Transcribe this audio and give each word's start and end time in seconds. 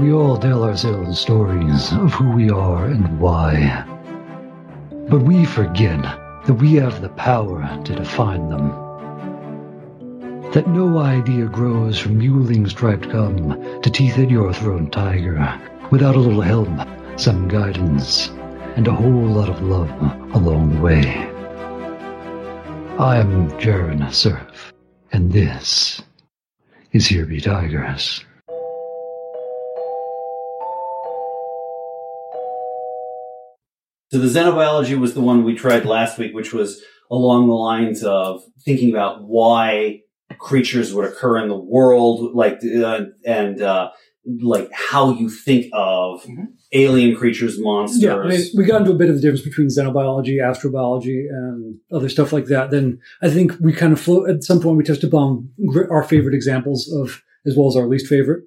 We 0.00 0.14
all 0.14 0.38
tell 0.38 0.64
ourselves 0.64 1.20
stories 1.20 1.92
of 1.92 2.14
who 2.14 2.30
we 2.30 2.48
are 2.48 2.86
and 2.86 3.20
why. 3.20 3.84
But 5.10 5.20
we 5.20 5.44
forget 5.44 6.00
that 6.46 6.54
we 6.58 6.76
have 6.76 7.02
the 7.02 7.10
power 7.10 7.78
to 7.84 7.94
define 7.94 8.48
them. 8.48 8.70
That 10.52 10.68
no 10.68 10.96
idea 10.96 11.44
grows 11.44 11.98
from 11.98 12.16
muling 12.16 12.66
striped 12.66 13.10
gum 13.10 13.82
to 13.82 13.90
teeth 13.90 14.16
at 14.16 14.30
your 14.30 14.54
throat 14.54 14.90
tiger 14.90 15.60
without 15.90 16.16
a 16.16 16.18
little 16.18 16.40
help, 16.40 16.70
some 17.20 17.46
guidance, 17.46 18.30
and 18.76 18.88
a 18.88 18.94
whole 18.94 19.26
lot 19.26 19.50
of 19.50 19.60
love 19.60 19.90
along 20.34 20.76
the 20.76 20.80
way. 20.80 21.04
I'm 22.98 23.50
Jaren 23.58 24.10
Surf, 24.10 24.72
and 25.12 25.30
this 25.30 26.00
is 26.90 27.06
Here 27.06 27.26
Be 27.26 27.38
Tigers. 27.38 28.24
So 34.10 34.18
the 34.18 34.26
xenobiology 34.26 34.98
was 34.98 35.14
the 35.14 35.20
one 35.20 35.44
we 35.44 35.54
tried 35.54 35.84
last 35.84 36.18
week, 36.18 36.34
which 36.34 36.52
was 36.52 36.82
along 37.10 37.46
the 37.48 37.54
lines 37.54 38.02
of 38.04 38.42
thinking 38.64 38.90
about 38.90 39.22
why 39.24 40.00
creatures 40.38 40.92
would 40.94 41.04
occur 41.04 41.38
in 41.38 41.48
the 41.48 41.56
world, 41.56 42.34
like 42.34 42.60
uh, 42.64 43.02
and 43.24 43.60
uh, 43.62 43.90
like 44.40 44.68
how 44.72 45.12
you 45.12 45.28
think 45.28 45.66
of 45.72 46.22
Mhm. 46.24 46.48
alien 46.72 47.16
creatures, 47.16 47.58
monsters. 47.58 48.02
Yeah, 48.02 48.16
I 48.16 48.28
mean, 48.28 48.40
we 48.56 48.64
got 48.64 48.80
into 48.82 48.92
a 48.92 48.96
bit 48.96 49.08
of 49.10 49.16
the 49.16 49.20
difference 49.20 49.42
between 49.42 49.68
xenobiology, 49.68 50.36
astrobiology, 50.38 51.26
and 51.30 51.76
other 51.92 52.08
stuff 52.08 52.32
like 52.32 52.46
that. 52.46 52.70
Then 52.70 52.98
I 53.22 53.30
think 53.30 53.52
we 53.60 53.72
kind 53.72 53.92
of 53.92 54.08
at 54.28 54.42
some 54.44 54.60
point 54.60 54.76
we 54.76 54.84
touched 54.84 55.04
upon 55.04 55.48
our 55.90 56.02
favorite 56.04 56.34
examples 56.34 56.92
of 56.92 57.22
as 57.46 57.56
well 57.56 57.68
as 57.68 57.76
our 57.76 57.86
least 57.86 58.06
favorite. 58.06 58.44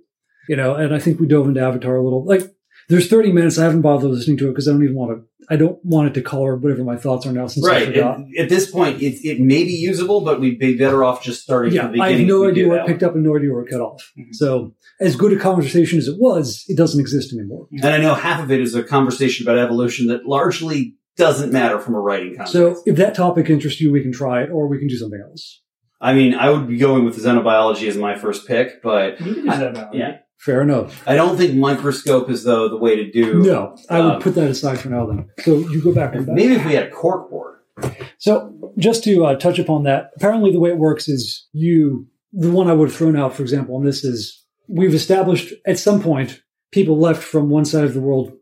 You 0.49 0.57
know, 0.57 0.75
and 0.75 0.93
I 0.93 0.99
think 0.99 1.19
we 1.21 1.27
dove 1.27 1.47
into 1.47 1.61
Avatar 1.61 1.95
a 1.95 2.03
little. 2.03 2.25
Like, 2.25 2.52
there's 2.89 3.07
30 3.09 3.31
minutes. 3.31 3.57
I 3.57 3.63
haven't 3.63 3.81
bothered 3.81 4.09
listening 4.11 4.37
to 4.37 4.47
it 4.47 4.51
because 4.51 4.67
I 4.67 4.71
don't 4.71 4.83
even 4.83 4.95
want 4.95 5.11
to. 5.17 5.23
I 5.49 5.57
don't 5.57 5.77
want 5.83 6.07
it 6.07 6.13
to 6.13 6.21
color 6.21 6.55
whatever 6.55 6.85
my 6.85 6.95
thoughts 6.95 7.25
are 7.25 7.33
now 7.33 7.47
since 7.47 7.65
I 7.67 7.71
Right. 7.71 7.85
forgot. 7.87 8.19
At, 8.37 8.43
at 8.45 8.49
this 8.49 8.71
point, 8.71 9.01
it, 9.01 9.15
it 9.27 9.41
may 9.41 9.65
be 9.65 9.73
usable, 9.73 10.21
but 10.21 10.39
we'd 10.39 10.57
be 10.57 10.77
better 10.77 11.03
off 11.03 11.21
just 11.21 11.41
starting 11.43 11.73
Yeah, 11.73 11.83
from 11.87 11.97
the 11.97 12.01
I 12.01 12.11
have 12.13 12.21
no 12.25 12.47
idea 12.47 12.63
do 12.63 12.69
where 12.69 12.79
it 12.79 12.87
picked 12.87 13.03
up 13.03 13.13
and 13.13 13.25
no 13.25 13.35
idea 13.35 13.51
where 13.51 13.63
it 13.63 13.69
cut 13.69 13.81
off. 13.81 14.09
Mhm. 14.17 14.33
So, 14.33 14.73
as 15.01 15.17
good 15.17 15.33
a 15.33 15.37
conversation 15.37 15.99
as 15.99 16.07
it 16.07 16.15
was, 16.17 16.63
it 16.69 16.77
doesn't 16.77 16.99
exist 17.01 17.33
anymore. 17.33 17.67
And 17.73 17.83
I 17.93 17.97
know 17.97 18.13
half 18.13 18.41
of 18.41 18.51
it 18.51 18.61
is 18.61 18.73
a 18.73 18.83
conversation 18.83 19.45
about 19.45 19.57
evolution 19.57 20.07
that 20.07 20.25
largely 20.25 20.95
doesn't 21.17 21.51
matter 21.51 21.77
from 21.77 21.95
a 21.95 21.99
writing 21.99 22.29
context. 22.37 22.53
So, 22.53 22.81
if 22.85 22.95
that 22.95 23.13
topic 23.13 23.49
interests 23.49 23.81
you, 23.81 23.91
we 23.91 24.01
can 24.01 24.13
try 24.13 24.43
it, 24.43 24.49
or 24.49 24.67
we 24.67 24.79
can 24.79 24.87
do 24.87 24.95
something 24.97 25.21
else. 25.21 25.61
I 25.99 26.13
mean, 26.13 26.35
I 26.35 26.49
would 26.49 26.67
be 26.69 26.77
going 26.77 27.03
with 27.05 27.17
xenobiology 27.17 27.87
as 27.87 27.97
my 27.97 28.15
first 28.17 28.47
pick, 28.47 28.81
but 28.81 29.19
You 29.21 29.33
can 29.35 29.43
do 29.43 29.49
that 29.49 29.89
yeah. 29.93 30.17
Fair 30.45 30.61
enough. 30.61 31.01
I 31.07 31.15
don't 31.15 31.37
think 31.37 31.55
microscope 31.55 32.29
is 32.29 32.43
though 32.43 32.67
the 32.67 32.77
way 32.77 32.97
to 32.97 33.09
do. 33.09 33.39
No, 33.39 33.77
I 33.89 34.01
would 34.01 34.15
Um, 34.15 34.21
put 34.21 34.35
that 34.35 34.49
aside 34.49 34.77
for 34.79 34.89
now. 34.89 35.05
Then, 35.05 35.29
so 35.39 35.57
you 35.57 35.81
go 35.81 35.93
back 35.93 36.15
and 36.15 36.25
back. 36.25 36.35
Maybe 36.35 36.55
if 36.55 36.65
we 36.65 36.73
had 36.73 36.87
a 36.87 36.89
cork 36.89 37.29
board. 37.29 37.59
So, 38.17 38.53
just 38.77 39.03
to 39.05 39.25
uh, 39.25 39.35
touch 39.35 39.57
upon 39.57 39.83
that, 39.83 40.11
apparently 40.17 40.51
the 40.51 40.59
way 40.59 40.69
it 40.69 40.77
works 40.77 41.07
is 41.07 41.47
you, 41.53 42.07
the 42.33 42.51
one 42.51 42.69
I 42.69 42.73
would 42.73 42.89
have 42.89 42.97
thrown 42.97 43.15
out, 43.15 43.33
for 43.35 43.41
example, 43.41 43.77
and 43.77 43.87
this 43.87 44.03
is 44.03 44.43
we've 44.67 44.93
established 44.93 45.53
at 45.65 45.79
some 45.79 46.01
point 46.01 46.41
people 46.71 46.97
left 46.99 47.23
from 47.23 47.49
one 47.49 47.65
side 47.65 47.83
of 47.85 47.93
the 47.93 48.01
world 48.01 48.33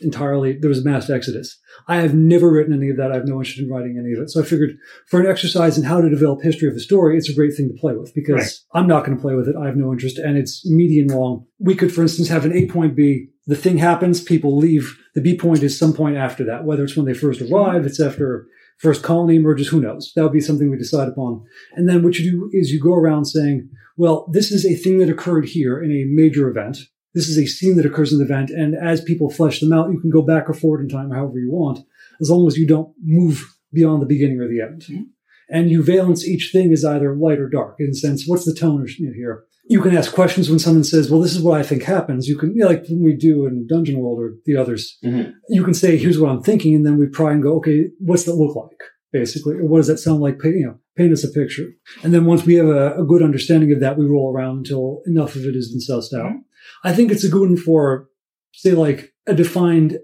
entirely. 0.00 0.58
There 0.58 0.68
was 0.68 0.84
a 0.84 0.88
mass 0.88 1.10
exodus. 1.10 1.58
I 1.88 1.96
have 1.96 2.14
never 2.14 2.50
written 2.50 2.74
any 2.74 2.90
of 2.90 2.96
that. 2.96 3.10
I 3.10 3.16
have 3.16 3.26
no 3.26 3.38
interest 3.38 3.58
in 3.58 3.68
writing 3.68 3.98
any 3.98 4.12
of 4.12 4.20
it. 4.20 4.30
So 4.30 4.40
I 4.40 4.44
figured 4.44 4.76
for 5.08 5.20
an 5.20 5.26
exercise 5.26 5.76
in 5.76 5.84
how 5.84 6.00
to 6.00 6.08
develop 6.08 6.42
history 6.42 6.68
of 6.68 6.74
a 6.74 6.80
story, 6.80 7.16
it's 7.16 7.28
a 7.28 7.34
great 7.34 7.54
thing 7.56 7.68
to 7.68 7.80
play 7.80 7.94
with 7.94 8.12
because 8.14 8.34
Right. 8.74 8.80
I'm 8.80 8.86
not 8.86 9.04
going 9.04 9.16
to 9.16 9.22
play 9.22 9.34
with 9.34 9.48
it. 9.48 9.56
I 9.56 9.66
have 9.66 9.76
no 9.76 9.92
interest 9.92 10.18
and 10.18 10.36
it's 10.36 10.64
median 10.68 11.08
long. 11.08 11.46
We 11.58 11.74
could, 11.74 11.92
for 11.92 12.02
instance, 12.02 12.28
have 12.28 12.44
an 12.44 12.52
A 12.52 12.66
point 12.66 12.94
B. 12.94 13.28
The 13.46 13.56
thing 13.56 13.78
happens, 13.78 14.22
people 14.22 14.56
leave. 14.56 14.98
The 15.14 15.20
B 15.20 15.36
point 15.36 15.62
is 15.62 15.78
some 15.78 15.92
point 15.92 16.16
after 16.16 16.44
that, 16.44 16.64
whether 16.64 16.84
it's 16.84 16.96
when 16.96 17.06
they 17.06 17.14
first 17.14 17.42
arrive, 17.42 17.84
it's 17.84 18.00
after 18.00 18.46
first 18.78 19.02
colony 19.02 19.36
emerges, 19.36 19.68
who 19.68 19.80
knows? 19.80 20.12
That 20.16 20.22
would 20.22 20.32
be 20.32 20.40
something 20.40 20.70
we 20.70 20.78
decide 20.78 21.08
upon. 21.08 21.44
And 21.74 21.88
then 21.88 22.02
what 22.02 22.18
you 22.18 22.30
do 22.30 22.50
is 22.52 22.72
you 22.72 22.80
go 22.80 22.94
around 22.94 23.26
saying, 23.26 23.68
well, 23.96 24.28
this 24.32 24.50
is 24.50 24.66
a 24.66 24.74
thing 24.74 24.98
that 24.98 25.10
occurred 25.10 25.46
here 25.46 25.80
in 25.80 25.92
a 25.92 26.04
major 26.06 26.48
event. 26.48 26.78
This 27.14 27.28
is 27.28 27.38
a 27.38 27.46
scene 27.46 27.76
that 27.76 27.86
occurs 27.86 28.12
in 28.12 28.18
the 28.18 28.24
event. 28.24 28.50
And 28.50 28.74
as 28.74 29.00
people 29.00 29.30
flesh 29.30 29.60
them 29.60 29.72
out, 29.72 29.90
you 29.92 30.00
can 30.00 30.10
go 30.10 30.22
back 30.22 30.48
or 30.48 30.54
forward 30.54 30.82
in 30.82 30.88
time, 30.88 31.10
however 31.10 31.38
you 31.38 31.50
want, 31.50 31.78
as 32.20 32.30
long 32.30 32.46
as 32.46 32.56
you 32.58 32.66
don't 32.66 32.92
move 33.02 33.54
beyond 33.72 34.02
the 34.02 34.06
beginning 34.06 34.40
or 34.40 34.48
the 34.48 34.60
end. 34.60 34.82
Mhm. 34.82 35.06
And 35.50 35.70
you 35.70 35.82
valence 35.82 36.26
each 36.26 36.50
thing 36.52 36.72
as 36.72 36.84
either 36.84 37.14
light 37.16 37.38
or 37.38 37.48
dark 37.48 37.76
in 37.78 37.88
the 37.88 37.94
sense, 37.94 38.24
what's 38.26 38.44
the 38.44 38.54
tone 38.54 38.86
here? 38.88 39.44
You 39.68 39.80
can 39.80 39.96
ask 39.96 40.12
questions 40.12 40.50
when 40.50 40.58
someone 40.58 40.84
says, 40.84 41.10
well, 41.10 41.20
this 41.20 41.34
is 41.34 41.40
what 41.42 41.58
I 41.58 41.62
think 41.62 41.84
happens. 41.84 42.28
You 42.28 42.36
can, 42.36 42.50
you 42.54 42.62
know, 42.62 42.66
like 42.68 42.84
when 42.88 43.02
we 43.02 43.14
do 43.14 43.46
in 43.46 43.66
Dungeon 43.66 43.98
World 43.98 44.18
or 44.20 44.34
the 44.44 44.56
others, 44.56 44.98
Mhm. 45.04 45.32
you 45.48 45.62
can 45.64 45.72
say, 45.74 45.96
here's 45.96 46.18
what 46.18 46.30
I'm 46.30 46.42
thinking. 46.42 46.74
And 46.74 46.84
then 46.84 46.98
we 46.98 47.06
try 47.06 47.32
and 47.32 47.42
go, 47.42 47.56
okay, 47.56 47.90
what's 47.98 48.24
that 48.24 48.34
look 48.34 48.54
like? 48.56 48.80
Basically, 49.12 49.54
or 49.54 49.66
what 49.66 49.78
does 49.78 49.86
that 49.86 49.98
sound 49.98 50.20
like? 50.20 50.38
Paint, 50.40 50.56
you 50.56 50.66
know, 50.66 50.78
paint 50.96 51.12
us 51.12 51.24
a 51.24 51.28
picture. 51.30 51.68
And 52.02 52.12
then 52.12 52.24
once 52.26 52.44
we 52.44 52.54
have 52.56 52.66
a, 52.66 52.94
a 53.00 53.04
good 53.04 53.22
understanding 53.22 53.70
of 53.72 53.80
that, 53.80 53.96
we 53.96 54.06
roll 54.06 54.32
around 54.34 54.58
until 54.58 55.02
enough 55.06 55.36
of 55.36 55.44
it 55.44 55.54
has 55.54 55.68
been 55.70 55.78
sussed 55.80 56.12
out. 56.18 56.32
Mhm. 56.32 56.38
I 56.84 56.92
think 56.92 57.10
it's 57.10 57.24
a 57.24 57.28
good 57.28 57.48
one 57.48 57.56
for, 57.56 58.08
say, 58.52 58.72
like 58.72 59.12
a 59.26 59.34
defined 59.34 59.98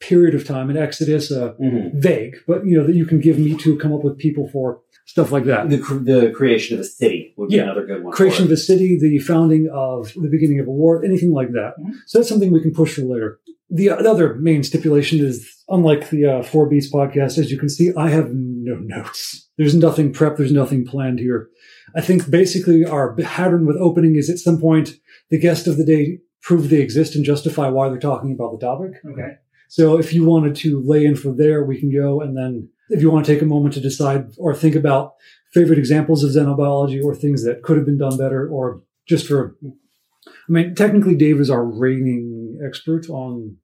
period 0.00 0.34
of 0.34 0.44
time, 0.44 0.68
an 0.70 0.76
exodus, 0.76 1.30
uh, 1.30 1.52
Mhm. 1.62 1.92
vague, 2.02 2.34
but 2.48 2.66
you 2.66 2.76
know, 2.76 2.84
that 2.86 2.96
you 2.96 3.06
can 3.06 3.20
give 3.20 3.38
me 3.38 3.54
to 3.58 3.76
come 3.76 3.92
up 3.92 4.02
with 4.02 4.18
people 4.18 4.48
for 4.48 4.80
stuff 5.06 5.30
like 5.30 5.44
that. 5.44 5.68
The, 5.70 5.78
cr- 5.78 5.98
the 6.12 6.30
creation 6.34 6.74
of 6.76 6.80
a 6.80 6.84
city 6.84 7.34
would 7.36 7.50
be 7.50 7.56
Yeah. 7.56 7.64
another 7.64 7.86
good 7.86 8.02
one. 8.02 8.12
Creation 8.12 8.44
of 8.46 8.50
a 8.50 8.56
city, 8.56 8.98
the 8.98 9.18
founding 9.18 9.68
of 9.72 10.12
the 10.16 10.28
beginning 10.28 10.58
of 10.58 10.66
a 10.66 10.72
war, 10.72 11.04
anything 11.04 11.32
like 11.32 11.52
that. 11.52 11.74
Mhm. 11.80 11.92
So 12.06 12.18
that's 12.18 12.28
something 12.28 12.50
we 12.52 12.60
can 12.62 12.72
push 12.72 12.94
for 12.96 13.02
later. 13.02 13.38
The 13.70 13.90
other 13.90 14.34
main 14.34 14.62
stipulation 14.64 15.24
is, 15.24 15.48
unlike 15.68 16.10
the 16.10 16.26
uh, 16.26 16.42
Four 16.42 16.68
Beats 16.68 16.92
podcast, 16.92 17.38
as 17.38 17.50
you 17.52 17.58
can 17.58 17.68
see, 17.68 17.92
I 17.96 18.10
have 18.10 18.34
no 18.34 18.74
notes. 18.80 19.48
There's 19.56 19.74
nothing 19.74 20.12
prepped. 20.12 20.36
There's 20.38 20.52
nothing 20.52 20.84
planned 20.84 21.20
here. 21.20 21.48
I 21.94 22.00
think 22.00 22.28
basically 22.30 22.84
our 22.84 23.14
pattern 23.16 23.66
with 23.66 23.76
opening 23.76 24.16
is 24.16 24.28
at 24.30 24.38
some 24.38 24.58
point 24.60 24.94
the 25.32 25.38
guest 25.38 25.66
of 25.66 25.76
the 25.78 25.84
day 25.84 26.18
prove 26.42 26.68
they 26.68 26.80
exist 26.80 27.16
and 27.16 27.24
justify 27.24 27.68
why 27.68 27.88
they're 27.88 27.98
talking 27.98 28.32
about 28.32 28.52
the 28.52 28.64
topic. 28.64 28.92
Okay. 29.12 29.36
So 29.68 29.98
if 29.98 30.12
you 30.12 30.24
wanted 30.24 30.54
to 30.56 30.82
lay 30.84 31.04
in 31.06 31.16
for 31.16 31.32
there, 31.32 31.64
we 31.64 31.80
can 31.80 31.90
go. 31.92 32.20
And 32.20 32.36
then 32.36 32.68
if 32.90 33.00
you 33.00 33.10
want 33.10 33.24
to 33.24 33.32
take 33.32 33.42
a 33.42 33.46
moment 33.46 33.74
to 33.74 33.80
decide 33.80 34.26
or 34.36 34.54
think 34.54 34.74
about 34.74 35.14
favorite 35.54 35.78
examples 35.78 36.22
of 36.22 36.30
xenobiology 36.30 37.02
or 37.02 37.14
things 37.14 37.44
that 37.44 37.62
could 37.62 37.78
have 37.78 37.86
been 37.86 37.98
done 37.98 38.18
better 38.18 38.46
or 38.48 38.82
just 39.08 39.26
for, 39.26 39.56
I 39.64 40.52
mean, 40.52 40.74
technically 40.74 41.14
Dave 41.14 41.40
is 41.40 41.48
our 41.50 41.64
reigning 41.64 42.58
expert 42.66 43.08
on, 43.08 43.56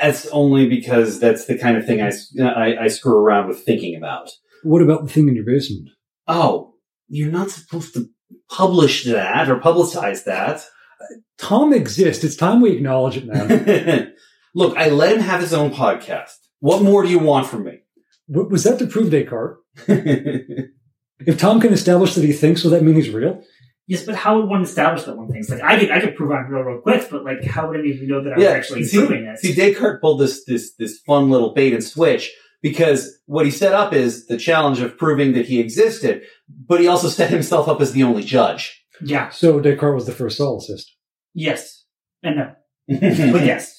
That's 0.00 0.26
only 0.28 0.68
because 0.68 1.20
that's 1.20 1.44
the 1.46 1.56
kind 1.56 1.76
of 1.76 1.86
thing 1.86 2.00
I 2.00 2.10
I 2.84 2.88
screw 2.88 3.16
around 3.16 3.48
with 3.48 3.60
thinking 3.60 3.94
about. 3.94 4.30
what 4.64 4.82
about 4.82 5.06
the 5.06 5.12
thing 5.12 5.28
in 5.28 5.36
your 5.36 5.44
basement? 5.44 5.90
Oh, 6.26 6.74
you're 7.08 7.30
not 7.30 7.50
supposed 7.50 7.94
to 7.94 8.08
publish 8.50 9.04
that 9.04 9.48
or 9.48 9.60
publicize 9.60 10.24
that. 10.24 10.64
Tom 11.38 11.72
exists. 11.72 12.22
It's 12.24 12.36
time 12.36 12.60
we 12.60 12.72
acknowledge 12.72 13.16
it, 13.16 13.26
man. 13.26 14.12
Look, 14.54 14.76
I 14.76 14.88
let 14.90 15.14
him 15.16 15.20
have 15.22 15.40
his 15.40 15.52
own 15.54 15.70
podcast. 15.72 16.34
What 16.60 16.82
more 16.82 17.02
do 17.02 17.08
you 17.08 17.18
want 17.18 17.46
from 17.46 17.64
me? 17.64 17.78
W- 18.30 18.48
was 18.48 18.64
that 18.64 18.78
to 18.78 18.86
prove 18.86 19.10
Descartes? 19.10 19.58
If 21.24 21.38
Tom 21.38 21.60
can 21.60 21.72
establish 21.72 22.14
that 22.16 22.24
he 22.24 22.32
thinks, 22.32 22.64
will 22.64 22.72
that 22.72 22.82
mean 22.82 22.96
he's 22.96 23.10
real? 23.10 23.44
Yes, 23.86 24.04
but 24.04 24.16
how 24.16 24.40
would 24.40 24.48
one 24.48 24.62
establish 24.62 25.04
that 25.04 25.16
one 25.16 25.28
thinks? 25.30 25.48
like 25.50 25.62
I 25.62 25.78
could 25.78 25.90
I 25.92 26.00
could 26.00 26.16
prove 26.16 26.32
I'm 26.32 26.48
real 26.50 26.62
real 26.62 26.80
quick, 26.80 27.08
but 27.10 27.24
like 27.24 27.44
how 27.44 27.68
would 27.68 27.78
any 27.78 27.90
of 27.92 27.98
you 27.98 28.08
know 28.08 28.24
that 28.24 28.32
I 28.32 28.36
was 28.38 28.44
actually 28.46 28.84
see, 28.84 28.96
proving 28.98 29.24
it? 29.26 29.38
see, 29.38 29.54
Descartes 29.54 30.00
pulled 30.00 30.20
this 30.20 30.44
this 30.46 30.74
this 30.80 30.98
fun 31.06 31.30
little 31.30 31.52
bait 31.54 31.74
and 31.74 31.84
switch 31.84 32.32
because 32.60 33.18
what 33.26 33.44
he 33.44 33.52
set 33.52 33.72
up 33.72 33.92
is 33.92 34.26
the 34.26 34.36
challenge 34.36 34.80
of 34.80 34.98
proving 34.98 35.32
that 35.34 35.46
he 35.46 35.60
existed, 35.60 36.22
but 36.48 36.80
he 36.80 36.88
also 36.88 37.08
set 37.08 37.30
himself 37.30 37.68
up 37.68 37.80
as 37.80 37.92
the 37.92 38.02
only 38.02 38.24
judge. 38.24 38.84
yeah. 39.00 39.30
So 39.30 39.60
Descartes 39.60 39.94
was 39.94 40.06
the 40.06 40.12
first 40.12 40.40
solipsist. 40.40 40.86
Yes. 41.34 41.84
And 42.22 42.36
no. 42.36 42.54
But 43.32 43.46
yes. 43.46 43.78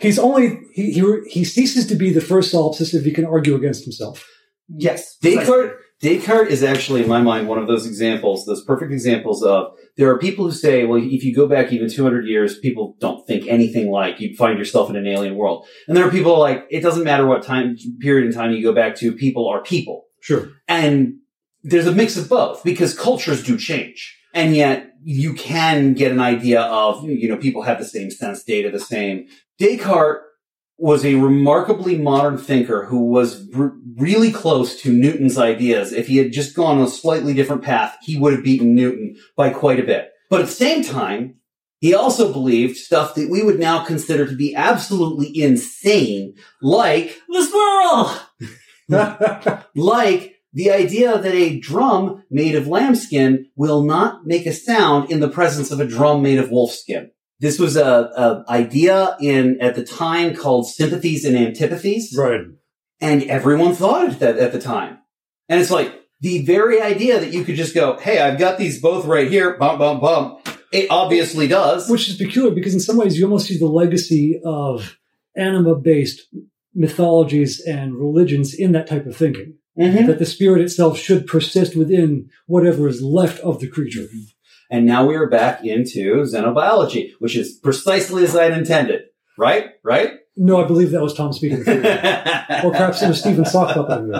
he's 0.00 0.18
only 0.18 0.58
he, 0.72 0.92
he 0.92 1.20
he 1.28 1.44
ceases 1.44 1.86
to 1.86 1.94
be 1.94 2.12
the 2.12 2.20
first 2.20 2.52
solipsist 2.52 2.94
if 2.94 3.04
he 3.04 3.12
can 3.12 3.24
argue 3.24 3.54
against 3.54 3.84
himself. 3.84 4.26
Yes. 4.68 5.16
Descartes, 5.22 5.74
Descartes 6.00 6.50
is 6.50 6.64
actually, 6.64 7.02
in 7.02 7.08
my 7.08 7.22
mind, 7.22 7.46
one 7.46 7.58
of 7.58 7.68
those 7.68 7.86
examples, 7.86 8.44
those 8.44 8.64
perfect 8.64 8.90
examples 8.90 9.42
of 9.44 9.72
there 9.96 10.10
are 10.10 10.18
people 10.18 10.44
who 10.44 10.50
say, 10.50 10.84
well, 10.84 11.00
if 11.00 11.22
you 11.22 11.34
go 11.34 11.46
back 11.46 11.72
even 11.72 11.88
200 11.88 12.26
years, 12.26 12.58
people 12.58 12.96
don't 12.98 13.24
think 13.26 13.46
anything 13.46 13.88
like 13.90 14.18
you'd 14.18 14.36
find 14.36 14.58
yourself 14.58 14.90
in 14.90 14.96
an 14.96 15.06
alien 15.06 15.36
world. 15.36 15.66
And 15.86 15.96
there 15.96 16.06
are 16.06 16.10
people 16.10 16.38
like, 16.40 16.66
it 16.70 16.80
doesn't 16.80 17.04
matter 17.04 17.24
what 17.24 17.44
time 17.44 17.76
period 18.00 18.26
in 18.26 18.32
time 18.32 18.50
you 18.50 18.62
go 18.62 18.74
back 18.74 18.96
to, 18.96 19.12
people 19.12 19.48
are 19.48 19.62
people. 19.62 20.06
Sure. 20.20 20.48
And 20.66 21.18
there's 21.62 21.86
a 21.86 21.92
mix 21.92 22.16
of 22.16 22.28
both 22.28 22.64
because 22.64 22.98
cultures 22.98 23.44
do 23.44 23.56
change. 23.56 24.18
And 24.34 24.56
yet 24.56 24.94
you 25.04 25.34
can 25.34 25.94
get 25.94 26.12
an 26.12 26.20
idea 26.20 26.62
of, 26.62 27.04
you 27.04 27.28
know, 27.28 27.36
people 27.36 27.62
have 27.62 27.78
the 27.78 27.84
same 27.84 28.10
sense 28.10 28.42
data, 28.44 28.70
the 28.70 28.80
same. 28.80 29.26
Descartes 29.58 30.22
was 30.78 31.04
a 31.04 31.14
remarkably 31.14 31.98
modern 31.98 32.38
thinker 32.38 32.86
who 32.86 33.04
was 33.04 33.48
r- 33.54 33.72
really 33.96 34.32
close 34.32 34.80
to 34.82 34.92
Newton's 34.92 35.38
ideas. 35.38 35.92
If 35.92 36.08
he 36.08 36.16
had 36.16 36.32
just 36.32 36.56
gone 36.56 36.80
a 36.80 36.88
slightly 36.88 37.34
different 37.34 37.62
path, 37.62 37.96
he 38.02 38.18
would 38.18 38.32
have 38.32 38.42
beaten 38.44 38.74
Newton 38.74 39.16
by 39.36 39.50
quite 39.50 39.78
a 39.78 39.84
bit. 39.84 40.10
But 40.30 40.40
at 40.40 40.46
the 40.46 40.52
same 40.52 40.82
time, 40.82 41.36
He 41.80 41.94
also 41.94 42.32
believed 42.32 42.76
stuff 42.76 43.16
that 43.16 43.28
we 43.28 43.42
would 43.42 43.58
now 43.58 43.84
consider 43.84 44.24
to 44.24 44.36
be 44.36 44.54
absolutely 44.54 45.42
insane, 45.42 46.34
like 46.62 47.20
The 47.28 47.42
squirrel! 48.88 49.64
like 49.74 50.31
the 50.52 50.70
idea 50.70 51.18
that 51.18 51.34
a 51.34 51.58
drum 51.58 52.24
made 52.30 52.54
of 52.54 52.66
lambskin 52.66 53.46
will 53.56 53.82
not 53.82 54.26
make 54.26 54.46
a 54.46 54.52
sound 54.52 55.10
in 55.10 55.20
the 55.20 55.28
presence 55.28 55.70
of 55.70 55.80
a 55.80 55.86
drum 55.86 56.22
made 56.22 56.38
of 56.38 56.50
wolfskin. 56.50 57.08
This 57.40 57.58
was 57.58 57.76
a, 57.76 57.84
a 57.84 58.44
idea 58.48 59.16
in 59.20 59.60
at 59.60 59.74
the 59.74 59.84
time 59.84 60.36
called 60.36 60.68
sympathies 60.68 61.24
and 61.24 61.36
antipathies, 61.36 62.14
right. 62.16 62.42
and 63.00 63.24
everyone 63.24 63.74
thought 63.74 64.12
it 64.12 64.18
that 64.20 64.38
at 64.38 64.52
the 64.52 64.60
time. 64.60 64.98
And 65.48 65.60
it's 65.60 65.70
like 65.70 65.92
the 66.20 66.44
very 66.44 66.80
idea 66.80 67.18
that 67.18 67.32
you 67.32 67.44
could 67.44 67.56
just 67.56 67.74
go, 67.74 67.98
"Hey, 67.98 68.20
I've 68.20 68.38
got 68.38 68.58
these 68.58 68.80
both 68.80 69.06
right 69.06 69.28
here." 69.28 69.56
Bum 69.58 69.78
bum 69.78 70.00
bum. 70.00 70.38
It 70.72 70.86
obviously 70.88 71.48
does. 71.48 71.90
Which 71.90 72.08
is 72.08 72.16
peculiar 72.16 72.54
because 72.54 72.74
in 72.74 72.80
some 72.80 72.96
ways 72.96 73.18
you 73.18 73.24
almost 73.24 73.48
see 73.48 73.58
the 73.58 73.66
legacy 73.66 74.40
of 74.44 74.96
anima-based 75.36 76.22
mythologies 76.74 77.60
and 77.60 77.94
religions 77.96 78.54
in 78.54 78.72
that 78.72 78.86
type 78.86 79.06
of 79.06 79.16
thinking. 79.16 79.58
Mhm. 79.78 80.06
That 80.06 80.18
the 80.18 80.26
spirit 80.26 80.60
itself 80.60 80.98
should 80.98 81.26
persist 81.26 81.74
within 81.74 82.28
whatever 82.46 82.88
is 82.88 83.00
left 83.02 83.40
of 83.40 83.60
the 83.60 83.68
creature. 83.68 84.06
And 84.70 84.84
now 84.86 85.06
we 85.06 85.16
are 85.16 85.28
back 85.28 85.64
into 85.64 86.22
xenobiology, 86.22 87.12
which 87.18 87.36
is 87.36 87.52
precisely 87.52 88.24
as 88.24 88.36
I 88.36 88.44
had 88.44 88.58
intended. 88.58 89.02
Right? 89.38 89.70
Right? 89.82 90.12
No, 90.36 90.62
I 90.62 90.66
believe 90.66 90.90
that 90.92 91.02
was 91.02 91.14
Tom 91.14 91.32
speaking. 91.32 91.60
or 91.60 92.70
perhaps 92.70 93.02
it 93.02 93.08
was 93.08 93.20
Stephen 93.20 93.44
Sockcup. 93.44 93.90
I 93.90 93.96
don't. 93.96 94.14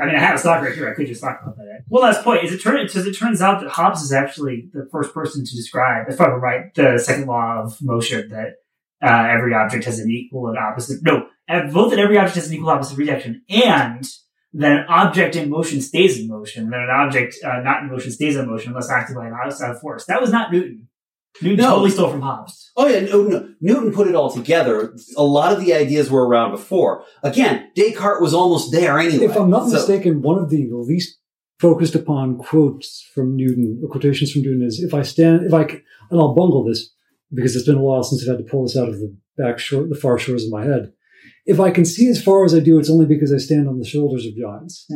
I 0.00 0.06
mean, 0.06 0.16
I 0.16 0.18
have 0.18 0.34
a 0.34 0.38
stock 0.38 0.62
right 0.62 0.74
here. 0.74 0.90
I 0.90 0.94
could 0.94 1.06
just 1.06 1.22
talk 1.22 1.40
about 1.42 1.56
that. 1.56 1.84
One 1.88 2.02
last 2.02 2.24
point 2.24 2.42
is 2.42 2.52
it 2.52 2.60
turn 2.60 2.84
because 2.84 3.06
it 3.06 3.16
turns 3.16 3.40
out 3.40 3.60
that 3.60 3.70
Hobbes 3.70 4.02
is 4.02 4.12
actually 4.12 4.68
the 4.72 4.88
first 4.90 5.14
person 5.14 5.44
to 5.44 5.56
describe, 5.56 6.08
if 6.08 6.20
I'm 6.20 6.40
right, 6.40 6.74
the 6.74 6.98
second 6.98 7.26
law 7.26 7.62
of 7.62 7.78
motion 7.80 8.30
that 8.30 8.54
uh, 9.00 9.28
every 9.30 9.54
object 9.54 9.84
has 9.84 10.00
an 10.00 10.10
equal 10.10 10.48
and 10.48 10.58
opposite. 10.58 11.00
No, 11.02 11.26
both 11.72 11.90
that 11.90 12.00
every 12.00 12.18
object 12.18 12.36
has 12.36 12.48
an 12.48 12.54
equal 12.54 12.70
opposite 12.70 12.98
reaction, 12.98 13.42
and 13.48 14.04
that 14.54 14.72
an 14.72 14.84
object 14.88 15.36
in 15.36 15.48
motion 15.50 15.80
stays 15.80 16.20
in 16.20 16.28
motion, 16.28 16.64
and 16.64 16.72
that 16.72 16.80
an 16.80 16.90
object 16.90 17.36
uh, 17.44 17.60
not 17.60 17.82
in 17.82 17.90
motion 17.90 18.10
stays 18.12 18.36
in 18.36 18.46
motion 18.46 18.70
unless 18.70 18.90
acted 18.90 19.16
by 19.16 19.26
an 19.26 19.34
outside 19.44 19.76
force. 19.80 20.04
That 20.06 20.20
was 20.20 20.30
not 20.30 20.52
Newton. 20.52 20.88
Newton 21.40 21.58
No. 21.64 21.70
totally 21.70 21.90
stole 21.90 22.10
from 22.10 22.20
Hobbes. 22.20 22.70
Oh 22.76 22.86
yeah, 22.86 23.00
no, 23.00 23.22
no. 23.22 23.48
Newton 23.62 23.92
put 23.92 24.06
it 24.08 24.14
all 24.14 24.30
together. 24.30 24.94
A 25.16 25.22
lot 25.22 25.52
of 25.52 25.60
the 25.64 25.72
ideas 25.72 26.10
were 26.10 26.26
around 26.28 26.50
before. 26.50 27.04
Again, 27.22 27.70
Descartes 27.74 28.20
was 28.20 28.34
almost 28.34 28.70
there 28.70 28.98
anyway. 28.98 29.24
If 29.24 29.36
I'm 29.36 29.48
not 29.48 29.68
So- 29.68 29.76
mistaken, 29.76 30.20
one 30.20 30.38
of 30.38 30.50
the 30.50 30.68
least 30.70 31.18
focused 31.58 31.94
upon 31.94 32.36
quotes 32.36 33.08
from 33.14 33.36
Newton 33.36 33.80
or 33.82 33.88
quotations 33.88 34.32
from 34.32 34.42
Newton 34.42 34.62
is 34.66 34.82
if 34.82 34.92
I 34.92 35.02
stand, 35.02 35.46
if 35.46 35.54
I, 35.54 35.66
c- 35.66 35.80
and 36.10 36.20
I'll 36.20 36.34
bungle 36.34 36.64
this 36.64 36.92
because 37.32 37.56
it's 37.56 37.64
been 37.66 37.76
a 37.76 37.82
while 37.82 38.02
since 38.02 38.22
I've 38.22 38.36
had 38.36 38.44
to 38.44 38.50
pull 38.50 38.64
this 38.64 38.76
out 38.76 38.88
of 38.90 38.96
the 38.98 39.16
back 39.38 39.58
shore, 39.58 39.86
the 39.88 39.94
far 39.94 40.18
shores 40.18 40.44
of 40.44 40.50
my 40.50 40.64
head. 40.64 40.92
If 41.44 41.58
I 41.58 41.70
can 41.70 41.84
see 41.84 42.08
as 42.08 42.22
far 42.22 42.44
as 42.44 42.54
I 42.54 42.60
do, 42.60 42.78
it's 42.78 42.90
only 42.90 43.06
because 43.06 43.32
I 43.32 43.38
stand 43.38 43.68
on 43.68 43.78
the 43.78 43.84
shoulders 43.84 44.26
of 44.26 44.36
giants, 44.36 44.86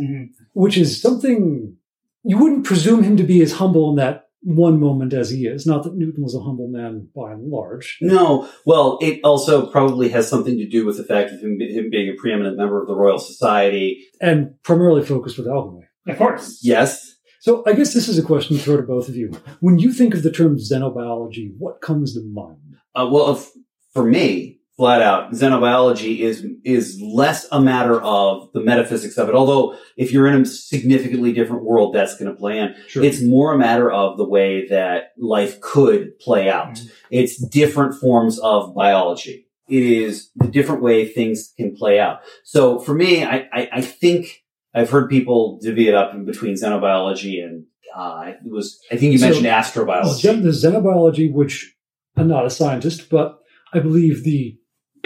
which 0.52 0.76
is 0.76 1.00
something 1.00 1.76
you 2.22 2.38
wouldn't 2.38 2.66
presume 2.66 3.02
him 3.02 3.16
to 3.16 3.22
be 3.22 3.42
as 3.42 3.54
humble 3.54 3.90
in 3.90 3.96
that 3.96 4.24
one 4.42 4.78
moment 4.78 5.12
as 5.12 5.30
he 5.30 5.46
is. 5.46 5.66
Not 5.66 5.82
that 5.82 5.96
Newton 5.96 6.22
was 6.22 6.36
a 6.36 6.40
humble 6.40 6.68
man 6.68 7.08
by 7.14 7.32
and 7.32 7.50
large. 7.50 7.98
No, 8.00 8.48
well, 8.64 8.98
it 9.02 9.20
also 9.24 9.66
probably 9.70 10.08
has 10.10 10.28
something 10.28 10.56
to 10.56 10.68
do 10.68 10.86
with 10.86 10.98
the 10.98 11.04
fact 11.04 11.32
of 11.32 11.40
him, 11.40 11.58
him 11.60 11.90
being 11.90 12.08
a 12.08 12.20
preeminent 12.20 12.56
member 12.56 12.80
of 12.80 12.86
the 12.86 12.94
Royal 12.94 13.18
Society. 13.18 14.06
And 14.20 14.60
primarily 14.62 15.04
focused 15.04 15.36
with 15.36 15.48
alchemy. 15.48 15.86
Of 16.06 16.18
course. 16.18 16.60
Yes. 16.62 17.14
So 17.40 17.64
I 17.66 17.72
guess 17.72 17.92
this 17.92 18.08
is 18.08 18.18
a 18.18 18.22
question 18.22 18.56
to 18.56 18.62
throw 18.62 18.76
to 18.76 18.82
both 18.82 19.08
of 19.08 19.16
you. 19.16 19.32
When 19.60 19.78
you 19.78 19.92
think 19.92 20.14
of 20.14 20.22
the 20.22 20.30
term 20.30 20.58
xenobiology, 20.58 21.52
what 21.58 21.80
comes 21.80 22.14
to 22.14 22.22
mind? 22.22 22.76
Uh, 22.94 23.08
well, 23.10 23.32
if, 23.32 23.50
for 23.92 24.04
me, 24.04 24.55
flat 24.76 25.00
out, 25.02 25.32
xenobiology 25.32 26.18
is 26.20 26.44
is 26.64 27.00
less 27.00 27.46
a 27.50 27.60
matter 27.60 28.00
of 28.02 28.52
the 28.52 28.60
metaphysics 28.60 29.16
of 29.16 29.28
it. 29.28 29.34
Although, 29.34 29.76
if 29.96 30.12
you're 30.12 30.26
in 30.26 30.42
a 30.42 30.44
significantly 30.44 31.32
different 31.32 31.64
world, 31.64 31.94
that's 31.94 32.16
going 32.18 32.30
to 32.30 32.38
play 32.38 32.58
in. 32.58 32.74
Sure. 32.88 33.02
It's 33.02 33.22
more 33.22 33.54
a 33.54 33.58
matter 33.58 33.90
of 33.90 34.18
the 34.18 34.28
way 34.28 34.66
that 34.68 35.12
life 35.18 35.60
could 35.60 36.18
play 36.18 36.48
out. 36.50 36.80
It's 37.10 37.36
different 37.38 37.98
forms 37.98 38.38
of 38.38 38.74
biology. 38.74 39.48
It 39.68 39.82
is 39.82 40.30
the 40.36 40.46
different 40.46 40.82
way 40.82 41.08
things 41.08 41.52
can 41.56 41.74
play 41.74 41.98
out. 41.98 42.20
So 42.44 42.78
for 42.78 42.94
me, 42.94 43.24
I, 43.24 43.48
I, 43.52 43.68
I 43.72 43.80
think 43.80 44.44
I've 44.74 44.90
heard 44.90 45.08
people 45.10 45.58
divvy 45.60 45.88
it 45.88 45.94
up 45.94 46.14
in 46.14 46.24
between 46.24 46.54
xenobiology 46.54 47.42
and 47.42 47.64
uh, 47.94 48.32
it 48.44 48.52
was. 48.52 48.78
I 48.92 48.96
think 48.96 49.12
you 49.12 49.18
So, 49.18 49.26
mentioned 49.26 49.46
astrobiology. 49.46 50.42
The 50.42 50.50
xenobiology, 50.50 51.32
which 51.32 51.74
I'm 52.16 52.28
not 52.28 52.46
a 52.46 52.50
scientist, 52.50 53.08
but 53.08 53.38
I 53.72 53.80
believe 53.80 54.22
the 54.22 54.56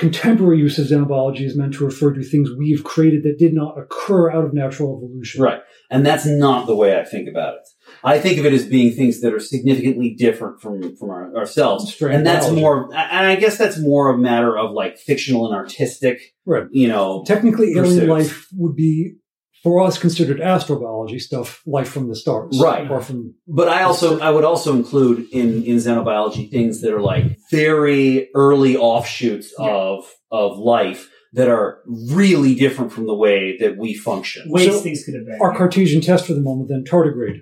contemporary 0.01 0.59
use 0.59 0.79
of 0.79 0.87
xenobiology 0.87 1.43
is 1.43 1.57
meant 1.57 1.75
to 1.75 1.85
refer 1.85 2.13
to 2.15 2.23
things 2.23 2.51
we've 2.57 2.83
created 2.83 3.23
that 3.23 3.39
did 3.39 3.53
not 3.53 3.79
occur 3.79 4.31
out 4.33 4.45
of 4.45 4.55
natural 4.55 4.97
evolution. 4.97 5.43
Right. 5.43 5.61
And 5.91 6.07
that's 6.07 6.25
not 6.25 6.67
the 6.67 6.75
way 6.75 6.99
I 6.99 7.05
think 7.05 7.29
about 7.29 7.55
it. 7.55 7.69
I 8.03 8.19
think 8.19 8.39
of 8.39 8.47
it 8.47 8.53
as 8.55 8.65
being 8.65 8.93
things 8.95 9.21
that 9.21 9.35
are 9.35 9.41
significantly 9.41 10.15
different 10.19 10.61
from, 10.63 10.97
from 10.97 11.11
our, 11.11 11.37
ourselves. 11.37 12.01
And 12.01 12.27
that's 12.27 12.47
biology. 12.47 12.61
more, 12.61 12.95
and 12.95 13.27
I 13.27 13.37
guess 13.37 13.59
that's 13.59 13.79
more 13.79 14.09
a 14.09 14.17
matter 14.17 14.57
of 14.57 14.71
like 14.73 14.97
fictional 14.99 15.47
and 15.47 15.55
artistic, 15.55 16.21
Right. 16.47 16.65
you 16.71 16.89
know. 16.89 17.23
Technically, 17.27 17.75
alien 17.77 18.09
life 18.09 18.49
would 18.57 18.75
be, 18.75 19.17
for 19.63 19.83
us, 19.83 19.99
considered 19.99 20.39
astrobiology 20.41 21.21
stuff, 21.21 21.63
life 21.67 21.89
from 21.89 22.09
the 22.09 22.17
stars. 22.17 22.59
Right. 22.63 22.91
Or 22.91 23.01
from, 23.01 23.35
But 23.47 23.69
I 23.69 23.83
also, 23.83 24.19
I 24.21 24.31
would 24.31 24.45
also 24.45 24.75
include 24.75 25.27
in, 25.33 25.63
in 25.65 25.77
xenobiology 25.77 26.51
things 26.51 26.81
that 26.83 26.93
are 26.95 27.01
like 27.01 27.39
very 27.51 28.29
early 28.35 28.77
offshoots 28.77 29.53
Yeah. 29.59 29.69
of, 29.71 30.11
of 30.31 30.59
life 30.59 31.11
that 31.33 31.49
are 31.49 31.79
really 32.11 32.55
different 32.55 32.93
from 32.93 33.07
the 33.07 33.15
way 33.15 33.57
that 33.59 33.77
we 33.77 33.95
function. 33.95 34.51
Ways 34.51 34.67
So, 34.73 34.81
things 34.81 35.05
could 35.05 35.15
have 35.15 35.27
been. 35.27 35.39
our 35.41 35.55
Cartesian 35.57 36.01
test 36.01 36.27
for 36.27 36.33
the 36.35 36.41
moment, 36.41 36.69
then 36.71 36.85
tardigrade. 36.85 37.41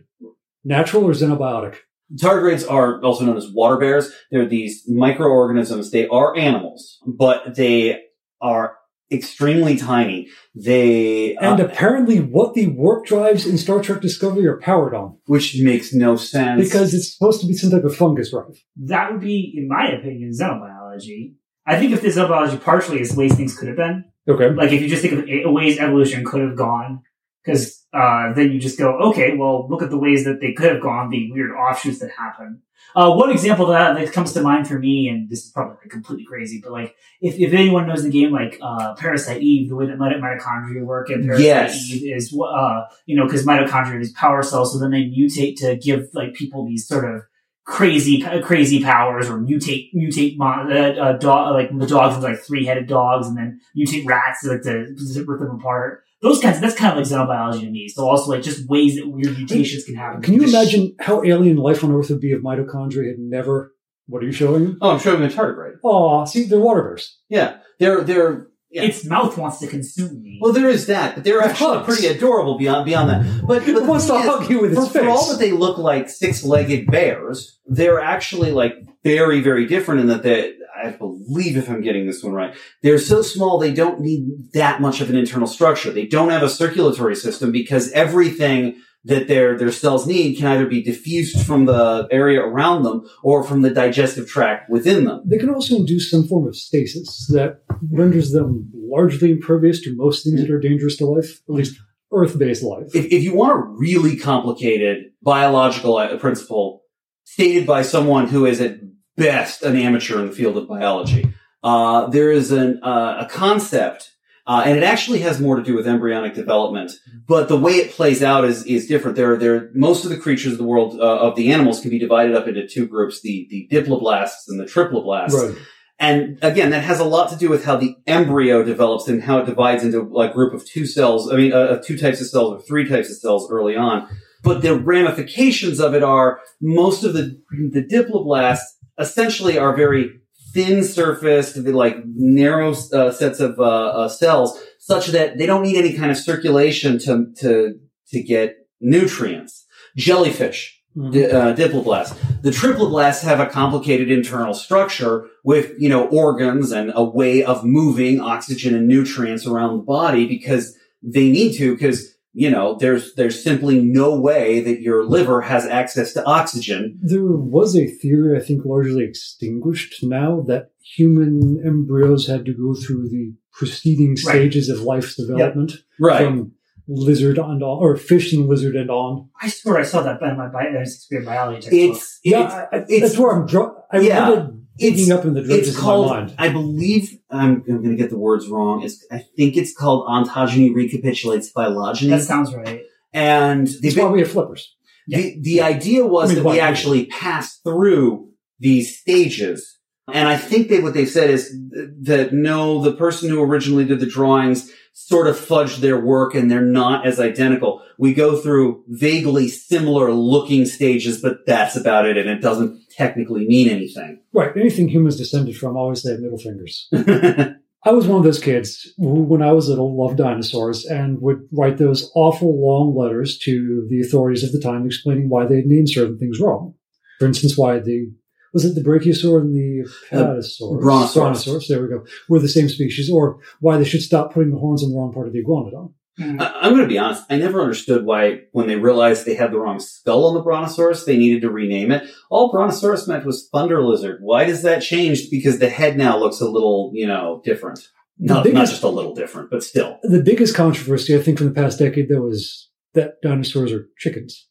Natural 0.64 1.05
or 1.05 1.12
xenobiotic? 1.12 1.76
Tardigrades 2.21 2.69
are 2.71 3.00
also 3.03 3.25
known 3.25 3.37
as 3.37 3.47
water 3.53 3.76
bears. 3.76 4.11
They're 4.31 4.47
these 4.49 4.82
microorganisms. 4.88 5.91
They 5.91 6.09
are 6.09 6.37
animals, 6.37 6.99
but 7.06 7.55
they 7.55 8.00
are 8.41 8.76
extremely 9.10 9.76
tiny. 9.76 10.28
They, 10.55 11.34
And 11.37 11.60
uh, 11.60 11.64
apparently, 11.64 12.19
what 12.20 12.55
the 12.55 12.66
warp 12.66 13.06
drives 13.06 13.46
in 13.46 13.56
Star 13.58 13.81
Trek 13.82 14.00
Discovery 14.00 14.46
are 14.46 14.58
powered 14.58 14.94
on 14.94 15.16
which 15.26 15.58
makes 15.60 15.93
no 15.94 16.16
sense. 16.16 16.62
because 16.62 16.94
it's 16.94 17.14
supposed 17.16 17.40
to 17.40 17.47
be 17.47 17.54
some 17.54 17.71
type 17.71 17.85
of 17.85 17.94
fungus 17.97 18.30
drive. 18.30 18.56
that 18.76 19.11
would 19.12 19.21
be, 19.21 19.54
in 19.56 19.68
my 19.68 19.88
opinion, 19.92 20.30
xenobiology. 20.33 21.35
I 21.66 21.78
think 21.78 21.92
if 21.92 22.00
this 22.02 22.16
xenobiology 22.16 22.61
partially 22.62 23.00
is 23.00 23.14
ways 23.16 23.35
things 23.35 23.56
could 23.56 23.68
have 23.68 23.76
been, 23.76 24.04
Okay. 24.28 24.50
like 24.50 24.73
if 24.73 24.80
you 24.83 24.88
just 24.88 25.02
think 25.02 25.14
of 25.14 25.28
a- 25.28 25.50
ways 25.50 25.78
evolution 25.78 26.25
could 26.25 26.40
have 26.42 26.56
gone, 26.56 27.02
because 27.44 27.87
uh, 27.94 28.33
then 28.35 28.52
you 28.52 28.59
just 28.61 28.78
go, 28.78 28.99
okay, 29.11 29.37
well, 29.37 29.68
look 29.71 29.83
at 29.83 29.90
the 29.90 29.99
ways 29.99 30.25
that 30.25 30.40
they 30.40 30.52
could 30.52 30.71
have 30.73 30.83
gone, 30.83 31.09
the 31.11 31.30
weird 31.33 31.50
offshoots 31.52 32.00
that 32.00 32.11
happen. 32.11 32.61
Uh, 32.97 33.12
one 33.12 33.30
example 33.30 33.66
of 33.66 33.73
that 33.73 33.95
that 33.95 34.12
comes 34.12 34.33
to 34.33 34.42
mind 34.42 34.66
for 34.66 34.78
me, 34.78 35.09
and 35.09 35.28
this 35.28 35.45
is 35.45 35.50
probably 35.50 35.76
like 35.83 35.90
completely 35.90 36.25
crazy, 36.25 36.61
but 36.62 36.73
like 36.73 36.97
if, 37.21 37.38
if 37.38 37.52
anyone 37.52 37.87
knows 37.87 38.02
the 38.02 38.11
game 38.11 38.33
like 38.33 38.59
uh, 38.62 38.95
Parasite 38.95 39.42
Eve, 39.42 39.68
the 39.68 39.76
way 39.76 39.87
that 39.87 39.99
mitochondria 39.99 40.85
work 40.85 41.11
in 41.11 41.25
Parasite 41.25 41.45
Yes. 41.45 41.90
Eve 41.90 42.16
is 42.16 42.35
uh, 42.35 42.85
you 43.07 43.16
know 43.16 43.25
because 43.25 43.45
mitochondria 43.45 43.97
are 43.97 43.99
these 43.99 44.12
power 44.12 44.42
cells, 44.42 44.73
so 44.73 44.78
then 44.78 44.90
they 44.90 45.04
mutate 45.04 45.57
to 45.57 45.76
give 45.76 46.09
like 46.14 46.35
people 46.35 46.66
these 46.66 46.87
sort 46.87 47.04
of 47.04 47.23
crazy 47.68 48.23
crazy 48.42 48.83
powers 48.83 49.28
or 49.28 49.38
mutate 49.38 49.92
mutate 49.95 50.40
uh, 50.40 50.99
uh, 50.99 51.12
dog 51.18 51.52
like 51.52 51.68
the 51.78 51.87
dogs 51.87 52.16
into 52.16 52.26
like 52.26 52.40
three 52.40 52.64
headed 52.64 52.87
dogs 52.87 53.26
and 53.26 53.37
then 53.37 53.61
mutate 53.76 54.07
rats 54.07 54.40
to 54.40 54.52
like 54.52 54.62
to 54.62 54.97
rip 55.26 55.38
them 55.38 55.50
apart. 55.50 56.02
Those 56.20 56.40
kinds 56.40 56.60
that's 56.60 56.75
kind 56.75 56.98
of 56.98 57.08
like 57.10 57.28
xenobiology 57.28 57.60
to 57.60 57.70
me. 57.70 57.88
So 57.88 58.08
also 58.08 58.32
like 58.32 58.42
just 58.42 58.68
ways 58.68 58.96
that 58.96 59.08
weird 59.08 59.37
mutations 59.37 59.84
can 59.84 59.94
happen. 59.94 60.20
Can 60.22 60.34
you 60.34 60.40
Just- 60.40 60.52
imagine 60.54 60.96
how 61.00 61.22
alien 61.25 61.56
life 61.56 61.84
on 61.84 61.92
Earth 61.94 62.10
would 62.10 62.20
be 62.20 62.32
if 62.32 62.42
mitochondria 62.42 63.08
had 63.08 63.18
never? 63.18 63.75
What 64.06 64.22
are 64.22 64.26
you 64.26 64.32
showing? 64.32 64.78
oh, 64.80 64.90
I'm 64.92 64.98
showing 64.98 65.22
a 65.22 65.28
tardigrade. 65.28 65.75
Oh, 65.84 66.25
see, 66.25 66.44
they're 66.44 66.58
water 66.58 66.82
bears. 66.82 67.18
Yeah, 67.28 67.58
they're 67.78 68.00
they're. 68.02 68.48
Yeah. 68.70 68.82
Its 68.82 69.04
mouth 69.06 69.38
wants 69.38 69.58
to 69.60 69.66
consume 69.66 70.22
me. 70.22 70.38
well, 70.42 70.52
there 70.52 70.68
is 70.68 70.87
that, 70.88 71.14
but 71.14 71.25
they're 71.25 71.40
actually 71.40 71.82
pretty 71.84 72.06
adorable 72.06 72.58
beyond 72.58 72.84
beyond 72.84 73.08
that. 73.08 73.46
But, 73.46 73.64
but 73.64 73.82
wants 73.87 74.06
to 74.06 74.18
hug 74.18 74.50
you 74.50 74.60
with 74.60 74.75
for, 74.75 74.82
its 74.82 74.92
for 74.92 75.08
all 75.08 75.30
that 75.30 75.38
they 75.38 75.52
look 75.52 75.78
like 75.78 76.10
six-legged 76.10 76.87
bears, 76.90 77.58
they're 77.66 78.00
actually 78.00 78.52
like 78.52 78.75
very, 79.02 79.40
very 79.40 79.66
different 79.66 80.02
in 80.02 80.08
that 80.08 80.22
they, 80.22 80.52
I 80.84 80.90
believe 80.90 81.56
if 81.56 81.70
I'm 81.70 81.80
getting 81.80 82.06
this 82.06 82.22
one 82.22 82.34
right, 82.34 82.54
they're 82.82 82.98
so 82.98 83.22
small 83.22 83.58
they 83.58 83.72
don't 83.72 84.00
need 84.00 84.52
that 84.52 84.82
much 84.82 85.00
of 85.00 85.08
an 85.08 85.16
internal 85.16 85.48
structure. 85.48 85.90
They 85.90 86.06
don't 86.06 86.28
have 86.28 86.42
a 86.42 86.50
circulatory 86.50 87.16
system 87.16 87.50
because 87.50 87.90
everything 87.92 88.76
that 89.05 89.28
their, 89.28 89.57
their 89.57 89.73
cells 89.73 90.07
need 90.07 90.37
can 90.37 90.47
either 90.47 90.67
be 90.67 90.83
diffused 90.83 91.47
from 91.47 91.67
the 91.67 92.09
area 92.11 92.40
around 92.40 92.83
them 92.83 93.09
or 93.23 93.45
from 93.45 93.62
the 93.62 93.71
digestive 93.71 94.28
tract 94.28 94.69
within 94.69 95.05
them. 95.05 95.23
They 95.25 95.38
can 95.38 95.50
also 95.50 95.76
induce 95.76 96.11
some 96.11 96.26
form 96.26 96.47
of 96.47 96.57
stasis 96.57 97.26
that 97.28 97.62
renders 97.90 98.33
them 98.33 98.71
largely 98.75 99.31
impervious 99.31 99.81
to 99.83 99.97
most 99.97 100.25
things 100.25 100.40
that 100.40 100.50
are 100.50 100.61
dangerous 100.61 100.97
to 100.99 101.07
life, 101.07 101.40
at 101.49 101.55
least 101.55 101.81
Earth-based 102.11 102.62
life. 102.62 102.95
if, 102.95 103.05
if 103.07 103.23
you 103.23 103.35
want 103.35 103.52
a 103.52 103.62
really 103.62 104.17
complicated 104.17 105.12
biological 105.23 105.99
uh, 105.99 106.17
principle 106.17 106.83
stated 107.25 107.67
by 107.67 107.83
someone 107.83 108.26
who 108.28 108.47
is 108.47 108.61
at 108.61 108.78
best 109.19 109.62
an 109.62 109.76
amateur 109.76 110.21
in 110.21 110.26
the 110.26 110.33
field 110.33 110.57
of 110.57 110.67
biology. 110.67 111.31
Uh, 111.62 112.07
there 112.07 112.33
is 112.33 112.52
an, 112.52 112.81
uh, 112.83 113.26
a 113.26 113.28
concept, 113.28 114.12
uh, 114.49 114.62
and 114.64 114.78
it 114.78 114.83
actually 114.83 115.19
has 115.19 115.38
more 115.38 115.57
to 115.57 115.62
do 115.62 115.76
with 115.76 115.87
embryonic 115.87 116.33
development, 116.33 116.90
but 117.26 117.49
the 117.49 117.57
way 117.59 117.73
it 117.73 117.93
plays 117.93 118.23
out 118.23 118.47
is, 118.47 118.64
is 118.64 118.87
different. 118.87 119.14
There, 119.14 119.37
there, 119.37 119.71
most 119.75 120.05
of 120.05 120.11
the 120.11 120.17
creatures 120.17 120.52
of 120.52 120.59
the 120.59 120.64
world, 120.64 120.99
uh, 120.99 121.19
of 121.19 121.37
the 121.37 121.52
animals 121.52 121.81
can 121.81 121.90
be 121.90 121.99
divided 121.99 122.35
up 122.35 122.49
into 122.49 122.67
two 122.67 122.87
groups, 122.87 123.21
the, 123.21 123.47
the 123.50 123.69
diploblasts 123.71 124.49
and 124.49 124.59
the 124.59 124.64
triploblasts. 124.64 125.35
Right. 125.35 125.59
And 125.99 126.38
again, 126.40 126.71
that 126.71 126.83
has 126.83 126.99
a 126.99 127.05
lot 127.05 127.28
to 127.31 127.37
do 127.37 127.50
with 127.50 127.67
how 127.67 127.76
the 127.76 127.97
embryo 128.07 128.62
develops 128.62 129.07
and 129.07 129.23
how 129.23 129.38
it 129.40 129.47
divides 129.47 129.85
into 129.85 130.17
a 130.17 130.33
group 130.33 130.55
of 130.55 130.64
two 130.64 130.87
cells. 130.87 131.31
I 131.31 131.37
mean, 131.37 131.52
uh, 131.52 131.83
two 131.85 131.99
types 131.99 132.23
of 132.23 132.28
cells 132.28 132.55
or 132.55 132.64
three 132.64 132.88
types 132.88 133.11
of 133.11 133.17
cells 133.17 133.50
early 133.50 133.76
on. 133.76 134.09
But 134.43 134.62
the 134.62 134.78
ramifications 134.78 135.78
of 135.78 135.95
it 135.95 136.02
are 136.02 136.40
most 136.61 137.05
of 137.05 137.12
the 137.12 137.38
the 137.50 137.85
diploblasts 137.85 138.61
essentially 138.99 139.59
are 139.59 139.76
very 139.76 140.21
thin 140.59 140.85
surface, 140.85 141.55
surfaced, 141.55 141.75
like 141.75 141.97
narrow 142.05 142.71
uh, 142.93 143.11
sets 143.11 143.41
of 143.41 143.59
uh, 143.59 143.62
uh, 143.62 144.09
cells, 144.09 144.59
such 144.79 145.09
that 145.09 145.38
they 145.38 145.47
don't 145.47 145.62
need 145.62 145.77
any 145.77 145.93
kind 145.95 146.11
of 146.11 146.17
circulation 146.17 146.99
to 146.99 147.27
to 147.41 147.75
to 148.09 148.23
get 148.23 148.57
nutrients. 148.81 149.67
Jellyfish 149.97 150.75
Mhm. 150.97 151.12
di- 151.12 151.27
uh, 151.27 151.55
diploblasts. 151.55 152.15
The 152.43 152.50
triploblasts 152.50 153.23
have 153.23 153.41
a 153.41 153.47
complicated 153.47 154.11
internal 154.11 154.55
structure 154.55 155.27
with, 155.45 155.73
you 155.79 155.88
know, 155.88 156.07
organs 156.09 156.73
and 156.73 156.93
a 156.95 157.05
way 157.05 157.45
of 157.45 157.65
moving 157.65 158.21
oxygen 158.21 158.75
and 158.75 158.88
nutrients 158.88 159.47
around 159.47 159.77
the 159.77 159.83
body 159.85 160.27
because 160.27 160.75
they 161.03 161.29
need 161.31 161.53
to, 161.59 161.75
because, 161.75 162.15
you 162.42 162.49
know, 162.49 162.76
there's, 162.83 163.14
there's 163.16 163.42
simply 163.42 163.76
no 163.83 164.09
way 164.28 164.61
that 164.61 164.80
your 164.80 165.04
liver 165.04 165.40
has 165.40 165.66
access 165.66 166.12
to 166.12 166.25
oxygen. 166.25 166.97
There 167.02 167.25
was 167.26 167.76
a 167.76 167.87
theory, 168.00 168.38
I 168.40 168.45
think, 168.47 168.64
largely 168.64 169.02
extinguished 169.04 169.95
now 170.04 170.42
that 170.47 170.71
human 170.97 171.61
embryos 171.66 172.28
had 172.28 172.45
to 172.47 172.52
go 172.54 172.75
through 172.75 173.09
the 173.09 173.35
preceding 173.52 174.11
Right. 174.11 174.18
stages 174.18 174.68
of 174.68 174.83
life's 174.83 175.16
development 175.16 175.73
from 175.99 176.52
lizard 176.87 177.38
on 177.40 177.61
on, 177.62 177.78
or 177.83 177.97
fish 177.97 178.33
and 178.33 178.47
lizard 178.49 178.76
and 178.76 178.88
on. 178.88 179.28
I 179.42 179.49
swear 179.49 179.76
I 179.78 179.83
saw 179.83 180.02
that 180.02 180.23
in 180.23 180.37
my 180.38 180.47
bi- 180.49 180.71
there's 180.73 180.92
Shakespeare 180.95 181.23
biology 181.25 181.61
textbook. 181.62 181.97
It's, 181.97 182.21
Yeah, 182.25 182.45
it's, 182.45 182.54
I, 182.54 182.61
I, 182.61 182.76
it's- 182.83 183.00
that's 183.02 183.18
where 183.18 183.33
I'm. 183.37 183.47
Dro- 183.47 183.75
I 183.92 183.99
Yeah, 184.00 184.28
remember 184.30 184.58
digging 184.78 185.04
it's- 185.04 185.18
up 185.18 185.25
in 185.25 185.35
the 185.35 185.42
dredges 185.42 185.68
it's 185.68 185.76
of 185.76 185.82
called, 185.82 186.06
my 186.08 186.20
mind. 186.20 186.35
I 186.38 186.49
believe, 186.49 187.18
I'm, 187.30 187.64
I'm 187.68 187.82
going 187.82 187.90
to 187.90 187.97
get 187.97 188.11
the 188.11 188.18
words 188.18 188.49
wrong. 188.49 188.82
It's, 188.82 189.04
I 189.11 189.18
think 189.37 189.56
it's 189.56 189.75
called 189.75 190.06
ontogeny 190.08 190.75
recapitulates 190.75 191.50
phylogeny. 191.50 192.11
that 192.11 192.23
sounds 192.23 192.54
right. 192.54 192.82
and 193.12 193.66
the 193.66 193.78
That's 193.82 193.97
why 193.97 194.06
we 194.11 194.20
have 194.20 194.30
flippers. 194.30 194.75
The, 195.06 195.38
the 195.40 195.62
idea 195.62 196.06
was 196.06 196.30
I 196.30 196.35
mean, 196.35 196.44
that 196.44 196.50
we 196.50 196.61
actually 196.61 197.06
passed 197.06 197.62
through 197.62 198.28
these 198.61 198.99
stages. 198.99 199.78
And 200.12 200.28
I 200.28 200.37
think 200.37 200.68
they, 200.68 200.80
what 200.80 200.94
they've 200.94 201.08
said 201.08 201.30
is 201.30 201.50
th- 201.75 201.88
that 202.02 202.33
no, 202.33 202.83
the 202.83 202.93
person 202.93 203.28
who 203.28 203.43
originally 203.43 203.85
did 203.85 204.00
the 204.00 204.07
drawings 204.07 204.71
sort 204.93 205.28
of 205.28 205.37
fudged 205.37 205.76
their 205.78 206.00
work 206.00 206.35
and 206.35 206.50
they're 206.50 206.61
not 206.61 207.07
as 207.07 207.21
identical. 207.21 207.83
We 207.99 208.14
go 208.14 208.37
through 208.37 208.83
vaguely 208.88 209.49
similar 209.49 210.12
looking 210.12 210.67
stages, 210.67 211.23
but 211.23 211.47
that's 211.47 211.76
about 211.76 212.07
it. 212.07 212.17
And 212.17 212.28
it 212.28 212.40
doesn't 212.40 212.90
technically 212.90 213.47
mean 213.47 213.69
anything. 213.69 214.21
Right. 214.33 214.50
Anything 214.57 214.88
humans 214.88 215.17
descended 215.17 215.57
from 215.57 215.76
always 215.76 216.02
they 216.02 216.11
have 216.11 216.21
middle 216.21 216.38
fingers. 216.38 216.88
I 217.85 217.93
was 217.93 218.09
one 218.09 218.19
of 218.19 218.25
those 218.25 218.40
kids 218.40 218.93
who, 218.97 219.23
when 219.23 219.40
I 219.40 219.52
was 219.52 219.69
little, 219.69 219.97
loved 219.97 220.19
dinosaurs 220.19 220.85
and 220.85 221.21
would 221.23 221.49
write 221.52 221.78
those 221.78 222.11
awful 222.17 222.61
long 222.61 222.97
letters 222.97 223.38
to 223.45 223.87
the 223.88 224.00
authorities 224.00 224.43
of 224.43 224.50
the 224.50 224.61
time 224.61 224.85
explaining 224.85 225.28
why 225.28 225.47
they'd 225.47 225.67
named 225.67 225.90
certain 225.90 226.19
things 226.19 226.40
wrong. 226.40 226.75
For 227.21 227.26
instance, 227.26 227.57
why 227.57 227.78
the 227.78 228.12
was 228.52 228.64
it 228.64 228.75
the 228.75 228.81
brachiosaur 228.88 229.40
and 229.40 229.55
the 229.55 229.88
uh, 230.12 230.17
apatosaurus? 230.17 230.81
brontosaurus. 230.81 231.14
Brontosaurus, 231.14 231.69
there 231.69 231.83
we 231.83 231.88
go. 231.88 232.05
Were 232.28 232.38
the 232.40 232.49
same 232.49 232.69
species, 232.69 233.11
or 233.11 233.38
why 233.61 233.76
they 233.76 233.85
should 233.85 234.02
stop 234.02 234.33
putting 234.33 234.50
the 234.50 234.59
horns 234.59 234.83
on 234.83 234.90
the 234.90 234.97
wrong 234.97 235.12
part 235.12 235.26
of 235.26 235.33
the 235.33 235.43
iguanodon. 235.43 235.93
Hmm. 236.19 236.40
I- 236.40 236.52
I'm 236.62 236.73
going 236.73 236.83
to 236.83 236.88
be 236.88 236.99
honest. 236.99 237.23
I 237.31 237.37
never 237.37 237.61
understood 237.61 238.05
why, 238.05 238.40
when 238.52 238.67
they 238.67 238.76
realized 238.76 239.25
they 239.25 239.35
had 239.37 239.52
the 239.52 239.61
wrong 239.61 239.78
skull 239.78 240.26
on 240.26 240.35
the 240.35 240.43
brontosaurus, 240.43 241.05
they 241.05 241.17
needed 241.17 241.43
to 241.43 241.50
rename 241.50 241.93
it. 241.93 242.09
All 242.31 242.50
brontosaurus 242.50 243.07
meant 243.07 243.25
was 243.25 243.49
thunder 243.52 243.83
lizard. 243.85 244.19
Why 244.21 244.45
does 244.45 244.62
that 244.62 244.83
change? 244.83 245.31
Because 245.31 245.61
the 245.61 245.69
head 245.69 245.97
now 245.97 246.19
looks 246.19 246.40
a 246.40 246.49
little, 246.49 246.90
you 246.93 247.07
know, 247.07 247.40
different. 247.45 247.78
The 248.19 248.35
Not, 248.35 248.47
not 248.52 248.67
just 248.67 248.83
a 248.83 248.88
little 248.88 249.14
different, 249.14 249.49
but 249.49 249.62
still. 249.62 249.99
The 250.02 250.21
biggest 250.21 250.57
controversy, 250.57 251.14
I 251.17 251.21
think, 251.23 251.38
from 251.38 251.47
the 251.47 251.55
past 251.55 251.78
decade, 251.78 252.09
though, 252.09 252.28
is 252.28 252.69
that 252.95 253.23
dinosaurs 253.23 253.71
are 253.71 253.87
chickens. 253.97 254.48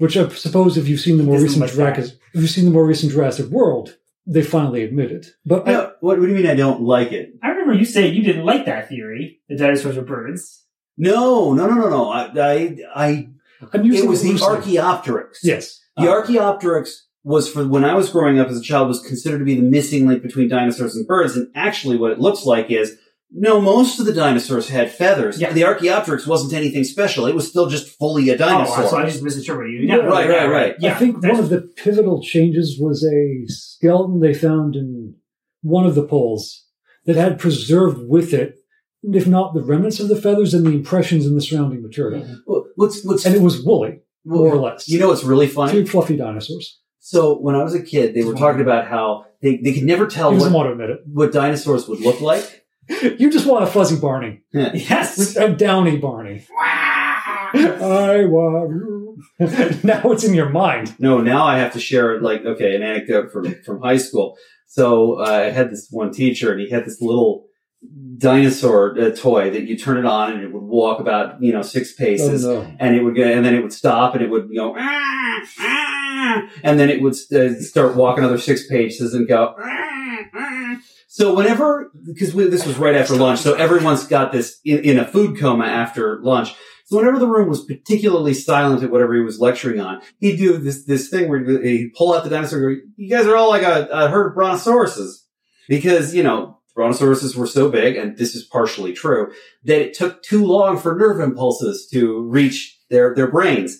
Which 0.00 0.16
I 0.16 0.26
suppose, 0.28 0.78
if 0.78 0.88
you've 0.88 0.98
seen 0.98 1.18
the 1.18 1.24
more 1.24 1.34
Doesn't 1.34 1.60
recent 1.60 1.78
like 1.78 1.94
Jurassic, 1.94 2.18
if 2.32 2.40
you've 2.40 2.48
seen 2.48 2.64
the 2.64 2.70
more 2.70 2.86
recent 2.86 3.12
Jurassic 3.12 3.48
World, 3.50 3.98
they 4.26 4.42
finally 4.42 4.82
admit 4.82 5.12
it. 5.12 5.26
But 5.44 5.68
I, 5.68 5.72
what, 6.00 6.00
what 6.00 6.20
do 6.20 6.28
you 6.28 6.34
mean 6.34 6.46
I 6.46 6.54
don't 6.54 6.80
like 6.80 7.12
it? 7.12 7.34
I 7.42 7.48
remember 7.48 7.74
you 7.74 7.84
saying 7.84 8.14
you 8.14 8.22
didn't 8.22 8.46
like 8.46 8.64
that 8.64 8.88
theory. 8.88 9.40
The 9.50 9.58
dinosaurs 9.58 9.96
were 9.96 10.02
birds. 10.02 10.64
No, 10.96 11.52
no, 11.52 11.66
no, 11.66 11.74
no, 11.74 11.90
no. 11.90 12.10
I, 12.10 12.30
I, 12.34 12.76
I 12.94 13.28
I'm 13.74 13.84
using 13.84 14.06
it 14.06 14.08
was 14.08 14.22
the. 14.22 14.42
Archaeopteryx. 14.42 15.40
Yes. 15.42 15.78
The 15.98 16.08
Uh, 16.08 16.12
Archaeopteryx 16.12 17.06
was 17.22 17.50
for 17.50 17.68
when 17.68 17.84
I 17.84 17.92
was 17.92 18.08
growing 18.08 18.38
up 18.38 18.48
as 18.48 18.58
a 18.58 18.62
child 18.62 18.88
was 18.88 19.02
considered 19.06 19.40
to 19.40 19.44
be 19.44 19.56
the 19.56 19.62
missing 19.62 20.06
link 20.06 20.22
between 20.22 20.48
dinosaurs 20.48 20.96
and 20.96 21.06
birds. 21.06 21.36
And 21.36 21.48
actually 21.54 21.98
what 21.98 22.12
it 22.12 22.20
looks 22.20 22.46
like 22.46 22.70
is 22.70 22.96
no, 23.32 23.60
most 23.60 24.00
of 24.00 24.06
the 24.06 24.12
dinosaurs 24.12 24.68
had 24.68 24.90
feathers. 24.92 25.40
Yeah. 25.40 25.52
The 25.52 25.64
Archaeopteryx 25.64 26.26
wasn't 26.26 26.52
anything 26.52 26.84
special. 26.84 27.26
It 27.26 27.34
was 27.34 27.48
still 27.48 27.68
just 27.68 27.96
fully 27.98 28.28
a 28.30 28.34
oh, 28.34 28.38
dinosaur. 28.38 28.84
Oh, 28.84 28.88
so 28.88 28.96
I 28.98 29.06
just 29.06 29.22
misinterpreted 29.22 29.72
you. 29.72 29.88
Yeah, 29.88 29.96
right, 29.96 30.28
right, 30.28 30.48
right. 30.48 30.74
Yeah, 30.78 30.94
I 30.94 30.98
think 30.98 31.22
one 31.22 31.38
of 31.38 31.48
the 31.48 31.62
pivotal 31.76 32.22
changes 32.22 32.78
was 32.80 33.04
a 33.04 33.44
skeleton 33.46 34.20
they 34.20 34.34
found 34.34 34.74
in 34.74 35.14
one 35.62 35.86
of 35.86 35.94
the 35.94 36.06
poles 36.06 36.66
that 37.06 37.16
had 37.16 37.38
preserved 37.38 38.08
with 38.08 38.34
it, 38.34 38.56
if 39.02 39.26
not 39.26 39.54
the 39.54 39.62
remnants 39.62 40.00
of 40.00 40.08
the 40.08 40.20
feathers 40.20 40.52
and 40.52 40.66
the 40.66 40.72
impressions 40.72 41.24
in 41.24 41.34
the 41.34 41.40
surrounding 41.40 41.82
material. 41.82 42.22
Mm-hmm. 42.22 42.34
Well, 42.46 42.60
What's 42.80 43.04
what's 43.04 43.26
And 43.26 43.34
it 43.34 43.42
was 43.42 43.62
woolly, 43.62 44.00
more 44.24 44.48
or 44.48 44.56
less. 44.56 44.88
you 44.88 44.98
know 44.98 45.08
what's 45.08 45.22
really 45.22 45.46
funny? 45.46 45.72
two 45.72 45.86
fluffy 45.86 46.16
dinosaurs. 46.16 46.80
So 46.98 47.38
when 47.38 47.54
I 47.54 47.62
was 47.62 47.74
a 47.74 47.82
kid, 47.82 48.14
they 48.14 48.24
were 48.24 48.34
talking 48.34 48.62
about 48.62 48.88
how 48.88 49.26
they, 49.42 49.58
they 49.58 49.74
could 49.74 49.84
never 49.84 50.06
tell 50.06 50.34
what, 50.34 50.50
want 50.50 50.66
to 50.66 50.72
admit 50.72 50.98
what 51.06 51.30
dinosaurs 51.30 51.86
would 51.88 52.00
look 52.00 52.22
like. 52.22 52.59
It. 52.90 53.20
You 53.20 53.30
just 53.30 53.46
want 53.46 53.64
a 53.64 53.66
fuzzy 53.66 53.98
Barney, 54.00 54.42
Yes. 54.52 55.36
a 55.36 55.48
downy 55.48 55.96
Barney. 55.98 56.44
I 57.52 58.24
want 58.28 58.70
you. 58.70 59.18
now 59.82 60.00
it's 60.12 60.24
in 60.24 60.34
your 60.34 60.48
mind. 60.50 60.94
No, 60.98 61.20
now 61.20 61.44
I 61.44 61.58
have 61.58 61.72
to 61.74 61.80
share 61.80 62.20
like 62.20 62.44
okay, 62.44 62.74
an 62.76 62.82
anecdote 62.82 63.32
from 63.32 63.54
from 63.64 63.80
high 63.82 63.96
school. 63.96 64.36
So 64.66 65.14
uh, 65.20 65.24
I 65.24 65.50
had 65.50 65.70
this 65.70 65.88
one 65.90 66.12
teacher, 66.12 66.52
and 66.52 66.60
he 66.60 66.70
had 66.70 66.84
this 66.84 67.00
little 67.00 67.46
dinosaur 68.18 68.96
uh, 69.00 69.10
toy 69.10 69.50
that 69.50 69.62
you 69.62 69.76
turn 69.76 69.96
it 69.98 70.04
on, 70.06 70.32
and 70.32 70.42
it 70.42 70.52
would 70.52 70.62
walk 70.62 71.00
about 71.00 71.42
you 71.42 71.52
know 71.52 71.62
six 71.62 71.92
paces, 71.92 72.44
Oh, 72.46 72.62
no. 72.62 72.76
and 72.78 72.94
it 72.94 73.02
would 73.02 73.16
go, 73.16 73.24
and 73.24 73.44
then 73.44 73.54
it 73.54 73.62
would 73.62 73.72
stop, 73.72 74.14
and 74.14 74.22
it 74.22 74.30
would 74.30 74.48
go, 74.54 74.74
"Ah, 74.78 75.40
ah," 75.58 76.48
and 76.62 76.78
then 76.78 76.88
it 76.88 77.02
would 77.02 77.14
uh, 77.34 77.54
start 77.60 77.96
walking 77.96 78.22
another 78.24 78.38
six 78.38 78.66
paces 78.68 79.12
and 79.14 79.26
go. 79.26 79.54
"Ah, 79.58 80.18
ah." 80.34 80.76
So 81.12 81.34
whenever, 81.34 81.90
because 82.06 82.32
this 82.34 82.64
was 82.64 82.76
right 82.76 82.94
after 82.94 83.16
lunch, 83.16 83.40
so 83.40 83.54
everyone's 83.54 84.06
got 84.06 84.30
this 84.30 84.60
in, 84.64 84.78
in 84.84 84.96
a 84.96 85.04
food 85.04 85.40
coma 85.40 85.64
after 85.64 86.20
lunch. 86.22 86.54
So 86.86 86.98
whenever 86.98 87.18
the 87.18 87.26
room 87.26 87.48
was 87.48 87.64
particularly 87.64 88.32
silent 88.32 88.84
at 88.84 88.92
whatever 88.92 89.14
he 89.14 89.20
was 89.20 89.40
lecturing 89.40 89.80
on, 89.80 90.02
he'd 90.20 90.36
do 90.36 90.56
this 90.56 90.84
this 90.84 91.08
thing 91.08 91.28
where 91.28 91.44
he'd 91.62 91.94
pull 91.94 92.14
out 92.14 92.22
the 92.22 92.30
dinosaur. 92.30 92.60
And 92.68 92.76
go, 92.76 92.82
you 92.96 93.10
guys 93.10 93.26
are 93.26 93.34
all 93.34 93.48
like 93.48 93.64
a, 93.64 93.88
a 93.90 94.08
herd 94.08 94.28
of 94.28 94.36
brontosauruses, 94.36 95.24
because 95.68 96.14
you 96.14 96.22
know 96.22 96.60
brontosauruses 96.78 97.34
were 97.34 97.48
so 97.48 97.68
big, 97.68 97.96
and 97.96 98.16
this 98.16 98.36
is 98.36 98.44
partially 98.44 98.92
true, 98.92 99.32
that 99.64 99.80
it 99.80 99.94
took 99.94 100.22
too 100.22 100.46
long 100.46 100.78
for 100.78 100.94
nerve 100.94 101.18
impulses 101.18 101.88
to 101.92 102.22
reach 102.28 102.78
their 102.88 103.16
their 103.16 103.28
brains. 103.28 103.78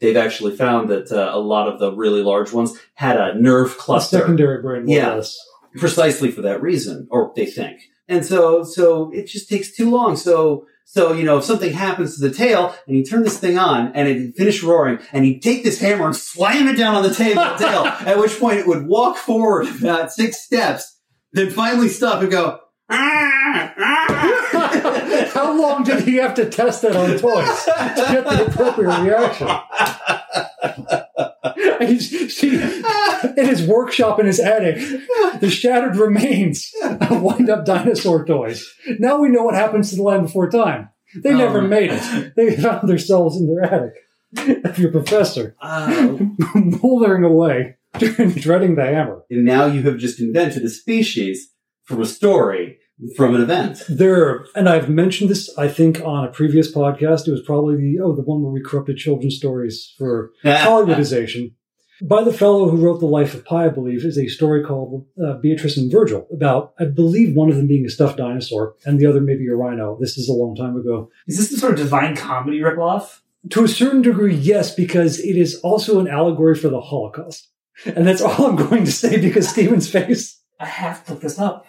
They've 0.00 0.16
actually 0.16 0.56
found 0.56 0.90
that 0.90 1.12
uh, 1.12 1.30
a 1.32 1.38
lot 1.38 1.68
of 1.68 1.78
the 1.78 1.92
really 1.92 2.24
large 2.24 2.52
ones 2.52 2.76
had 2.94 3.16
a 3.16 3.40
nerve 3.40 3.70
A 3.72 3.74
cluster 3.76 4.18
secondary 4.18 4.60
brain, 4.60 4.88
Yeah. 4.88 5.14
less. 5.14 5.38
Precisely 5.78 6.30
for 6.30 6.42
that 6.42 6.62
reason, 6.62 7.08
or 7.10 7.32
they 7.34 7.46
think. 7.46 7.80
And 8.08 8.24
so, 8.24 8.64
so 8.64 9.10
it 9.12 9.26
just 9.26 9.48
takes 9.48 9.74
too 9.74 9.90
long. 9.90 10.16
So, 10.16 10.66
so, 10.84 11.12
you 11.14 11.24
know, 11.24 11.38
if 11.38 11.44
something 11.44 11.72
happens 11.72 12.18
to 12.18 12.28
the 12.28 12.34
tail 12.34 12.74
and 12.86 12.96
you 12.96 13.04
turn 13.04 13.22
this 13.22 13.38
thing 13.38 13.58
on 13.58 13.92
and 13.94 14.06
it 14.06 14.36
finished 14.36 14.62
roaring 14.62 14.98
and 15.12 15.26
you 15.26 15.40
take 15.40 15.64
this 15.64 15.80
hammer 15.80 16.04
and 16.04 16.14
slam 16.14 16.68
it 16.68 16.76
down 16.76 16.94
on 16.94 17.02
the 17.02 17.14
table, 17.14 17.42
tail, 17.56 17.86
at 18.06 18.18
which 18.18 18.38
point 18.38 18.58
it 18.58 18.66
would 18.66 18.86
walk 18.86 19.16
forward 19.16 19.66
about 19.80 20.12
six 20.12 20.44
steps, 20.44 21.00
then 21.32 21.50
finally 21.50 21.88
stop 21.88 22.20
and 22.20 22.30
go, 22.30 22.60
"Ah, 22.90 23.74
ah." 23.78 25.30
How 25.32 25.58
long 25.58 25.82
did 25.82 26.04
he 26.04 26.16
have 26.16 26.34
to 26.34 26.48
test 26.48 26.82
that 26.82 26.94
on 26.94 27.18
toys 27.18 27.64
to 27.64 28.12
get 28.12 28.24
the 28.24 28.46
appropriate 28.46 29.00
reaction? 29.00 29.48
He's, 31.86 32.36
see, 32.36 32.54
in 32.54 33.46
his 33.46 33.66
workshop 33.66 34.18
in 34.20 34.26
his 34.26 34.40
attic, 34.40 34.76
the 35.40 35.50
shattered 35.50 35.96
remains 35.96 36.70
of 36.82 37.22
wind 37.22 37.50
up 37.50 37.64
dinosaur 37.64 38.24
toys. 38.24 38.66
Now 38.98 39.18
we 39.18 39.28
know 39.28 39.42
what 39.44 39.54
happens 39.54 39.90
to 39.90 39.96
the 39.96 40.02
land 40.02 40.22
before 40.26 40.50
time. 40.50 40.88
They 41.22 41.32
Oh, 41.32 41.38
never 41.38 41.62
made 41.62 41.90
it. 41.92 42.34
They 42.36 42.56
found 42.56 42.88
themselves 42.88 43.36
in 43.36 43.46
their 43.46 43.64
attic. 43.64 44.64
of 44.64 44.78
your 44.78 44.90
professor 44.90 45.54
Uh, 45.62 46.18
moldering 46.54 47.22
away, 47.24 47.76
dreading 47.98 48.74
the 48.74 48.84
hammer. 48.84 49.22
and 49.30 49.44
now 49.44 49.66
you 49.66 49.82
have 49.82 49.96
just 49.98 50.18
invented 50.20 50.64
a 50.64 50.68
species 50.68 51.50
from 51.84 52.00
a 52.02 52.06
story 52.06 52.78
from 53.16 53.34
an 53.34 53.42
event. 53.42 53.82
There, 53.88 54.44
and 54.56 54.68
I've 54.68 54.88
mentioned 54.88 55.28
this, 55.30 55.52
I 55.58 55.68
think, 55.68 56.00
on 56.00 56.24
a 56.24 56.30
previous 56.32 56.72
podcast. 56.72 57.26
It 57.28 57.32
was 57.32 57.42
probably 57.42 57.76
the 57.76 58.00
oh, 58.02 58.14
the 58.14 58.22
one 58.22 58.42
where 58.42 58.52
we 58.52 58.60
corrupted 58.62 58.96
children's 58.96 59.36
stories 59.36 59.94
for 59.98 60.30
Hollywoodization. 60.44 61.52
By 62.02 62.24
the 62.24 62.32
fellow 62.32 62.68
who 62.68 62.78
wrote 62.78 63.00
The 63.00 63.06
Life 63.06 63.34
of 63.34 63.44
Pi, 63.44 63.66
I 63.66 63.68
believe, 63.68 64.04
is 64.04 64.18
a 64.18 64.26
story 64.26 64.64
called 64.64 65.06
uh, 65.22 65.34
Beatrice 65.34 65.76
and 65.76 65.90
Virgil 65.90 66.26
about, 66.32 66.74
I 66.78 66.86
believe, 66.86 67.36
one 67.36 67.50
of 67.50 67.56
them 67.56 67.68
being 67.68 67.86
a 67.86 67.90
stuffed 67.90 68.16
dinosaur 68.16 68.74
and 68.84 68.98
the 68.98 69.06
other 69.06 69.20
maybe 69.20 69.46
a 69.46 69.54
rhino. 69.54 69.96
This 70.00 70.18
is 70.18 70.28
a 70.28 70.32
long 70.32 70.56
time 70.56 70.76
ago. 70.76 71.10
Is 71.28 71.38
this 71.38 71.50
some 71.50 71.58
sort 71.58 71.72
of 71.74 71.78
divine 71.78 72.16
comedy 72.16 72.58
ripoff? 72.58 73.20
To 73.50 73.64
a 73.64 73.68
certain 73.68 74.02
degree, 74.02 74.34
yes, 74.34 74.74
because 74.74 75.20
it 75.20 75.36
is 75.36 75.60
also 75.60 76.00
an 76.00 76.08
allegory 76.08 76.54
for 76.54 76.68
the 76.68 76.80
Holocaust. 76.80 77.48
And 77.84 78.06
that's 78.06 78.22
all 78.22 78.46
I'm 78.46 78.56
going 78.56 78.84
to 78.84 78.92
say 78.92 79.20
because 79.20 79.48
Stephen's 79.48 79.88
face. 79.90 80.40
I 80.58 80.66
have 80.66 81.04
to 81.04 81.12
look 81.12 81.22
this 81.22 81.38
up. 81.38 81.66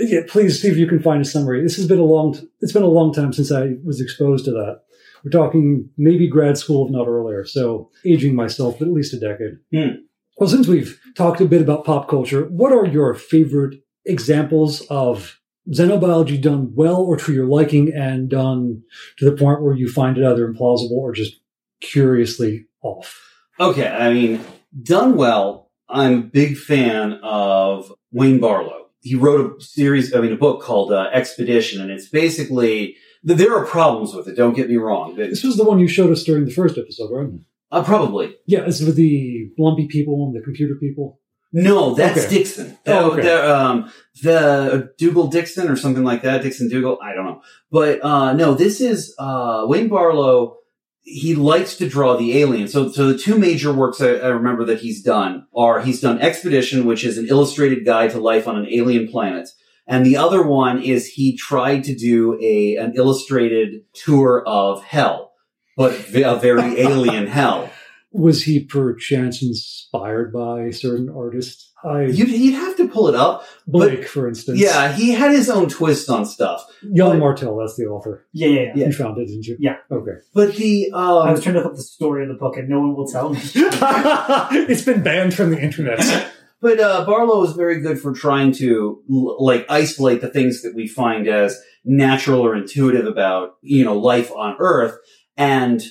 yeah, 0.00 0.20
please 0.28 0.60
see 0.60 0.68
if 0.68 0.76
you 0.76 0.86
can 0.86 1.00
find 1.00 1.22
a 1.22 1.24
summary. 1.24 1.62
This 1.62 1.76
has 1.76 1.86
been 1.86 1.98
a 1.98 2.04
long, 2.04 2.38
it's 2.60 2.72
been 2.72 2.82
a 2.82 2.88
long 2.88 3.12
time 3.12 3.32
since 3.32 3.50
I 3.50 3.74
was 3.84 4.00
exposed 4.00 4.44
to 4.46 4.50
that. 4.52 4.82
We're 5.26 5.32
talking 5.32 5.90
maybe 5.98 6.28
grad 6.28 6.56
school, 6.56 6.86
if 6.86 6.92
not 6.92 7.08
earlier. 7.08 7.44
So 7.44 7.90
aging 8.06 8.36
myself 8.36 8.80
at 8.80 8.86
least 8.86 9.12
a 9.12 9.18
decade. 9.18 9.58
Hmm. 9.74 10.02
Well, 10.38 10.48
since 10.48 10.68
we've 10.68 11.00
talked 11.16 11.40
a 11.40 11.46
bit 11.46 11.62
about 11.62 11.84
pop 11.84 12.08
culture, 12.08 12.44
what 12.44 12.72
are 12.72 12.86
your 12.86 13.12
favorite 13.12 13.80
examples 14.04 14.82
of 14.82 15.40
xenobiology 15.72 16.40
done 16.40 16.72
well 16.76 17.00
or 17.00 17.16
to 17.16 17.32
your 17.32 17.46
liking 17.46 17.92
and 17.92 18.28
done 18.28 18.82
to 19.18 19.28
the 19.28 19.36
point 19.36 19.62
where 19.62 19.74
you 19.74 19.90
find 19.90 20.16
it 20.16 20.24
either 20.24 20.46
implausible 20.46 20.92
or 20.92 21.12
just 21.12 21.40
curiously 21.80 22.66
off? 22.82 23.20
Okay, 23.58 23.88
I 23.88 24.12
mean, 24.12 24.40
done 24.80 25.16
well. 25.16 25.72
I'm 25.88 26.18
a 26.20 26.22
big 26.22 26.56
fan 26.56 27.18
of 27.24 27.92
Wayne 28.12 28.38
Barlowe. 28.38 28.84
He 29.00 29.16
wrote 29.16 29.60
a 29.60 29.60
series, 29.60 30.14
I 30.14 30.20
mean, 30.20 30.32
a 30.32 30.36
book 30.36 30.62
called 30.62 30.92
uh, 30.92 31.10
Expedition, 31.12 31.80
and 31.80 31.90
it's 31.90 32.08
basically 32.08 32.96
there 33.34 33.54
are 33.56 33.66
problems 33.66 34.14
with 34.14 34.28
it. 34.28 34.36
Don't 34.36 34.54
get 34.54 34.68
me 34.70 34.76
wrong. 34.76 35.16
This 35.16 35.42
was 35.44 35.56
the 35.56 35.64
one 35.64 35.78
you 35.78 35.88
showed 35.88 36.10
us 36.10 36.24
during 36.24 36.44
the 36.44 36.50
first 36.52 36.78
episode, 36.78 37.10
right? 37.12 37.28
uh, 37.72 37.82
probably 37.82 38.36
Yeah, 38.46 38.60
it's 38.66 38.80
with 38.80 38.94
the 38.96 39.50
lumpy 39.58 39.86
people 39.88 40.24
and 40.26 40.34
the 40.36 40.40
computer 40.44 40.76
people. 40.76 41.20
no. 41.52 41.94
That's 41.94 42.26
Okay. 42.26 42.38
Dixon. 42.38 42.78
Oh, 42.86 43.10
okay. 43.12 43.22
The, 43.22 43.56
um, 43.56 43.90
the 44.22 44.92
Dougal 44.98 45.26
Dixon 45.28 45.68
or 45.68 45.76
something 45.76 46.04
like 46.04 46.22
that. 46.22 46.42
Dixon 46.42 46.68
Dougal. 46.68 46.98
I 47.02 47.14
don't 47.14 47.24
know. 47.26 47.42
But 47.70 48.04
uh, 48.04 48.32
no, 48.34 48.54
this 48.54 48.80
is 48.80 49.14
uh, 49.18 49.64
Wayne 49.66 49.88
Barlowe. 49.90 50.54
He 51.02 51.34
likes 51.36 51.76
to 51.76 51.88
draw 51.88 52.16
the 52.16 52.36
alien. 52.38 52.66
So, 52.68 52.90
so 52.90 53.12
the 53.12 53.18
two 53.18 53.38
major 53.38 53.72
works 53.72 54.00
I, 54.00 54.14
I 54.14 54.28
remember 54.28 54.64
that 54.64 54.80
he's 54.80 55.02
done 55.02 55.46
are 55.54 55.80
he's 55.80 56.00
done 56.00 56.20
Expedition, 56.20 56.84
which 56.84 57.04
is 57.04 57.16
an 57.18 57.28
illustrated 57.28 57.84
guide 57.84 58.10
to 58.10 58.18
life 58.18 58.48
on 58.48 58.56
an 58.56 58.66
alien 58.70 59.06
planet. 59.08 59.48
And 59.86 60.04
the 60.04 60.16
other 60.16 60.42
one 60.42 60.82
is 60.82 61.06
he 61.06 61.36
tried 61.36 61.84
to 61.84 61.94
do 61.94 62.38
a, 62.42 62.76
an 62.76 62.94
illustrated 62.96 63.82
tour 63.92 64.42
of 64.46 64.82
hell, 64.82 65.32
but 65.76 65.92
a 66.14 66.36
very 66.36 66.80
alien 66.80 67.26
hell. 67.26 67.70
Was 68.12 68.42
he 68.42 68.64
perchance 68.64 69.42
inspired 69.42 70.32
by 70.32 70.62
a 70.62 70.72
certain 70.72 71.10
artist? 71.10 71.70
I 71.84 72.04
You'd, 72.04 72.30
you'd 72.30 72.54
have 72.54 72.76
to 72.78 72.88
pull 72.88 73.08
it 73.08 73.14
up. 73.14 73.44
Blake, 73.66 74.08
for 74.08 74.26
instance. 74.26 74.58
Yeah, 74.58 74.92
he 74.92 75.12
had 75.12 75.32
his 75.32 75.50
own 75.50 75.68
twist 75.68 76.08
on 76.08 76.24
stuff. 76.24 76.64
Young 76.82 77.12
but- 77.12 77.18
Martel, 77.18 77.56
that's 77.58 77.76
the 77.76 77.84
author. 77.84 78.26
Yeah, 78.32 78.48
yeah, 78.48 78.60
yeah. 78.60 78.72
Yeah. 78.74 78.86
You 78.86 78.92
found 78.92 79.18
it, 79.18 79.26
didn't 79.26 79.46
you? 79.46 79.56
Yeah. 79.60 79.76
Okay. 79.90 80.12
But 80.34 80.56
the, 80.56 80.90
I 80.94 81.30
was 81.30 81.38
um, 81.38 81.42
trying 81.42 81.54
to 81.54 81.60
look 81.60 81.72
up 81.72 81.76
the 81.76 81.82
story 81.82 82.22
of 82.22 82.28
the 82.28 82.34
book, 82.34 82.56
and 82.56 82.68
no 82.68 82.80
one 82.80 82.96
will 82.96 83.06
tell 83.06 83.28
me. 83.28 83.40
it's 83.44 84.82
been 84.82 85.02
banned 85.02 85.34
from 85.34 85.50
the 85.50 85.60
internet. 85.60 86.32
but, 86.60 86.80
uh, 86.80 87.04
Barlowe 87.06 87.46
is 87.46 87.52
very 87.54 87.80
good 87.80 87.98
for 88.00 88.12
trying 88.12 88.52
to, 88.52 89.00
like, 89.08 89.66
isolate 89.68 90.20
the 90.20 90.28
things 90.30 90.62
that 90.62 90.74
we 90.74 90.86
find 90.86 91.28
as 91.28 91.58
natural 91.84 92.40
or 92.40 92.54
intuitive 92.56 93.06
about, 93.06 93.56
you 93.62 93.84
know, 93.84 93.96
life 93.98 94.30
on 94.32 94.56
Earth 94.58 94.96
and 95.36 95.82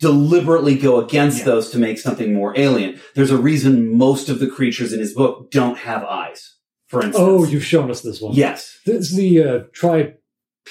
deliberately 0.00 0.74
go 0.76 1.00
against 1.00 1.38
Yeah. 1.40 1.44
those 1.46 1.70
to 1.70 1.78
make 1.78 1.98
something 1.98 2.32
more 2.34 2.52
alien. 2.58 3.00
There's 3.14 3.30
a 3.30 3.36
reason 3.38 3.96
most 3.96 4.28
of 4.28 4.38
the 4.38 4.46
creatures 4.48 4.92
in 4.92 5.00
his 5.00 5.14
book 5.14 5.50
don't 5.50 5.78
have 5.78 6.02
eyes, 6.04 6.56
for 6.88 6.98
instance. 7.02 7.16
oh, 7.18 7.44
you've 7.44 7.64
shown 7.64 7.90
us 7.90 8.00
this 8.02 8.20
one. 8.20 8.34
Yes. 8.34 8.78
This 8.84 9.10
is 9.10 9.16
the 9.16 9.42
uh, 9.42 9.58
tripedal 9.72 10.14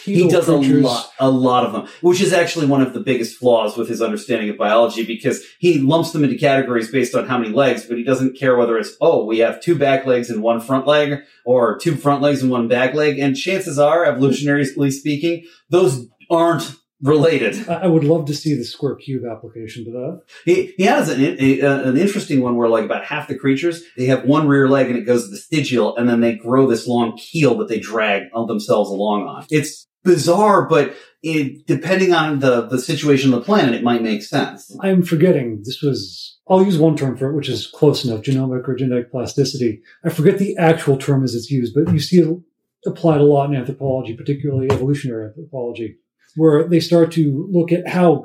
He 0.01 0.27
does 0.27 0.47
a 0.47 0.55
lot, 0.55 1.11
a 1.19 1.29
lot 1.29 1.65
of 1.65 1.71
them, 1.71 1.87
which 2.01 2.19
is 2.19 2.33
actually 2.33 2.65
one 2.65 2.81
of 2.81 2.93
the 2.93 2.99
biggest 2.99 3.37
flaws 3.37 3.77
with 3.77 3.87
his 3.87 4.01
understanding 4.01 4.49
of 4.49 4.57
biology 4.57 5.05
because 5.05 5.45
he 5.59 5.79
lumps 5.79 6.11
them 6.11 6.23
into 6.23 6.35
categories 6.35 6.91
based 6.91 7.15
on 7.15 7.27
how 7.27 7.37
many 7.37 7.53
legs, 7.53 7.85
but 7.85 7.97
he 7.97 8.03
doesn't 8.03 8.37
care 8.37 8.57
whether 8.57 8.77
it's, 8.77 8.97
oh, 8.99 9.23
we 9.25 9.39
have 9.39 9.61
two 9.61 9.75
back 9.75 10.05
legs 10.05 10.29
and 10.29 10.41
one 10.41 10.59
front 10.59 10.87
leg 10.87 11.19
or 11.45 11.77
two 11.77 11.95
front 11.95 12.21
legs 12.21 12.41
and 12.41 12.51
one 12.51 12.67
back 12.67 12.93
leg. 12.93 13.19
And 13.19 13.35
chances 13.35 13.77
are, 13.77 14.05
evolutionarily 14.05 14.91
speaking, 14.91 15.45
those 15.69 16.07
aren't 16.29 16.75
related. 17.03 17.67
I 17.69 17.87
would 17.87 18.03
love 18.03 18.25
to 18.27 18.33
see 18.33 18.55
the 18.55 18.63
square 18.63 18.95
cube 18.95 19.23
application 19.25 19.85
to 19.85 19.91
that. 19.91 20.21
He, 20.45 20.73
he 20.77 20.83
has 20.83 21.09
an, 21.09 21.21
a, 21.21 21.59
an 21.59 21.97
interesting 21.97 22.41
one 22.41 22.55
where 22.55 22.69
like 22.69 22.85
about 22.85 23.05
half 23.05 23.27
the 23.27 23.37
creatures, 23.37 23.83
they 23.97 24.05
have 24.05 24.23
one 24.25 24.47
rear 24.47 24.69
leg 24.69 24.87
and 24.87 24.97
it 24.97 25.05
goes 25.05 25.27
vestigial 25.27 25.95
and 25.97 26.09
then 26.09 26.21
they 26.21 26.35
grow 26.35 26.65
this 26.65 26.87
long 26.87 27.17
keel 27.17 27.57
that 27.57 27.67
they 27.67 27.79
drag 27.79 28.23
themselves 28.47 28.89
along 28.89 29.27
on. 29.27 29.45
It's 29.51 29.85
bizarre, 30.03 30.67
but 30.67 30.95
it, 31.21 31.65
depending 31.67 32.13
on 32.13 32.39
the, 32.39 32.67
the 32.67 32.79
situation 32.79 33.33
of 33.33 33.39
the 33.39 33.45
planet, 33.45 33.75
it 33.75 33.83
might 33.83 34.01
make 34.01 34.23
sense. 34.23 34.75
I'm 34.81 35.03
forgetting 35.03 35.61
this 35.63 35.81
was. 35.81 36.39
I'll 36.49 36.65
use 36.65 36.77
one 36.77 36.97
term 36.97 37.15
for 37.15 37.29
it, 37.29 37.35
which 37.35 37.47
is 37.47 37.67
close 37.67 38.03
enough: 38.03 38.21
genomic 38.21 38.67
or 38.67 38.75
genetic 38.75 39.11
plasticity. 39.11 39.81
I 40.03 40.09
forget 40.09 40.37
the 40.37 40.57
actual 40.57 40.97
term 40.97 41.23
as 41.23 41.35
it's 41.35 41.49
used, 41.49 41.73
but 41.73 41.93
you 41.93 41.99
see 41.99 42.19
it 42.19 42.37
applied 42.85 43.21
a 43.21 43.23
lot 43.23 43.49
in 43.49 43.55
anthropology, 43.55 44.13
particularly 44.13 44.69
evolutionary 44.69 45.27
anthropology, 45.27 45.99
where 46.35 46.67
they 46.67 46.79
start 46.79 47.11
to 47.13 47.47
look 47.51 47.71
at 47.71 47.87
how 47.87 48.23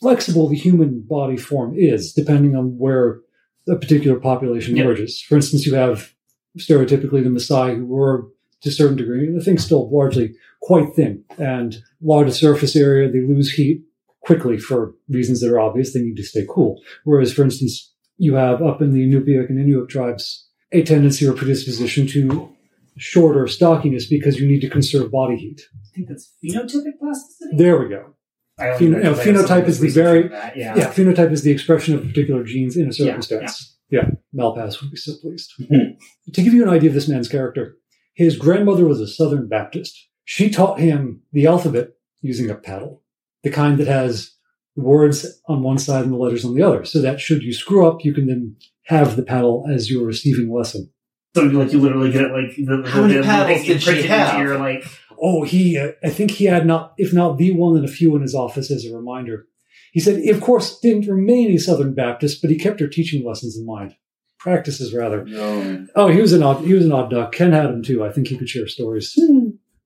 flexible 0.00 0.48
the 0.48 0.56
human 0.56 1.00
body 1.00 1.36
form 1.36 1.74
is, 1.76 2.12
depending 2.12 2.56
on 2.56 2.76
where 2.78 3.20
a 3.68 3.76
particular 3.76 4.18
population 4.18 4.76
Yeah. 4.76 4.84
emerges. 4.84 5.20
For 5.20 5.36
instance, 5.36 5.64
you 5.66 5.74
have 5.74 6.12
stereotypically 6.58 7.22
the 7.22 7.30
Maasai, 7.30 7.76
who 7.76 7.86
were 7.86 8.26
to 8.62 8.68
a 8.68 8.72
certain 8.72 8.96
degree, 8.96 9.30
the 9.30 9.42
thing's 9.42 9.64
still 9.64 9.90
largely 9.90 10.34
quite 10.60 10.94
thin 10.94 11.24
and 11.38 11.78
large 12.00 12.30
surface 12.32 12.76
area. 12.76 13.10
They 13.10 13.20
lose 13.20 13.52
heat 13.52 13.82
quickly 14.20 14.56
for 14.58 14.94
reasons 15.08 15.40
that 15.40 15.50
are 15.50 15.58
obvious. 15.60 15.92
They 15.92 16.02
need 16.02 16.16
to 16.16 16.22
stay 16.22 16.46
cool. 16.48 16.80
Whereas, 17.04 17.32
for 17.32 17.42
instance, 17.42 17.92
you 18.18 18.34
have 18.34 18.62
up 18.62 18.80
in 18.80 18.92
the 18.92 19.00
Inupiaq 19.04 19.48
and 19.50 19.58
Inuit 19.58 19.88
tribes 19.88 20.46
a 20.70 20.82
tendency 20.82 21.26
or 21.26 21.32
predisposition 21.32 22.06
to 22.08 22.48
shorter 22.96 23.46
stockiness 23.46 24.06
because 24.06 24.38
you 24.38 24.46
need 24.46 24.60
to 24.60 24.68
conserve 24.68 25.10
body 25.10 25.36
heat. 25.36 25.62
I 25.92 25.96
think 25.96 26.08
that's 26.08 26.32
phenotypic 26.42 26.98
plasticity. 26.98 27.56
There 27.56 27.78
we 27.78 27.88
go. 27.88 28.14
I 28.58 28.70
only 28.70 28.86
Pheno- 28.86 28.90
know 28.92 28.96
you 28.98 29.02
know, 29.04 29.10
because 29.10 29.50
I 29.50 29.56
have 29.56 29.64
phenotype 29.64 29.68
is 29.68 29.80
the 29.80 29.88
very- 29.88 30.30
yeah. 30.30 30.76
Yeah, 30.76 30.92
phenotype 30.92 31.32
is 31.32 31.42
the 31.42 31.50
expression 31.50 31.94
of 31.94 32.02
particular 32.06 32.44
genes 32.44 32.76
in 32.76 32.84
a 32.84 32.86
Yeah, 32.86 32.92
circumstance. 33.20 33.76
Yeah, 33.90 34.10
Malpass 34.34 34.80
would 34.80 34.90
be 34.90 34.96
so 34.96 35.12
pleased. 35.20 35.52
Mhm. 35.60 35.96
to 36.32 36.42
give 36.42 36.54
you 36.54 36.62
an 36.62 36.70
idea 36.70 36.88
of 36.88 36.94
this 36.94 37.08
man's 37.08 37.28
character, 37.28 37.76
his 38.14 38.36
grandmother 38.38 38.86
was 38.86 39.00
a 39.00 39.06
Southern 39.06 39.48
Baptist. 39.48 40.08
She 40.24 40.48
taught 40.48 40.80
him 40.80 41.22
the 41.32 41.46
alphabet 41.46 41.90
using 42.22 42.48
a 42.48 42.54
paddle, 42.54 43.02
the 43.42 43.50
kind 43.50 43.76
that 43.78 43.88
has 43.88 44.30
words 44.76 45.40
on 45.46 45.62
one 45.62 45.76
side 45.78 46.04
and 46.04 46.12
the 46.12 46.16
letters 46.16 46.44
on 46.44 46.54
the 46.54 46.62
other, 46.62 46.84
so 46.84 47.02
that 47.02 47.20
should 47.20 47.42
you 47.42 47.52
screw 47.52 47.86
up, 47.86 48.02
you 48.04 48.14
can 48.14 48.26
then 48.26 48.56
have 48.86 49.16
the 49.16 49.22
paddle 49.22 49.66
as 49.70 49.90
your 49.90 50.06
receiving 50.06 50.50
lesson. 50.50 50.90
So 51.34 51.42
like 51.44 51.72
you 51.72 51.80
literally 51.80 52.12
get 52.12 52.22
it 52.24 52.32
like 52.32 52.54
the, 52.56 52.82
the, 52.82 52.90
How 52.90 53.02
many 53.02 53.14
the, 53.14 53.20
the 53.20 53.24
paddles 53.26 53.58
thing 53.60 53.66
did 53.68 53.82
she 53.82 54.02
have? 54.06 54.34
into 54.38 54.48
your 54.50 54.58
like 54.58 54.84
Oh, 55.24 55.44
he, 55.44 55.78
uh, 55.78 55.92
I 56.02 56.10
think 56.10 56.32
he 56.32 56.46
had 56.46 56.66
not, 56.66 56.94
if 56.98 57.12
not 57.12 57.38
the 57.38 57.52
one, 57.52 57.74
then 57.74 57.84
a 57.84 57.88
few 57.88 58.16
in 58.16 58.22
his 58.22 58.34
office 58.34 58.70
as 58.72 58.84
a 58.84 58.96
reminder. 58.96 59.46
He 59.92 60.00
said, 60.00 60.16
he, 60.16 60.30
of 60.30 60.40
course, 60.40 60.80
didn't 60.80 61.06
remain 61.06 61.52
a 61.52 61.58
Southern 61.58 61.94
Baptist, 61.94 62.42
but 62.42 62.50
he 62.50 62.58
kept 62.58 62.80
her 62.80 62.88
teaching 62.88 63.24
lessons 63.24 63.56
in 63.56 63.64
mind. 63.64 63.94
Practices, 64.38 64.92
rather. 64.92 65.24
No. 65.24 65.86
Oh, 65.94 66.08
he 66.08 66.20
was 66.20 66.32
an 66.32 66.42
odd, 66.42 66.64
he 66.64 66.74
was 66.74 66.84
an 66.84 66.90
odd 66.90 67.10
duck. 67.10 67.30
Ken 67.30 67.52
had 67.52 67.66
him 67.66 67.82
too. 67.84 68.04
I 68.04 68.10
think 68.10 68.26
he 68.26 68.36
could 68.36 68.48
share 68.48 68.66
stories. 68.66 69.14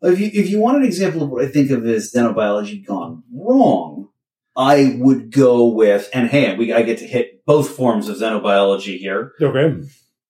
If 0.02 0.18
you, 0.18 0.30
if 0.32 0.48
you 0.48 0.58
want 0.58 0.78
an 0.78 0.84
example 0.84 1.22
of 1.22 1.28
what 1.28 1.44
I 1.44 1.48
think 1.48 1.70
of 1.70 1.84
as 1.84 2.12
xenobiology 2.12 2.86
gone 2.86 3.22
wrong, 3.30 4.08
I 4.56 4.96
would 4.98 5.30
go 5.30 5.66
with, 5.66 6.08
and 6.14 6.30
hey, 6.30 6.56
we, 6.56 6.72
I 6.72 6.80
get 6.82 6.98
to 6.98 7.06
hit 7.06 7.44
both 7.44 7.76
forms 7.76 8.08
of 8.08 8.16
xenobiology 8.16 8.98
here. 8.98 9.32
Okay. 9.42 9.86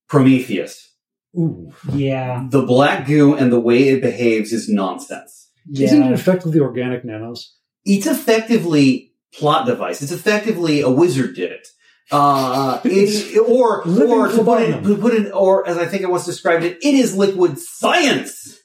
Prometheus. 0.08 0.95
Ooh. 1.38 1.72
yeah 1.92 2.46
The 2.50 2.62
black 2.62 3.06
goo 3.06 3.34
and 3.34 3.52
the 3.52 3.60
way 3.60 3.88
it 3.88 4.00
behaves 4.00 4.52
is 4.52 4.68
nonsense. 4.68 5.50
Yeah. 5.68 5.86
Isn't 5.86 6.02
it 6.04 6.12
effectively 6.12 6.60
organic 6.60 7.04
nanos? 7.04 7.54
It's 7.84 8.06
effectively 8.06 9.12
plot 9.34 9.66
device. 9.66 10.02
It's 10.02 10.12
effectively 10.12 10.80
a 10.80 10.88
wizard 10.90 11.34
did 11.34 11.52
it. 11.52 11.68
Uh, 12.10 12.80
it's, 12.84 13.36
or, 13.36 13.82
or 13.82 14.28
to 14.28 14.44
put 14.44 14.62
it, 14.62 14.82
to 14.84 14.96
put 14.96 15.12
it, 15.14 15.32
or 15.32 15.66
as 15.68 15.76
I 15.76 15.86
think 15.86 16.04
I 16.04 16.08
once 16.08 16.24
described 16.24 16.64
it, 16.64 16.78
it 16.82 16.94
is 16.94 17.16
liquid 17.16 17.58
science 17.58 18.58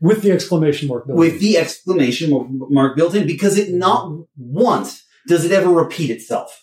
With 0.00 0.22
the 0.22 0.32
exclamation 0.32 0.88
mark. 0.88 1.06
built 1.06 1.18
with 1.18 1.34
in. 1.34 1.38
the 1.40 1.58
exclamation 1.58 2.58
mark 2.70 2.96
built 2.96 3.14
in 3.14 3.26
because 3.26 3.58
it 3.58 3.72
not 3.72 4.10
once 4.36 5.04
does 5.28 5.44
it 5.44 5.52
ever 5.52 5.70
repeat 5.70 6.10
itself? 6.10 6.61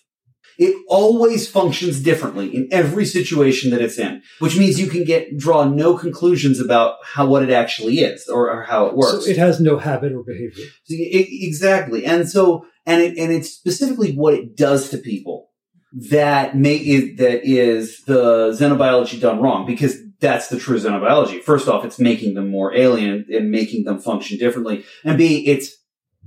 It 0.60 0.76
always 0.90 1.50
functions 1.50 2.02
differently 2.02 2.54
in 2.54 2.68
every 2.70 3.06
situation 3.06 3.72
that 3.72 3.82
it's 3.82 3.98
in, 3.98 4.22
which 4.40 4.58
means 4.58 4.78
you 4.78 4.88
can 4.88 5.06
get 5.06 5.38
draw 5.38 5.64
no 5.64 5.98
conclusions 5.98 6.60
about 6.60 6.98
how 7.02 7.28
what 7.28 7.44
it 7.44 7.50
actually 7.50 8.00
is 8.00 8.28
or, 8.28 8.52
or 8.52 8.64
how 8.64 8.86
it 8.88 8.96
works. 8.96 9.24
So 9.24 9.32
it 9.32 9.38
has 9.38 9.62
no 9.62 9.78
habit 9.78 10.12
or 10.12 10.22
behavior. 10.22 10.66
So, 10.84 10.96
e- 10.96 11.48
exactly, 11.48 12.06
and 12.06 12.28
so 12.28 12.66
and 12.86 13.02
it 13.02 13.18
and 13.18 13.32
it's 13.32 13.50
specifically 13.50 14.14
what 14.14 14.34
it 14.34 14.58
does 14.58 14.90
to 14.90 14.98
people 14.98 15.48
that 15.94 16.58
may 16.58 16.76
is, 16.76 17.18
that 17.18 17.46
is 17.46 18.04
the 18.04 18.50
xenobiology 18.52 19.20
done 19.20 19.42
wrong 19.42 19.66
because 19.66 19.98
that's 20.20 20.50
the 20.50 20.60
true 20.60 20.78
xenobiology. 20.78 21.42
First 21.42 21.70
off, 21.70 21.86
it's 21.86 22.00
making 22.00 22.34
them 22.34 22.50
more 22.50 22.76
alien 22.76 23.26
and 23.30 23.50
making 23.50 23.86
them 23.86 24.00
function 24.00 24.38
differently, 24.38 24.84
and 25.06 25.18
B, 25.18 25.48
it's 25.48 25.74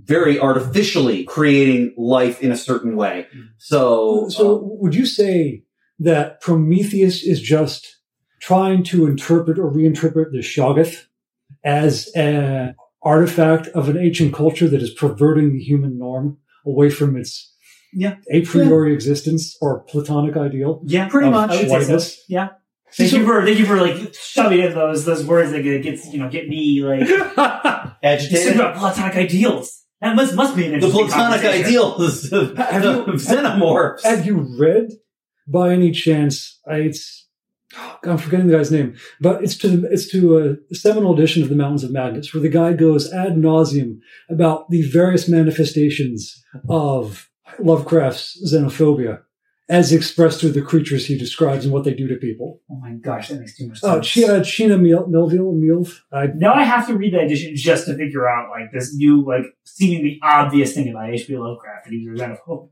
very 0.05 0.38
artificially 0.38 1.24
creating 1.24 1.94
life 1.96 2.42
in 2.42 2.50
a 2.50 2.57
certain 2.57 2.96
way. 2.96 3.26
So, 3.59 4.28
So 4.28 4.57
um, 4.59 4.62
would 4.81 4.94
you 4.94 5.07
say 5.07 5.62
that 5.98 6.40
Prometheus 6.40 7.22
is 7.22 7.40
just 7.40 7.98
trying 8.40 8.83
to 8.85 9.07
interpret 9.07 9.59
or 9.59 9.70
reinterpret 9.70 10.33
the 10.33 10.38
Shoggoth 10.38 11.05
as 11.64 12.09
an 12.16 12.74
artifact 13.02 13.68
of 13.68 13.88
an 13.88 13.96
ancient 13.96 14.35
culture 14.35 14.68
that 14.68 14.83
is 14.83 14.90
perverting 14.90 15.52
the 15.52 15.61
human 15.62 15.98
norm 15.98 16.38
away 16.66 16.90
from 16.90 17.16
its 17.16 17.52
Yeah. 17.92 18.16
a 18.31 18.42
priori 18.42 18.92
existence 18.94 19.57
or 19.61 19.81
platonic 19.85 20.37
ideal? 20.37 20.83
Yeah, 20.85 21.09
Pretty 21.09 21.31
much. 21.31 21.50
I 21.50 21.57
would 21.62 21.87
say 21.87 21.98
so. 21.98 22.14
Yeah. 22.28 22.48
Thank 22.94 23.11
So- 23.11 23.16
you 23.18 23.24
for 23.26 23.44
thank 23.44 23.59
you 23.59 23.66
for 23.66 23.81
like 23.81 24.14
shoving 24.14 24.61
in 24.61 24.74
those 24.74 25.05
those 25.05 25.24
words 25.24 25.50
that 25.52 25.62
get 25.62 25.83
gets 25.83 26.12
you 26.12 26.18
know 26.18 26.28
get 26.28 26.48
me 26.48 26.83
like 26.83 27.00
you 27.09 27.18
said 27.18 27.92
agitated. 28.02 28.55
about 28.57 28.76
platonic 28.76 29.16
ideals. 29.16 29.82
That 30.03 30.17
must 30.17 30.35
must 30.35 30.57
be 30.57 30.65
an 30.67 30.71
The 30.73 30.75
interesting 30.87 31.07
platonic 31.07 31.41
conversation. 31.43 31.67
ideals 31.67 32.33
of, 32.33 32.57
Have 32.59 32.85
you- 32.85 33.05
xenomorphs. 33.15 34.03
Have 34.03 34.27
you 34.27 34.37
read 34.59 34.88
by 35.49 35.73
any 35.73 35.91
chance? 35.93 36.61
I, 36.69 36.77
it's 36.79 37.29
oh, 37.77 37.99
God, 38.03 38.11
I'm 38.12 38.19
forgetting 38.19 38.49
the 38.49 38.57
guy's 38.57 38.71
name, 38.73 38.97
but 39.21 39.43
it's 39.45 39.57
to 39.59 39.69
the, 39.69 39.91
it's 39.93 40.09
to 40.11 40.38
uh, 40.38 40.55
a 40.71 40.75
seminal 40.75 41.15
edition 41.15 41.43
of 41.43 41.49
the 41.49 41.57
Mountains 41.57 41.85
of 41.85 41.93
Madness, 41.93 42.35
where 42.35 42.43
the 42.43 42.49
guy 42.49 42.73
goes 42.75 43.12
ad 43.12 43.35
nauseum 43.37 43.99
about 44.29 44.69
the 44.71 44.83
various 44.91 45.29
manifestations 45.29 46.45
of 46.69 47.29
Lovecraft's 47.59 48.38
xenophobia, 48.53 49.21
as 49.72 49.92
expressed 49.92 50.40
through 50.40 50.52
the 50.52 50.62
creatures 50.62 51.06
he 51.06 51.16
describes 51.16 51.64
and 51.64 51.72
what 51.72 51.85
they 51.85 51.94
do 51.94 52.06
to 52.08 52.16
people. 52.16 52.61
Oh 52.70 52.76
my 52.76 52.92
gosh, 52.92 53.28
that 53.28 53.40
makes 53.40 53.56
too 53.56 53.68
much 53.68 53.78
Oh, 53.82 53.94
sense. 54.02 54.06
Ch- 54.08 54.28
uh, 54.28 54.42
China 54.44 54.76
Mil- 54.78 55.06
Melville, 55.08 55.52
Milv. 55.54 55.88
I, 56.12 56.26
now 56.35 56.52
I 56.54 56.62
have 56.64 56.87
to 56.88 56.94
read 56.96 57.14
that 57.14 57.24
edition 57.24 57.52
just 57.56 57.87
to 57.87 57.96
figure 57.96 58.28
out 58.28 58.50
like 58.50 58.70
this 58.72 58.94
new 58.94 59.24
like 59.24 59.44
seemingly 59.64 60.18
obvious 60.22 60.74
thing 60.74 60.88
about 60.90 61.11
H.P. 61.11 61.37
Lovecraft 61.37 61.85
that 61.87 61.92
he 61.92 62.08
was 62.08 62.20
a 62.20 62.24
xenophobe. 62.24 62.68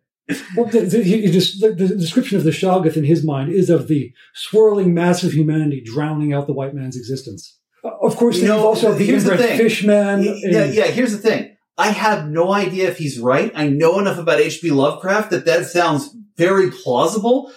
well, 0.57 0.67
the, 0.67 0.81
the, 0.83 1.03
he 1.03 1.23
he 1.23 1.31
just, 1.33 1.61
the, 1.61 1.71
the 1.73 1.89
description 1.89 2.37
of 2.39 2.45
the 2.45 2.51
Shoggoth 2.51 2.97
in 2.97 3.05
his 3.05 3.25
mind 3.25 3.51
is 3.51 3.69
of 3.71 3.89
the 3.89 4.13
swirling 4.35 4.95
mass 4.95 5.25
of 5.25 5.33
humanity 5.33 5.83
drowning 5.85 6.33
out 6.33 6.47
the 6.47 6.53
white 6.53 6.75
man's 6.75 6.97
existence. 6.97 7.59
Uh, 7.83 7.89
of 8.03 8.15
course, 8.17 8.37
You 8.37 8.43
you 8.43 8.49
know, 8.49 8.65
also 8.67 8.89
have 8.91 8.99
the 8.99 9.07
here's 9.07 9.25
the 9.25 9.37
thing. 9.39 9.57
fish 9.57 9.83
man. 9.85 10.23
yeah, 10.23 10.33
and- 10.65 10.75
yeah. 10.75 10.85
Here's 10.87 11.13
the 11.13 11.19
thing. 11.19 11.57
I 11.79 11.93
have 11.93 12.29
no 12.29 12.53
idea 12.53 12.89
if 12.91 12.99
he's 12.99 13.19
right. 13.19 13.51
I 13.55 13.69
know 13.69 13.99
enough 13.99 14.19
about 14.19 14.39
H.P. 14.39 14.71
Lovecraft 14.71 15.31
that 15.31 15.47
that 15.47 15.65
sounds 15.65 16.15
very 16.41 16.71
plausible, 16.71 17.53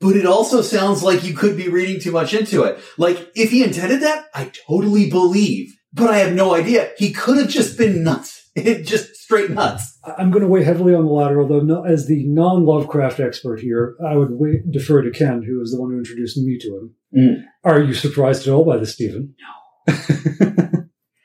but 0.00 0.16
it 0.16 0.26
also 0.26 0.62
sounds 0.62 1.02
like 1.02 1.22
you 1.22 1.34
could 1.34 1.54
be 1.56 1.68
reading 1.68 2.00
too 2.00 2.12
much 2.12 2.32
into 2.34 2.62
it. 2.64 2.78
Like, 2.96 3.30
if 3.34 3.50
he 3.50 3.62
intended 3.62 4.00
that, 4.02 4.24
I 4.34 4.50
totally 4.66 5.10
believe, 5.10 5.66
but 5.92 6.10
I 6.10 6.18
have 6.18 6.32
no 6.32 6.54
idea. 6.54 6.90
He 6.96 7.12
could 7.12 7.36
have 7.38 7.48
just 7.48 7.76
been 7.78 8.02
nuts. 8.02 8.38
It 8.54 8.84
just 8.86 9.14
straight 9.16 9.50
nuts. 9.50 9.98
I- 10.04 10.16
I'm 10.18 10.30
going 10.30 10.42
to 10.42 10.48
weigh 10.48 10.62
heavily 10.62 10.94
on 10.94 11.06
the 11.06 11.10
latter, 11.10 11.40
although 11.40 11.60
no, 11.60 11.84
as 11.84 12.06
the 12.06 12.22
non-Lovecraft 12.26 13.18
expert 13.18 13.60
here, 13.60 13.96
I 14.06 14.14
would 14.18 14.28
weigh, 14.32 14.60
defer 14.70 15.00
to 15.02 15.10
Ken, 15.10 15.42
who 15.42 15.62
is 15.62 15.72
the 15.72 15.80
one 15.80 15.90
who 15.90 15.96
introduced 15.96 16.36
me 16.36 16.58
to 16.58 16.68
him. 16.76 16.86
Mm. 17.16 17.34
Are 17.64 17.80
you 17.82 17.94
surprised 17.94 18.46
at 18.46 18.52
all 18.52 18.64
by 18.66 18.76
this, 18.76 18.92
Stephen? 18.92 19.34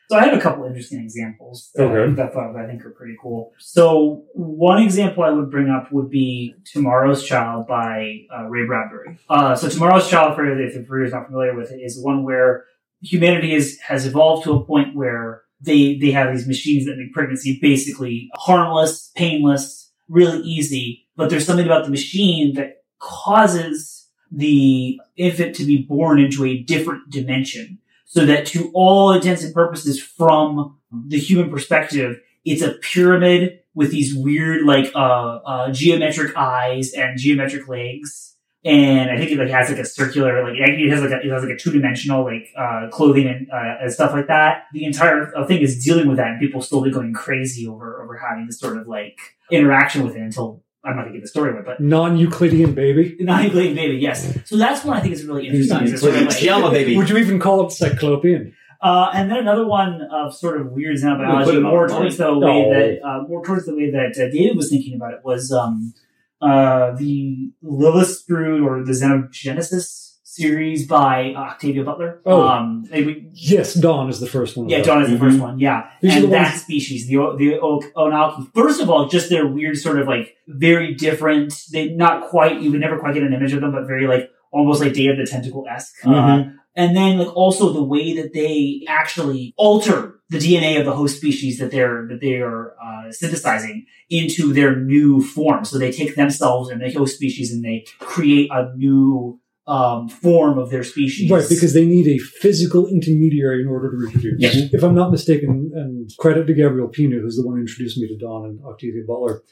So 0.09 0.17
I 0.17 0.25
have 0.25 0.37
a 0.37 0.41
couple 0.41 0.63
interesting 0.65 1.01
examples 1.01 1.69
that, 1.75 1.83
Okay. 1.83 2.13
that, 2.15 2.33
that 2.33 2.55
I 2.57 2.65
think 2.65 2.85
are 2.85 2.91
pretty 2.91 3.15
cool. 3.21 3.51
So 3.57 4.23
one 4.33 4.81
example 4.81 5.23
I 5.23 5.31
would 5.31 5.51
bring 5.51 5.69
up 5.69 5.91
would 5.91 6.09
be 6.09 6.55
Tomorrow's 6.65 7.25
Child 7.25 7.67
by 7.67 8.21
uh, 8.33 8.43
Ray 8.45 8.65
Bradbury. 8.65 9.19
Uh, 9.29 9.53
so 9.55 9.67
Tomorrow's 9.67 10.09
Child, 10.09 10.35
for 10.35 10.45
if 10.45 10.73
the 10.73 10.85
reader's 10.87 11.11
not 11.11 11.25
familiar 11.25 11.55
with 11.55 11.71
it, 11.71 11.81
is 11.81 12.01
one 12.01 12.23
where 12.23 12.63
humanity 13.01 13.53
is, 13.53 13.79
has 13.81 14.05
evolved 14.05 14.45
to 14.45 14.53
a 14.53 14.63
point 14.65 14.95
where 14.95 15.43
they 15.59 15.97
they 15.97 16.11
have 16.11 16.33
these 16.33 16.47
machines 16.47 16.85
that 16.85 16.97
make 16.97 17.11
pregnancy 17.13 17.57
basically 17.61 18.29
harmless, 18.35 19.11
painless, 19.15 19.91
really 20.07 20.39
easy. 20.43 21.05
But 21.15 21.29
there's 21.29 21.45
something 21.45 21.65
about 21.65 21.83
the 21.85 21.91
machine 21.91 22.53
that 22.53 22.83
causes 22.99 24.07
the 24.31 24.99
infant 25.15 25.55
to 25.55 25.65
be 25.65 25.81
born 25.81 26.19
into 26.19 26.45
a 26.45 26.59
different 26.59 27.09
dimension 27.09 27.79
so 28.07 28.25
that 28.25 28.47
to 28.47 28.71
all 28.73 29.11
intents 29.11 29.43
and 29.43 29.53
purposes 29.53 30.01
from 30.01 30.79
the 31.07 31.19
human 31.19 31.51
perspective 31.51 32.19
it's 32.47 32.61
a 32.61 32.71
pyramid 32.75 33.59
with 33.75 33.91
these 33.91 34.15
weird 34.15 34.65
like 34.65 34.89
uh, 34.95 35.39
uh 35.45 35.71
geometric 35.71 36.35
eyes 36.35 36.93
and 36.93 37.19
geometric 37.19 37.67
legs. 37.67 38.35
And 38.65 39.11
i 39.11 39.17
think 39.17 39.31
it 39.31 39.37
like 39.37 39.49
has 39.49 39.69
like 39.69 39.79
a 39.79 39.85
circular 39.85 40.43
like 40.43 40.55
it 40.57 40.89
has 40.89 41.01
like 41.01 41.11
a, 41.11 41.19
it 41.25 41.31
has 41.31 41.43
like 41.43 41.53
a 41.53 41.57
two-dimensional 41.57 42.23
like 42.23 42.47
uh 42.57 42.87
clothing 42.89 43.27
and, 43.27 43.47
uh, 43.51 43.81
and 43.81 43.93
stuff 43.93 44.13
like 44.13 44.27
that. 44.27 44.63
The 44.73 44.85
entire 44.85 45.31
thing 45.45 45.61
is 45.61 45.83
dealing 45.83 46.07
with 46.07 46.17
that 46.17 46.27
and 46.27 46.39
people 46.39 46.61
slowly 46.61 46.89
going 46.89 47.13
crazy 47.13 47.67
over 47.67 48.01
over 48.01 48.17
having 48.17 48.47
this 48.47 48.59
sort 48.59 48.77
of 48.77 48.87
like 48.87 49.19
interaction 49.51 50.03
with 50.03 50.15
it 50.15 50.21
until 50.21 50.63
i'm 50.87 50.95
not 50.95 51.03
gonna 51.03 51.13
get 51.13 51.21
the 51.21 51.27
story 51.27 51.49
of 51.51 51.57
it 51.57 51.65
but 51.65 51.79
Non-Euclidean 51.79 52.73
baby? 52.73 53.17
non-Euclidean 53.19 53.75
baby 53.75 53.97
yes 53.97 54.19
so 54.45 54.57
that's 54.57 54.83
one 54.85 54.95
i 54.97 55.01
think 55.01 55.13
is 55.13 55.25
really 55.25 55.47
interesting 55.47 55.81
is 55.83 55.93
it's 55.93 56.01
sort 56.01 56.15
of 56.15 56.21
like- 56.27 56.41
Yama 56.41 56.71
baby. 56.71 56.95
Would 56.97 57.09
you 57.09 57.17
even 57.17 57.39
call 57.39 57.65
it 57.65 57.71
Cyclopean? 57.71 58.53
Uh, 58.79 59.09
and 59.13 59.29
then 59.31 59.39
another 59.39 59.65
one 59.65 60.01
of 60.11 60.35
sort 60.35 60.61
of 60.61 60.67
weird 60.71 60.95
Put 61.01 61.03
xenobiology, 61.07 61.55
it 61.57 61.61
more 61.61 61.87
towards 61.87 62.19
mine. 62.19 62.27
the 62.27 62.39
way 62.39 62.61
No. 62.61 62.69
that 62.73 63.07
uh, 63.07 63.21
more 63.27 63.43
towards 63.43 63.65
the 63.65 63.75
way 63.75 63.89
that 63.89 64.11
uh, 64.23 64.29
David 64.31 64.55
was 64.55 64.69
thinking 64.69 64.93
about 64.95 65.13
it 65.15 65.21
was 65.23 65.51
um, 65.51 65.93
uh, 66.41 66.91
the 66.91 67.51
Lilith 67.63 68.23
Brood 68.27 68.61
or 68.61 68.83
the 68.85 68.91
Xenogenesis 68.91 70.16
series 70.41 70.79
by 70.87 71.33
uh, 71.35 71.51
Octavia 71.51 71.83
Butler. 71.83 72.11
Oh. 72.25 72.41
Um, 72.47 72.85
they 72.91 73.01
would- 73.05 73.23
Yes, 73.33 73.73
Dawn 73.73 74.07
is 74.09 74.19
the 74.19 74.27
first 74.37 74.55
one. 74.57 74.69
yeah. 74.69 74.81
Dawn 74.81 75.01
is 75.03 75.09
the 75.09 75.17
Mhm. 75.17 75.25
first 75.25 75.39
one. 75.47 75.55
Yeah, 75.59 75.79
These 76.01 76.15
and 76.15 76.31
that 76.33 76.49
ones- 76.51 76.61
species, 76.61 77.07
the 77.07 77.15
the 77.41 77.49
Oankali. 77.67 78.47
First 78.53 78.79
of 78.81 78.89
all, 78.89 79.01
just 79.07 79.29
their 79.29 79.45
weird 79.47 79.77
sort 79.77 79.99
of 80.01 80.07
like 80.07 80.27
very 80.47 80.89
different. 80.93 81.49
They 81.73 81.83
not 82.05 82.15
quite. 82.29 82.61
You 82.61 82.71
would 82.71 82.79
never 82.87 82.97
quite 82.99 83.13
get 83.15 83.23
an 83.23 83.33
image 83.33 83.53
of 83.53 83.61
them, 83.61 83.71
but 83.71 83.87
very 83.93 84.07
like 84.07 84.25
almost 84.51 84.79
like 84.81 84.93
Day 84.93 85.07
of 85.07 85.17
the 85.17 85.25
Tentacle 85.25 85.65
esque. 85.75 85.95
Uh, 86.05 86.09
Mhm. 86.09 86.53
and 86.75 86.95
then 86.95 87.17
like 87.21 87.33
also 87.35 87.63
the 87.73 87.83
way 87.83 88.05
that 88.19 88.31
they 88.33 88.81
actually 88.87 89.53
alter 89.57 89.99
the 90.29 90.39
DNA 90.45 90.77
of 90.79 90.85
the 90.85 90.93
host 91.01 91.17
species 91.17 91.57
that 91.59 91.71
they're 91.71 91.99
that 92.09 92.21
they 92.21 92.35
are 92.47 92.73
uh, 92.85 93.11
synthesizing 93.11 93.85
into 94.09 94.53
their 94.53 94.73
new 94.93 95.21
form. 95.21 95.63
So 95.65 95.77
they 95.77 95.91
take 95.91 96.15
themselves 96.15 96.69
and 96.69 96.81
the 96.81 96.89
host 96.99 97.15
species 97.15 97.47
and 97.53 97.61
they 97.63 97.85
create 97.99 98.49
a 98.51 98.61
new 98.75 99.39
um, 99.67 100.07
form 100.07 100.57
of 100.57 100.69
their 100.69 100.83
species. 100.83 101.29
Right, 101.29 101.45
because 101.47 101.73
they 101.73 101.85
need 101.85 102.07
a 102.07 102.17
physical 102.17 102.87
intermediary 102.87 103.61
in 103.61 103.67
order 103.67 103.91
to 103.91 103.97
reproduce. 103.97 104.35
Yes. 104.39 104.55
If 104.71 104.83
I'm 104.83 104.95
not 104.95 105.11
mistaken, 105.11 105.71
and 105.75 106.09
credit 106.17 106.45
to 106.47 106.53
Gabriel 106.53 106.87
Pina, 106.87 107.17
who's 107.17 107.35
the 107.35 107.45
one 107.45 107.55
who 107.55 107.61
introduced 107.61 107.97
me 107.97 108.07
to 108.07 108.17
Dawn 108.17 108.45
and 108.45 108.63
Octavia 108.63 109.03
Butler. 109.05 109.43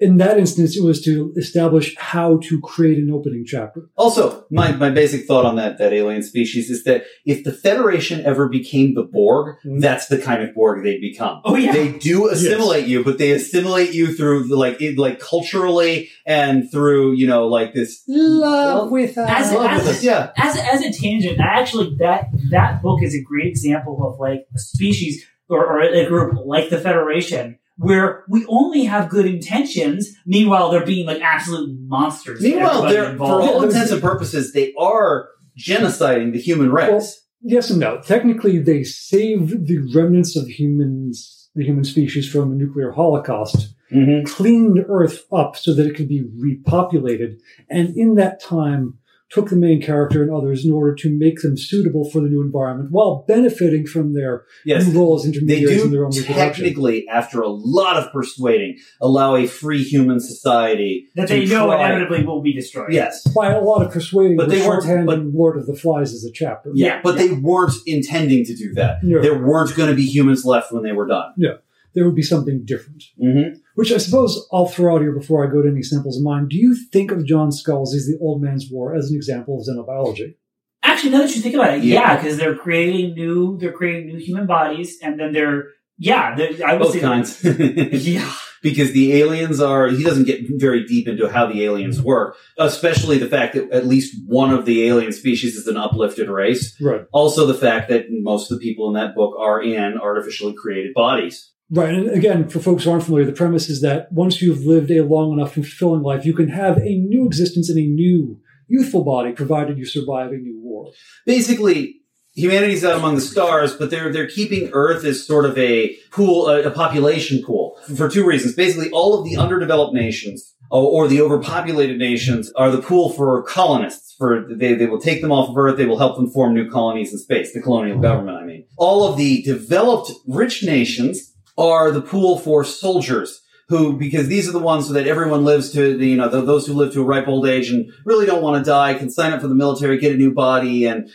In 0.00 0.18
that 0.18 0.38
instance, 0.38 0.76
it 0.76 0.82
was 0.84 1.00
to 1.04 1.32
establish 1.36 1.96
how 1.96 2.38
to 2.44 2.60
create 2.60 2.98
an 2.98 3.10
opening 3.10 3.44
chapter. 3.46 3.88
Also, 3.96 4.44
my, 4.50 4.72
my 4.72 4.90
basic 4.90 5.24
thought 5.26 5.44
on 5.46 5.56
that, 5.56 5.78
that 5.78 5.92
alien 5.92 6.22
species 6.22 6.68
is 6.70 6.84
that 6.84 7.04
if 7.24 7.44
the 7.44 7.52
Federation 7.52 8.24
ever 8.26 8.48
became 8.48 8.94
the 8.94 9.02
Borg, 9.04 9.56
Mhm. 9.64 9.80
that's 9.80 10.06
the 10.08 10.18
kind 10.18 10.42
of 10.42 10.54
Borg 10.54 10.84
they'd 10.84 11.00
become. 11.00 11.40
oh 11.44 11.56
yeah, 11.56 11.72
They 11.72 11.92
do 11.92 12.28
assimilate 12.28 12.86
you, 12.86 13.02
but 13.04 13.18
they 13.18 13.30
assimilate 13.32 13.94
you 13.94 14.14
through 14.14 14.54
like, 14.54 14.80
it, 14.82 14.98
like 14.98 15.18
culturally 15.18 16.10
and 16.26 16.70
through, 16.70 17.14
you 17.14 17.26
know, 17.26 17.46
like 17.48 17.72
this 17.72 18.02
Love 18.06 18.90
with 18.90 19.16
As- 19.16 19.52
love 19.52 19.70
as- 19.70 19.78
with 19.86 19.96
us. 19.96 20.04
Yeah. 20.04 20.30
as 20.36 20.56
as 20.58 20.82
a 20.82 20.92
tangent, 20.92 21.38
actually 21.40 21.96
that 22.00 22.26
that 22.50 22.82
book 22.82 23.02
is 23.02 23.14
a 23.14 23.22
great 23.22 23.46
example 23.46 24.06
of 24.06 24.18
like 24.20 24.46
a 24.54 24.58
species 24.58 25.24
or, 25.48 25.64
or 25.64 25.80
a 25.80 26.06
group 26.06 26.34
like 26.44 26.70
the 26.70 26.78
Federation 26.78 27.58
where 27.76 28.24
we 28.28 28.44
only 28.46 28.84
have 28.84 29.08
good 29.08 29.26
intentions. 29.26 30.08
Meanwhile, 30.24 30.70
they're 30.70 30.86
being 30.86 31.06
like 31.06 31.20
absolute 31.20 31.78
monsters. 31.82 32.40
Meanwhile, 32.40 32.82
they're, 32.82 33.16
for 33.16 33.42
all 33.42 33.62
intents 33.62 33.90
and 33.90 34.02
purposes, 34.02 34.52
they 34.52 34.72
are 34.78 35.28
genociding 35.58 36.32
the 36.32 36.40
human 36.40 36.70
race. 36.70 37.22
Yes 37.42 37.70
and 37.70 37.78
no. 37.78 38.00
Technically, 38.00 38.58
they 38.58 38.82
saved 38.82 39.66
the 39.66 39.78
remnants 39.94 40.36
of 40.36 40.48
humans, 40.48 41.50
the 41.54 41.64
human 41.64 41.84
species, 41.84 42.28
from 42.30 42.52
a 42.52 42.54
nuclear 42.54 42.92
holocaust, 42.92 43.74
mm-hmm. 43.92 44.26
cleaned 44.26 44.84
Earth 44.88 45.24
up 45.32 45.56
so 45.56 45.74
that 45.74 45.86
it 45.86 45.94
could 45.94 46.08
be 46.08 46.24
repopulated, 46.24 47.38
and 47.70 47.96
in 47.96 48.14
that 48.14 48.40
time, 48.40 48.98
took 49.28 49.50
the 49.50 49.56
main 49.56 49.82
character 49.82 50.22
and 50.22 50.30
others 50.30 50.64
in 50.64 50.72
order 50.72 50.94
to 50.94 51.10
make 51.10 51.40
them 51.42 51.56
suitable 51.56 52.08
for 52.08 52.20
the 52.20 52.28
new 52.28 52.40
environment 52.42 52.90
while 52.92 53.24
benefiting 53.26 53.84
from 53.84 54.14
their 54.14 54.44
Yes. 54.64 54.86
new 54.86 54.98
role 55.00 55.16
as 55.16 55.22
They 55.24 55.30
intermediaries 55.30 55.82
in 55.84 55.90
their 55.90 56.04
own 56.04 56.12
do 56.12 56.20
reproduction. 56.20 56.64
technically, 56.64 57.06
after 57.08 57.40
a 57.40 57.48
lot 57.48 57.96
of 57.96 58.12
persuading, 58.12 58.76
allow 59.00 59.34
a 59.34 59.46
free 59.46 59.82
human 59.82 60.20
society 60.20 61.06
That 61.16 61.26
they 61.28 61.44
know 61.44 61.66
try- 61.66 61.86
inevitably 61.90 62.24
will 62.24 62.40
be 62.40 62.52
destroyed. 62.54 62.92
Yes. 62.92 63.26
By 63.34 63.50
a 63.52 63.60
lot 63.60 63.84
of 63.84 63.90
persuading, 63.92 64.36
But 64.36 64.44
but 64.44 64.50
they 64.52 64.60
they 64.60 64.68
weren't- 64.68 64.84
shorthanding 64.84 65.34
Lord 65.34 65.58
of 65.58 65.66
the 65.66 65.74
Flies 65.74 66.14
as 66.14 66.24
a 66.24 66.30
chapter. 66.32 66.70
Yeah, 66.74 66.86
Yeah, 66.86 67.00
but 67.02 67.16
yeah. 67.18 67.26
they 67.26 67.32
weren't 67.34 67.74
intending 67.86 68.44
to 68.44 68.54
do 68.54 68.72
that. 68.74 69.02
No. 69.02 69.20
There 69.20 69.38
weren't 69.44 69.74
going 69.76 69.90
to 69.90 69.96
be 69.96 70.06
humans 70.06 70.44
left 70.44 70.72
when 70.72 70.82
they 70.84 70.92
were 70.92 71.06
done. 71.06 71.32
No, 71.36 71.58
There 71.94 72.04
would 72.04 72.14
be 72.14 72.22
something 72.22 72.62
different. 72.64 73.02
Mm-hmm. 73.20 73.54
Which 73.76 73.92
I 73.92 73.98
suppose 73.98 74.48
I'll 74.52 74.66
throw 74.66 74.96
out 74.96 75.02
here 75.02 75.12
before 75.12 75.46
I 75.46 75.50
go 75.52 75.62
to 75.62 75.68
any 75.68 75.82
samples 75.82 76.16
of 76.18 76.24
mine. 76.24 76.48
Do 76.48 76.56
you 76.56 76.74
think 76.92 77.10
of 77.12 77.24
John 77.24 77.50
Scalzi's 77.50 78.06
The 78.06 78.18
Old 78.20 78.42
Man's 78.42 78.68
War 78.70 78.94
as 78.96 79.10
an 79.10 79.16
example 79.16 79.58
of 79.60 79.66
xenobiology? 79.66 80.34
Actually, 80.82 81.10
now 81.10 81.18
that 81.18 81.34
you 81.36 81.42
think 81.42 81.54
about 81.54 81.74
it, 81.74 81.84
Yeah. 81.84 82.00
yeah, 82.00 82.16
because 82.16 82.36
they're 82.38 82.56
creating 82.56 83.14
new, 83.14 83.58
they're 83.58 83.72
creating 83.72 84.06
new 84.08 84.18
human 84.18 84.46
bodies, 84.46 84.98
and 85.02 85.20
then 85.20 85.32
they're, 85.32 85.64
yeah, 85.98 86.34
they're, 86.36 86.52
I 86.66 86.72
would 86.74 86.84
Both 86.84 86.92
say, 86.94 87.00
kinds. 87.00 87.44
yeah, 88.06 88.32
because 88.62 88.92
the 88.92 89.12
aliens 89.14 89.60
are 89.60 89.88
he 89.88 90.02
doesn't 90.02 90.24
get 90.24 90.40
very 90.56 90.84
deep 90.86 91.06
into 91.06 91.28
how 91.28 91.46
the 91.46 91.62
aliens 91.64 92.00
work 92.00 92.36
especially 92.58 93.18
the 93.18 93.28
fact 93.28 93.54
that 93.54 93.70
at 93.70 93.86
least 93.86 94.16
one 94.26 94.50
of 94.50 94.64
the 94.64 94.86
alien 94.88 95.12
species 95.12 95.54
is 95.56 95.66
an 95.66 95.76
uplifted 95.76 96.28
race 96.28 96.74
Right. 96.80 97.02
also 97.12 97.46
the 97.46 97.54
fact 97.54 97.90
that 97.90 98.06
most 98.10 98.50
of 98.50 98.58
the 98.58 98.62
people 98.64 98.88
in 98.88 98.94
that 98.94 99.14
book 99.14 99.34
are 99.38 99.62
in 99.62 99.98
artificially 99.98 100.54
created 100.54 100.94
bodies 100.94 101.52
Right. 101.70 101.92
And 101.92 102.10
again, 102.10 102.48
for 102.48 102.60
folks 102.60 102.84
who 102.84 102.92
aren't 102.92 103.02
familiar, 103.02 103.26
the 103.26 103.32
premise 103.32 103.68
is 103.68 103.80
that 103.80 104.12
once 104.12 104.40
you've 104.40 104.64
lived 104.64 104.90
a 104.90 105.02
long 105.02 105.32
enough 105.32 105.54
fulfilling 105.54 106.02
life, 106.02 106.24
you 106.24 106.32
can 106.32 106.48
have 106.48 106.78
a 106.78 106.94
new 106.98 107.26
existence 107.26 107.68
in 107.68 107.76
a 107.76 107.86
new, 107.86 108.40
youthful 108.68 109.04
body, 109.04 109.32
provided 109.32 109.76
you 109.76 109.84
survive 109.84 110.30
a 110.30 110.36
new 110.36 110.60
war. 110.62 110.92
basically 111.24 111.96
humanity's 112.34 112.84
out 112.84 112.98
among 112.98 113.14
the 113.14 113.20
stars 113.20 113.74
but 113.74 113.90
they're 113.90 114.12
they're 114.12 114.28
keeping 114.28 114.68
earth 114.72 115.04
as 115.04 115.26
sort 115.26 115.44
of 115.46 115.56
a 115.58 115.96
pool 116.10 116.48
a, 116.48 116.62
a 116.64 116.70
population 116.70 117.42
pool 117.42 117.76
for 117.96 118.08
two 118.08 118.24
reasons 118.26 118.54
basically 118.54 118.90
all 118.90 119.18
of 119.18 119.24
the 119.24 119.36
underdeveloped 119.36 119.94
nations 119.94 120.54
or, 120.70 120.82
or 120.82 121.08
the 121.08 121.20
overpopulated 121.20 121.98
nations 121.98 122.52
are 122.52 122.70
the 122.70 122.82
pool 122.82 123.08
for 123.10 123.42
colonists 123.44 124.14
for 124.18 124.46
they, 124.54 124.74
they 124.74 124.86
will 124.86 125.00
take 125.00 125.22
them 125.22 125.32
off 125.32 125.48
of 125.48 125.56
earth 125.56 125.78
they 125.78 125.86
will 125.86 125.98
help 125.98 126.16
them 126.16 126.30
form 126.30 126.52
new 126.54 126.70
colonies 126.70 127.10
in 127.10 127.18
space 127.18 127.54
the 127.54 127.62
colonial 127.62 127.98
government 127.98 128.36
i 128.36 128.44
mean 128.44 128.66
all 128.76 129.08
of 129.08 129.16
the 129.16 129.42
developed 129.42 130.12
rich 130.26 130.62
nations 130.62 131.32
are 131.58 131.90
the 131.90 132.02
pool 132.02 132.38
for 132.38 132.64
soldiers 132.64 133.42
who 133.68 133.96
because 133.96 134.28
these 134.28 134.48
are 134.48 134.52
the 134.52 134.58
ones 134.58 134.86
so 134.86 134.92
that 134.92 135.06
everyone 135.06 135.44
lives 135.44 135.72
to 135.72 135.98
you 135.98 136.16
know 136.16 136.28
those 136.28 136.66
who 136.66 136.72
live 136.74 136.92
to 136.92 137.00
a 137.02 137.04
ripe 137.04 137.26
old 137.28 137.46
age 137.46 137.70
and 137.70 137.90
really 138.04 138.26
don't 138.26 138.42
want 138.42 138.62
to 138.62 138.68
die 138.68 138.94
can 138.94 139.10
sign 139.10 139.32
up 139.32 139.40
for 139.40 139.48
the 139.48 139.54
military 139.54 139.98
get 139.98 140.12
a 140.12 140.16
new 140.16 140.32
body 140.32 140.86
and 140.86 141.08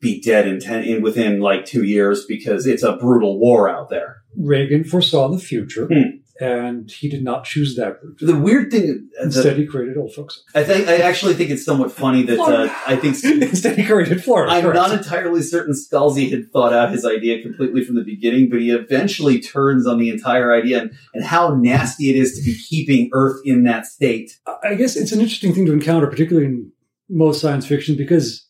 be 0.00 0.20
dead 0.20 0.46
in, 0.46 0.60
ten, 0.60 0.84
in 0.84 1.02
within 1.02 1.40
like 1.40 1.64
two 1.64 1.82
years 1.82 2.26
because 2.26 2.66
it's 2.66 2.82
a 2.82 2.94
brutal 2.96 3.40
war 3.40 3.70
out 3.70 3.88
there. 3.88 4.18
Reagan 4.36 4.84
foresaw 4.84 5.28
the 5.28 5.38
future, 5.38 5.86
Hmm. 5.86 6.18
And 6.40 6.90
he 6.90 7.08
did 7.08 7.22
not 7.22 7.44
choose 7.44 7.76
that 7.76 8.02
route. 8.02 8.18
The 8.20 8.36
weird 8.36 8.70
thing, 8.70 9.08
Instead, 9.22 9.56
the, 9.56 9.62
he 9.62 9.66
created 9.66 9.96
old 9.96 10.12
folks. 10.12 10.42
I 10.54 10.64
think 10.64 10.88
I 10.88 10.96
actually 10.96 11.34
think 11.34 11.50
it's 11.50 11.64
somewhat 11.64 11.92
funny 11.92 12.22
that 12.24 12.40
uh, 12.40 12.74
I 12.86 12.96
think 12.96 13.22
Instead, 13.24 13.78
he 13.78 13.84
created 13.84 14.22
Florida. 14.22 14.52
I'm 14.52 14.62
correct. 14.62 14.76
not 14.76 14.92
entirely 14.92 15.42
certain 15.42 15.74
Scalzi 15.74 16.30
had 16.30 16.50
thought 16.52 16.72
out 16.72 16.90
his 16.90 17.04
idea 17.04 17.40
completely 17.42 17.84
from 17.84 17.94
the 17.94 18.04
beginning, 18.04 18.50
but 18.50 18.60
he 18.60 18.70
eventually 18.70 19.40
turns 19.40 19.86
on 19.86 19.98
the 19.98 20.10
entire 20.10 20.52
idea 20.52 20.82
and, 20.82 20.92
and 21.14 21.24
how 21.24 21.54
nasty 21.54 22.10
it 22.10 22.16
is 22.16 22.36
to 22.36 22.44
be 22.44 22.58
keeping 22.58 23.10
Earth 23.12 23.40
in 23.44 23.64
that 23.64 23.86
state. 23.86 24.38
I 24.62 24.74
guess 24.74 24.96
it's 24.96 25.12
an 25.12 25.20
interesting 25.20 25.54
thing 25.54 25.66
to 25.66 25.72
encounter, 25.72 26.06
particularly 26.08 26.48
in 26.48 26.72
most 27.08 27.40
science 27.40 27.66
fiction, 27.66 27.96
because 27.96 28.43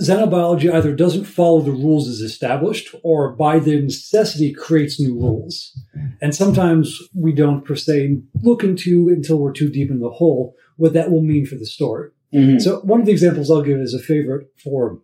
xenobiology 0.00 0.72
either 0.72 0.94
doesn't 0.94 1.24
follow 1.24 1.60
the 1.60 1.70
rules 1.70 2.08
as 2.08 2.20
established 2.20 2.94
or 3.02 3.32
by 3.32 3.58
the 3.58 3.80
necessity 3.80 4.52
creates 4.52 5.00
new 5.00 5.14
rules. 5.14 5.78
And 6.20 6.34
sometimes 6.34 7.00
we 7.14 7.32
don't 7.32 7.64
per 7.64 7.74
se 7.76 8.18
look 8.42 8.62
into 8.64 9.08
until 9.08 9.38
we're 9.38 9.52
too 9.52 9.68
deep 9.68 9.90
in 9.90 10.00
the 10.00 10.10
hole 10.10 10.54
what 10.76 10.92
that 10.92 11.10
will 11.10 11.22
mean 11.22 11.46
for 11.46 11.56
the 11.56 11.66
story. 11.66 12.10
So 12.60 12.80
one 12.80 13.00
of 13.00 13.06
the 13.06 13.12
examples 13.12 13.50
I'll 13.50 13.62
give 13.62 13.80
as 13.80 13.94
a 13.94 13.98
favorite 13.98 14.48
for 14.62 15.00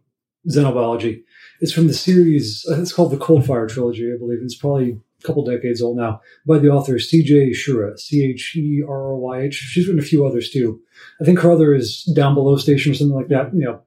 xenobiology 0.49 1.23
is 1.61 1.73
from 1.73 1.87
the 1.87 1.95
series, 1.95 2.67
uh, 2.71 2.81
it's 2.81 2.93
called 2.93 3.13
the 3.13 3.17
Cold 3.17 3.47
Fire 3.47 3.67
Trilogy, 3.67 4.13
I 4.13 4.19
believe. 4.19 4.41
It's 4.43 4.55
probably 4.57 4.99
a 5.23 5.27
couple 5.27 5.45
decades 5.45 5.81
old 5.81 5.97
now, 5.97 6.21
by 6.47 6.59
the 6.59 6.69
author 6.69 6.99
C.J. 6.99 7.53
Cherryh, 7.53 7.99
C-H-E-R-O-Y-H. 7.99 9.55
She's 9.55 9.87
written 9.87 10.03
a 10.03 10.05
few 10.05 10.27
others 10.27 10.51
too. 10.51 10.81
I 11.21 11.25
think 11.25 11.39
her 11.41 11.51
other 11.51 11.75
is 11.75 12.05
Down 12.15 12.35
Below 12.35 12.57
Station 12.57 12.93
or 12.93 12.95
something 12.95 13.17
like 13.17 13.29
that, 13.29 13.55
you 13.55 13.65
know, 13.65 13.81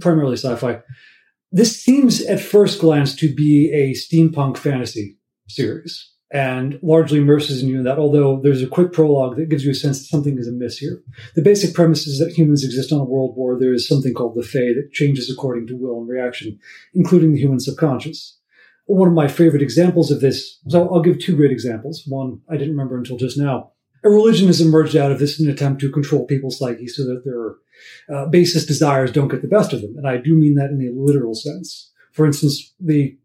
primarily 0.00 0.36
sci-fi. 0.36 0.80
This 1.52 1.80
seems 1.80 2.20
at 2.22 2.40
first 2.40 2.80
glance 2.80 3.14
to 3.16 3.32
be 3.32 3.70
a 3.72 3.92
steampunk 3.92 4.56
fantasy 4.56 5.18
series 5.48 6.10
and 6.32 6.80
largely 6.82 7.18
immerses 7.18 7.62
you 7.62 7.78
in 7.78 7.84
that, 7.84 7.98
although 7.98 8.40
there's 8.42 8.60
a 8.60 8.66
quick 8.66 8.92
prologue 8.92 9.36
that 9.36 9.48
gives 9.48 9.64
you 9.64 9.70
a 9.70 9.74
sense 9.74 10.00
that 10.00 10.06
something 10.06 10.36
is 10.36 10.48
amiss 10.48 10.78
here. 10.78 11.00
The 11.36 11.42
basic 11.42 11.74
premise 11.74 12.08
is 12.08 12.18
that 12.18 12.36
humans 12.36 12.64
exist 12.64 12.90
on 12.90 12.98
a 12.98 13.04
world 13.04 13.34
where 13.36 13.56
there 13.56 13.72
is 13.72 13.86
something 13.86 14.12
called 14.14 14.34
the 14.34 14.42
Fae 14.42 14.74
that 14.74 14.90
changes 14.92 15.30
according 15.30 15.68
to 15.68 15.76
will 15.76 16.00
and 16.00 16.08
reaction, 16.08 16.58
including 16.92 17.32
the 17.32 17.38
human 17.40 17.60
subconscious. 17.60 18.36
One 18.86 19.08
of 19.08 19.14
my 19.14 19.28
favorite 19.28 19.62
examples 19.62 20.10
of 20.10 20.20
this, 20.20 20.58
so 20.68 20.88
I'll 20.88 21.02
give 21.02 21.20
two 21.20 21.36
great 21.36 21.52
examples. 21.52 22.02
One 22.06 22.40
I 22.50 22.56
didn't 22.56 22.72
remember 22.72 22.98
until 22.98 23.16
just 23.16 23.38
now. 23.38 23.70
A 24.02 24.10
religion 24.10 24.48
has 24.48 24.60
emerged 24.60 24.96
out 24.96 25.12
of 25.12 25.20
this 25.20 25.38
in 25.38 25.46
an 25.46 25.52
attempt 25.52 25.80
to 25.82 25.90
control 25.90 26.26
people's 26.26 26.58
psyche 26.58 26.88
so 26.88 27.04
that 27.04 27.24
their 27.24 27.54
uh, 28.12 28.26
basest 28.26 28.68
desires 28.68 29.12
don't 29.12 29.28
get 29.28 29.42
the 29.42 29.48
best 29.48 29.72
of 29.72 29.82
them. 29.82 29.94
And 29.96 30.06
I 30.06 30.16
do 30.16 30.34
mean 30.34 30.54
that 30.54 30.70
in 30.70 30.80
a 30.80 30.98
literal 30.98 31.34
sense. 31.34 31.92
For 32.12 32.26
instance, 32.26 32.74
the 32.80 33.16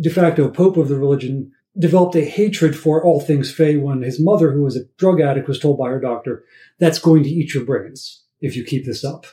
de 0.00 0.10
facto 0.10 0.48
pope 0.48 0.76
of 0.76 0.88
the 0.88 0.98
religion 0.98 1.52
developed 1.78 2.16
a 2.16 2.24
hatred 2.24 2.76
for 2.76 3.04
all 3.04 3.20
things 3.20 3.52
Fae 3.52 3.76
when 3.76 4.02
his 4.02 4.20
mother, 4.20 4.52
who 4.52 4.62
was 4.62 4.76
a 4.76 4.84
drug 4.96 5.20
addict, 5.20 5.48
was 5.48 5.60
told 5.60 5.78
by 5.78 5.88
her 5.90 6.00
doctor, 6.00 6.44
that's 6.78 6.98
going 6.98 7.22
to 7.22 7.28
eat 7.28 7.54
your 7.54 7.64
brains 7.64 8.24
if 8.40 8.56
you 8.56 8.64
keep 8.64 8.84
this 8.84 9.04
up. 9.04 9.26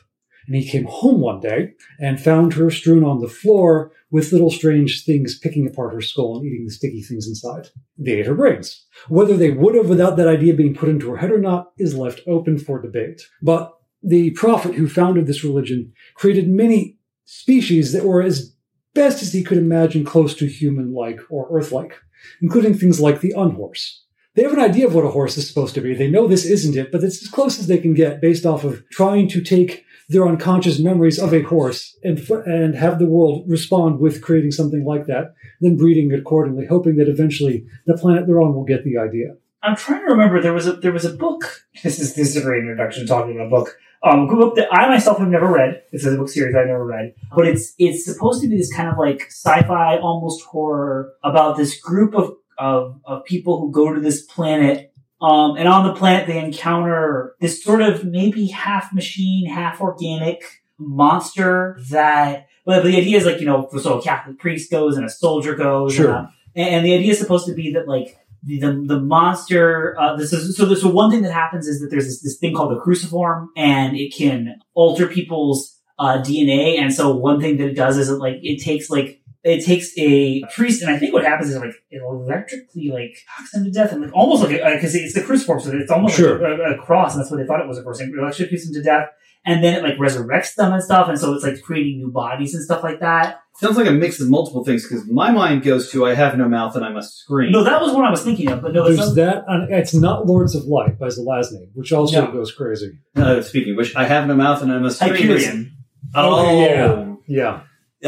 And 0.48 0.56
he 0.56 0.69
came 0.69 0.86
home 0.86 1.21
one 1.21 1.39
day 1.39 1.74
and 2.00 2.21
found 2.21 2.54
her 2.54 2.69
strewn 2.69 3.04
on 3.04 3.19
the 3.19 3.28
floor 3.28 3.91
with 4.12 4.32
little 4.32 4.52
strange 4.52 5.04
things 5.04 5.39
picking 5.39 5.65
apart 5.65 5.93
her 5.93 6.02
skull 6.02 6.38
and 6.38 6.45
eating 6.45 6.65
the 6.65 6.71
sticky 6.71 7.02
things 7.02 7.28
inside. 7.28 7.69
They 7.98 8.13
ate 8.13 8.28
her 8.28 8.36
brains. 8.36 8.86
Whether 9.08 9.38
they 9.38 9.50
would 9.50 9.74
have 9.74 9.89
without 9.89 10.17
that 10.17 10.28
idea 10.28 10.54
being 10.54 10.76
put 10.76 10.89
into 10.89 11.10
her 11.10 11.17
head 11.17 11.32
or 11.32 11.39
not 11.39 11.71
is 11.80 11.95
left 11.95 12.21
open 12.28 12.60
for 12.60 12.80
debate. 12.80 13.24
But 13.41 13.74
the 14.06 14.32
prophet 14.32 14.76
who 14.76 14.88
founded 14.88 15.28
this 15.28 15.44
religion 15.44 15.94
created 16.15 16.48
many 16.48 16.98
species 17.26 17.91
that 17.91 18.06
were 18.06 18.22
as 18.22 18.56
best 18.94 19.22
as 19.22 19.34
he 19.34 19.44
could 19.44 19.58
imagine 19.58 20.06
close 20.06 20.36
to 20.36 20.46
human 20.46 20.94
like 20.94 21.20
or 21.30 21.48
earth 21.52 21.72
like, 21.72 21.96
including 22.41 22.74
things 22.74 23.00
like 23.00 23.22
the 23.22 23.34
unhorse. 23.36 24.04
They 24.36 24.44
have 24.44 24.54
an 24.54 24.60
idea 24.60 24.88
of 24.88 24.94
what 24.94 25.06
a 25.06 25.10
horse 25.10 25.38
is 25.38 25.48
supposed 25.48 25.76
to 25.76 25.82
be. 25.82 25.96
They 25.96 26.10
know 26.10 26.28
this 26.28 26.46
isn't 26.46 26.76
it, 26.76 26.91
but 26.91 27.04
it's 27.04 27.24
as 27.24 27.30
close 27.30 27.58
as 27.58 27.68
they 27.68 27.78
can 27.78 27.94
get 27.94 28.22
based 28.22 28.46
off 28.46 28.63
of 28.63 28.84
trying 28.89 29.28
to 29.30 29.41
take 29.41 29.86
their 30.10 30.28
unconscious 30.28 30.80
memories 30.80 31.18
of 31.18 31.34
a 31.34 31.41
horse 31.41 31.98
and 32.04 32.20
and 32.46 32.76
have 32.76 33.00
the 33.00 33.08
world 33.08 33.46
respond 33.48 34.00
with 34.00 34.22
creating 34.22 34.52
something 34.52 34.86
like 34.86 35.08
that, 35.08 35.34
then 35.62 35.78
breeding 35.78 36.12
it 36.12 36.20
accordingly, 36.20 36.65
hoping 36.65 36.98
that 36.98 37.08
eventually 37.08 37.65
the 37.88 37.98
planet 37.98 38.28
they're 38.28 38.41
on 38.41 38.54
will 38.54 38.65
get 38.65 38.84
the 38.84 38.98
idea. 38.98 39.36
I'm 39.63 39.76
trying 39.76 40.02
to 40.02 40.12
remember. 40.12 40.41
There 40.41 40.54
was 40.54 40.68
a 40.68 40.74
there 40.74 40.91
was 40.91 41.06
a 41.06 41.13
book. 41.13 41.44
This 41.84 42.00
is 42.00 42.15
this 42.15 42.30
is 42.30 42.38
a 42.38 42.41
great 42.41 42.62
introduction 42.62 43.06
talking 43.06 43.36
about 43.36 43.48
a 43.48 43.50
book. 43.50 43.78
Um, 44.03 44.29
a 44.29 44.36
book 44.36 44.55
that 44.55 44.67
I 44.71 44.88
myself 44.88 45.17
have 45.17 45.29
never 45.29 45.47
read. 45.51 45.81
It's 45.91 46.05
a 46.05 46.15
book 46.15 46.29
series 46.29 46.55
I've 46.55 46.67
never 46.67 46.86
read, 46.86 47.15
but 47.36 47.47
it's 47.47 47.73
it's 47.79 48.05
supposed 48.05 48.41
to 48.43 48.47
be 48.47 48.58
this 48.58 48.71
kind 48.73 48.88
of 48.89 48.97
like 48.97 49.21
sci-fi, 49.29 49.97
almost 49.97 50.43
horror 50.45 51.13
about 51.23 51.58
this 51.58 51.79
group 51.79 52.13
of 52.13 52.34
of, 52.58 53.01
of 53.05 53.25
people 53.25 53.60
who 53.60 53.71
go 53.71 53.93
to 53.93 53.99
this 53.99 54.21
planet. 54.25 54.91
Um, 55.21 55.55
and 55.58 55.67
on 55.67 55.86
the 55.88 55.93
planet, 55.93 56.27
they 56.27 56.38
encounter 56.43 57.36
this 57.39 57.63
sort 57.63 57.81
of 57.81 58.05
maybe 58.05 58.47
half 58.47 58.93
machine, 58.93 59.49
half 59.49 59.81
organic 59.81 60.43
monster 60.77 61.77
that. 61.89 62.47
Well, 62.65 62.81
the 62.81 62.97
idea 62.97 63.17
is 63.17 63.25
like 63.25 63.39
you 63.39 63.45
know, 63.45 63.69
so 63.81 63.99
a 63.99 64.03
Catholic 64.03 64.39
priest 64.39 64.71
goes 64.71 64.97
and 64.97 65.05
a 65.05 65.10
soldier 65.10 65.55
goes, 65.55 65.93
Sure. 65.93 66.08
and, 66.08 66.15
uh, 66.15 66.29
and, 66.55 66.69
and 66.75 66.86
the 66.86 66.93
idea 66.95 67.12
is 67.12 67.19
supposed 67.19 67.45
to 67.47 67.53
be 67.53 67.73
that 67.73 67.88
like 67.88 68.17
the 68.45 68.60
the, 68.60 68.84
the 68.86 68.99
monster. 69.01 69.95
Uh, 69.99 70.15
this 70.15 70.31
is 70.34 70.55
so. 70.55 70.65
There's 70.65 70.81
so 70.81 70.89
one 70.89 71.12
thing 71.12 71.23
that 71.23 71.34
happens 71.34 71.67
is 71.67 71.81
that 71.81 71.88
there's 71.89 72.05
this, 72.05 72.21
this 72.21 72.38
thing 72.38 72.53
called 72.55 72.71
the 72.75 72.79
cruciform, 72.79 73.49
and 73.58 73.95
it 73.97 74.13
can 74.15 74.55
alter 74.73 75.08
people's 75.08 75.79
uh, 75.99 76.19
DNA. 76.19 76.79
And 76.79 76.93
so 76.93 77.15
one 77.15 77.39
thing 77.41 77.58
that 77.58 77.67
it 77.69 77.75
does 77.75 77.97
is 77.97 78.10
it 78.10 78.15
like 78.15 78.36
it 78.41 78.62
takes 78.63 78.89
like 78.89 79.21
it 79.43 79.63
takes 79.63 79.91
a 79.97 80.43
priest, 80.55 80.81
and 80.81 80.89
I 80.91 80.97
think 80.97 81.13
what 81.13 81.23
happens 81.23 81.49
is 81.51 81.58
like 81.58 81.73
it 81.91 82.01
electrically 82.01 82.89
like 82.91 83.15
knocks 83.38 83.51
them 83.51 83.63
to 83.65 83.71
death, 83.71 83.91
and 83.91 84.01
like 84.01 84.12
almost 84.13 84.43
like 84.43 84.51
because 84.51 84.95
it's 84.95 85.13
the 85.13 85.21
cruciform, 85.21 85.60
so 85.60 85.71
it's 85.73 85.91
almost 85.91 86.15
Sure. 86.15 86.39
like 86.39 86.60
a, 86.60 86.75
a 86.75 86.84
cross, 86.84 87.13
and 87.13 87.21
that's 87.21 87.31
what 87.31 87.38
they 87.38 87.45
thought 87.45 87.62
it 87.62 87.67
was 87.67 87.77
at 87.77 87.84
first. 87.84 88.01
It 88.01 88.12
electrocutes 88.13 88.65
them 88.65 88.73
to 88.73 88.84
death, 88.84 89.10
and 89.45 89.63
then 89.63 89.75
it 89.75 89.84
like 89.84 89.97
resurrects 89.97 90.55
them 90.55 90.73
and 90.73 90.84
stuff, 90.84 91.10
and 91.10 91.19
so 91.19 91.34
it's 91.34 91.43
like 91.43 91.62
creating 91.62 91.99
new 91.99 92.12
bodies 92.12 92.53
and 92.55 92.63
stuff 92.63 92.84
like 92.84 92.99
that. 93.01 93.39
Sounds 93.58 93.78
like 93.78 93.88
a 93.88 93.91
mix 93.91 94.20
of 94.20 94.30
multiple 94.30 94.65
things 94.65 94.84
because 94.84 95.10
my 95.10 95.32
mind 95.32 95.63
goes 95.63 95.89
to 95.91 96.06
I 96.06 96.13
have 96.13 96.38
no 96.38 96.50
mouth 96.50 96.76
and 96.76 96.84
I 96.84 96.89
must 96.89 97.18
scream. 97.20 97.52
No, 97.54 97.63
that 97.63 97.82
was 97.82 97.94
what 97.94 98.04
I 98.04 98.12
was 98.12 98.22
thinking 98.22 98.50
of, 98.52 98.62
but 98.62 98.74
no, 98.74 98.86
it's 98.86 98.98
There's 98.98 99.15
that. 99.15 99.46
And 99.48 99.72
it's 99.74 99.94
not 99.94 100.26
Lords 100.26 100.56
of 100.56 100.65
Light 100.65 101.00
by 101.00 101.08
Zelazny, 101.08 101.70
which 101.74 101.94
also 101.94 102.26
No. 102.26 102.32
goes 102.34 102.52
crazy. 102.52 102.91
Uh, 103.15 103.41
speaking 103.41 103.72
of 103.72 103.78
which, 103.78 103.96
I 103.96 104.06
have 104.06 104.28
no 104.28 104.36
mouth 104.36 104.62
and 104.62 104.72
I 104.74 104.80
must 104.80 105.00
scream. 105.00 105.32
is- 105.32 105.46
Hyperion. 105.46 105.72
Okay, 106.15 106.76
yeah. 106.76 107.15
Yeah. 107.28 107.62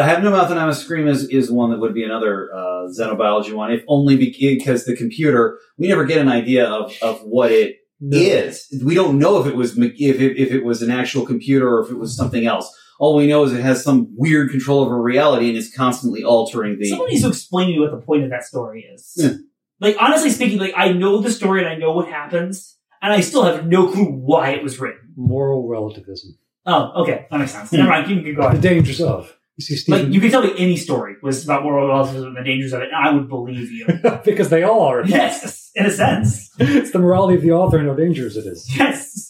I 0.04 0.06
have 0.06 0.22
no 0.22 0.30
mouth 0.32 0.52
and 0.52 0.60
I 0.60 0.66
must 0.66 0.84
scream 0.84 1.08
is, 1.08 1.28
is 1.30 1.50
one 1.50 1.72
that 1.72 1.80
would 1.80 1.94
be 1.94 2.04
another 2.04 2.50
uh, 2.54 2.88
xenobiology 3.00 3.54
one, 3.54 3.72
if 3.72 3.84
only 3.88 4.16
because 4.18 4.86
the 4.86 4.96
computer, 4.96 5.58
we 5.78 5.88
never 5.88 6.04
get 6.06 6.20
an 6.20 6.28
idea 6.28 6.66
of, 6.68 6.94
of 7.02 7.22
what 7.22 7.52
it 7.52 7.78
No. 8.00 8.18
is. 8.18 8.68
We 8.86 8.94
don't 8.96 9.18
know 9.18 9.40
if 9.42 9.48
it 9.48 9.56
was 9.56 9.78
me- 9.78 9.96
if 9.98 10.20
it, 10.22 10.38
if 10.38 10.52
it 10.52 10.64
was 10.64 10.82
an 10.82 10.92
actual 10.92 11.26
computer 11.26 11.68
or 11.74 11.86
if 11.86 11.90
it 11.92 11.98
was 11.98 12.16
something 12.16 12.46
else. 12.46 12.70
All 13.00 13.16
we 13.16 13.28
know 13.28 13.44
is 13.44 13.54
it 13.54 13.62
has 13.62 13.84
some 13.84 14.08
weird 14.16 14.50
control 14.50 14.82
over 14.82 15.00
reality 15.02 15.50
and 15.50 15.58
is 15.58 15.72
constantly 15.74 16.24
altering 16.24 16.80
the. 16.80 16.90
Someone 16.90 17.10
needs 17.10 17.22
to 17.22 17.28
explain 17.30 17.68
to 17.68 17.74
me 17.74 17.80
what 17.80 17.92
the 17.92 18.06
point 18.06 18.24
of 18.24 18.30
that 18.32 18.44
story 18.44 18.82
is. 18.94 19.14
Yeah. 19.16 19.34
Like 19.80 19.96
honestly 20.00 20.32
speaking, 20.32 20.58
like 20.60 20.74
I 20.76 20.92
know 20.92 21.22
the 21.22 21.32
story 21.32 21.60
and 21.60 21.70
I 21.70 21.76
know 21.76 21.92
what 21.92 22.08
happens, 22.08 22.78
and 23.02 23.14
I 23.14 23.22
still 23.22 23.44
have 23.44 23.68
no 23.68 23.92
clue 23.92 24.06
why 24.06 24.50
it 24.52 24.64
was 24.64 24.80
written. 24.80 25.14
Moral 25.16 25.68
relativism. 25.68 26.38
Oh, 26.66 27.04
okay, 27.04 27.28
that 27.30 27.38
makes 27.38 27.52
sense. 27.52 27.72
Never 27.72 27.88
mind, 27.90 28.10
you 28.10 28.16
can 28.18 28.26
keep 28.26 28.36
The 28.38 28.60
dangers 28.60 29.00
of. 29.02 29.34
You 29.58 29.64
see, 29.64 29.92
Like 29.92 30.08
you 30.10 30.20
could 30.20 30.30
tell 30.30 30.44
me 30.44 30.54
any 30.58 30.78
story 30.78 31.16
was 31.24 31.44
about 31.44 31.64
moral 31.64 31.88
relativism 31.88 32.28
and 32.28 32.38
the 32.38 32.44
dangers 32.44 32.74
of 32.74 32.82
it, 32.82 32.90
and 32.94 32.96
I 32.96 33.12
would 33.12 33.28
believe 33.28 33.72
you. 33.72 33.88
because 34.26 34.50
they 34.50 34.64
all 34.64 34.82
are. 34.82 35.04
yes, 35.06 35.72
in 35.76 35.86
a 35.86 35.92
sense. 35.92 36.52
It's 36.60 36.92
the 36.92 37.00
morality 37.00 37.36
of 37.36 37.42
the 37.42 37.52
author 37.52 37.78
and 37.78 37.88
how 37.88 37.96
dangerous 37.96 38.36
it 38.36 38.46
is. 38.46 38.68
Yes. 38.78 39.27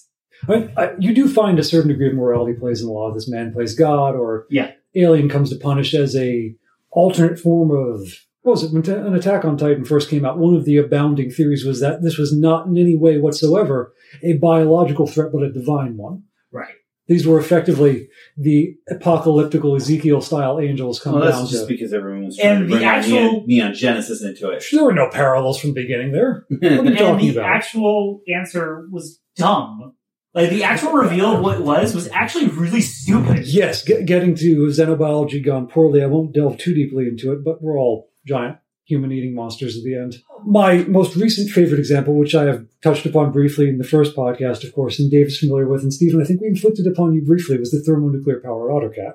I 0.47 0.51
mean, 0.51 0.71
I, 0.77 0.91
you 0.99 1.13
do 1.13 1.27
find 1.27 1.59
a 1.59 1.63
certain 1.63 1.89
degree 1.89 2.09
of 2.09 2.15
morality 2.15 2.53
plays 2.57 2.81
in 2.81 2.87
a 2.87 2.91
lot 2.91 3.09
of 3.09 3.13
this. 3.15 3.29
Man 3.29 3.53
plays 3.53 3.75
God, 3.75 4.15
or 4.15 4.45
Yeah. 4.49 4.71
Alien 4.95 5.29
comes 5.29 5.49
to 5.49 5.55
punish 5.57 5.93
as 5.93 6.15
a 6.15 6.55
alternate 6.91 7.39
form 7.39 7.71
of. 7.71 8.07
What 8.41 8.51
was 8.53 8.63
it? 8.63 8.71
When 8.71 8.81
Ta- 8.81 8.93
an 9.05 9.13
Attack 9.13 9.43
on 9.43 9.57
Titan 9.57 9.83
first 9.83 10.09
came 10.09 10.23
out, 10.25 10.37
one 10.37 10.55
of 10.55 10.63
the 10.65 10.77
abounding 10.77 11.29
theories 11.31 11.65
was 11.65 11.81
that 11.81 12.01
this 12.01 12.17
was 12.17 12.35
not 12.37 12.65
in 12.67 12.77
any 12.77 12.95
way 12.95 13.17
whatsoever 13.17 13.93
a 14.23 14.37
biological 14.37 15.05
threat, 15.05 15.31
but 15.33 15.43
a 15.43 15.51
divine 15.51 15.97
one. 15.97 16.23
Right. 16.51 16.73
These 17.07 17.25
were 17.27 17.39
effectively 17.39 18.07
the 18.37 18.75
apocalyptical 18.89 19.75
Ezekiel 19.75 20.21
style 20.21 20.59
angels 20.59 20.99
come 21.01 21.13
well, 21.15 21.23
down 21.29 21.39
that's 21.41 21.51
just 21.51 21.63
to. 21.63 21.73
because 21.73 21.93
everyone 21.93 22.25
was 22.25 22.37
trying 22.37 22.49
And 22.51 22.59
to 22.59 22.65
the 22.65 22.71
bring 22.79 22.87
on 22.87 22.95
actual- 22.95 23.13
Neon, 23.17 23.43
Neon 23.47 23.73
Genesis 23.73 24.21
into 24.23 24.49
it. 24.51 24.63
There 24.71 24.83
were 24.83 24.93
no 24.93 25.09
parallels 25.09 25.59
from 25.59 25.73
the 25.73 25.81
beginning 25.81 26.11
there. 26.13 26.45
What 26.49 26.63
are 26.63 26.73
you 26.75 26.79
And 26.87 26.97
talking 26.97 27.27
the 27.33 27.39
about? 27.39 27.49
actual 27.55 28.21
answer 28.33 28.87
was 28.91 29.19
dumb. 29.35 29.93
Like 30.37 30.51
the 30.51 30.63
actual 30.63 30.91
reveal 30.91 31.35
of 31.35 31.41
what 31.41 31.59
it 31.59 31.63
was 31.63 31.95
was 31.95 32.07
actually 32.09 32.49
really 32.49 32.81
stupid. 32.81 33.47
Yes, 33.47 33.83
get, 33.83 34.05
getting 34.05 34.35
to 34.35 34.67
xenobiology 34.67 35.43
gone 35.43 35.65
poorly. 35.65 36.03
I 36.03 36.05
won't 36.05 36.31
delve 36.31 36.59
too 36.59 36.75
deeply 36.75 37.07
into 37.07 37.31
it, 37.31 37.43
but 37.43 37.59
we're 37.59 37.79
all 37.79 38.11
giant 38.27 38.57
human 38.85 39.11
eating 39.11 39.33
monsters 39.33 39.75
at 39.75 39.83
the 39.83 39.95
end. 39.95 40.17
My 40.45 40.83
most 40.83 41.15
recent 41.15 41.49
favorite 41.49 41.79
example, 41.79 42.13
which 42.13 42.35
I 42.35 42.43
have 42.43 42.67
touched 42.83 43.07
upon 43.07 43.31
briefly 43.31 43.67
in 43.67 43.79
the 43.79 43.83
first 43.83 44.15
podcast, 44.15 44.63
of 44.63 44.73
course, 44.75 44.99
and 44.99 45.09
Dave 45.09 45.25
is 45.25 45.39
familiar 45.39 45.67
with, 45.67 45.81
and 45.81 45.91
Stephen, 45.91 46.21
I 46.21 46.25
think 46.25 46.41
we 46.41 46.47
inflicted 46.47 46.85
upon 46.85 47.15
you 47.15 47.25
briefly, 47.25 47.57
was 47.57 47.71
the 47.71 47.81
thermonuclear 47.81 48.39
powered 48.39 48.71
autocat. 48.71 49.13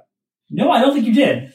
No, 0.55 0.71
I 0.71 0.81
don't 0.81 0.93
think 0.93 1.07
you 1.07 1.15
did. 1.15 1.55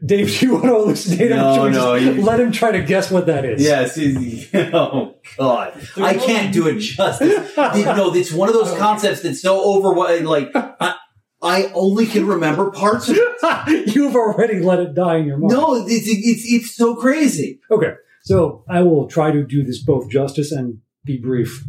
Dave, 0.06 0.38
do 0.38 0.46
you 0.46 0.52
want 0.54 0.64
to 0.64 0.76
elucidate 0.76 1.30
him? 1.30 1.36
No, 1.36 1.54
Should 1.54 1.64
we 1.64 1.70
no, 1.70 1.98
just 1.98 2.16
you- 2.16 2.22
let 2.24 2.40
him 2.40 2.50
try 2.50 2.72
to 2.72 2.82
guess 2.82 3.10
what 3.10 3.26
that 3.26 3.44
is. 3.44 3.62
Yes. 3.62 3.96
it- 3.98 4.48
oh 4.74 5.16
God, 5.36 5.74
I 5.96 6.14
can't 6.14 6.52
do 6.52 6.66
it 6.66 6.78
justice. 6.78 7.56
no, 7.56 8.14
it's 8.14 8.32
one 8.32 8.48
of 8.48 8.54
those 8.54 8.70
oh. 8.70 8.78
concepts 8.78 9.20
that's 9.20 9.42
so 9.42 9.60
over. 9.60 9.94
Like 10.24 10.50
I, 10.54 10.94
I 11.42 11.70
only 11.74 12.06
can 12.06 12.26
remember 12.26 12.70
parts 12.70 13.10
of 13.10 13.16
it. 13.18 13.94
You've 13.94 14.16
already 14.16 14.60
let 14.60 14.80
it 14.80 14.94
die 14.94 15.16
in 15.16 15.26
your 15.26 15.36
mind. 15.36 15.52
No, 15.52 15.74
it's 15.86 16.08
it's 16.08 16.50
it's 16.50 16.74
so 16.74 16.96
crazy. 16.96 17.60
Okay, 17.70 17.92
so 18.22 18.64
I 18.66 18.80
will 18.82 19.08
try 19.08 19.30
to 19.30 19.44
do 19.44 19.62
this 19.62 19.82
both 19.82 20.08
justice 20.08 20.52
and 20.52 20.78
be 21.04 21.18
brief. 21.18 21.62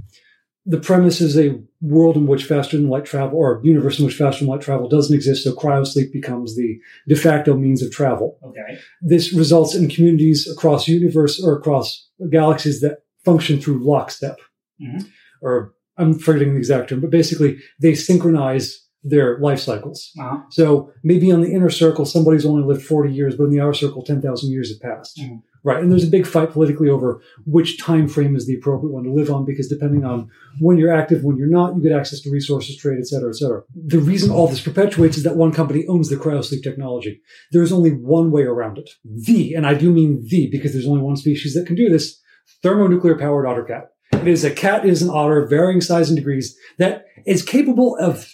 The 0.70 0.80
premise 0.80 1.22
is 1.22 1.38
a 1.38 1.58
world 1.80 2.18
in 2.18 2.28
which 2.28 2.44
faster 2.44 2.76
than 2.76 2.90
light 2.90 3.06
travel, 3.06 3.38
or 3.40 3.62
universe 3.64 4.00
in 4.00 4.06
which 4.06 4.16
faster 4.16 4.44
than 4.44 4.50
light 4.54 4.62
travel 4.62 4.90
doesn't 4.90 5.16
exist, 5.16 5.46
so 5.46 5.54
cryosleep 5.56 6.12
becomes 6.12 6.58
the 6.58 6.78
de 7.08 7.16
facto 7.16 7.56
means 7.56 7.82
of 7.82 7.90
travel. 7.92 8.38
Okay. 8.44 8.78
This 9.02 9.32
results 9.32 9.74
in 9.76 9.88
communities 9.88 10.46
across 10.52 10.88
universe 10.88 11.42
or 11.42 11.56
across 11.56 12.10
galaxies 12.30 12.82
that 12.82 13.00
function 13.24 13.62
through 13.62 13.80
lockstep. 13.86 14.40
Mhm. 14.82 15.08
Or 15.42 15.74
I'm 15.98 16.14
forgetting 16.20 16.54
the 16.54 16.60
exact 16.60 16.90
term, 16.90 17.00
but 17.00 17.12
basically 17.12 17.58
they 17.80 17.96
synchronize 17.96 18.84
their 19.04 19.40
life 19.40 19.60
cycles. 19.60 20.12
Uh-huh. 20.20 20.40
So 20.50 20.92
maybe 21.04 21.32
on 21.32 21.42
the 21.42 21.52
inner 21.54 21.70
circle, 21.70 22.04
somebody's 22.04 22.46
only 22.46 22.64
lived 22.64 22.82
40 22.82 23.14
years, 23.14 23.36
but 23.36 23.46
in 23.46 23.52
the 23.52 23.62
outer 23.62 23.74
circle, 23.74 24.04
10,000 24.04 24.52
years 24.52 24.70
have 24.70 24.82
passed. 24.82 25.18
Mhm. 25.18 25.42
Right. 25.68 25.84
And 25.84 25.92
there's 25.92 26.08
a 26.08 26.10
big 26.18 26.26
fight 26.26 26.52
politically 26.52 26.88
over 26.88 27.22
which 27.46 27.78
time 27.78 28.08
frame 28.08 28.38
is 28.38 28.48
the 28.48 28.56
appropriate 28.56 28.94
one 28.94 29.04
to 29.04 29.12
live 29.12 29.30
on, 29.30 29.44
because 29.44 29.68
depending 29.68 30.06
on 30.06 30.30
when 30.62 30.78
you're 30.78 30.96
active, 30.96 31.26
when 31.26 31.36
you're 31.36 31.50
not, 31.60 31.76
you 31.76 31.84
get 31.84 31.92
access 31.92 32.22
to 32.22 32.32
resources, 32.32 32.78
trade, 32.78 33.00
et 33.00 33.08
cetera, 33.08 33.28
et 33.28 33.36
cetera. 33.36 33.64
The 33.76 34.00
reason 34.00 34.32
all 34.32 34.48
this 34.48 34.62
perpetuates 34.62 35.18
is 35.18 35.24
that 35.24 35.36
one 35.36 35.52
company 35.52 35.86
owns 35.90 36.08
the 36.08 36.16
cryosleep 36.16 36.64
technology. 36.64 37.20
There 37.52 37.64
is 37.64 37.74
only 37.74 37.90
one 37.90 38.32
way 38.32 38.44
around 38.44 38.78
it. 38.78 38.90
The, 39.04 39.56
and 39.56 39.68
I 39.68 39.74
do 39.74 39.92
mean 39.92 40.26
the, 40.30 40.48
because 40.50 40.72
there's 40.72 40.88
only 40.88 41.02
one 41.02 41.18
species 41.18 41.54
that 41.56 41.68
can 41.68 41.76
do 41.76 41.90
this, 41.90 42.18
thermonuclear 42.64 43.18
powered 43.18 43.46
otter 43.46 43.66
cat. 43.66 43.90
It 44.14 44.30
is 44.30 44.46
a 44.46 44.52
cat 44.52 44.86
is 44.86 45.02
an 45.02 45.10
otter 45.10 45.48
varying 45.48 45.82
size 45.82 46.10
and 46.10 46.16
degrees 46.18 46.58
that 46.78 47.04
is 47.26 47.44
capable 47.44 47.98
of, 48.00 48.26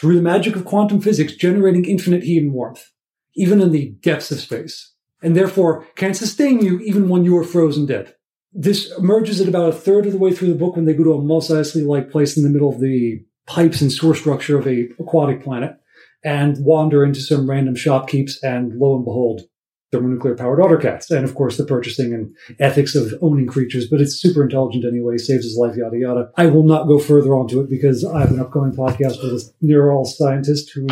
through 0.00 0.16
the 0.16 0.22
magic 0.22 0.56
of 0.56 0.64
quantum 0.64 1.00
physics, 1.00 1.36
generating 1.36 1.84
infinite 1.84 2.24
heat 2.24 2.42
and 2.42 2.52
warmth, 2.52 2.90
even 3.36 3.60
in 3.60 3.70
the 3.70 3.94
depths 4.02 4.32
of 4.32 4.40
space, 4.40 4.91
and 5.22 5.36
therefore 5.36 5.86
can 5.94 6.14
sustain 6.14 6.60
you 6.60 6.80
even 6.80 7.08
when 7.08 7.24
you 7.24 7.36
are 7.38 7.44
frozen 7.44 7.86
dead. 7.86 8.14
This 8.52 8.92
emerges 8.98 9.40
at 9.40 9.48
about 9.48 9.70
a 9.70 9.72
third 9.72 10.06
of 10.06 10.12
the 10.12 10.18
way 10.18 10.32
through 10.32 10.48
the 10.48 10.58
book 10.58 10.76
when 10.76 10.84
they 10.84 10.92
go 10.92 11.04
to 11.04 11.14
a 11.14 11.22
Mos 11.22 11.48
Eisley-like 11.48 12.10
place 12.10 12.36
in 12.36 12.42
the 12.42 12.50
middle 12.50 12.68
of 12.68 12.80
the 12.80 13.24
pipes 13.46 13.80
and 13.80 13.90
sewer 13.90 14.14
structure 14.14 14.58
of 14.58 14.66
a 14.66 14.88
aquatic 14.98 15.42
planet 15.42 15.76
and 16.24 16.62
wander 16.64 17.04
into 17.04 17.20
some 17.20 17.48
random 17.48 17.74
shopkeeps 17.74 18.32
and 18.42 18.78
lo 18.78 18.94
and 18.94 19.04
behold, 19.04 19.42
thermonuclear 19.90 20.36
powered 20.36 20.60
otter 20.60 20.76
cats. 20.76 21.10
And 21.10 21.24
of 21.24 21.34
course 21.34 21.56
the 21.56 21.64
purchasing 21.64 22.12
and 22.12 22.36
ethics 22.60 22.94
of 22.94 23.14
owning 23.22 23.46
creatures, 23.46 23.88
but 23.88 24.00
it's 24.00 24.14
super 24.14 24.42
intelligent 24.42 24.84
anyway, 24.84 25.16
saves 25.18 25.44
his 25.44 25.56
life, 25.56 25.76
yada 25.76 25.96
yada. 25.96 26.30
I 26.36 26.46
will 26.46 26.62
not 26.62 26.86
go 26.86 26.98
further 26.98 27.34
onto 27.34 27.60
it 27.60 27.70
because 27.70 28.04
I 28.04 28.20
have 28.20 28.30
an 28.30 28.40
upcoming 28.40 28.72
podcast 28.72 29.22
with 29.22 29.32
a 29.32 29.52
neural 29.60 30.04
scientist 30.04 30.70
who 30.74 30.86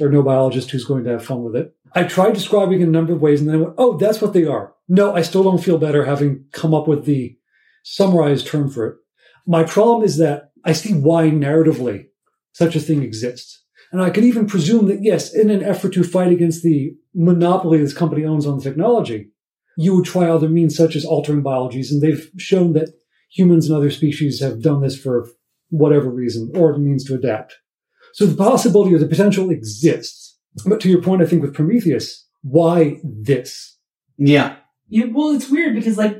or 0.00 0.08
no 0.08 0.22
biologist 0.22 0.70
who's 0.70 0.84
going 0.84 1.04
to 1.04 1.10
have 1.10 1.24
fun 1.24 1.42
with 1.42 1.56
it. 1.56 1.74
I 1.94 2.04
tried 2.04 2.34
describing 2.34 2.80
in 2.80 2.88
a 2.88 2.92
number 2.92 3.12
of 3.12 3.20
ways 3.20 3.40
and 3.40 3.48
then 3.48 3.56
I 3.56 3.62
went, 3.62 3.74
oh, 3.78 3.96
that's 3.98 4.22
what 4.22 4.32
they 4.32 4.44
are. 4.44 4.74
No, 4.88 5.14
I 5.14 5.22
still 5.22 5.42
don't 5.42 5.62
feel 5.62 5.78
better 5.78 6.04
having 6.04 6.44
come 6.52 6.74
up 6.74 6.88
with 6.88 7.04
the 7.04 7.36
summarized 7.82 8.46
term 8.46 8.70
for 8.70 8.86
it. 8.86 8.96
My 9.46 9.64
problem 9.64 10.04
is 10.04 10.16
that 10.18 10.52
I 10.64 10.72
see 10.72 10.94
why 10.94 11.30
narratively 11.30 12.06
such 12.52 12.76
a 12.76 12.80
thing 12.80 13.02
exists. 13.02 13.64
And 13.90 14.00
I 14.00 14.10
can 14.10 14.24
even 14.24 14.46
presume 14.46 14.86
that, 14.86 15.02
yes, 15.02 15.34
in 15.34 15.50
an 15.50 15.62
effort 15.62 15.92
to 15.94 16.04
fight 16.04 16.32
against 16.32 16.62
the 16.62 16.94
monopoly 17.14 17.78
this 17.78 17.92
company 17.92 18.24
owns 18.24 18.46
on 18.46 18.56
the 18.56 18.64
technology, 18.64 19.30
you 19.76 19.94
would 19.96 20.06
try 20.06 20.28
other 20.28 20.48
means 20.48 20.76
such 20.76 20.96
as 20.96 21.04
altering 21.04 21.42
biologies. 21.42 21.92
And 21.92 22.00
they've 22.00 22.30
shown 22.38 22.72
that 22.72 22.88
humans 23.30 23.68
and 23.68 23.76
other 23.76 23.90
species 23.90 24.40
have 24.40 24.62
done 24.62 24.80
this 24.80 24.98
for 24.98 25.28
whatever 25.68 26.10
reason 26.10 26.50
or 26.54 26.76
means 26.78 27.04
to 27.04 27.14
adapt. 27.14 27.56
So 28.14 28.26
the 28.26 28.36
possibility 28.36 28.94
or 28.94 28.98
the 28.98 29.06
potential 29.06 29.50
exists. 29.50 30.21
But 30.66 30.80
to 30.80 30.90
your 30.90 31.02
point, 31.02 31.22
I 31.22 31.26
think 31.26 31.42
with 31.42 31.54
Prometheus, 31.54 32.26
why 32.42 33.00
this? 33.02 33.78
Yeah. 34.18 34.56
You, 34.88 35.10
well, 35.14 35.30
it's 35.30 35.48
weird 35.48 35.74
because 35.74 35.96
like 35.96 36.18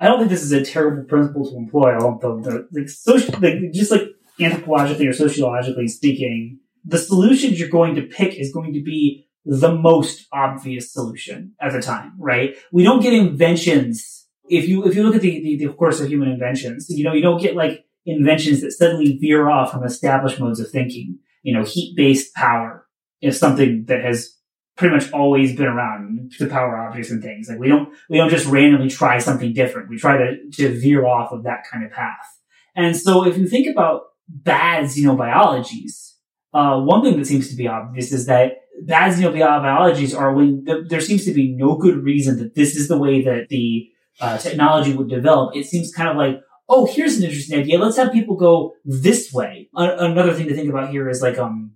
I 0.00 0.06
don't 0.06 0.18
think 0.18 0.30
this 0.30 0.42
is 0.42 0.52
a 0.52 0.64
terrible 0.64 1.04
principle 1.04 1.48
to 1.50 1.56
employ. 1.56 1.96
Although 1.98 2.40
the 2.40 2.68
like 2.72 2.88
social, 2.88 3.38
like, 3.40 3.72
just 3.72 3.90
like 3.90 4.02
anthropologically 4.38 5.08
or 5.08 5.12
sociologically 5.12 5.88
speaking, 5.88 6.58
the 6.84 6.98
solutions 6.98 7.60
you're 7.60 7.68
going 7.68 7.94
to 7.94 8.02
pick 8.02 8.34
is 8.34 8.52
going 8.52 8.72
to 8.72 8.82
be 8.82 9.26
the 9.44 9.74
most 9.74 10.26
obvious 10.32 10.92
solution 10.92 11.54
at 11.60 11.72
the 11.72 11.82
time, 11.82 12.12
right? 12.18 12.56
We 12.72 12.82
don't 12.82 13.02
get 13.02 13.12
inventions. 13.12 14.26
If 14.48 14.68
you 14.68 14.86
if 14.86 14.94
you 14.94 15.02
look 15.02 15.14
at 15.14 15.22
the, 15.22 15.42
the, 15.42 15.66
the 15.66 15.72
course 15.72 16.00
of 16.00 16.08
human 16.08 16.28
inventions, 16.28 16.86
you 16.88 17.04
know 17.04 17.12
you 17.12 17.22
don't 17.22 17.40
get 17.40 17.54
like 17.54 17.84
inventions 18.06 18.62
that 18.62 18.72
suddenly 18.72 19.18
veer 19.18 19.48
off 19.48 19.72
from 19.72 19.84
established 19.84 20.40
modes 20.40 20.60
of 20.60 20.70
thinking. 20.70 21.18
You 21.42 21.54
know, 21.54 21.64
heat 21.64 21.94
based 21.96 22.34
power 22.34 22.86
is 23.20 23.38
something 23.38 23.84
that 23.86 24.02
has 24.04 24.36
pretty 24.76 24.94
much 24.94 25.12
always 25.12 25.54
been 25.54 25.66
around 25.66 26.32
to 26.38 26.46
power 26.46 26.76
objects 26.78 27.10
and 27.10 27.22
things. 27.22 27.48
Like 27.48 27.58
we 27.58 27.68
don't 27.68 27.92
we 28.08 28.16
don't 28.16 28.30
just 28.30 28.46
randomly 28.46 28.88
try 28.88 29.18
something 29.18 29.52
different. 29.52 29.90
We 29.90 29.98
try 29.98 30.16
to 30.16 30.36
to 30.52 30.80
veer 30.80 31.06
off 31.06 31.32
of 31.32 31.44
that 31.44 31.64
kind 31.70 31.84
of 31.84 31.92
path. 31.92 32.26
And 32.74 32.96
so 32.96 33.26
if 33.26 33.36
you 33.36 33.48
think 33.48 33.68
about 33.68 34.02
bad 34.28 34.84
xenobiologies, 34.84 36.14
uh, 36.54 36.80
one 36.80 37.02
thing 37.02 37.18
that 37.18 37.26
seems 37.26 37.50
to 37.50 37.56
be 37.56 37.68
obvious 37.68 38.12
is 38.12 38.26
that 38.26 38.52
bad 38.82 39.12
xenobiologies 39.12 40.18
are 40.18 40.32
when 40.32 40.64
th- 40.64 40.88
there 40.88 41.00
seems 41.00 41.24
to 41.24 41.34
be 41.34 41.52
no 41.52 41.76
good 41.76 42.02
reason 42.02 42.38
that 42.38 42.54
this 42.54 42.76
is 42.76 42.88
the 42.88 42.98
way 42.98 43.22
that 43.22 43.48
the 43.48 43.88
uh, 44.20 44.38
technology 44.38 44.92
would 44.94 45.08
develop. 45.08 45.54
It 45.56 45.66
seems 45.66 45.92
kind 45.92 46.08
of 46.08 46.16
like, 46.16 46.40
oh, 46.68 46.86
here's 46.86 47.18
an 47.18 47.24
interesting 47.24 47.58
idea. 47.58 47.78
Let's 47.78 47.96
have 47.96 48.12
people 48.12 48.36
go 48.36 48.74
this 48.84 49.32
way. 49.32 49.68
A- 49.76 49.96
another 49.98 50.32
thing 50.32 50.48
to 50.48 50.54
think 50.54 50.70
about 50.70 50.90
here 50.90 51.08
is 51.08 51.22
like, 51.22 51.38
um, 51.38 51.72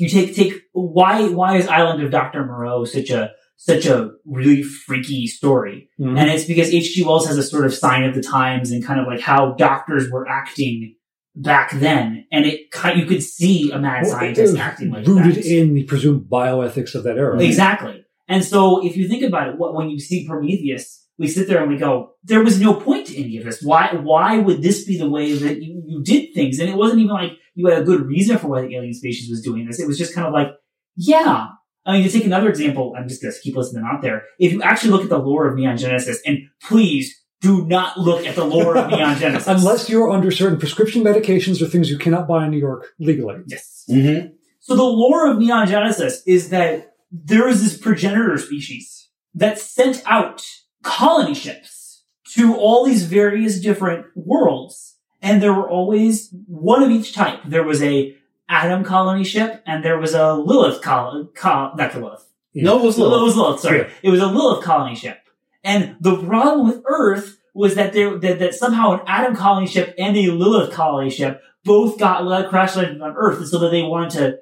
you 0.00 0.08
take 0.08 0.34
take 0.34 0.54
why 0.72 1.28
why 1.28 1.56
is 1.56 1.66
Island 1.66 2.02
of 2.02 2.10
Doctor 2.10 2.44
Moreau 2.44 2.84
such 2.84 3.10
a 3.10 3.32
such 3.56 3.86
a 3.86 4.12
really 4.24 4.62
freaky 4.62 5.26
story? 5.26 5.90
Mm-hmm. 6.00 6.16
And 6.16 6.30
it's 6.30 6.44
because 6.44 6.72
H.G. 6.72 7.04
Wells 7.04 7.26
has 7.26 7.36
a 7.36 7.42
sort 7.42 7.66
of 7.66 7.74
sign 7.74 8.04
of 8.04 8.14
the 8.14 8.22
times 8.22 8.70
and 8.70 8.84
kind 8.84 8.98
of 8.98 9.06
like 9.06 9.20
how 9.20 9.52
doctors 9.58 10.10
were 10.10 10.26
acting 10.26 10.96
back 11.36 11.72
then, 11.72 12.26
and 12.32 12.46
it 12.46 12.62
you 12.96 13.06
could 13.06 13.22
see 13.22 13.70
a 13.70 13.78
mad 13.78 14.02
Well, 14.04 14.12
scientist 14.12 14.56
acting 14.56 14.90
like 14.90 15.06
rooted 15.06 15.36
that. 15.36 15.46
in 15.46 15.74
the 15.74 15.84
presumed 15.84 16.28
bioethics 16.30 16.94
of 16.94 17.04
that 17.04 17.16
era. 17.18 17.38
Exactly. 17.40 17.99
And 18.30 18.44
so 18.44 18.86
if 18.86 18.96
you 18.96 19.08
think 19.08 19.24
about 19.24 19.48
it, 19.48 19.58
what, 19.58 19.74
when 19.74 19.90
you 19.90 19.98
see 19.98 20.26
Prometheus, 20.26 21.04
we 21.18 21.26
sit 21.26 21.48
there 21.48 21.60
and 21.60 21.70
we 21.70 21.76
go, 21.76 22.12
there 22.22 22.42
was 22.42 22.60
no 22.60 22.72
point 22.72 23.08
to 23.08 23.22
any 23.22 23.36
of 23.36 23.44
this. 23.44 23.60
Why, 23.60 23.92
why 23.94 24.38
would 24.38 24.62
this 24.62 24.84
be 24.84 24.96
the 24.96 25.10
way 25.10 25.34
that 25.34 25.60
you, 25.60 25.82
you 25.84 26.02
did 26.02 26.32
things? 26.32 26.60
And 26.60 26.70
it 26.70 26.76
wasn't 26.76 27.00
even 27.00 27.12
like 27.12 27.32
you 27.54 27.66
had 27.66 27.82
a 27.82 27.84
good 27.84 28.06
reason 28.06 28.38
for 28.38 28.46
why 28.46 28.62
the 28.62 28.74
alien 28.74 28.94
species 28.94 29.28
was 29.28 29.42
doing 29.42 29.66
this. 29.66 29.80
It 29.80 29.86
was 29.86 29.98
just 29.98 30.14
kind 30.14 30.28
of 30.28 30.32
like, 30.32 30.52
yeah. 30.96 31.48
I 31.84 31.92
mean, 31.92 32.04
to 32.04 32.10
take 32.10 32.24
another 32.24 32.48
example, 32.48 32.94
I'm 32.96 33.08
just 33.08 33.20
going 33.20 33.34
to 33.34 33.40
keep 33.40 33.56
listening 33.56 33.84
out 33.84 34.00
there. 34.00 34.22
If 34.38 34.52
you 34.52 34.62
actually 34.62 34.92
look 34.92 35.02
at 35.02 35.08
the 35.08 35.18
lore 35.18 35.48
of 35.48 35.56
Neon 35.56 35.76
Genesis, 35.76 36.20
and 36.24 36.38
please 36.62 37.20
do 37.40 37.66
not 37.66 37.98
look 37.98 38.24
at 38.26 38.36
the 38.36 38.44
lore 38.44 38.76
of 38.76 38.90
Neon 38.90 39.16
Genesis. 39.18 39.48
Unless 39.48 39.90
you're 39.90 40.10
under 40.10 40.30
certain 40.30 40.58
prescription 40.58 41.02
medications 41.02 41.60
or 41.60 41.66
things 41.66 41.90
you 41.90 41.98
cannot 41.98 42.28
buy 42.28 42.44
in 42.44 42.52
New 42.52 42.58
York 42.58 42.86
legally. 43.00 43.42
Yes. 43.46 43.84
Mm-hmm. 43.90 44.28
So 44.60 44.76
the 44.76 44.84
lore 44.84 45.30
of 45.30 45.38
Neon 45.38 45.66
Genesis 45.66 46.22
is 46.26 46.50
that 46.50 46.89
there 47.10 47.48
is 47.48 47.62
this 47.62 47.76
progenitor 47.76 48.38
species 48.38 49.08
that 49.34 49.58
sent 49.58 50.02
out 50.06 50.44
colony 50.82 51.34
ships 51.34 52.04
to 52.34 52.56
all 52.56 52.84
these 52.84 53.04
various 53.04 53.60
different 53.60 54.06
worlds. 54.14 54.96
And 55.22 55.42
there 55.42 55.52
were 55.52 55.68
always 55.68 56.32
one 56.46 56.82
of 56.82 56.90
each 56.90 57.12
type. 57.14 57.40
There 57.44 57.64
was 57.64 57.82
a 57.82 58.16
Adam 58.48 58.84
colony 58.84 59.24
ship 59.24 59.62
and 59.66 59.84
there 59.84 59.98
was 59.98 60.14
a 60.14 60.34
Lilith 60.34 60.82
colony, 60.82 61.28
col- 61.34 61.74
not 61.76 61.94
Lilith. 61.94 62.26
No, 62.54 62.78
it 62.78 62.84
was 62.84 62.98
Lilith. 62.98 63.20
It 63.20 63.24
was 63.24 63.36
Lilith, 63.36 63.60
sorry. 63.60 63.78
Yeah. 63.78 63.88
It 64.02 64.10
was 64.10 64.20
a 64.20 64.26
Lilith 64.26 64.64
colony 64.64 64.96
ship. 64.96 65.18
And 65.62 65.96
the 66.00 66.16
problem 66.16 66.66
with 66.66 66.82
Earth 66.86 67.38
was 67.54 67.74
that 67.74 67.92
there, 67.92 68.18
that, 68.18 68.38
that 68.38 68.54
somehow 68.54 68.92
an 68.92 69.00
Adam 69.06 69.36
colony 69.36 69.66
ship 69.66 69.94
and 69.98 70.16
a 70.16 70.30
Lilith 70.30 70.72
colony 70.72 71.10
ship 71.10 71.42
both 71.64 71.98
got 71.98 72.24
le- 72.24 72.48
crash 72.48 72.76
landed 72.76 73.02
on 73.02 73.14
Earth, 73.16 73.38
and 73.38 73.48
so 73.48 73.58
that 73.58 73.70
they 73.70 73.82
wanted 73.82 74.10
to 74.10 74.38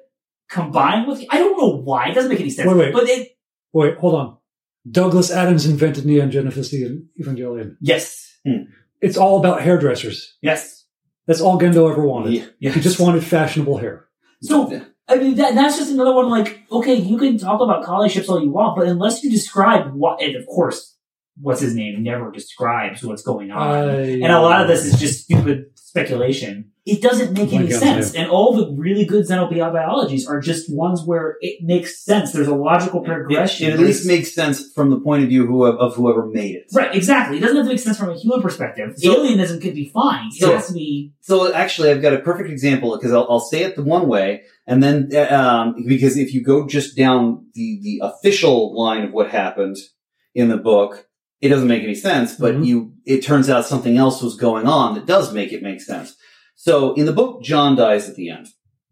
combine 0.49 1.07
with. 1.07 1.23
I 1.29 1.37
don't 1.37 1.57
know 1.57 1.75
why. 1.77 2.09
It 2.09 2.15
doesn't 2.15 2.29
make 2.29 2.39
any 2.39 2.49
sense. 2.49 2.67
Wait, 2.67 2.77
wait. 2.77 2.93
But 2.93 3.09
it, 3.09 3.29
Wait, 3.71 3.97
hold 3.97 4.15
on. 4.15 4.37
Douglas 4.89 5.31
Adams 5.31 5.65
invented 5.67 6.05
Neon 6.05 6.31
Genesis 6.31 6.73
Evangelion. 6.73 7.75
yes, 7.81 8.37
hmm. 8.45 8.63
It's 9.01 9.17
all 9.17 9.39
about 9.39 9.61
hairdressers. 9.61 10.35
yes. 10.41 10.85
That's 11.27 11.41
all 11.41 11.59
Gendo 11.59 11.89
ever 11.91 12.03
wanted. 12.03 12.33
Yeah. 12.33 12.45
yes. 12.59 12.73
He 12.73 12.81
just 12.81 12.99
wanted 12.99 13.23
fashionable 13.23 13.77
hair. 13.77 14.07
So 14.41 14.81
I 15.07 15.17
mean, 15.17 15.35
that, 15.35 15.53
that's 15.53 15.77
just 15.77 15.91
another 15.91 16.13
one. 16.13 16.27
Like, 16.27 16.63
okay, 16.71 16.95
you 16.95 17.19
can 17.19 17.37
talk 17.37 17.61
about 17.61 17.83
colony 17.83 18.09
ships 18.09 18.29
all 18.29 18.41
you 18.41 18.49
want, 18.49 18.75
but 18.75 18.87
unless 18.87 19.23
you 19.23 19.29
describe 19.29 19.93
what, 19.93 20.21
and 20.23 20.35
of 20.35 20.47
course, 20.47 20.97
what's 21.41 21.61
his 21.61 21.75
name 21.75 22.03
never 22.03 22.31
describes 22.31 23.03
what's 23.03 23.21
going 23.23 23.51
on. 23.51 23.89
I- 23.89 24.01
and 24.11 24.31
a 24.31 24.41
lot 24.41 24.61
of 24.61 24.67
this 24.67 24.85
is 24.85 24.99
just 24.99 25.23
stupid 25.23 25.65
speculation. 25.75 26.71
It 26.85 27.01
doesn't 27.03 27.33
make 27.33 27.53
any 27.53 27.67
Blank 27.67 27.73
on 27.73 27.79
sense. 27.79 28.15
And 28.15 28.31
all 28.31 28.55
the 28.55 28.71
really 28.75 29.05
good 29.05 29.25
xenobiologies 29.27 30.27
are 30.27 30.39
just 30.39 30.73
ones 30.73 31.03
where 31.05 31.35
it 31.39 31.63
makes 31.63 32.03
sense. 32.03 32.31
There's 32.31 32.47
a 32.47 32.55
logical 32.55 33.01
progression. 33.01 33.67
it 33.69 33.73
at 33.73 33.79
least 33.79 34.07
makes 34.07 34.33
sense 34.33 34.71
from 34.73 34.89
the 34.89 34.99
point 34.99 35.21
of 35.23 35.29
view 35.29 35.45
who, 35.45 35.65
of 35.65 35.95
whoever 35.95 36.25
made 36.25 36.55
it. 36.55 36.65
right, 36.73 36.95
exactly. 36.95 37.37
It 37.37 37.41
doesn't 37.41 37.57
have 37.57 37.65
to 37.65 37.71
make 37.71 37.79
sense 37.79 37.97
from 37.97 38.09
a 38.09 38.15
human 38.17 38.41
perspective. 38.41 38.93
So- 38.97 39.15
Alienism 39.23 39.61
could 39.61 39.75
be 39.75 39.89
fine. 39.93 40.27
It 40.27 40.39
So- 40.41 40.55
has 40.55 40.67
to 40.67 40.73
be. 40.73 41.13
So 41.21 41.53
actually, 41.53 41.91
I've 41.91 42.01
got 42.01 42.13
a 42.13 42.19
perfect 42.19 42.49
example 42.49 42.95
because 42.97 43.11
I'll, 43.13 43.27
I'll 43.29 43.39
say 43.39 43.63
it 43.63 43.75
the 43.75 43.83
one 43.83 44.07
way, 44.07 44.43
and 44.65 44.81
then 44.81 45.09
uh, 45.13 45.27
um, 45.35 45.75
because 45.87 46.17
if 46.17 46.33
you 46.33 46.43
go 46.43 46.65
just 46.67 46.97
down 46.97 47.45
the 47.53 47.79
the 47.83 48.01
official 48.03 48.75
line 48.75 49.03
of 49.03 49.11
what 49.11 49.29
happened 49.29 49.77
in 50.33 50.47
the 50.49 50.57
book, 50.57 51.05
it 51.41 51.49
doesn't 51.49 51.67
make 51.67 51.83
any 51.83 51.95
sense. 51.95 52.35
But 52.35 52.55
Mhm. 52.55 52.65
you, 52.65 52.93
it 53.05 53.23
turns 53.23 53.49
out 53.49 53.65
something 53.65 53.97
else 53.97 54.21
was 54.21 54.35
going 54.35 54.67
on 54.67 54.95
that 54.95 55.05
does 55.05 55.33
make 55.33 55.51
it 55.53 55.63
make 55.63 55.81
sense. 55.81 56.15
So 56.55 56.93
in 56.95 57.05
the 57.05 57.13
book, 57.13 57.41
John 57.43 57.75
dies 57.75 58.09
at 58.09 58.15
the 58.15 58.29
end. 58.29 58.47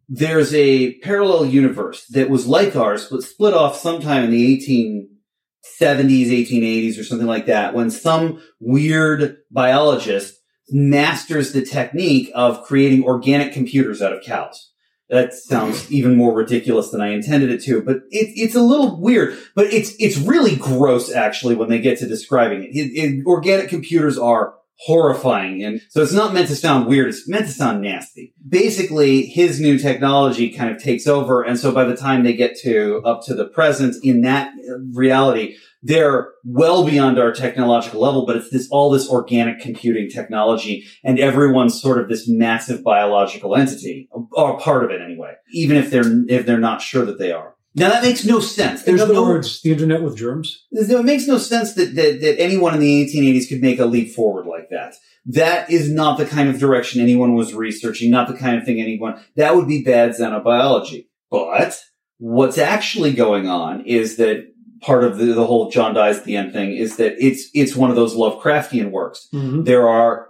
There's 0.09 0.53
a 0.53 0.93
parallel 0.99 1.47
universe 1.47 2.05
that 2.11 2.29
was 2.29 2.47
like 2.47 2.75
ours, 2.77 3.07
but 3.11 3.23
split 3.23 3.53
off 3.53 3.77
sometime 3.77 4.23
in 4.23 4.31
the 4.31 4.45
1870s, 4.45 6.31
1880s, 6.31 6.97
or 6.97 7.03
something 7.03 7.27
like 7.27 7.45
that, 7.47 7.73
when 7.73 7.89
some 7.89 8.41
weird 8.61 9.37
biologist 9.51 10.35
masters 10.69 11.51
the 11.51 11.61
technique 11.61 12.31
of 12.33 12.63
creating 12.63 13.03
organic 13.03 13.51
computers 13.51 14.01
out 14.01 14.13
of 14.13 14.23
cows. 14.23 14.71
That 15.09 15.33
sounds 15.33 15.89
even 15.89 16.15
more 16.15 16.33
ridiculous 16.35 16.89
than 16.89 16.99
I 16.99 17.13
intended 17.13 17.49
it 17.49 17.63
to, 17.63 17.81
but 17.81 17.97
it, 18.11 18.33
it's 18.35 18.55
a 18.55 18.61
little 18.61 18.99
weird, 18.99 19.37
but 19.55 19.67
it's, 19.73 19.93
it's 19.99 20.17
really 20.17 20.57
gross 20.57 21.09
actually 21.11 21.55
when 21.55 21.69
they 21.69 21.79
get 21.79 21.97
to 21.99 22.07
describing 22.07 22.63
it. 22.63 22.75
It- 22.75 22.91
it- 22.93 23.25
Organic 23.25 23.69
computers 23.69 24.17
are 24.17 24.55
horrifying. 24.79 25.63
And 25.63 25.81
so 25.89 26.01
it's 26.01 26.13
not 26.13 26.33
meant 26.33 26.47
to 26.49 26.55
sound 26.55 26.87
weird. 26.87 27.07
It's 27.07 27.27
meant 27.27 27.47
to 27.47 27.51
sound 27.51 27.81
nasty. 27.81 28.33
Basically, 28.47 29.25
his 29.25 29.59
new 29.59 29.77
technology 29.77 30.49
kind 30.49 30.69
of 30.69 30.81
takes 30.81 31.07
over. 31.07 31.41
And 31.41 31.59
so 31.59 31.71
by 31.71 31.83
the 31.83 31.95
time 31.95 32.23
they 32.23 32.33
get 32.33 32.57
to 32.59 33.01
up 33.03 33.23
to 33.25 33.33
the 33.33 33.45
present 33.45 33.95
in 34.03 34.21
that 34.21 34.51
reality, 34.93 35.55
they're 35.83 36.29
well 36.43 36.85
beyond 36.85 37.19
our 37.19 37.31
technological 37.31 38.01
level, 38.01 38.25
but 38.25 38.35
it's 38.35 38.49
this, 38.49 38.67
all 38.71 38.89
this 38.89 39.09
organic 39.09 39.59
computing 39.59 40.09
technology 40.09 40.85
and 41.03 41.19
everyone's 41.19 41.79
sort 41.79 41.99
of 41.99 42.09
this 42.09 42.27
massive 42.27 42.83
biological 42.83 43.55
entity 43.55 44.09
or 44.31 44.59
part 44.59 44.83
of 44.83 44.91
it 44.91 45.01
anyway, 45.01 45.33
even 45.51 45.77
if 45.77 45.89
they're, 45.89 46.25
if 46.27 46.45
they're 46.45 46.59
not 46.59 46.81
sure 46.81 47.05
that 47.05 47.19
they 47.19 47.31
are. 47.31 47.55
Now 47.77 47.89
that 47.89 48.03
makes 48.03 48.25
no 48.25 48.39
sense. 48.39 48.83
In 48.83 48.95
There's 48.95 49.01
other 49.03 49.13
no, 49.13 49.23
words, 49.23 49.61
the 49.61 49.71
internet 49.71 50.01
with 50.01 50.17
germs. 50.17 50.65
no- 50.71 50.99
it 50.99 51.05
makes 51.05 51.27
no 51.27 51.37
sense 51.37 51.73
that, 51.73 51.95
that, 51.95 52.21
that 52.21 52.41
anyone 52.41 52.73
in 52.73 52.79
the 52.79 53.05
1880s 53.05 53.47
could 53.47 53.61
make 53.61 53.79
a 53.79 53.85
leap 53.85 54.13
forward 54.13 54.47
like 54.47 54.69
that. 54.71 54.95
That 55.27 55.69
is 55.69 55.89
not 55.91 56.17
the 56.17 56.25
kind 56.25 56.49
of 56.49 56.57
direction 56.59 57.01
anyone 57.01 57.33
was 57.35 57.53
researching, 57.53 58.09
not 58.09 58.27
the 58.27 58.33
kind 58.33 58.57
of 58.57 58.63
thing 58.65 58.81
anyone, 58.81 59.21
that 59.35 59.55
would 59.55 59.67
be 59.67 59.83
bad 59.83 60.11
xenobiology. 60.11 61.07
But 61.29 61.77
what's 62.17 62.57
actually 62.57 63.13
going 63.13 63.47
on 63.47 63.85
is 63.85 64.17
that 64.17 64.45
part 64.81 65.03
of 65.03 65.17
the, 65.17 65.25
the 65.25 65.45
whole 65.45 65.69
John 65.69 65.93
dies 65.93 66.17
at 66.19 66.23
the 66.25 66.35
end 66.37 66.53
thing 66.53 66.71
is 66.75 66.95
that 66.97 67.15
it's, 67.23 67.49
it's 67.53 67.75
one 67.75 67.89
of 67.89 67.95
those 67.95 68.15
Lovecraftian 68.15 68.91
works 68.91 69.27
Mhm. 69.33 69.65
there 69.65 69.87
are 69.89 70.27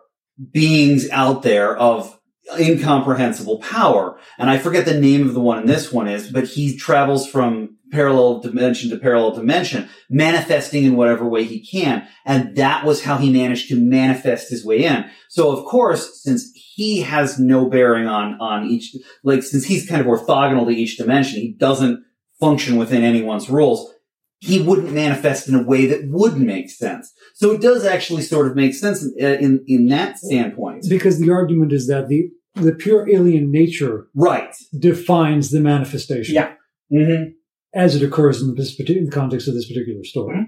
beings 0.52 1.10
out 1.12 1.44
there 1.44 1.76
of 1.78 2.17
incomprehensible 2.60 3.60
power. 3.60 4.20
And 4.38 4.50
I 4.50 4.58
forget 4.58 4.86
the 4.86 5.00
name 5.00 5.28
of 5.28 5.34
the 5.34 5.40
one 5.42 5.60
in 5.60 5.66
this 5.66 5.92
one 5.92 6.08
is, 6.08 6.32
but 6.32 6.46
he 6.46 6.78
travels 6.78 7.30
from 7.30 7.78
parallel 7.92 8.42
dimension 8.42 8.90
to 8.90 8.98
parallel 8.98 9.32
dimension, 9.32 9.90
manifesting 10.10 10.84
in 10.84 10.96
whatever 10.96 11.28
way 11.28 11.44
he 11.44 11.66
can. 11.66 12.08
And 12.26 12.56
that 12.58 12.86
was 12.86 13.04
how 13.04 13.18
he 13.18 13.32
managed 13.32 13.70
to 13.70 13.80
manifest 13.80 14.50
his 14.50 14.66
way 14.66 14.84
in. 14.84 15.06
So 15.30 15.52
of 15.52 15.66
course, 15.66 16.22
since 16.24 16.52
he 16.54 17.02
has 17.02 17.40
no 17.40 17.70
bearing 17.70 18.08
on, 18.08 18.40
on 18.40 18.66
each, 18.66 18.96
like, 19.24 19.44
since 19.44 19.66
he's 19.66 19.90
kind 19.90 20.02
of 20.02 20.08
orthogonal 20.08 20.66
to 20.66 20.72
each 20.72 20.98
dimension, 20.98 21.40
he 21.40 21.54
doesn't 21.54 22.04
function 22.40 22.78
within 22.78 23.04
anyone's 23.04 23.50
rules. 23.50 23.94
He 24.40 24.62
wouldn't 24.62 24.92
manifest 24.94 25.50
in 25.50 25.56
a 25.56 25.64
way 25.64 25.88
that 25.88 26.02
would 26.10 26.38
make 26.38 26.70
sense. 26.70 27.12
So 27.34 27.52
it 27.52 27.62
does 27.62 27.86
actually 27.86 28.22
sort 28.22 28.48
of 28.48 28.56
make 28.56 28.74
sense 28.76 29.04
in, 29.04 29.14
uh, 29.24 29.30
in, 29.40 29.64
in 29.68 29.88
that 29.88 30.20
standpoint. 30.20 30.86
Because 30.88 31.20
the 31.20 31.32
argument 31.32 31.74
is 31.74 31.88
that 31.88 32.08
the 32.08 32.30
the 32.54 32.74
pure 32.74 33.08
alien 33.10 33.52
nature 33.52 34.08
Right. 34.16 34.56
defines 34.80 35.52
the 35.52 35.60
manifestation 35.60 36.34
Yeah. 36.36 36.54
Mm-hmm. 36.92 37.32
as 37.76 37.96
it 37.96 38.02
occurs 38.04 38.42
in 38.42 38.56
this 38.56 38.80
in 38.80 39.06
the 39.06 39.12
context 39.12 39.48
of 39.48 39.54
this 39.54 39.68
particular 39.68 40.04
story. 40.04 40.48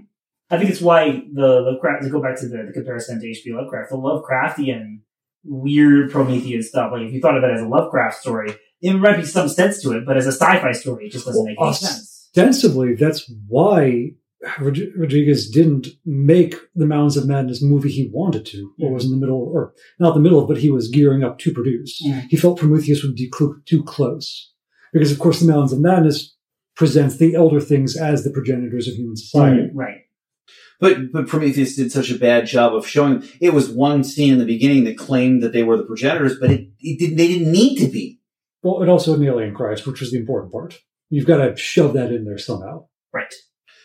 I 0.50 0.58
think 0.58 0.72
it's 0.72 0.82
why 0.82 1.22
the 1.32 1.62
Lovecraft, 1.62 2.04
to 2.04 2.10
go 2.10 2.20
back 2.22 2.36
to 2.40 2.48
the, 2.48 2.64
the 2.68 2.74
comparison 2.74 3.22
to 3.22 3.28
H.P. 3.28 3.54
Lovecraft, 3.54 3.92
the 3.92 3.98
Lovecraftian 3.98 5.02
weird 5.44 6.12
Promethean 6.12 6.64
stuff, 6.64 6.92
like 6.92 7.04
if 7.04 7.14
you 7.14 7.22
thought 7.22 7.38
of 7.38 7.44
it 7.44 7.52
as 7.52 7.62
a 7.62 7.68
Lovecraft 7.68 8.18
story, 8.20 8.56
it 8.82 8.94
might 8.96 9.18
be 9.18 9.26
some 9.26 9.48
sense 9.48 9.82
to 9.84 9.92
it, 9.92 10.06
but 10.06 10.18
as 10.18 10.26
a 10.26 10.32
sci-fi 10.32 10.72
story, 10.72 11.06
it 11.06 11.12
just 11.12 11.26
doesn't 11.28 11.46
make 11.46 11.58
any 11.60 11.64
Well, 11.66 11.74
sense. 11.74 12.18
Ostensibly, 12.36 12.95
that's 12.95 13.32
why 13.47 14.11
Rodriguez 14.59 15.49
didn't 15.49 15.88
make 16.05 16.55
the 16.75 16.86
Mountains 16.86 17.17
of 17.17 17.27
Madness 17.27 17.61
movie 17.61 17.89
he 17.89 18.09
wanted 18.13 18.45
to, 18.47 18.71
or 18.80 18.93
was 18.93 19.05
in 19.05 19.11
the 19.11 19.17
middle, 19.17 19.43
of, 19.43 19.49
or 19.53 19.73
not 19.99 20.13
the 20.13 20.21
middle, 20.21 20.47
but 20.47 20.57
he 20.57 20.69
was 20.69 20.89
gearing 20.89 21.23
up 21.23 21.39
to 21.39 21.51
produce. 21.51 22.01
Mhm. 22.05 22.27
He 22.30 22.38
felt 22.38 22.59
Prometheus 22.59 23.03
would 23.03 23.15
be 23.15 23.32
too 23.65 23.84
close. 23.84 24.51
Because, 24.93 25.11
of 25.11 25.19
course, 25.19 25.39
the 25.39 25.47
Mountains 25.47 25.73
of 25.73 25.82
Madness 25.82 26.36
presents 26.75 27.17
the 27.17 27.36
elder 27.36 27.59
things 27.59 27.97
as 27.97 28.23
the 28.23 28.32
progenitors 28.32 28.88
of 28.88 28.95
human 28.95 29.17
society. 29.17 29.69
Right. 29.73 29.97
But, 30.80 31.11
but 31.11 31.27
Prometheus 31.27 31.75
did 31.75 31.91
such 31.91 32.09
a 32.09 32.17
bad 32.17 32.45
job 32.45 32.73
of 32.73 32.88
showing 32.88 33.23
it 33.41 33.53
was 33.53 33.69
one 33.69 34.03
scene 34.05 34.32
in 34.34 34.39
the 34.39 34.45
beginning 34.45 34.86
that 34.86 34.97
claimed 34.97 35.43
that 35.43 35.51
they 35.51 35.63
were 35.63 35.75
the 35.75 35.84
progenitors, 35.84 36.39
but 36.39 36.51
it, 36.51 36.69
it 36.80 36.97
didn't, 36.97 37.17
they 37.17 37.27
didn't 37.27 37.51
need 37.51 37.77
to 37.80 37.88
be. 37.88 38.21
Well, 38.63 38.82
and 38.82 38.89
also 38.89 39.13
an 39.13 39.23
alien 39.23 39.53
Christ, 39.53 39.86
which 39.86 39.99
was 39.99 40.11
the 40.11 40.17
important 40.19 40.53
part. 40.53 40.80
You've 41.10 41.28
got 41.28 41.38
to 41.38 41.55
shove 41.55 41.93
that 41.93 42.12
in 42.12 42.26
there 42.26 42.38
somehow. 42.38 42.86
Right. 43.14 43.34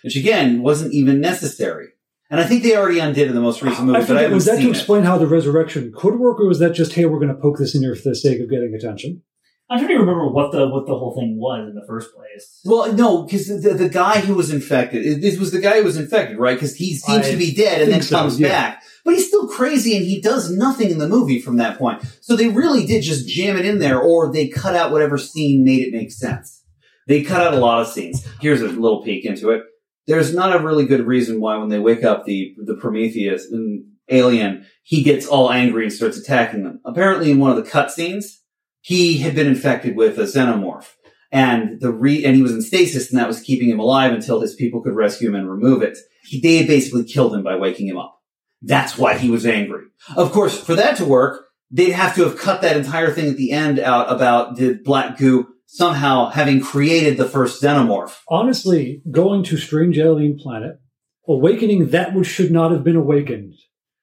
Which 0.02 0.16
again, 0.16 0.62
wasn't 0.62 0.92
even 0.92 1.20
necessary. 1.20 1.88
And 2.30 2.40
I 2.40 2.44
think 2.44 2.62
they 2.62 2.76
already 2.76 2.98
undid 2.98 3.28
in 3.28 3.34
the 3.34 3.40
most 3.40 3.62
recent 3.62 3.86
movie, 3.86 3.98
I 3.98 4.06
but 4.06 4.16
I 4.16 4.26
was 4.28 4.46
that 4.46 4.56
seen 4.56 4.64
to 4.64 4.70
it. 4.70 4.76
explain 4.76 5.04
how 5.04 5.18
the 5.18 5.26
resurrection 5.26 5.92
could 5.94 6.18
work, 6.18 6.40
or 6.40 6.46
was 6.46 6.58
that 6.58 6.74
just, 6.74 6.94
hey, 6.94 7.04
we're 7.04 7.18
going 7.18 7.34
to 7.34 7.40
poke 7.40 7.58
this 7.58 7.74
in 7.74 7.82
here 7.82 7.94
for 7.94 8.08
the 8.08 8.14
sake 8.14 8.40
of 8.40 8.50
getting 8.50 8.74
attention? 8.74 9.22
I'm 9.70 9.78
trying 9.78 9.92
to 9.92 9.98
remember 9.98 10.28
what 10.28 10.52
the 10.52 10.68
what 10.68 10.86
the 10.86 10.96
whole 10.98 11.14
thing 11.14 11.38
was 11.38 11.68
in 11.68 11.74
the 11.74 11.86
first 11.86 12.14
place. 12.14 12.60
Well, 12.64 12.92
no, 12.92 13.22
because 13.22 13.48
the, 13.62 13.72
the 13.72 13.88
guy 13.88 14.20
who 14.20 14.34
was 14.34 14.52
infected, 14.52 15.22
this 15.22 15.38
was 15.38 15.52
the 15.52 15.60
guy 15.60 15.78
who 15.78 15.84
was 15.84 15.96
infected, 15.96 16.38
right? 16.38 16.54
Because 16.54 16.76
he 16.76 16.94
seems 16.94 17.26
I 17.26 17.30
to 17.30 17.36
be 17.36 17.54
dead 17.54 17.80
and 17.80 17.90
then 17.90 18.02
so, 18.02 18.16
comes 18.16 18.38
yeah. 18.38 18.48
back. 18.48 18.82
But 19.04 19.14
he's 19.14 19.26
still 19.26 19.48
crazy 19.48 19.96
and 19.96 20.04
he 20.04 20.20
does 20.20 20.50
nothing 20.50 20.90
in 20.90 20.98
the 20.98 21.08
movie 21.08 21.40
from 21.40 21.56
that 21.56 21.78
point. 21.78 22.02
So 22.20 22.36
they 22.36 22.48
really 22.48 22.84
did 22.84 23.02
just 23.02 23.26
jam 23.26 23.56
it 23.56 23.64
in 23.64 23.78
there 23.78 23.98
or 23.98 24.32
they 24.32 24.48
cut 24.48 24.76
out 24.76 24.92
whatever 24.92 25.16
scene 25.16 25.64
made 25.64 25.82
it 25.82 25.92
make 25.92 26.12
sense. 26.12 26.62
They 27.06 27.22
cut 27.22 27.42
out 27.42 27.54
a 27.54 27.58
lot 27.58 27.80
of 27.80 27.88
scenes. 27.88 28.26
Here's 28.40 28.62
a 28.62 28.68
little 28.68 29.02
peek 29.02 29.24
into 29.24 29.50
it. 29.50 29.62
There's 30.06 30.34
not 30.34 30.54
a 30.54 30.62
really 30.62 30.86
good 30.86 31.06
reason 31.06 31.40
why 31.40 31.56
when 31.56 31.68
they 31.68 31.78
wake 31.78 32.04
up 32.04 32.24
the, 32.24 32.54
the 32.58 32.76
Prometheus 32.76 33.50
and 33.50 33.84
alien, 34.08 34.66
he 34.82 35.02
gets 35.02 35.26
all 35.26 35.50
angry 35.50 35.84
and 35.84 35.92
starts 35.92 36.18
attacking 36.18 36.64
them. 36.64 36.80
Apparently 36.84 37.30
in 37.30 37.38
one 37.38 37.56
of 37.56 37.62
the 37.62 37.70
cutscenes, 37.70 38.40
he 38.80 39.18
had 39.18 39.34
been 39.34 39.46
infected 39.46 39.96
with 39.96 40.18
a 40.18 40.24
xenomorph 40.24 40.90
and 41.32 41.80
the 41.80 41.90
re 41.90 42.24
and 42.24 42.36
he 42.36 42.42
was 42.42 42.52
in 42.52 42.60
stasis 42.62 43.10
and 43.10 43.18
that 43.18 43.26
was 43.26 43.40
keeping 43.40 43.68
him 43.68 43.80
alive 43.80 44.12
until 44.12 44.40
his 44.40 44.54
people 44.54 44.82
could 44.82 44.94
rescue 44.94 45.28
him 45.28 45.34
and 45.34 45.50
remove 45.50 45.82
it. 45.82 45.98
He, 46.22 46.40
they 46.40 46.66
basically 46.66 47.04
killed 47.04 47.34
him 47.34 47.42
by 47.42 47.56
waking 47.56 47.88
him 47.88 47.98
up. 47.98 48.20
That's 48.62 48.96
why 48.96 49.18
he 49.18 49.30
was 49.30 49.44
angry. 49.44 49.84
Of 50.16 50.32
course, 50.32 50.58
for 50.58 50.74
that 50.74 50.96
to 50.98 51.04
work, 51.04 51.46
they'd 51.70 51.90
have 51.90 52.14
to 52.14 52.24
have 52.24 52.38
cut 52.38 52.62
that 52.62 52.76
entire 52.76 53.10
thing 53.10 53.28
at 53.28 53.36
the 53.36 53.50
end 53.50 53.78
out 53.78 54.12
about 54.12 54.56
the 54.56 54.74
black 54.84 55.18
goo 55.18 55.48
somehow 55.66 56.30
having 56.30 56.60
created 56.60 57.16
the 57.16 57.28
first 57.28 57.62
xenomorph. 57.62 58.18
Honestly, 58.28 59.02
going 59.10 59.42
to 59.44 59.56
strange 59.56 59.98
alien 59.98 60.36
planet, 60.38 60.80
awakening 61.28 61.88
that 61.88 62.14
which 62.14 62.26
should 62.26 62.50
not 62.50 62.70
have 62.70 62.84
been 62.84 62.96
awakened, 62.96 63.54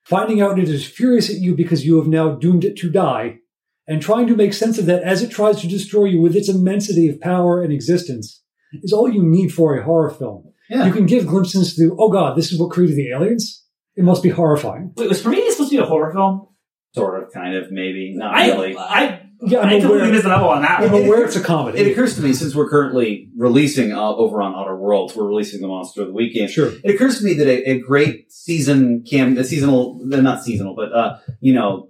finding 0.04 0.42
out 0.42 0.60
it 0.60 0.70
is 0.70 0.86
furious 0.86 1.30
at 1.30 1.38
you 1.38 1.56
because 1.56 1.86
you 1.86 1.98
have 1.98 2.08
now 2.08 2.32
doomed 2.36 2.66
it 2.66 2.76
to 2.78 2.90
die, 2.90 3.38
and 3.88 4.02
trying 4.02 4.28
to 4.28 4.36
make 4.36 4.54
sense 4.54 4.78
of 4.78 4.86
that 4.86 5.04
as 5.04 5.22
it 5.22 5.32
tries 5.32 5.60
to 5.62 5.68
destroy 5.68 6.06
you 6.06 6.22
with 6.22 6.36
its 6.36 6.50
immensity 6.50 7.10
of 7.10 7.20
power 7.20 7.62
and 7.62 7.74
existence 7.74 8.42
is 8.74 8.94
all 8.94 9.12
you 9.12 9.24
need 9.24 9.50
for 9.50 9.78
a 9.78 9.84
horror 9.84 10.10
film. 10.10 10.46
Yeah. 10.70 10.86
You 10.86 10.94
can 10.94 11.06
give 11.06 11.28
glimpses 11.28 11.76
to, 11.76 11.96
oh 12.00 12.10
god, 12.10 12.38
this 12.38 12.52
is 12.52 12.60
what 12.60 12.72
created 12.72 12.96
the 12.96 13.12
aliens. 13.12 13.66
It 13.96 14.06
must 14.06 14.24
be 14.24 14.30
horrifying. 14.30 14.94
Wait, 14.96 15.10
was 15.10 15.20
for 15.20 15.24
Prometheus 15.24 15.56
supposed 15.56 15.72
to 15.72 15.78
be 15.78 15.84
a 15.84 15.86
horror 15.86 16.14
film? 16.14 16.48
Sort 16.96 17.22
of, 17.22 17.32
kind 17.34 17.56
of, 17.56 17.72
maybe, 17.72 18.14
not 18.16 18.34
I 18.34 18.48
really. 18.48 18.78
I 18.78 19.22
Yeah, 19.44 19.60
I 19.60 19.64
I'm 19.64 19.70
completely 19.82 19.98
aware. 20.02 20.12
missed 20.12 20.24
the 20.24 20.30
level 20.30 20.50
on 20.50 20.62
that 20.62 20.82
I'm 20.82 20.92
one. 20.92 21.04
aware 21.06 21.26
it's 21.26 21.36
a 21.36 21.42
comedy. 21.42 21.80
It 21.80 21.92
occurs 21.92 22.16
to 22.16 22.22
me, 22.22 22.32
since 22.34 22.54
we're 22.54 22.70
currently 22.70 23.30
releasing 23.36 23.92
uh, 23.92 24.00
over 24.16 24.42
on 24.42 24.54
Outer 24.54 24.76
Worlds, 24.76 25.16
we're 25.16 25.26
releasing 25.28 25.62
the 25.62 25.68
Monster 25.68 26.02
of 26.04 26.08
the 26.10 26.14
Week 26.14 26.34
game. 26.34 26.48
Sure. 26.48 26.72
It 26.84 26.94
occurs 26.96 27.18
to 27.20 27.26
me 27.26 27.34
that 27.34 27.48
a, 27.48 27.72
a 27.72 27.80
great 27.80 28.32
season 28.32 29.04
cam, 29.10 29.38
a 29.38 29.44
seasonal, 29.44 30.00
uh, 30.14 30.18
not 30.22 30.44
seasonal, 30.44 30.76
but, 30.76 30.94
uh, 30.94 31.18
you 31.40 31.54
know, 31.54 31.90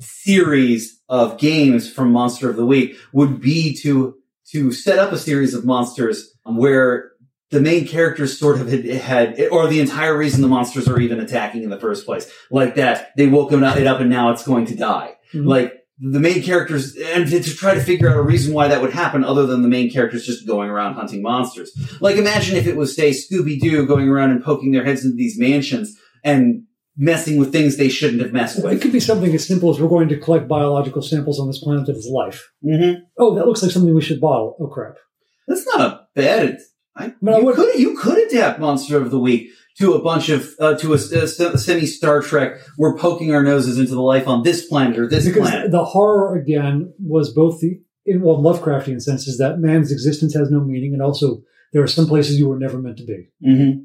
series 0.00 1.00
of 1.08 1.38
games 1.38 1.90
from 1.90 2.12
Monster 2.12 2.50
of 2.50 2.56
the 2.56 2.66
Week 2.66 2.96
would 3.12 3.40
be 3.40 3.74
to, 3.82 4.16
to 4.50 4.72
set 4.72 4.98
up 4.98 5.12
a 5.12 5.18
series 5.18 5.54
of 5.54 5.64
monsters 5.64 6.34
where 6.44 7.12
the 7.50 7.60
main 7.60 7.86
characters 7.86 8.38
sort 8.38 8.60
of 8.60 8.68
had, 8.68 8.84
had, 8.84 9.40
or 9.50 9.66
the 9.68 9.80
entire 9.80 10.16
reason 10.16 10.42
the 10.42 10.48
monsters 10.48 10.88
are 10.88 11.00
even 11.00 11.20
attacking 11.20 11.62
in 11.62 11.70
the 11.70 11.80
first 11.80 12.04
place. 12.04 12.30
Like 12.50 12.74
that, 12.74 13.10
they 13.16 13.26
woke 13.26 13.52
it 13.52 13.62
up 13.86 14.00
and 14.00 14.10
now 14.10 14.30
it's 14.32 14.44
going 14.46 14.66
to 14.66 14.74
die. 14.76 15.14
Mhm. 15.32 15.46
Like, 15.46 15.74
the 16.00 16.20
main 16.20 16.42
characters, 16.42 16.94
and 16.96 17.26
to, 17.28 17.42
try 17.42 17.74
to 17.74 17.80
figure 17.80 18.08
out 18.08 18.16
a 18.16 18.22
reason 18.22 18.54
why 18.54 18.68
that 18.68 18.80
would 18.80 18.92
happen 18.92 19.24
other 19.24 19.46
than 19.46 19.62
the 19.62 19.68
main 19.68 19.90
characters 19.90 20.24
just 20.26 20.46
going 20.46 20.70
around 20.70 20.94
hunting 20.94 21.22
monsters. 21.22 21.72
Like 22.00 22.16
imagine 22.16 22.56
if 22.56 22.66
it 22.66 22.76
was, 22.76 22.94
say, 22.94 23.10
Scooby-Doo 23.10 23.86
going 23.86 24.08
around 24.08 24.30
and 24.30 24.42
poking 24.44 24.70
their 24.72 24.84
heads 24.84 25.04
into 25.04 25.16
these 25.16 25.38
mansions 25.38 25.96
and 26.22 26.62
messing 26.96 27.36
with 27.36 27.52
things 27.52 27.76
they 27.76 27.88
shouldn't 27.88 28.20
have 28.22 28.32
messed 28.32 28.62
Well, 28.62 28.72
it 28.72 28.80
could 28.82 28.92
be 28.92 28.98
something 29.00 29.32
as 29.34 29.46
simple 29.46 29.70
as 29.70 29.80
we're 29.80 29.88
going 29.88 30.08
to 30.08 30.18
collect 30.18 30.48
biological 30.48 31.00
samples 31.02 31.38
on 31.38 31.46
this 31.46 31.58
planet 31.62 31.86
that 31.86 31.96
is 31.96 32.08
life. 32.12 32.48
Mm-hmm. 32.64 33.00
Oh, 33.18 33.34
that 33.36 33.46
looks 33.46 33.62
like 33.62 33.70
something 33.70 33.94
we 33.94 34.02
should 34.02 34.20
bottle. 34.20 34.56
Oh 34.60 34.66
crap. 34.66 34.96
That's 35.46 35.64
not 35.66 35.80
a 35.80 36.00
bad. 36.14 36.58
I, 36.96 37.12
But 37.22 37.34
I 37.34 37.38
you 37.38 37.44
would- 37.44 37.54
could 37.54 37.74
you 37.78 37.96
could 37.96 38.18
adapt 38.28 38.58
Monster 38.60 38.96
of 38.98 39.10
the 39.12 39.18
Week 39.20 39.48
to 39.78 39.94
a 39.94 40.02
bunch 40.02 40.28
of 40.28 40.54
uh, 40.58 40.76
to 40.76 40.92
a, 40.92 40.96
a 40.96 41.28
semi 41.28 41.86
Star 41.86 42.20
Trek. 42.20 42.60
We're 42.76 42.96
poking 42.96 43.32
our 43.34 43.42
noses 43.42 43.78
into 43.78 43.94
the 43.94 44.02
life 44.02 44.26
on 44.26 44.42
this 44.42 44.66
planet 44.66 44.98
or 44.98 45.08
this 45.08 45.26
because 45.26 45.48
planet. 45.48 45.70
the 45.70 45.84
horror 45.84 46.36
again 46.36 46.92
was 46.98 47.32
both 47.32 47.60
the 47.60 47.80
in 48.04 48.22
well 48.22 48.38
Lovecraftian 48.38 49.00
senses 49.00 49.38
that 49.38 49.58
man's 49.58 49.92
existence 49.92 50.34
has 50.34 50.50
no 50.50 50.60
meaning, 50.60 50.92
and 50.92 51.02
also 51.02 51.42
there 51.72 51.82
are 51.82 51.88
some 51.88 52.06
places 52.06 52.38
you 52.38 52.48
were 52.48 52.58
never 52.58 52.78
meant 52.78 52.98
to 52.98 53.04
be. 53.04 53.28
mm-hmm. 53.46 53.80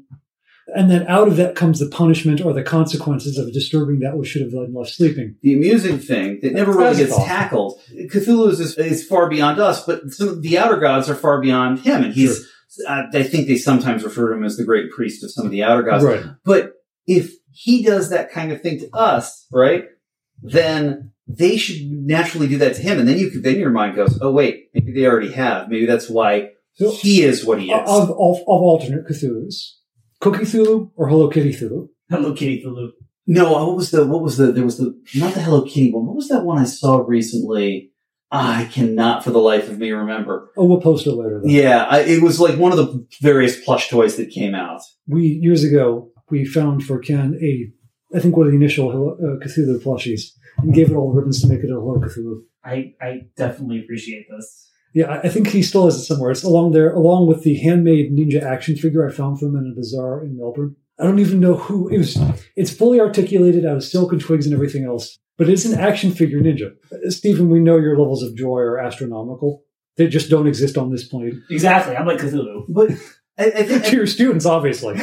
And 0.74 0.90
then 0.90 1.06
out 1.08 1.28
of 1.28 1.36
that 1.36 1.56
comes 1.56 1.78
the 1.78 1.90
punishment 1.90 2.40
or 2.40 2.54
the 2.54 2.62
consequences 2.62 3.36
of 3.36 3.52
disturbing 3.52 4.00
that 4.00 4.16
which 4.16 4.28
should 4.28 4.40
have 4.40 4.50
been 4.50 4.72
left 4.72 4.92
sleeping. 4.92 5.36
the 5.42 5.52
amusing 5.52 5.98
thing 5.98 6.38
that 6.40 6.54
never 6.54 6.72
really 6.72 6.96
gets 6.96 7.12
awesome. 7.12 7.26
tackled. 7.26 7.80
Cthulhu 8.10 8.48
is, 8.48 8.78
is 8.78 9.06
far 9.06 9.28
beyond 9.28 9.60
us, 9.60 9.84
but 9.84 10.10
some 10.10 10.40
the 10.40 10.56
outer 10.56 10.78
gods 10.78 11.10
are 11.10 11.14
far 11.14 11.40
beyond 11.40 11.80
him, 11.80 12.02
and 12.02 12.14
he's. 12.14 12.50
Uh, 12.86 13.04
I 13.12 13.22
think 13.22 13.46
they 13.46 13.56
sometimes 13.56 14.04
refer 14.04 14.30
to 14.30 14.36
him 14.36 14.44
as 14.44 14.56
the 14.56 14.64
great 14.64 14.90
priest 14.90 15.22
of 15.24 15.30
some 15.30 15.44
of 15.46 15.50
the 15.52 15.62
outer 15.62 15.82
gods. 15.82 16.04
Right. 16.04 16.24
But 16.44 16.72
if 17.06 17.32
he 17.52 17.82
does 17.82 18.10
that 18.10 18.32
kind 18.32 18.52
of 18.52 18.60
thing 18.62 18.78
to 18.80 18.90
us, 18.94 19.46
right, 19.52 19.84
then 20.42 21.12
they 21.26 21.56
should 21.56 21.82
naturally 21.90 22.48
do 22.48 22.58
that 22.58 22.74
to 22.76 22.82
him, 22.82 22.98
and 22.98 23.08
then 23.08 23.18
you 23.18 23.30
could, 23.30 23.42
then 23.42 23.58
your 23.58 23.70
mind 23.70 23.96
goes, 23.96 24.18
oh 24.20 24.30
wait, 24.30 24.68
maybe 24.74 24.92
they 24.92 25.06
already 25.06 25.32
have. 25.32 25.68
Maybe 25.68 25.86
that's 25.86 26.08
why 26.10 26.50
So 26.74 26.90
he 26.92 27.22
is 27.22 27.44
what 27.44 27.60
he 27.60 27.70
is. 27.72 27.88
of, 27.88 28.10
of, 28.10 28.36
of 28.38 28.46
alternate 28.46 29.06
Cthulhu's, 29.06 29.80
Cookie 30.20 30.44
Cthulhu 30.44 30.90
or 30.96 31.08
Hello 31.08 31.28
Kitty 31.30 31.52
Cthulhu. 31.52 31.88
Hello 32.10 32.34
Kitty 32.34 32.62
Cthulhu. 32.64 32.90
No, 33.26 33.52
what 33.52 33.76
was 33.76 33.90
the 33.90 34.06
what 34.06 34.22
was 34.22 34.36
the 34.36 34.52
there 34.52 34.64
was 34.64 34.76
the 34.76 34.94
not 35.14 35.32
the 35.32 35.40
Hello 35.40 35.62
Kitty 35.62 35.90
one. 35.92 36.06
What 36.06 36.16
was 36.16 36.28
that 36.28 36.44
one 36.44 36.58
I 36.58 36.64
saw 36.64 36.98
recently? 36.98 37.90
I 38.34 38.64
cannot 38.72 39.22
for 39.22 39.30
the 39.30 39.38
life 39.38 39.68
of 39.68 39.78
me 39.78 39.90
remember. 39.92 40.50
Oh, 40.56 40.64
we'll 40.64 40.80
post 40.80 41.06
it 41.06 41.12
later. 41.12 41.40
Though. 41.42 41.48
Yeah, 41.48 41.84
I, 41.88 42.00
it 42.00 42.22
was 42.22 42.40
like 42.40 42.58
one 42.58 42.72
of 42.72 42.78
the 42.78 43.06
various 43.20 43.62
plush 43.64 43.88
toys 43.88 44.16
that 44.16 44.30
came 44.30 44.54
out. 44.54 44.80
We 45.06 45.22
years 45.26 45.62
ago 45.64 46.10
we 46.30 46.44
found 46.44 46.84
for 46.84 46.98
Ken 46.98 47.38
a, 47.40 48.16
I 48.16 48.20
think 48.20 48.36
one 48.36 48.46
of 48.46 48.52
the 48.52 48.56
initial 48.58 48.90
Hello, 48.90 49.10
uh, 49.12 49.44
Cthulhu 49.44 49.80
plushies, 49.82 50.30
and 50.58 50.74
gave 50.74 50.90
it 50.90 50.94
all 50.94 51.10
the 51.12 51.16
ribbons 51.18 51.40
to 51.42 51.46
make 51.48 51.60
it 51.60 51.70
a 51.70 51.74
Hello 51.74 51.98
Cthulhu. 52.00 52.40
I, 52.64 52.94
I 53.00 53.20
definitely 53.36 53.80
appreciate 53.80 54.26
this. 54.30 54.70
Yeah, 54.94 55.06
I- 55.06 55.20
I 55.22 55.28
think 55.28 55.48
he 55.48 55.62
still 55.62 55.84
has 55.84 55.96
it 55.96 56.04
somewhere. 56.04 56.30
It's 56.30 56.42
along 56.44 56.72
there, 56.72 56.92
along 56.92 57.26
with 57.28 57.42
the 57.42 57.56
handmade 57.58 58.12
ninja 58.16 58.42
action 58.42 58.76
figure 58.76 59.06
I 59.08 59.12
found 59.12 59.38
from 59.38 59.50
him 59.50 59.56
in 59.64 59.72
a 59.72 59.74
bazaar 59.74 60.24
in 60.24 60.36
Melbourne. 60.36 60.76
I 60.98 61.04
don't 61.04 61.18
even 61.18 61.40
know 61.40 61.56
who 61.56 61.88
it 61.88 61.98
was. 61.98 62.16
It's 62.56 62.72
fully 62.72 63.00
articulated 63.00 63.66
out 63.66 63.76
of 63.76 63.84
silk 63.84 64.12
and 64.12 64.20
twigs 64.20 64.46
and 64.46 64.54
everything 64.54 64.84
else, 64.84 65.18
but 65.36 65.48
it's 65.48 65.64
an 65.64 65.78
action 65.78 66.12
figure 66.12 66.40
ninja. 66.40 66.72
Uh, 66.92 67.10
Stephen, 67.10 67.50
we 67.50 67.58
know 67.58 67.78
your 67.78 67.98
levels 67.98 68.22
of 68.22 68.36
joy 68.36 68.58
are 68.58 68.78
astronomical. 68.78 69.64
They 69.96 70.08
just 70.08 70.30
don't 70.30 70.46
exist 70.46 70.78
on 70.78 70.90
this 70.90 71.06
plane. 71.06 71.42
Exactly. 71.50 71.96
I'm 71.96 72.06
like 72.06 72.18
Cthulhu. 72.18 72.64
But 72.68 72.90
I, 73.38 73.46
I 73.46 73.62
think 73.64 73.84
to 73.86 73.96
your 73.96 74.06
students, 74.06 74.46
obviously, 74.46 74.94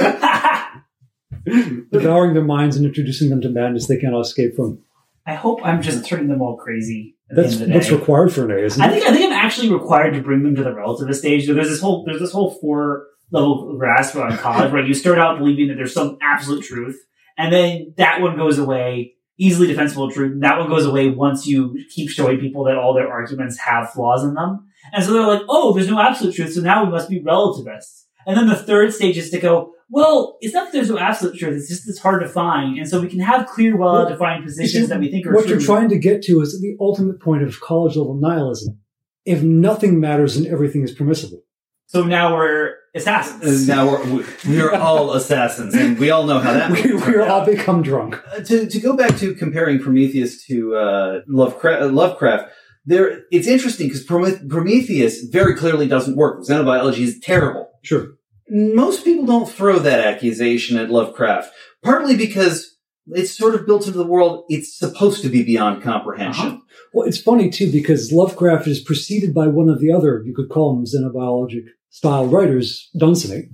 devouring 1.91 2.33
their 2.33 2.43
minds 2.43 2.77
and 2.77 2.85
introducing 2.85 3.29
them 3.29 3.41
to 3.41 3.49
madness 3.49 3.87
they 3.87 3.97
cannot 3.97 4.21
escape 4.21 4.55
from. 4.55 4.79
I 5.25 5.35
hope 5.35 5.59
I'm 5.63 5.81
just 5.81 6.05
turning 6.05 6.27
them 6.27 6.41
all 6.41 6.57
crazy. 6.57 7.15
That's 7.29 7.53
end 7.53 7.61
of 7.63 7.67
the 7.69 7.73
what's 7.75 7.91
required 7.91 8.33
for 8.33 8.45
an 8.45 8.51
A, 8.51 8.65
isn't 8.65 8.81
I 8.81 8.87
it? 8.87 8.91
think 8.91 9.05
I 9.05 9.13
think 9.13 9.25
I'm 9.25 9.31
actually 9.33 9.71
required 9.71 10.13
to 10.15 10.21
bring 10.21 10.43
them 10.43 10.55
to 10.55 10.63
the 10.63 10.71
relativist 10.71 11.15
stage. 11.15 11.47
There's 11.47 11.69
this 11.69 11.79
whole 11.79 12.03
there's 12.05 12.19
this 12.19 12.31
whole 12.31 12.51
four 12.59 13.07
level 13.31 13.77
grasp 13.77 14.15
on 14.15 14.37
college 14.37 14.71
right? 14.71 14.87
you 14.87 14.93
start 14.93 15.17
out 15.17 15.39
believing 15.39 15.69
that 15.69 15.75
there's 15.75 15.93
some 15.93 16.17
absolute 16.21 16.63
truth, 16.63 17.03
and 17.37 17.51
then 17.51 17.93
that 17.97 18.21
one 18.21 18.37
goes 18.37 18.59
away, 18.59 19.15
easily 19.37 19.67
defensible 19.67 20.11
truth. 20.11 20.39
That 20.41 20.59
one 20.59 20.69
goes 20.69 20.85
away 20.85 21.09
once 21.09 21.47
you 21.47 21.77
keep 21.89 22.09
showing 22.09 22.39
people 22.39 22.65
that 22.65 22.77
all 22.77 22.93
their 22.93 23.11
arguments 23.11 23.57
have 23.59 23.91
flaws 23.91 24.23
in 24.23 24.33
them, 24.33 24.67
and 24.93 25.03
so 25.03 25.13
they're 25.13 25.27
like, 25.27 25.43
oh, 25.49 25.73
there's 25.73 25.89
no 25.89 25.99
absolute 25.99 26.35
truth, 26.35 26.53
so 26.53 26.61
now 26.61 26.83
we 26.83 26.91
must 26.91 27.09
be 27.09 27.21
relativists. 27.21 28.07
And 28.27 28.37
then 28.37 28.47
the 28.47 28.55
third 28.55 28.93
stage 28.93 29.17
is 29.17 29.31
to 29.31 29.39
go, 29.39 29.73
well, 29.89 30.37
it's 30.41 30.53
not 30.53 30.65
that 30.65 30.73
there's 30.73 30.89
no 30.89 30.97
absolute 30.97 31.37
truth; 31.37 31.55
it's 31.57 31.67
just 31.67 31.87
it's 31.89 31.99
hard 31.99 32.21
to 32.21 32.29
find, 32.29 32.77
and 32.77 32.87
so 32.87 33.01
we 33.01 33.09
can 33.09 33.19
have 33.19 33.47
clear, 33.47 33.75
well-defined 33.75 34.45
positions 34.45 34.89
that 34.89 34.99
we 34.99 35.11
think 35.11 35.25
are 35.25 35.33
what 35.33 35.45
true. 35.45 35.51
you're 35.51 35.59
trying 35.59 35.89
to 35.89 35.99
get 35.99 36.21
to 36.23 36.39
is 36.41 36.59
the 36.61 36.77
ultimate 36.79 37.19
point 37.19 37.43
of 37.43 37.59
college 37.59 37.97
level 37.97 38.15
nihilism. 38.15 38.79
If 39.25 39.43
nothing 39.43 39.99
matters 39.99 40.37
and 40.37 40.47
everything 40.47 40.81
is 40.81 40.91
permissible. 40.91 41.43
so 41.87 42.03
now 42.03 42.35
we're 42.35 42.75
assassins. 42.93 43.67
now 43.67 43.89
we're 43.89 44.25
we're 44.47 44.73
all 44.73 45.13
assassins, 45.13 45.73
and 45.73 45.97
we 45.97 46.09
all 46.09 46.25
know 46.25 46.39
how 46.39 46.53
that. 46.53 46.71
We, 46.83 46.93
we 46.93 47.15
are 47.15 47.27
all 47.27 47.45
become 47.45 47.81
drunk. 47.81 48.21
Uh, 48.31 48.41
to 48.41 48.67
to 48.67 48.79
go 48.79 48.95
back 48.95 49.17
to 49.17 49.33
comparing 49.35 49.79
Prometheus 49.79 50.45
to 50.45 50.75
uh, 50.75 51.19
Lovecraft, 51.27 51.83
uh, 51.83 51.87
Lovecraft, 51.89 52.51
there 52.85 53.23
it's 53.31 53.47
interesting 53.47 53.87
because 53.87 54.03
Prometheus 54.03 55.23
very 55.23 55.55
clearly 55.55 55.87
doesn't 55.87 56.15
work. 56.15 56.43
Xenobiology 56.43 56.99
is 56.99 57.19
terrible. 57.19 57.69
Sure. 57.83 58.07
Most 58.49 59.05
people 59.05 59.25
don't 59.25 59.49
throw 59.49 59.79
that 59.79 60.05
accusation 60.05 60.77
at 60.77 60.89
Lovecraft, 60.89 61.53
partly 61.83 62.17
because 62.17 62.75
it's 63.07 63.35
sort 63.35 63.55
of 63.55 63.65
built 63.65 63.87
into 63.87 63.97
the 63.97 64.05
world. 64.05 64.43
It's 64.49 64.77
supposed 64.77 65.21
to 65.23 65.29
be 65.29 65.43
beyond 65.43 65.81
comprehension. 65.81 66.45
Uh-huh. 66.45 66.57
Well, 66.93 67.07
it's 67.07 67.21
funny 67.21 67.49
too 67.49 67.71
because 67.71 68.11
Lovecraft 68.11 68.67
is 68.67 68.81
preceded 68.81 69.33
by 69.33 69.47
one 69.47 69.69
of 69.69 69.79
the 69.79 69.91
other, 69.91 70.21
you 70.25 70.33
could 70.35 70.49
call 70.49 70.75
them 70.75 70.85
xenobiologic 70.85 71.67
style 71.91 72.25
writers, 72.25 72.89
Dunsany, 72.97 73.49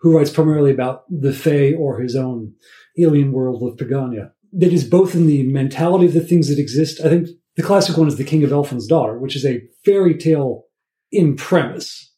who 0.00 0.16
writes 0.16 0.30
primarily 0.30 0.72
about 0.72 1.04
the 1.08 1.32
Fae 1.32 1.72
or 1.74 2.00
his 2.00 2.16
own 2.16 2.54
alien 2.98 3.32
world 3.32 3.62
of 3.62 3.78
Pegāna. 3.78 4.32
That 4.52 4.72
is 4.72 4.84
both 4.84 5.14
in 5.14 5.26
the 5.26 5.44
mentality 5.44 6.06
of 6.06 6.12
the 6.12 6.20
things 6.20 6.48
that 6.48 6.58
exist. 6.58 7.00
I 7.00 7.08
think 7.08 7.28
The 7.54 7.62
classic 7.62 7.98
one 7.98 8.08
is 8.08 8.16
The 8.16 8.24
King 8.24 8.44
of 8.44 8.50
Elfland's 8.50 8.86
Daughter, 8.86 9.18
which 9.18 9.36
is 9.36 9.44
a 9.44 9.62
fairy 9.84 10.16
tale 10.16 10.64
in 11.10 11.36
premise, 11.36 12.14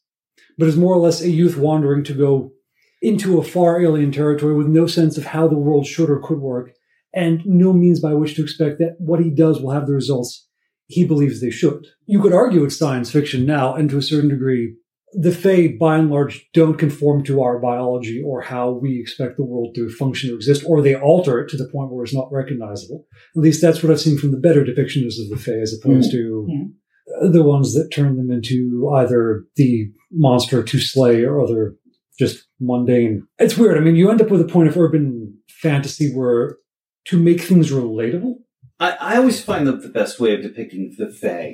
but 0.57 0.67
is 0.67 0.77
more 0.77 0.93
or 0.93 0.99
less 0.99 1.21
a 1.21 1.29
youth 1.29 1.57
wandering 1.57 2.05
to 2.05 2.13
go 2.13 2.53
into 3.01 3.37
a 3.37 3.43
far 3.43 3.81
alien 3.81 4.13
territory 4.13 4.55
with 4.55 4.67
no 4.67 4.87
sense 4.87 5.17
of 5.17 5.25
how 5.27 5.47
the 5.47 5.57
world 5.57 5.85
should 5.85 6.09
or 6.09 6.21
could 6.21 6.39
work, 6.39 6.71
and 7.13 7.45
no 7.45 7.73
means 7.73 7.99
by 7.99 8.13
which 8.13 8.35
to 8.35 8.43
expect 8.43 8.79
that 8.79 8.95
what 8.97 9.19
he 9.19 9.29
does 9.29 9.61
will 9.61 9.71
have 9.71 9.87
the 9.87 9.93
results 9.93 10.47
he 10.87 11.05
believes 11.05 11.41
they 11.41 11.51
should. 11.51 11.85
You 12.05 12.21
could 12.21 12.33
argue 12.33 12.63
it's 12.63 12.77
science 12.77 13.11
fiction 13.11 13.45
now, 13.45 13.73
and 13.73 13.89
to 13.89 13.97
a 13.97 14.01
certain 14.01 14.29
degree, 14.29 14.75
the 15.17 15.31
Fae, 15.31 15.75
by 15.79 15.97
and 15.97 16.09
large, 16.09 16.47
don't 16.53 16.77
conform 16.77 17.23
to 17.23 17.41
our 17.41 17.59
biology 17.59 18.21
or 18.23 18.41
how 18.41 18.71
we 18.71 18.99
expect 18.99 19.37
the 19.37 19.45
world 19.45 19.73
to 19.75 19.89
function 19.89 20.31
or 20.31 20.35
exist, 20.35 20.63
or 20.67 20.81
they 20.81 20.95
alter 20.95 21.39
it 21.39 21.49
to 21.49 21.57
the 21.57 21.69
point 21.69 21.91
where 21.91 22.03
it's 22.03 22.13
not 22.13 22.31
recognizable. 22.31 23.05
At 23.35 23.41
least 23.41 23.61
that's 23.61 23.81
what 23.81 23.91
I've 23.91 24.01
seen 24.01 24.17
from 24.17 24.31
the 24.31 24.37
better 24.39 24.63
depictions 24.63 25.13
of 25.21 25.29
the 25.29 25.37
Fae, 25.37 25.59
as 25.61 25.73
opposed 25.73 26.11
to 26.11 26.47
Mhm. 26.49 27.31
the 27.33 27.43
ones 27.43 27.73
that 27.75 27.89
turn 27.91 28.17
them 28.17 28.29
into 28.31 28.89
either 28.95 29.45
the 29.55 29.91
monster 30.11 30.61
to 30.63 30.79
slay 30.79 31.23
or 31.23 31.39
other 31.39 31.75
just 32.19 32.45
mundane. 32.59 33.23
It's 33.39 33.57
weird. 33.57 33.77
I 33.77 33.81
mean, 33.81 33.95
you 33.95 34.09
end 34.09 34.21
up 34.21 34.31
with 34.31 34.41
a 34.41 34.45
point 34.47 34.67
of 34.69 34.77
urban 34.77 35.37
fantasy 35.49 36.11
where 36.13 36.57
to 37.05 37.19
make 37.19 37.41
things 37.41 37.71
relatable, 37.71 38.35
I, 38.79 38.91
I 38.99 39.17
always 39.17 39.41
find 39.41 39.65
that 39.67 39.81
the 39.81 39.89
best 39.89 40.19
way 40.19 40.33
of 40.33 40.41
depicting 40.41 40.93
the 40.97 41.09
Fae 41.09 41.53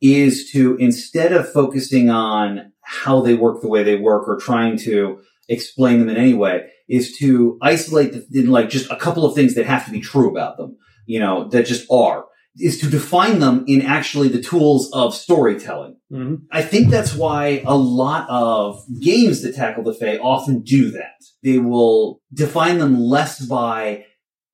is 0.00 0.50
to 0.52 0.76
instead 0.76 1.32
of 1.32 1.50
focusing 1.52 2.10
on 2.10 2.72
how 2.82 3.20
they 3.20 3.34
work 3.34 3.60
the 3.60 3.68
way 3.68 3.82
they 3.82 3.96
work 3.96 4.28
or 4.28 4.38
trying 4.38 4.78
to 4.78 5.20
explain 5.48 5.98
them 5.98 6.08
in 6.08 6.16
any 6.16 6.34
way, 6.34 6.68
is 6.88 7.16
to 7.18 7.58
isolate 7.62 8.12
the, 8.12 8.40
in 8.40 8.48
like 8.48 8.68
just 8.68 8.90
a 8.90 8.96
couple 8.96 9.24
of 9.24 9.34
things 9.34 9.54
that 9.54 9.66
have 9.66 9.84
to 9.84 9.90
be 9.90 10.00
true 10.00 10.30
about 10.30 10.56
them, 10.56 10.76
you 11.06 11.18
know, 11.18 11.48
that 11.48 11.66
just 11.66 11.90
are, 11.90 12.26
is 12.58 12.78
to 12.80 12.88
define 12.88 13.38
them 13.38 13.64
in 13.66 13.82
actually 13.82 14.28
the 14.28 14.40
tools 14.40 14.90
of 14.92 15.14
storytelling. 15.14 15.96
Mm-hmm. 16.12 16.36
I 16.50 16.62
think 16.62 16.90
that's 16.90 17.14
why 17.14 17.62
a 17.66 17.76
lot 17.76 18.28
of 18.28 18.82
games 19.00 19.42
that 19.42 19.54
tackle 19.54 19.84
the 19.84 19.94
Fae 19.94 20.18
often 20.18 20.62
do 20.62 20.90
that. 20.92 21.22
They 21.42 21.58
will 21.58 22.20
define 22.32 22.78
them 22.78 22.98
less 22.98 23.44
by 23.44 24.04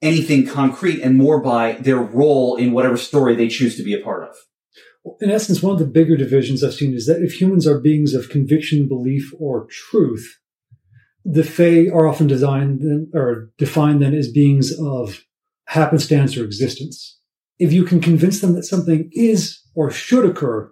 anything 0.00 0.46
concrete 0.46 1.00
and 1.00 1.16
more 1.16 1.40
by 1.40 1.72
their 1.74 1.98
role 1.98 2.56
in 2.56 2.72
whatever 2.72 2.96
story 2.96 3.36
they 3.36 3.48
choose 3.48 3.76
to 3.76 3.84
be 3.84 3.94
a 3.94 4.02
part 4.02 4.24
of. 4.24 4.34
In 5.20 5.30
essence, 5.30 5.62
one 5.62 5.72
of 5.72 5.78
the 5.78 5.86
bigger 5.86 6.16
divisions 6.16 6.62
I've 6.62 6.74
seen 6.74 6.94
is 6.94 7.06
that 7.06 7.22
if 7.22 7.40
humans 7.40 7.66
are 7.66 7.80
beings 7.80 8.14
of 8.14 8.28
conviction, 8.28 8.88
belief, 8.88 9.32
or 9.38 9.66
truth, 9.68 10.38
the 11.24 11.44
Fae 11.44 11.88
are 11.92 12.06
often 12.06 12.26
designed 12.26 12.82
or 13.14 13.50
defined 13.58 14.02
then 14.02 14.14
as 14.14 14.30
beings 14.30 14.72
of 14.78 15.24
happenstance 15.66 16.36
or 16.36 16.44
existence. 16.44 17.20
If 17.58 17.72
you 17.72 17.84
can 17.84 18.00
convince 18.00 18.40
them 18.40 18.54
that 18.54 18.64
something 18.64 19.08
is 19.12 19.60
or 19.74 19.90
should 19.90 20.24
occur, 20.24 20.70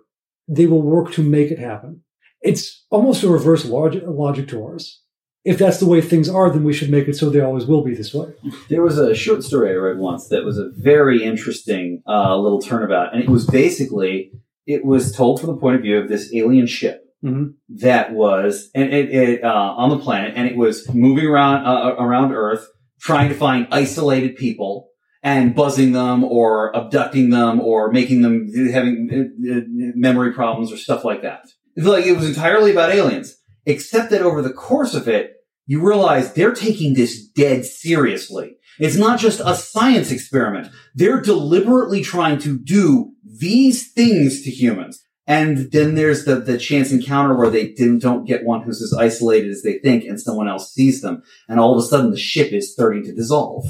they 0.49 0.67
will 0.67 0.83
work 0.83 1.13
to 1.13 1.23
make 1.23 1.51
it 1.51 1.59
happen. 1.59 2.03
It's 2.43 2.85
almost 2.91 3.23
a 3.23 3.29
reverse 3.29 3.65
logic, 3.65 4.03
logic 4.07 4.49
to 4.49 4.63
ours. 4.65 5.03
If 5.45 5.59
that's 5.59 5.79
the 5.79 5.87
way 5.87 6.01
things 6.03 6.29
are, 6.29 6.51
then 6.51 6.65
we 6.65 6.73
should 6.75 6.91
make 6.91 7.09
it 7.09 7.17
so 7.17 7.31
they 7.31 7.41
always 7.41 7.65
will 7.65 7.83
be 7.83 7.95
this 7.95 8.13
way. 8.13 8.29
There 8.69 8.83
was 8.83 8.99
a 8.99 9.15
short 9.15 9.43
story 9.43 9.71
I 9.71 9.75
read 9.75 9.99
once 9.99 10.29
that 10.29 10.45
was 10.45 10.59
a 10.59 10.69
very 10.77 11.25
interesting 11.25 12.03
uh, 12.07 12.37
little 12.37 12.61
turnabout, 12.61 13.15
and 13.15 13.23
it 13.23 13.29
was 13.31 13.47
basically 13.47 14.33
it 14.67 14.85
was 14.85 15.13
told 15.13 15.41
from 15.41 15.49
the 15.51 15.57
point 15.57 15.77
of 15.77 15.83
view 15.83 15.99
of 15.99 16.09
this 16.09 16.33
alien 16.35 16.67
ship 16.67 17.05
Mhm. 17.25 17.53
that 17.69 18.13
was 18.15 18.71
and 18.75 18.93
it, 18.95 19.11
it 19.11 19.45
uh, 19.45 19.75
on 19.77 19.91
the 19.91 19.99
planet, 19.99 20.33
and 20.37 20.47
it 20.49 20.57
was 20.57 20.89
moving 20.95 21.27
around 21.27 21.67
uh, 21.67 21.95
around 21.99 22.33
Earth, 22.33 22.67
trying 23.01 23.29
to 23.29 23.35
find 23.35 23.67
isolated 23.71 24.37
people 24.37 24.89
and 25.23 25.55
buzzing 25.55 25.93
them 25.93 26.25
or 26.25 26.75
abducting 26.75 27.29
them 27.31 27.61
or 27.61 27.91
making 27.93 28.23
them 28.23 28.51
having 28.73 29.09
uh, 29.13 29.57
uh, 29.57 29.61
memory 29.95 30.33
problems 30.33 30.73
or 30.73 30.79
stuff 30.79 31.05
like 31.05 31.21
that. 31.23 31.43
It's 31.77 31.87
like 31.87 32.07
it 32.07 32.17
was 32.17 32.27
entirely 32.29 32.73
about 32.73 32.91
aliens, 32.91 33.37
except 33.67 34.11
that 34.11 34.23
over 34.23 34.43
the 34.43 34.53
course 34.53 34.95
of 34.95 35.09
it, 35.09 35.37
you 35.67 35.87
realize 35.87 36.33
they're 36.33 36.55
taking 36.55 36.95
this 36.95 37.27
dead 37.29 37.65
seriously. 37.65 38.57
It's 38.79 38.97
not 38.97 39.21
just 39.21 39.41
a 39.45 39.55
science 39.55 40.11
experiment. 40.11 40.69
They're 40.95 41.21
deliberately 41.21 42.03
trying 42.03 42.39
to 42.41 42.59
do 42.59 43.13
these 43.25 43.93
things 43.93 44.43
to 44.43 44.51
humans. 44.51 45.03
And 45.27 45.71
then 45.71 45.95
there's 45.95 46.25
the, 46.25 46.37
the 46.37 46.59
chance 46.59 46.91
encounter 46.91 47.37
where 47.37 47.51
they 47.51 47.73
don't 47.73 48.25
get 48.25 48.45
one 48.45 48.63
who's 48.63 48.83
as 48.83 48.93
isolated 48.99 49.51
as 49.51 49.63
they 49.63 49.79
think 49.79 50.05
and 50.05 50.21
someone 50.21 50.49
else 50.49 50.73
sees 50.73 51.03
them. 51.03 51.23
And 51.49 51.61
all 51.61 51.73
of 51.73 51.79
a 51.79 51.87
sudden 51.87 52.11
the 52.11 52.19
ship 52.19 52.53
is 52.53 52.73
starting 52.73 53.05
to 53.05 53.15
dissolve 53.15 53.67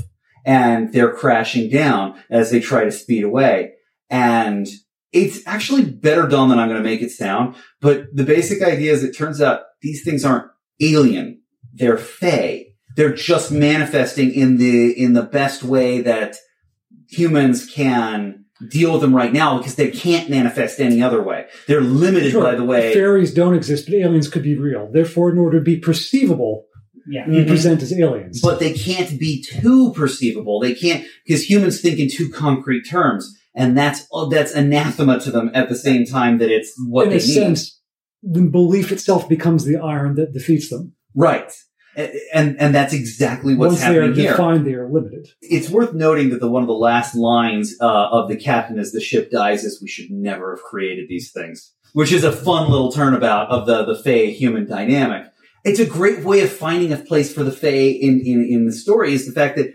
and 0.47 0.93
they're 0.93 1.13
crashing 1.13 1.69
down 1.69 2.19
as 2.31 2.51
they 2.51 2.61
try 2.61 2.85
to 2.85 2.93
speed 2.93 3.25
away. 3.25 3.73
And 4.09 4.67
it's 5.13 5.47
actually 5.47 5.85
better 5.85 6.27
done 6.27 6.49
than 6.49 6.59
I'm 6.59 6.69
going 6.69 6.83
to 6.83 6.89
make 6.89 7.03
it 7.03 7.11
sound. 7.11 7.57
But 7.81 8.07
the 8.15 8.25
basic 8.25 8.63
idea 8.63 8.93
is 8.93 9.05
it 9.05 9.17
turns 9.17 9.43
out 9.43 9.63
these 9.83 10.03
things 10.05 10.25
aren't 10.25 10.47
alien. 10.81 11.41
They're 11.73 11.99
fey. 11.99 12.75
They're 12.97 13.15
just 13.15 13.51
manifesting 13.53 14.33
in 14.33 14.59
the, 14.59 14.91
in 14.93 15.13
the 15.13 15.23
best 15.23 15.63
way 15.63 16.01
that 16.03 16.37
humans 17.09 17.67
can 17.71 18.45
deal 18.69 18.93
with 18.93 19.01
them 19.01 19.15
right 19.15 19.33
now 19.33 19.59
because 19.59 19.77
they 19.77 19.91
can't 19.91 20.29
manifest 20.29 20.81
any 20.81 21.01
other 21.03 21.23
way. 21.23 21.47
They're 21.67 21.81
limited 21.81 22.33
Sure, 22.33 22.43
by 22.43 22.55
the 22.55 22.65
way. 22.65 22.93
fairies 22.93 23.33
don't 23.33 23.55
exist, 23.55 23.87
but 23.87 23.95
aliens 23.95 24.29
could 24.29 24.43
be 24.43 24.57
real. 24.59 24.91
Therefore, 24.93 25.31
in 25.31 25.39
order 25.39 25.59
to 25.59 25.65
be 25.65 25.77
perceivable, 25.79 26.67
Yeah. 27.09 27.27
you 27.27 27.45
Mhm. 27.45 27.49
present 27.49 27.83
as 27.83 27.93
aliens. 27.99 28.41
but 28.43 28.61
they 28.61 28.73
can't 28.75 29.19
be 29.19 29.43
too 29.43 29.93
perceivable. 29.97 30.61
They 30.61 30.75
can't 30.75 31.05
because 31.27 31.49
humans 31.49 31.81
think 31.81 31.99
in 31.99 32.09
too 32.11 32.29
concrete 32.29 32.83
terms, 32.83 33.35
and 33.55 33.77
that's 33.77 34.07
oh, 34.13 34.29
that's 34.29 34.53
anathema 34.53 35.19
to 35.21 35.31
them 35.31 35.51
at 35.55 35.69
the 35.71 35.75
same 35.77 36.05
time 36.05 36.37
that 36.39 36.51
it's 36.51 36.73
what 36.87 37.05
in 37.05 37.11
they 37.11 37.17
a 37.17 37.19
need. 37.21 37.33
sense, 37.35 37.80
the 38.23 38.43
belief 38.43 38.93
itself 38.93 39.29
becomes 39.29 39.65
the 39.65 39.77
iron 39.77 40.15
that 40.17 40.33
defeats 40.33 40.69
them. 40.71 40.93
right? 41.15 41.51
And 42.33 42.57
and 42.61 42.73
that's 42.75 42.93
exactly 42.95 43.55
what's 43.57 43.73
Once 43.73 43.81
they 43.81 43.99
are 43.99 44.03
happening 44.03 44.15
here. 44.21 44.31
defined, 44.31 44.65
they 44.67 44.75
are 44.75 44.89
limited. 44.89 45.29
It's 45.43 45.69
worth 45.69 45.93
noting 45.93 46.31
that 46.31 46.41
the 46.41 46.49
one 46.49 46.63
of 46.63 46.69
the 46.69 46.73
last 46.73 47.17
lines 47.17 47.75
uh, 47.81 48.09
of 48.11 48.29
the 48.29 48.37
captain 48.37 48.79
as 48.79 48.93
the 48.93 49.01
ship 49.01 49.31
dies 49.31 49.65
is, 49.65 49.83
"We 49.83 49.89
should 49.89 50.11
never 50.11 50.55
have 50.55 50.63
created 50.63 51.07
these 51.09 51.33
things," 51.33 51.75
which 51.93 52.13
is 52.13 52.23
a 52.23 52.31
fun 52.33 52.71
little 52.71 52.93
turnabout 52.93 53.49
of 53.49 53.67
the 53.67 53.85
the 53.85 54.01
Fey 54.01 54.31
human 54.31 54.67
dynamic. 54.69 55.25
It's 55.65 55.81
a 55.81 55.85
great 55.85 56.25
way 56.25 56.41
of 56.43 56.51
finding 56.51 56.93
a 56.93 56.97
place 56.97 57.33
for 57.35 57.43
the 57.43 57.53
Fey 57.53 57.91
in 57.91 58.21
in 58.21 58.45
in 58.49 58.67
the 58.67 58.73
story. 58.73 59.13
Is 59.13 59.27
the 59.27 59.33
fact 59.33 59.57
that 59.57 59.73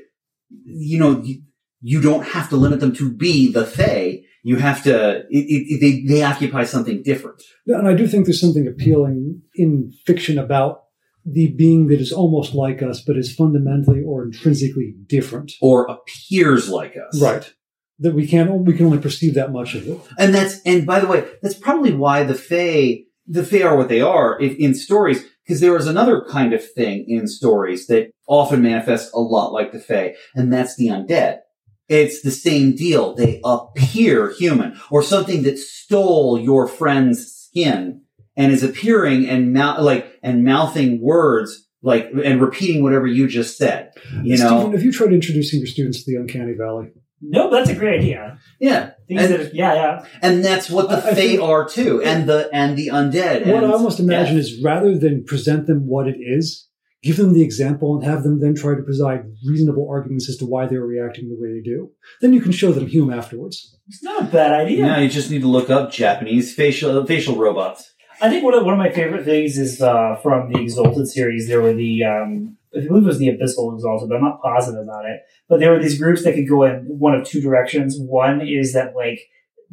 you 0.65 0.97
know 0.97 1.21
you, 1.21 1.41
you 1.81 2.01
don't 2.01 2.25
have 2.27 2.49
to 2.49 2.55
limit 2.55 2.79
them 2.79 2.95
to 2.95 3.11
be 3.11 3.51
the 3.51 3.65
Fey. 3.65 4.24
You 4.45 4.57
have 4.57 4.83
to. 4.83 5.21
It, 5.21 5.25
it, 5.31 5.79
they 5.81 6.13
they 6.13 6.21
occupy 6.21 6.65
something 6.65 7.01
different. 7.01 7.41
And 7.65 7.87
I 7.87 7.93
do 7.95 8.05
think 8.07 8.25
there's 8.25 8.39
something 8.39 8.67
appealing 8.67 9.41
in 9.55 9.91
fiction 10.05 10.37
about 10.37 10.83
the 11.25 11.47
being 11.57 11.87
that 11.87 11.99
is 11.99 12.11
almost 12.11 12.53
like 12.53 12.83
us, 12.83 13.01
but 13.01 13.17
is 13.17 13.33
fundamentally 13.33 14.03
or 14.05 14.23
intrinsically 14.23 14.93
different. 15.07 15.51
Or 15.61 15.87
appears 15.87 16.69
like 16.69 16.95
us, 16.95 17.19
Right. 17.19 17.51
That 17.97 18.13
we 18.13 18.27
can't, 18.27 18.65
we 18.65 18.73
can 18.73 18.85
only 18.85 18.99
perceive 18.99 19.33
that 19.33 19.51
much 19.51 19.73
of 19.73 19.87
it. 19.87 19.99
And 20.19 20.35
that's, 20.35 20.59
and 20.63 20.85
by 20.85 20.99
the 20.99 21.07
way, 21.07 21.25
that's 21.41 21.55
probably 21.57 21.93
why 21.93 22.23
the 22.23 22.35
Fae, 22.35 23.05
the 23.25 23.43
Fae 23.43 23.63
are 23.63 23.77
what 23.77 23.89
they 23.89 24.01
are 24.01 24.39
if, 24.39 24.55
in 24.59 24.75
stories, 24.75 25.25
because 25.43 25.59
there 25.59 25.75
is 25.77 25.87
another 25.87 26.23
kind 26.29 26.53
of 26.53 26.61
thing 26.73 27.05
in 27.07 27.27
stories 27.27 27.87
that 27.87 28.11
often 28.27 28.61
manifests 28.61 29.11
a 29.13 29.19
lot 29.19 29.53
like 29.53 29.71
the 29.71 29.79
Fae, 29.79 30.13
and 30.35 30.53
that's 30.53 30.75
the 30.75 30.89
undead. 30.89 31.39
It's 31.87 32.21
the 32.21 32.31
same 32.31 32.75
deal. 32.75 33.13
They 33.15 33.39
appear 33.43 34.31
human, 34.31 34.79
or 34.89 35.03
something 35.03 35.43
that 35.43 35.59
stole 35.59 36.39
your 36.39 36.67
friend's 36.67 37.25
skin 37.31 38.01
and 38.35 38.51
is 38.51 38.63
appearing 38.63 39.27
and 39.29 39.53
mouth, 39.53 39.79
like, 39.81 40.19
and 40.23 40.43
mouthing 40.43 40.99
words, 41.01 41.67
like, 41.83 42.09
and 42.23 42.41
repeating 42.41 42.81
whatever 42.83 43.05
you 43.07 43.27
just 43.27 43.57
said. 43.57 43.91
You 44.23 44.37
know? 44.37 44.47
Stephen, 44.59 44.71
have 44.73 44.83
you 44.83 44.91
tried 44.91 45.13
introducing 45.13 45.59
your 45.59 45.67
students 45.67 46.03
to 46.03 46.11
the 46.11 46.17
uncanny 46.19 46.53
valley? 46.57 46.87
No, 47.21 47.49
that's 47.49 47.69
a 47.69 47.75
great 47.75 48.01
idea. 48.01 48.37
Yeah. 48.59 48.91
Things 49.07 49.21
And- 49.21 49.33
that 49.33 49.55
yeah, 49.55 49.73
yeah. 49.73 50.05
And 50.21 50.43
that's 50.43 50.69
what 50.69 50.89
the 50.89 50.97
I- 50.97 51.09
I 51.11 51.13
Fae 51.13 51.37
are 51.41 51.67
too, 51.67 52.01
and 52.01 52.27
the, 52.27 52.49
and 52.51 52.77
the 52.77 52.87
undead. 52.87 53.45
What 53.45 53.63
and 53.63 53.65
I 53.67 53.71
almost 53.71 53.99
imagine 53.99 54.35
death. 54.35 54.45
is 54.45 54.61
rather 54.63 54.97
than 54.97 55.23
present 55.23 55.65
them 55.67 55.87
what 55.87 56.07
it 56.07 56.17
is, 56.19 56.67
give 57.05 57.17
them 57.17 57.33
the 57.33 57.43
example 57.43 57.95
and 57.95 58.03
have 58.03 58.23
them 58.23 58.41
then 58.41 58.55
try 58.55 58.73
to 58.73 58.81
provide 58.81 59.25
reasonable 59.45 59.87
arguments 59.89 60.27
as 60.27 60.37
to 60.37 60.45
why 60.45 60.65
they're 60.65 60.81
reacting 60.81 61.29
the 61.29 61.37
way 61.39 61.53
they 61.53 61.61
do. 61.61 61.91
Then 62.19 62.33
you 62.33 62.41
can 62.41 62.51
show 62.51 62.71
them 62.71 62.87
hume 62.87 63.13
afterwards. 63.13 63.77
It's 63.87 64.03
not 64.03 64.23
a 64.23 64.25
bad 64.25 64.51
idea. 64.51 64.87
Yeah, 64.87 64.99
you 64.99 65.09
just 65.09 65.29
need 65.29 65.41
to 65.41 65.47
look 65.47 65.69
up 65.69 65.91
Japanese 65.91 66.53
facial 66.53 67.05
facial 67.05 67.37
robots. 67.37 67.93
I 68.21 68.29
think 68.29 68.43
one 68.43 68.55
of 68.55 68.65
one 68.65 68.73
of 68.73 68.79
my 68.79 68.89
favorite 68.89 69.23
things 69.23 69.57
is 69.57 69.81
uh, 69.81 70.15
from 70.23 70.51
the 70.51 70.59
Exalted 70.59 71.07
series. 71.07 71.47
There 71.47 71.61
were 71.61 71.73
the 71.73 72.03
um, 72.03 72.57
I 72.75 72.87
believe 72.87 73.03
it 73.03 73.07
was 73.07 73.19
the 73.19 73.27
Abyssal 73.27 73.75
Exalted, 73.75 74.09
but 74.09 74.15
I'm 74.15 74.23
not 74.23 74.41
positive 74.41 74.81
about 74.81 75.05
it. 75.05 75.21
But 75.47 75.59
there 75.59 75.71
were 75.71 75.79
these 75.79 75.99
groups 75.99 76.23
that 76.23 76.33
could 76.33 76.49
go 76.49 76.63
in 76.63 76.85
one 76.87 77.13
of 77.13 77.27
two 77.27 77.39
directions. 77.39 77.97
One 77.99 78.41
is 78.41 78.73
that 78.73 78.95
like 78.95 79.19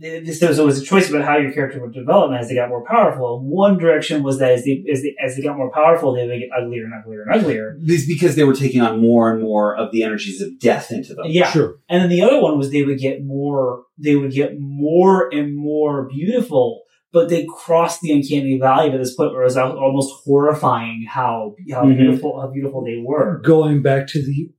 th- 0.00 0.26
so 0.36 0.52
so 0.52 0.62
it 0.62 0.66
was 0.66 0.80
a 0.80 0.84
choice 0.84 1.08
about 1.10 1.24
how 1.24 1.36
your 1.38 1.52
character 1.52 1.80
would 1.80 1.92
develop 1.94 2.32
as 2.38 2.48
they 2.48 2.54
got 2.54 2.68
more 2.68 2.84
powerful. 2.84 3.40
One 3.44 3.78
direction 3.78 4.22
was 4.22 4.38
that 4.38 4.52
as 4.52 4.64
they 4.64 4.84
as 4.90 5.02
they, 5.02 5.14
as 5.24 5.36
they 5.36 5.42
got 5.42 5.56
more 5.56 5.70
powerful, 5.70 6.14
they 6.14 6.26
would 6.26 6.38
get 6.38 6.48
uglier 6.56 6.84
and 6.84 6.94
uglier 6.94 7.22
and 7.22 7.34
uglier. 7.40 7.76
This 7.80 8.06
because 8.06 8.36
they 8.36 8.44
were 8.44 8.54
taking 8.54 8.80
on 8.80 9.00
more 9.00 9.32
and 9.32 9.42
more 9.42 9.76
of 9.76 9.92
the 9.92 10.02
energies 10.02 10.40
of 10.40 10.58
death 10.58 10.90
into 10.90 11.14
them. 11.14 11.26
Yeah. 11.28 11.50
Sure. 11.50 11.76
And 11.88 12.02
then 12.02 12.08
the 12.10 12.22
other 12.22 12.40
one 12.40 12.58
was 12.58 12.70
they 12.70 12.82
would 12.82 12.98
get 12.98 13.24
more, 13.24 13.84
they 13.98 14.16
would 14.16 14.32
get 14.32 14.52
more 14.58 15.28
and 15.32 15.56
more 15.56 16.08
beautiful, 16.08 16.82
but 17.12 17.28
they 17.28 17.46
crossed 17.46 18.00
the 18.00 18.12
uncanny 18.12 18.58
valley 18.58 18.90
to 18.90 18.98
this 18.98 19.14
point 19.14 19.32
where 19.32 19.42
it 19.42 19.46
was 19.46 19.56
almost 19.56 20.12
horrifying 20.24 21.04
how 21.08 21.54
how 21.72 21.84
Mhm. 21.84 21.96
beautiful 21.98 22.40
how 22.40 22.48
beautiful 22.50 22.84
they 22.84 23.02
were. 23.04 23.40
Going 23.44 23.82
back 23.82 24.06
to 24.08 24.22
the 24.24 24.50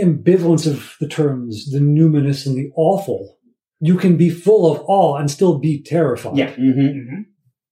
ambivalence 0.00 0.66
of 0.70 0.94
the 1.00 1.08
terms, 1.08 1.70
the 1.70 1.78
numinous 1.78 2.46
and 2.46 2.56
the 2.56 2.70
awful, 2.76 3.35
you 3.80 3.96
can 3.96 4.16
be 4.16 4.30
full 4.30 4.70
of 4.72 4.82
awe 4.86 5.16
and 5.16 5.30
still 5.30 5.58
be 5.58 5.82
terrified. 5.82 6.36
Yeah. 6.36 6.52
hmm 6.54 6.70
hmm 6.72 7.20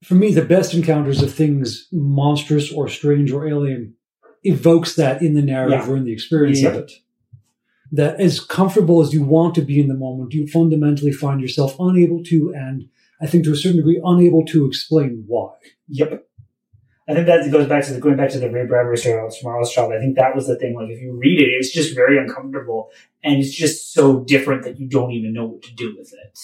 For 0.05 0.15
me, 0.15 0.33
the 0.35 0.45
best 0.45 0.75
encounters 0.75 1.23
of 1.23 1.33
things 1.33 1.89
monstrous 1.93 2.73
or 2.73 2.89
strange 2.89 3.33
or 3.33 3.47
alien 3.49 3.95
evokes 4.43 4.95
that 4.97 5.23
in 5.23 5.35
the 5.35 5.43
narrative 5.43 5.81
Yeah. 5.87 5.91
or 5.91 5.97
in 5.97 6.05
the 6.05 6.13
experience 6.13 6.63
of 6.63 6.75
it. 6.75 6.93
That 7.93 8.21
as 8.21 8.41
comfortable 8.41 9.01
as 9.01 9.13
you 9.15 9.23
want 9.23 9.55
to 9.55 9.63
be 9.63 9.81
in 9.81 9.89
the 9.89 9.95
moment, 9.95 10.35
you 10.35 10.47
fundamentally 10.47 11.13
find 11.13 11.41
yourself 11.41 11.77
unable 11.79 12.23
to, 12.25 12.53
and 12.55 12.87
I 13.21 13.27
think 13.27 13.45
to 13.45 13.53
a 13.53 13.57
certain 13.57 13.77
degree, 13.79 14.01
unable 14.05 14.45
to 14.47 14.67
explain 14.67 15.25
why. 15.27 15.53
Yep. 15.89 16.27
I 17.07 17.13
think 17.15 17.27
that 17.27 17.51
goes 17.51 17.69
back 17.69 17.85
to 17.85 17.93
the 17.93 18.01
going 18.01 18.17
back 18.17 18.31
to 18.31 18.39
the 18.39 18.51
Ray 18.51 18.65
Bradbury 18.67 18.97
story 18.97 19.19
about 19.19 19.33
Tomorrow's 19.33 19.73
Child. 19.73 19.93
I 19.93 19.99
think 19.99 20.17
that 20.17 20.35
was 20.35 20.47
the 20.47 20.57
thing. 20.57 20.75
Like 20.75 20.89
if 20.89 21.01
you 21.03 21.13
read 21.13 21.41
it, 21.41 21.49
it's 21.51 21.73
just 21.73 21.95
very 21.95 22.19
uncomfortable, 22.19 22.91
and 23.23 23.39
it's 23.39 23.53
just 23.55 23.93
so 23.93 24.21
different 24.21 24.63
that 24.65 24.79
you 24.79 24.89
don't 24.89 25.13
even 25.13 25.35
know 25.35 25.45
what 25.47 25.63
to 25.63 25.75
do 25.75 25.95
with 25.99 26.13
it. 26.13 26.39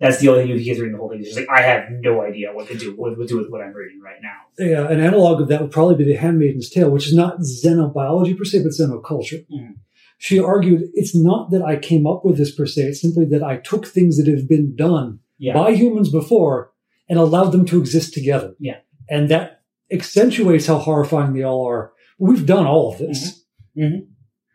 That's 0.00 0.18
the 0.18 0.28
only 0.28 0.42
thing 0.42 0.50
you 0.58 0.64
get 0.64 0.78
reading 0.80 0.92
the 0.92 0.98
whole 0.98 1.08
thing. 1.08 1.20
It's 1.20 1.28
just 1.34 1.38
like 1.38 1.48
I 1.48 1.62
have 1.62 1.84
no 1.90 2.22
idea 2.22 2.52
what 2.52 2.68
to 2.68 2.76
do 2.76 2.94
what 2.96 3.16
to 3.16 3.26
do 3.26 3.38
with 3.38 3.48
what 3.48 3.62
I'm 3.62 3.72
reading 3.72 4.00
right 4.04 4.20
now. 4.20 4.40
Yeah, 4.58 4.90
an 4.90 5.00
analog 5.00 5.40
of 5.40 5.48
that 5.48 5.62
would 5.62 5.70
probably 5.70 5.94
be 5.94 6.04
The 6.04 6.16
Handmaiden's 6.16 6.68
Tale, 6.68 6.90
which 6.90 7.06
is 7.06 7.14
not 7.14 7.38
xenobiology 7.38 8.36
per 8.36 8.44
se, 8.44 8.64
but 8.64 8.72
xenoculture. 8.72 9.46
Mhm. 9.50 9.76
She 10.18 10.38
argued 10.38 10.90
it's 10.94 11.16
not 11.16 11.50
that 11.52 11.62
I 11.62 11.76
came 11.76 12.06
up 12.06 12.24
with 12.24 12.36
this 12.36 12.54
per 12.54 12.66
se, 12.66 12.82
it's 12.82 13.00
simply 13.00 13.24
that 13.26 13.42
I 13.42 13.56
took 13.56 13.86
things 13.86 14.18
that 14.18 14.30
have 14.30 14.48
been 14.48 14.76
done 14.76 15.20
Yeah. 15.38 15.54
by 15.54 15.72
humans 15.72 16.10
before 16.10 16.72
and 17.08 17.18
allowed 17.18 17.50
them 17.50 17.64
to 17.66 17.78
exist 17.80 18.12
together. 18.12 18.54
Yeah. 18.58 18.78
And 19.08 19.28
that 19.30 19.61
accentuates 19.92 20.66
how 20.66 20.78
horrifying 20.78 21.32
they 21.34 21.42
all 21.42 21.66
are. 21.66 21.92
We've 22.18 22.46
done 22.46 22.66
all 22.66 22.92
of 22.92 22.98
this. 22.98 23.44
Mhm. 23.76 23.82
Mhm. 23.84 24.06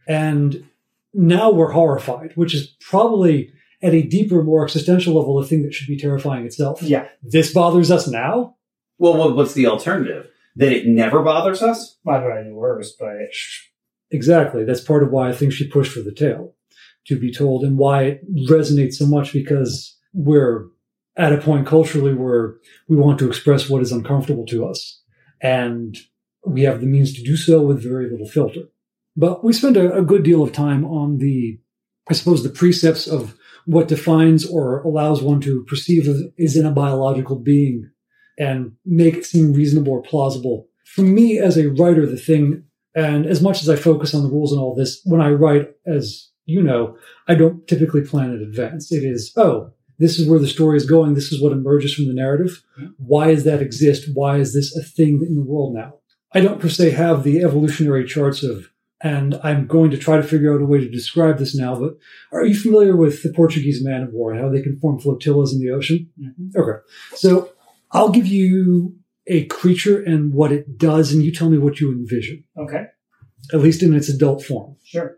And 0.08 0.64
now 1.14 1.52
we're 1.52 1.72
horrified, 1.72 2.32
which 2.36 2.54
is 2.56 2.76
probably 2.82 3.52
at 3.82 3.94
a 3.94 4.02
deeper, 4.02 4.44
more 4.44 4.64
existential 4.64 5.14
level, 5.16 5.40
the 5.40 5.48
thing 5.48 5.64
that 5.64 5.74
should 5.74 5.88
be 5.88 5.98
terrifying 5.98 6.46
itself. 6.46 6.82
Yeah. 6.82 7.08
This 7.22 7.54
bothers 7.54 7.92
us 7.92 8.08
now? 8.08 8.56
Well, 8.98 9.36
what's 9.36 9.54
the 9.54 9.68
alternative? 9.68 10.28
That 10.56 10.72
it 10.72 10.88
never 10.88 11.22
bothers 11.22 11.62
us? 11.62 11.98
Might 12.04 12.22
be 12.22 12.40
any 12.40 12.52
worse, 12.54 12.96
but 13.00 13.12
Exactly. 14.10 14.64
That's 14.64 14.80
part 14.82 15.04
of 15.04 15.12
why 15.12 15.30
I 15.30 15.34
think 15.34 15.52
she 15.52 15.68
pushed 15.68 15.92
for 15.92 16.02
the 16.02 16.14
tale 16.14 16.56
to 17.08 17.20
be 17.20 17.32
told 17.32 17.64
and 17.64 17.78
why 17.78 18.04
it 18.04 18.36
resonates 18.50 18.94
so 18.94 19.06
much 19.06 19.34
because 19.34 19.98
we're 20.14 20.66
at 21.18 21.34
a 21.34 21.38
point 21.38 21.68
culturally 21.68 22.14
where 22.14 22.56
we 22.88 22.96
want 22.96 23.20
to 23.20 23.28
express 23.28 23.70
what 23.70 23.82
is 23.82 23.92
uncomfortable 23.92 24.46
to 24.46 24.66
us. 24.66 25.02
And 25.42 25.98
we 26.46 26.64
have 26.64 26.82
the 26.82 26.88
means 26.88 27.14
to 27.14 27.24
do 27.24 27.36
so 27.36 27.62
with 27.62 27.84
very 27.84 28.10
little 28.10 28.28
filter. 28.28 28.62
But 29.16 29.44
we 29.44 29.54
spend 29.54 29.78
a, 29.78 29.98
a 29.98 30.04
good 30.04 30.24
deal 30.24 30.44
of 30.44 30.52
time 30.52 30.86
on 30.86 31.18
the, 31.18 31.60
I 32.10 32.14
suppose, 32.14 32.44
the 32.44 32.50
precepts 32.50 33.08
of 33.08 33.36
what 33.66 33.88
defines 33.88 34.46
or 34.46 34.82
allows 34.84 35.22
one 35.22 35.42
to 35.42 35.64
perceive 35.64 36.08
is 36.38 36.56
in 36.56 36.66
a 36.66 36.72
biological 36.72 37.38
being 37.38 37.90
and 38.40 38.74
make 38.86 39.16
it 39.16 39.26
seem 39.26 39.54
reasonable 39.54 39.94
or 39.94 40.02
plausible. 40.02 40.68
For 40.86 41.02
me, 41.02 41.40
as 41.40 41.58
a 41.58 41.70
writer, 41.72 42.06
the 42.06 42.18
thing 42.18 42.64
and 42.98 43.28
as 43.28 43.44
much 43.44 43.62
as 43.62 43.70
I 43.70 43.76
focus 43.76 44.16
on 44.16 44.24
the 44.24 44.30
rules 44.30 44.52
and 44.52 44.60
all 44.60 44.74
this, 44.74 45.02
when 45.06 45.22
I 45.22 45.30
write, 45.30 45.70
as 45.86 46.32
you 46.46 46.64
know, 46.64 46.98
I 47.28 47.36
don't 47.36 47.68
typically 47.68 48.02
plan 48.02 48.32
in 48.32 48.42
advance. 48.42 48.92
It 48.92 49.04
is, 49.04 49.32
oh, 49.38 49.72
this 50.00 50.20
is 50.20 50.30
where 50.30 50.40
the 50.40 50.48
story 50.48 50.78
is 50.78 50.86
going. 50.86 51.14
This 51.14 51.32
is 51.32 51.42
what 51.42 51.52
emerges 51.52 51.94
from 51.94 52.08
the 52.08 52.14
narrative. 52.14 52.64
Why 52.98 53.34
does 53.34 53.44
that 53.46 53.62
exist? 53.62 54.10
Why 54.14 54.38
is 54.38 54.54
this 54.54 54.76
a 54.76 54.84
thing 54.84 55.26
in 55.28 55.36
the 55.36 55.44
world 55.44 55.74
now? 55.74 55.96
I 56.34 56.42
don't 56.42 56.60
per 56.60 56.70
se 56.70 56.92
have 56.92 57.24
the 57.24 57.42
evolutionary 57.42 58.06
charts 58.06 58.44
of, 58.44 58.70
and 59.02 59.40
I'm 59.44 59.66
going 59.66 59.92
to 59.92 59.98
try 59.98 60.18
to 60.18 60.24
figure 60.24 60.54
out 60.54 60.62
a 60.62 60.66
way 60.66 60.80
to 60.80 60.90
describe 60.90 61.38
this 61.38 61.56
now, 61.56 61.80
but 61.80 61.94
are 62.32 62.46
you 62.46 62.56
familiar 62.56 62.96
with 62.96 63.24
the 63.24 63.34
Portuguese 63.34 63.84
man 63.84 64.04
of 64.04 64.14
war 64.14 64.32
and 64.32 64.42
how 64.42 64.50
they 64.50 64.62
can 64.62 64.78
form 64.80 65.00
flotillas 65.00 65.54
in 65.54 65.60
the 65.60 65.72
ocean? 65.72 66.10
Mm-hmm. 66.20 66.60
Okay. 66.60 66.80
So 67.16 67.52
I'll 67.92 68.10
give 68.10 68.28
you 68.28 68.96
a 69.28 69.46
creature 69.46 70.02
and 70.04 70.34
what 70.34 70.52
it 70.52 70.78
does, 70.78 71.12
and 71.12 71.24
you 71.24 71.34
tell 71.34 71.50
me 71.50 71.58
what 71.58 71.80
you 71.80 71.92
envision 71.92 72.44
okay, 72.58 72.86
at 73.54 73.60
least 73.60 73.84
in 73.84 73.96
its 73.96 74.10
adult 74.10 74.44
form. 74.44 74.76
sure. 74.84 75.18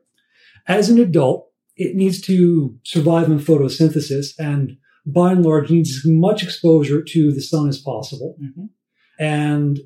As 0.67 0.89
an 0.89 0.99
adult, 0.99 1.48
it 1.80 1.95
needs 1.95 2.19
to 2.21 2.75
survive 2.84 3.27
in 3.32 3.39
photosynthesis 3.39 4.34
and 4.38 4.77
by 5.05 5.32
and 5.32 5.43
large 5.43 5.71
needs 5.71 5.89
as 5.95 6.01
much 6.05 6.43
exposure 6.43 7.01
to 7.01 7.32
the 7.32 7.41
sun 7.41 7.67
as 7.69 7.80
possible. 7.80 8.36
hmm 8.39 8.65
And 9.17 9.80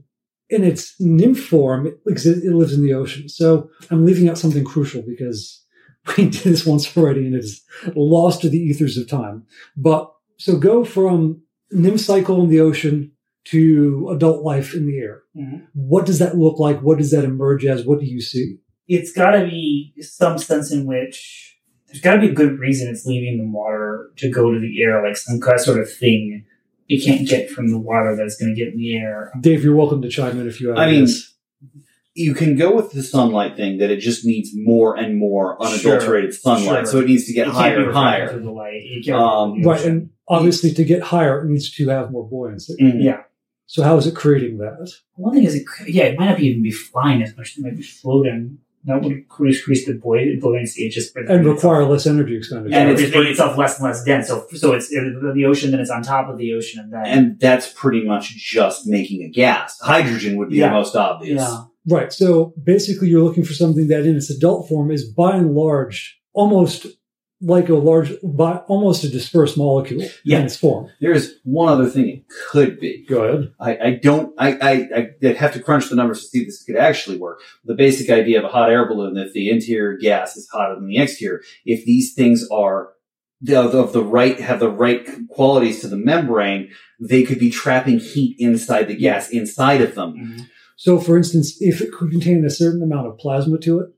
in 0.50 0.64
its 0.64 0.96
nymph 1.00 1.39
form, 1.39 1.88
it, 1.88 1.96
it 2.06 2.54
lives 2.54 2.74
in 2.74 2.84
the 2.84 2.94
ocean. 2.94 3.30
So 3.30 3.70
I'm 3.89 4.06
leaving 4.06 4.28
out 4.28 4.38
something 4.39 4.66
crucial 4.66 5.04
because 5.08 5.64
we 6.18 6.30
did 6.30 6.44
this 6.44 6.66
once 6.66 6.98
already 6.98 7.26
and 7.28 7.36
it's 7.36 7.62
lost 7.96 8.41
to 8.41 8.50
the 8.50 8.58
ethers 8.60 8.98
of 8.98 9.08
time. 9.08 9.46
But 9.78 10.12
so 10.38 10.58
go 10.58 10.84
from 10.84 11.41
nymph 11.72 12.02
cycle 12.02 12.41
in 12.44 12.50
the 12.50 12.60
ocean 12.60 13.12
to 13.46 14.10
adult 14.12 14.44
life 14.44 14.74
in 14.74 14.88
the 14.88 14.98
air. 14.98 15.22
Mhm. 15.38 15.68
What 15.74 16.06
does 16.06 16.20
that 16.20 16.38
look 16.38 16.58
like? 16.60 16.82
What 16.82 16.98
does 16.98 17.12
that 17.12 17.24
emerge 17.24 17.66
as? 17.66 17.86
What 17.86 18.00
do 18.00 18.06
you 18.06 18.22
see? 18.22 18.58
It's 18.88 19.12
got 19.14 19.32
to 19.32 19.46
be 19.46 19.94
some 20.02 20.38
sense 20.38 20.72
in 20.72 20.86
which 20.86 21.53
there's 21.94 22.02
got 22.02 22.16
to 22.16 22.22
be 22.22 22.30
a 22.30 22.34
good 22.34 22.58
reason 22.60 22.89
it's 22.89 23.06
leaving 23.06 23.38
the 23.38 23.46
water 23.46 24.10
to 24.18 24.30
go 24.30 24.52
to 24.52 24.60
the 24.60 24.82
air, 24.82 25.06
like 25.06 25.16
some 25.16 25.39
kind 25.39 25.56
of 25.60 25.62
sort 25.62 25.80
of 25.80 25.91
thing 25.94 26.44
it 26.89 27.06
can't 27.06 27.28
get 27.28 27.50
from 27.50 27.70
the 27.72 27.78
water 27.80 28.16
that's 28.16 28.36
going 28.36 28.54
to 28.54 28.60
get 28.60 28.74
in 28.74 28.80
the 28.80 28.98
air. 28.98 29.32
Dave, 29.39 29.64
you're 29.64 29.76
welcome 29.76 30.02
to 30.02 30.10
chime 30.10 30.39
in 30.39 30.48
if 30.48 30.60
you 30.60 30.70
have. 30.70 30.78
I 30.78 30.88
mean, 30.88 31.04
ideas. 31.04 31.34
You 32.16 32.34
can 32.36 32.56
go 32.56 32.76
with 32.76 32.91
the 32.91 33.02
sunlight 33.02 33.56
thing 33.56 33.78
that 33.78 33.89
it 33.89 33.98
just 33.98 34.26
needs 34.26 34.52
more 34.54 34.96
and 34.96 35.18
more 35.18 35.60
unadulterated 35.64 36.34
sunlight. 36.34 36.86
Sure. 36.86 36.86
So 36.86 37.00
it 37.00 37.08
needs 37.08 37.26
to 37.26 37.34
get 37.34 37.48
It 37.48 37.52
can't 37.52 37.58
higher 37.58 37.78
be 37.78 37.84
and 37.86 37.94
higher. 37.94 38.30
through 38.30 38.44
the 38.44 38.52
light. 38.52 38.82
It 38.84 39.06
can't 39.06 39.18
Um, 39.18 39.62
right, 39.64 39.84
and 39.84 40.10
obviously 40.28 40.72
to 40.74 40.84
get 40.84 41.02
higher, 41.02 41.44
it 41.44 41.50
needs 41.50 41.72
to 41.72 41.88
have 41.89 42.12
more 42.12 42.28
buoyancy. 42.28 42.76
Mm. 42.80 43.04
yeah. 43.04 43.22
So 43.66 43.82
how 43.82 43.98
is 43.98 44.06
it 44.06 44.16
creating 44.16 44.58
that? 44.60 44.91
One 45.16 45.34
thing 45.34 45.46
is, 45.46 45.56
it, 45.56 45.64
yeah, 45.88 46.04
it 46.04 46.20
might 46.20 46.28
not 46.28 46.38
be 46.38 46.48
even 46.48 46.62
be 46.62 46.72
flying 46.72 47.24
as 47.24 47.36
much. 47.36 47.58
It 47.58 47.64
might 47.64 47.78
be 47.78 47.82
floating. 47.84 48.60
That 48.86 49.02
would 49.02 49.14
increase 49.14 49.86
the 49.86 49.94
buoy- 49.94 50.38
buoyancy. 50.42 50.86
It 50.86 50.92
just 50.92 51.16
And 51.16 51.46
require 51.46 51.86
less 51.86 52.06
energy 52.06 52.36
expenditure. 52.36 52.76
and 52.76 52.90
And 52.90 52.92
it's 52.92 53.02
it's 53.02 53.16
making 53.16 53.32
itself 53.32 53.58
less 53.58 53.80
and 53.80 53.86
less 53.88 54.04
dense. 54.04 54.28
So, 54.28 54.46
so 54.54 54.74
it's 54.74 54.90
the 54.90 55.46
ocean, 55.48 55.72
then 55.72 55.80
it's 55.80 55.90
on 55.90 56.02
top 56.04 56.30
of 56.30 56.38
the 56.38 56.54
ocean, 56.54 56.82
and 56.82 56.92
then 56.94 57.06
And 57.06 57.40
that's 57.40 57.72
pretty 57.72 58.04
much 58.04 58.30
just 58.36 58.86
making 58.86 59.22
a 59.24 59.30
gas. 59.30 59.80
Hydrogen 59.82 60.38
would 60.38 60.50
be 60.50 60.58
Yeah. 60.58 60.68
the 60.70 60.74
most 60.76 60.96
obvious. 60.96 61.40
yeah, 61.42 61.58
Right. 61.88 62.12
So 62.12 62.54
basically, 62.62 63.08
you're 63.10 63.24
looking 63.24 63.44
for 63.46 63.54
something 63.54 63.88
that, 63.88 64.06
in 64.06 64.16
its 64.18 64.30
adult 64.30 64.68
form, 64.70 64.92
is 64.92 65.04
by 65.06 65.38
and 65.38 65.54
large 65.56 66.20
almost 66.34 66.86
like 67.44 67.68
a 67.70 67.76
large, 67.76 68.14
by 68.24 68.58
almost 68.68 69.04
a 69.04 69.10
dispersed 69.10 69.58
molecule 69.58 70.08
Yeah. 70.24 70.39
in 70.39 70.46
its 70.46 70.56
form. 70.56 70.89
There's 71.02 71.34
one 71.44 71.68
other 71.70 71.88
thing 71.89 72.08
it 72.08 72.24
could 72.50 72.80
be. 72.80 73.06
Go 73.08 73.24
ahead. 73.24 73.54
I, 73.60 73.78
I 73.88 74.00
don't, 74.02 74.34
I, 74.38 74.54
I, 74.54 75.08
I 75.28 75.34
have 75.34 75.54
to 75.54 75.60
crunch 75.62 75.89
the 75.89 75.96
numbers 75.96 76.22
to 76.22 76.28
see 76.30 76.39
if 76.39 76.48
this 76.48 76.64
could 76.64 76.78
actually 76.78 77.18
work. 77.18 77.41
The 77.66 77.76
basic 77.76 78.10
idea 78.10 78.39
of 78.39 78.46
a 78.46 78.50
hot 78.50 78.70
air 78.72 78.88
balloon, 78.88 79.18
if 79.18 79.34
the 79.34 79.50
interior 79.50 79.98
gas 79.98 80.38
is 80.38 80.48
hotter 80.50 80.76
than 80.76 80.88
the 80.88 80.98
exterior, 80.98 81.41
if 81.66 81.84
these 81.86 82.14
things 82.14 82.48
are 82.52 82.94
of, 83.50 83.76
of 83.76 83.91
the 83.91 84.04
right, 84.04 84.39
have 84.39 84.62
the 84.62 84.70
right 84.72 85.06
qualities 85.28 85.82
to 85.82 85.88
the 85.89 85.98
membrane, 85.98 86.70
they 87.00 87.24
could 87.24 87.39
be 87.39 87.50
trapping 87.50 88.00
heat 88.00 88.38
inside 88.39 88.88
the 88.88 88.96
gas 88.96 89.30
inside 89.30 89.82
of 89.82 89.96
them. 89.96 90.14
Mhm. 90.16 90.46
So, 90.78 90.98
for 90.98 91.18
instance, 91.18 91.58
if 91.62 91.82
it 91.82 91.91
could 91.91 92.10
contain 92.10 92.44
a 92.46 92.50
certain 92.50 92.82
amount 92.82 93.08
of 93.08 93.18
plasma 93.18 93.58
to 93.60 93.80
it, 93.82 93.89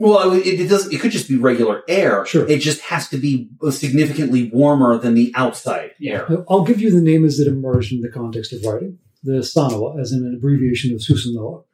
Well, 0.00 0.32
it, 0.32 0.46
it 0.46 0.68
doesn't, 0.68 0.92
it 0.94 1.00
could 1.00 1.12
just 1.12 1.28
be 1.28 1.36
regular 1.36 1.82
air. 1.86 2.24
Sure. 2.26 2.48
It 2.48 2.58
just 2.60 2.80
has 2.82 3.08
to 3.10 3.18
be 3.18 3.50
significantly 3.70 4.50
warmer 4.52 4.96
than 4.98 5.14
the 5.14 5.30
outside 5.36 5.90
Yeah. 6.00 6.24
air. 6.28 6.44
I'll 6.48 6.64
give 6.64 6.80
you 6.80 6.90
the 6.90 7.02
name 7.02 7.24
as 7.24 7.38
it 7.38 7.46
emerged 7.46 7.92
in 7.92 8.00
the 8.00 8.08
context 8.08 8.52
of 8.54 8.64
writing. 8.64 8.98
The 9.22 9.40
Sanawa, 9.40 10.00
as 10.00 10.12
in 10.12 10.24
an 10.24 10.34
abbreviation 10.34 10.94
of 10.94 11.00
Susanoo, 11.00 11.64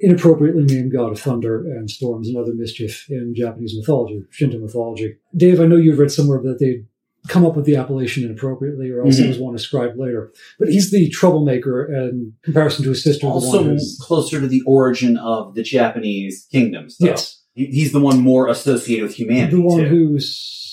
inappropriately 0.00 0.64
named 0.64 0.92
god 0.92 1.12
of 1.12 1.20
thunder 1.20 1.60
and 1.60 1.88
storms 1.90 2.28
and 2.28 2.36
other 2.36 2.54
mischief 2.54 3.06
in 3.08 3.34
Japanese 3.36 3.74
mythology, 3.78 4.24
Shinto 4.30 4.58
mythology. 4.58 5.16
Dave, 5.36 5.60
I 5.60 5.66
know 5.66 5.76
you've 5.76 5.98
read 5.98 6.10
somewhere 6.10 6.40
that 6.42 6.58
they'd 6.58 6.86
come 7.28 7.44
up 7.44 7.54
with 7.54 7.66
the 7.66 7.76
appellation 7.76 8.24
inappropriately, 8.24 8.90
or 8.90 9.04
else 9.04 9.20
Mhm. 9.20 9.24
it 9.26 9.28
was 9.28 9.38
one 9.38 9.54
ascribed 9.54 9.98
later. 9.98 10.32
But 10.58 10.70
he's 10.70 10.90
the 10.90 11.08
troublemaker 11.10 11.84
in 11.94 12.32
comparison 12.42 12.82
to 12.84 12.88
his 12.90 13.02
sister, 13.04 13.26
the 13.26 13.32
Also 13.32 13.62
one 13.62 13.78
closer 14.00 14.40
to 14.40 14.46
the 14.48 14.62
origin 14.66 15.18
of 15.18 15.54
the 15.54 15.62
Japanese 15.62 16.46
kingdoms. 16.50 16.96
Though. 16.98 17.08
Yes. 17.08 17.39
He- 17.60 17.72
He's 17.80 17.92
the 17.92 18.00
one 18.00 18.20
more 18.20 18.48
associated 18.48 19.02
with 19.06 19.14
humanity. 19.14 19.56
The 19.56 19.62
one 19.62 19.80
too. 19.82 19.88
who's 19.88 20.26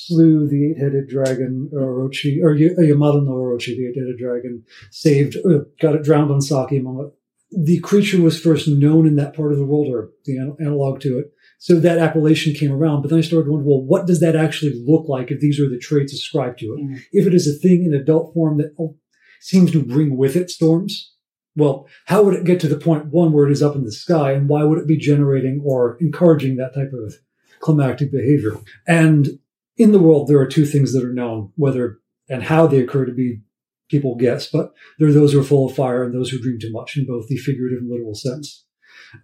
slew 0.08 0.48
the 0.48 0.72
eight-headed 0.72 1.08
dragon 1.10 1.70
Orochi, 1.74 2.42
or 2.42 2.52
Y- 2.54 2.86
Yamato 2.92 3.20
no 3.20 3.32
Orochi, 3.34 3.76
the 3.78 3.88
eight-headed 3.88 4.18
dragon, 4.18 4.64
saved, 4.92 5.36
uh, 5.46 5.60
got 5.82 5.96
it 5.96 6.04
drowned 6.04 6.32
on 6.32 6.40
sake 6.42 6.72
among 6.80 6.98
it. 7.06 7.14
The 7.66 7.80
creature 7.80 8.22
was 8.22 8.40
first 8.40 8.68
known 8.70 9.06
in 9.06 9.16
that 9.18 9.34
part 9.36 9.52
of 9.52 9.58
the 9.58 9.66
world, 9.66 9.88
or 9.94 10.12
the 10.26 10.38
an- 10.38 10.56
analog 10.62 11.02
to 11.02 11.18
it. 11.20 11.32
So 11.60 11.80
that 11.80 11.98
appellation 11.98 12.54
came 12.54 12.72
around, 12.72 13.02
but 13.02 13.10
then 13.10 13.20
I 13.20 13.22
started 13.22 13.46
to 13.48 13.52
wonder, 13.52 13.68
well, 13.68 13.84
what 13.84 14.06
does 14.08 14.20
that 14.22 14.36
actually 14.36 14.82
look 14.86 15.10
like 15.10 15.32
if 15.32 15.40
these 15.42 15.60
are 15.60 15.68
the 15.70 15.78
traits 15.80 16.14
ascribed 16.14 16.60
to 16.60 16.68
it? 16.68 16.80
Mhm. 16.86 17.00
If 17.12 17.26
it 17.28 17.34
is 17.34 17.48
a 17.48 17.54
thing 17.64 17.84
in 17.84 17.94
adult 17.94 18.34
form 18.34 18.58
that 18.60 18.72
oh, 18.80 18.96
seems 19.42 19.72
to 19.72 19.82
bring 19.84 20.16
with 20.18 20.36
it 20.36 20.50
storms, 20.50 21.14
well, 21.58 21.88
how 22.06 22.24
would 22.24 22.36
it 22.36 22.46
get 22.46 22.60
to 22.62 22.68
the 22.68 22.78
point 22.80 23.08
one 23.08 23.34
where 23.34 23.48
it 23.48 23.52
is 23.52 23.64
up 23.64 23.76
in 23.76 23.84
the 23.84 23.92
sky, 23.92 24.32
and 24.32 24.48
why 24.48 24.64
would 24.64 24.80
it 24.80 24.88
be 24.88 24.98
generating 24.98 25.62
or 25.66 25.98
encouraging 26.00 26.56
that 26.56 26.74
type 26.74 26.92
of 26.94 27.16
climactic 27.60 28.12
behavior? 28.12 28.56
And 28.88 29.40
in 29.76 29.92
the 29.92 30.00
world, 30.00 30.28
there 30.28 30.40
are 30.40 30.48
two 30.48 30.66
things 30.66 30.94
that 30.94 31.04
are 31.04 31.14
known, 31.14 31.52
whether 31.56 32.00
and 32.30 32.44
how 32.44 32.68
they 32.68 32.80
occur 32.80 33.06
to 33.06 33.12
be 33.12 33.42
people 33.90 34.16
guess, 34.16 34.48
but 34.50 34.74
there 35.00 35.08
are 35.08 35.14
those 35.14 35.34
who 35.34 35.40
are 35.40 35.46
full 35.46 35.68
of 35.68 35.76
fire 35.76 36.04
and 36.04 36.14
those 36.14 36.30
who 36.30 36.42
dream 36.42 36.60
too 36.60 36.72
much 36.72 36.98
in 36.98 37.06
both 37.06 37.28
the 37.28 37.38
figurative 37.38 37.80
and 37.80 37.90
literal 37.90 38.14
sense. 38.14 38.66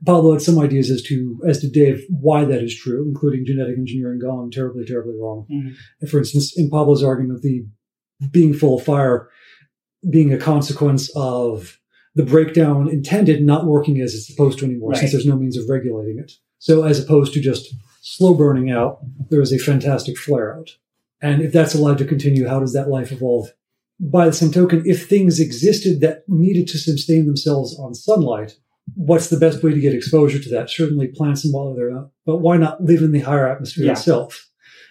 Pablo 0.06 0.32
had 0.32 0.42
some 0.42 0.58
ideas 0.58 0.90
as 0.90 1.02
to, 1.04 1.42
as 1.46 1.60
to 1.60 1.70
Dave, 1.70 2.06
why 2.10 2.46
that 2.46 2.64
is 2.64 2.74
true, 2.74 3.06
including 3.06 3.46
genetic 3.46 3.78
engineering 3.78 4.20
gone 4.20 4.50
terribly, 4.50 4.86
terribly 4.86 5.16
wrong. 5.20 5.46
Mhm. 5.52 6.10
For 6.10 6.20
instance, 6.20 6.58
in 6.58 6.70
Pablo's 6.70 7.04
argument, 7.04 7.42
the 7.42 7.66
being 8.32 8.54
full 8.54 8.78
of 8.78 8.86
fire 8.86 9.28
being 10.10 10.32
a 10.34 10.38
consequence 10.38 11.12
of 11.16 11.80
the 12.16 12.24
breakdown 12.24 12.88
intended 12.89 13.43
not 13.43 13.66
working 13.66 13.99
as 14.01 14.14
it's 14.14 14.28
supposed 14.28 14.59
to 14.59 14.66
anymore, 14.66 14.91
Right. 14.91 14.99
since 14.99 15.11
there's 15.11 15.26
no 15.26 15.38
means 15.38 15.57
of 15.57 15.68
regulating 15.68 16.20
it. 16.20 16.32
So 16.59 16.84
as 16.84 16.99
opposed 17.03 17.34
to 17.34 17.41
just 17.41 17.74
slow 18.01 18.34
burning 18.34 18.70
out, 18.70 18.99
there 19.30 19.41
is 19.41 19.51
a 19.51 19.57
fantastic 19.57 20.18
flare 20.18 20.55
out. 20.57 20.70
And 21.22 21.41
if 21.41 21.51
that's 21.51 21.74
allowed 21.74 21.97
to 21.99 22.05
continue, 22.05 22.47
how 22.47 22.59
does 22.59 22.74
that 22.74 22.89
life 22.89 23.11
evolve? 23.11 23.53
By 23.99 24.26
the 24.26 24.34
same 24.34 24.51
token, 24.51 24.84
if 24.86 25.07
things 25.07 25.39
existed 25.39 26.01
that 26.01 26.24
needed 26.28 26.68
to 26.70 26.78
sustain 26.78 27.26
themselves 27.26 27.78
on 27.80 27.93
sunlight, 27.95 28.57
what's 28.95 29.30
the 29.30 29.39
best 29.39 29.64
way 29.64 29.74
to 29.74 29.80
get 29.80 29.93
exposure 29.93 30.39
to 30.39 30.49
that? 30.49 30.70
Certainly 30.70 31.07
plants 31.09 31.45
and 31.45 31.53
water, 31.53 31.76
there, 31.76 32.05
but 32.26 32.38
why 32.38 32.57
not 32.57 32.84
live 32.84 33.01
in 33.01 33.11
the 33.11 33.20
higher 33.22 33.47
atmosphere 33.47 33.86
Yeah. 33.86 33.91
itself? 33.93 34.49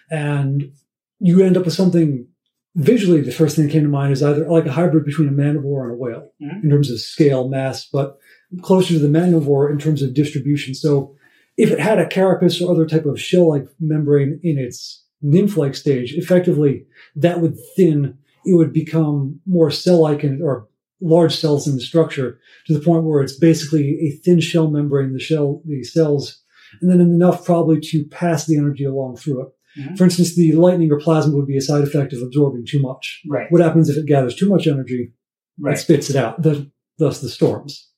And 0.09 0.71
you 1.19 1.41
end 1.43 1.55
up 1.57 1.65
with 1.65 1.73
something 1.75 2.27
visually. 2.75 3.21
The 3.21 3.31
first 3.31 3.55
thing 3.55 3.65
that 3.65 3.71
came 3.71 3.83
to 3.83 3.89
mind 3.89 4.13
is 4.13 4.23
either 4.23 4.47
like 4.49 4.65
a 4.65 4.71
hybrid 4.71 5.05
between 5.05 5.27
a 5.27 5.31
man 5.31 5.57
o' 5.57 5.61
war 5.61 5.83
and 5.83 5.93
a 5.93 5.97
whale 5.97 6.31
Mhm. 6.41 6.63
in 6.63 6.69
terms 6.69 6.89
of 6.91 6.99
scale, 6.99 7.47
mass, 7.47 7.87
but 7.91 8.17
closer 8.61 8.93
to 8.93 8.99
the 8.99 9.09
man 9.09 9.33
o' 9.33 9.39
war 9.39 9.69
in 9.71 9.77
terms 9.77 10.01
of 10.01 10.13
distribution. 10.13 10.73
So 10.73 11.15
if 11.57 11.71
it 11.71 11.79
had 11.79 11.99
a 11.99 12.07
carapace 12.07 12.59
or 12.61 12.71
other 12.71 12.85
type 12.87 13.05
of 13.05 13.19
shell-like 13.19 13.67
membrane 13.79 14.39
in 14.43 14.57
its 14.57 15.03
nymph-like 15.21 15.75
stage, 15.75 16.15
effectively 16.15 16.85
that 17.15 17.41
would 17.41 17.55
thin. 17.75 18.15
It 18.45 18.55
would 18.55 18.73
become 18.73 19.39
more 19.45 19.71
cell-like 19.71 20.23
in, 20.25 20.41
or 20.41 20.67
large 20.99 21.35
cells 21.35 21.65
in 21.67 21.75
the 21.75 21.81
structure 21.81 22.39
to 22.67 22.73
the 22.73 22.79
point 22.83 23.03
where 23.05 23.21
it's 23.21 23.37
basically 23.37 23.99
a 24.01 24.11
thin 24.23 24.39
shell 24.41 24.69
membrane, 24.69 25.13
the 25.13 25.19
shell, 25.19 25.61
the 25.65 25.83
cells, 25.83 26.41
and 26.81 26.89
then 26.91 26.99
enough 26.99 27.45
probably 27.45 27.79
to 27.79 28.03
pass 28.05 28.45
the 28.45 28.57
energy 28.57 28.83
along 28.83 29.15
through 29.15 29.43
it. 29.43 29.47
Mhm. 29.77 29.97
For 29.97 30.03
instance, 30.03 30.35
the 30.35 30.51
lightning 30.53 30.91
or 30.91 30.99
plasma 30.99 31.35
would 31.35 31.47
be 31.47 31.57
a 31.57 31.61
side 31.61 31.83
effect 31.83 32.13
of 32.13 32.21
absorbing 32.21 32.65
too 32.65 32.79
much. 32.81 33.21
Right. 33.27 33.51
What 33.51 33.61
happens 33.61 33.89
if 33.89 33.97
it 33.97 34.05
gathers 34.05 34.35
too 34.35 34.49
much 34.49 34.67
energy? 34.67 35.13
Right. 35.59 35.75
It 35.75 35.79
spits 35.79 36.09
it 36.09 36.15
out, 36.15 36.41
the, 36.41 36.69
thus 36.97 37.21
the 37.21 37.29
storms. 37.29 37.89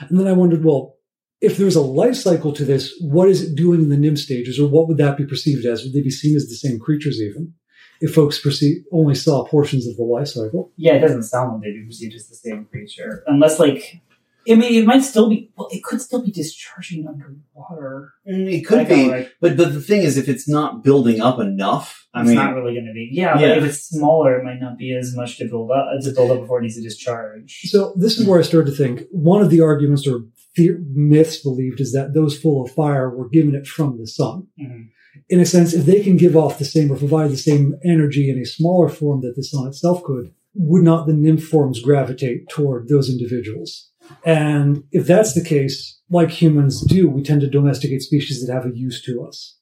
And 0.00 0.18
then 0.18 0.26
I 0.26 0.32
wondered, 0.32 0.64
well, 0.64 0.94
if 1.40 1.56
there's 1.56 1.76
a 1.76 1.82
life 1.82 2.16
cycle 2.16 2.52
to 2.52 2.64
this, 2.64 2.94
what 3.00 3.28
is 3.28 3.42
it 3.42 3.56
doing 3.56 3.82
in 3.82 3.88
the 3.88 3.96
nymph 3.96 4.18
stages, 4.18 4.58
or 4.58 4.68
what 4.68 4.88
would 4.88 4.96
that 4.98 5.16
be 5.16 5.26
perceived 5.26 5.66
as? 5.66 5.84
Would 5.84 5.92
they 5.92 6.02
be 6.02 6.10
seen 6.10 6.34
as 6.36 6.48
the 6.48 6.54
same 6.54 6.78
creatures 6.78 7.20
even? 7.20 7.54
If 8.00 8.14
folks 8.14 8.38
perceive, 8.38 8.84
only 8.92 9.14
saw 9.14 9.46
portions 9.46 9.86
of 9.86 9.96
the 9.96 10.02
life 10.02 10.28
cycle. 10.28 10.72
Yeah, 10.76 10.94
it 10.94 11.00
doesn't 11.00 11.22
sound 11.24 11.52
like 11.52 11.62
they'd 11.62 11.80
be 11.80 11.86
perceived 11.86 12.14
as 12.14 12.28
the 12.28 12.34
same 12.36 12.66
creature, 12.66 13.22
unless 13.26 13.58
like. 13.58 14.00
I 14.48 14.54
mean, 14.54 14.82
it 14.82 14.86
might 14.86 15.02
still 15.02 15.28
be. 15.28 15.50
Well, 15.56 15.68
it 15.70 15.82
could 15.82 16.00
still 16.00 16.22
be 16.24 16.30
discharging 16.30 17.06
underwater. 17.06 18.12
Mm, 18.28 18.52
It 18.52 18.66
could 18.66 18.88
be, 18.88 19.08
like, 19.08 19.32
but 19.40 19.56
but 19.56 19.72
the 19.72 19.80
thing 19.80 20.02
is, 20.02 20.16
if 20.16 20.28
it's 20.28 20.48
not 20.48 20.84
building 20.84 21.20
up 21.20 21.38
enough, 21.40 22.06
I 22.14 22.20
it's 22.20 22.28
mean, 22.28 22.36
not 22.36 22.54
really 22.54 22.74
going 22.74 22.86
to 22.86 22.92
be. 22.92 23.08
Yeah, 23.12 23.38
Yeah. 23.38 23.48
but 23.48 23.58
if 23.58 23.64
it's 23.70 23.82
smaller, 23.88 24.38
it 24.38 24.44
might 24.44 24.60
not 24.60 24.78
be 24.78 24.94
as 24.94 25.14
much 25.14 25.38
to 25.38 25.48
build 25.48 25.70
up 25.70 25.86
to 26.02 26.12
build 26.12 26.30
up 26.30 26.40
before 26.40 26.58
it 26.60 26.62
needs 26.62 26.76
to 26.76 26.82
discharge. 26.82 27.60
So 27.64 27.94
this 27.96 28.18
is 28.18 28.26
where 28.26 28.38
I 28.38 28.42
started 28.42 28.70
to 28.70 28.76
think 28.76 29.02
one 29.10 29.42
of 29.42 29.50
the 29.50 29.60
arguments 29.60 30.06
or 30.06 30.20
the- 30.56 30.78
myths 30.94 31.36
believed 31.42 31.80
is 31.80 31.92
that 31.92 32.14
those 32.14 32.38
full 32.38 32.64
of 32.64 32.70
fire 32.70 33.10
were 33.14 33.28
given 33.28 33.54
it 33.54 33.66
from 33.66 33.98
the 33.98 34.06
sun. 34.06 34.46
Mhm. 34.60 34.88
in 35.30 35.40
a 35.40 35.46
sense, 35.46 35.72
if 35.72 35.86
they 35.86 36.00
can 36.02 36.16
give 36.18 36.36
off 36.36 36.58
the 36.58 36.64
same 36.64 36.92
or 36.92 36.96
provide 36.96 37.30
the 37.30 37.36
same 37.38 37.74
energy 37.82 38.28
in 38.30 38.38
a 38.38 38.44
smaller 38.44 38.86
form 38.88 39.22
that 39.22 39.34
the 39.34 39.42
sun 39.42 39.66
itself 39.66 40.02
could, 40.04 40.30
would 40.54 40.82
not 40.84 41.06
the 41.06 41.12
nymph 41.14 41.42
forms 41.42 41.80
gravitate 41.80 42.46
toward 42.50 42.86
those 42.88 43.08
individuals? 43.10 43.90
And 44.24 44.84
if 44.92 45.06
that's 45.06 45.34
the 45.34 45.44
case, 45.44 46.00
like 46.10 46.30
humans 46.30 46.82
do, 46.82 47.08
we 47.08 47.22
tend 47.22 47.40
to 47.42 47.50
domesticate 47.50 48.02
species 48.02 48.44
that 48.44 48.52
have 48.52 48.66
a 48.66 48.76
use 48.76 49.02
to 49.02 49.24
us. 49.24 49.56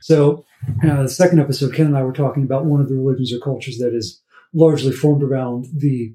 So, 0.00 0.44
uh, 0.84 1.02
the 1.02 1.08
second 1.08 1.40
episode, 1.40 1.74
Ken 1.74 1.86
and 1.86 1.96
I 1.96 2.02
were 2.02 2.12
talking 2.12 2.42
about 2.42 2.64
one 2.64 2.80
of 2.80 2.88
the 2.88 2.94
religions 2.94 3.32
or 3.32 3.38
cultures 3.38 3.78
that 3.78 3.94
is 3.94 4.22
largely 4.54 4.92
formed 4.92 5.22
around 5.22 5.66
the 5.74 6.14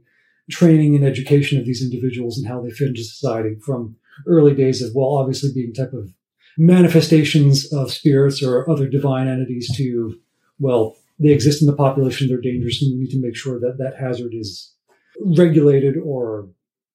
training 0.50 0.96
and 0.96 1.06
education 1.06 1.60
of 1.60 1.66
these 1.66 1.84
individuals 1.84 2.38
and 2.38 2.48
how 2.48 2.62
they 2.62 2.72
fit 2.72 2.90
into 2.90 3.04
society 3.04 3.56
from 3.66 3.96
early 4.28 4.54
days 4.54 4.82
of, 4.82 4.92
well, 4.96 5.16
obviously 5.16 5.52
being 5.54 5.74
type 5.74 5.94
of 5.94 6.14
manifestations 6.58 7.72
of 7.72 7.92
spirits 7.92 8.44
or 8.44 8.70
other 8.70 8.88
divine 8.88 9.28
entities 9.28 9.72
to, 9.78 10.16
well, 10.60 10.96
they 11.20 11.30
exist 11.30 11.62
in 11.62 11.68
the 11.68 11.76
population, 11.76 12.28
they're 12.28 12.42
dangerous, 12.42 12.82
and 12.82 12.92
we 12.94 13.04
need 13.04 13.12
to 13.12 13.22
make 13.22 13.36
sure 13.36 13.60
that 13.60 13.78
that 13.78 14.00
hazard 14.00 14.34
is 14.34 14.74
regulated 15.20 15.96
or 16.04 16.50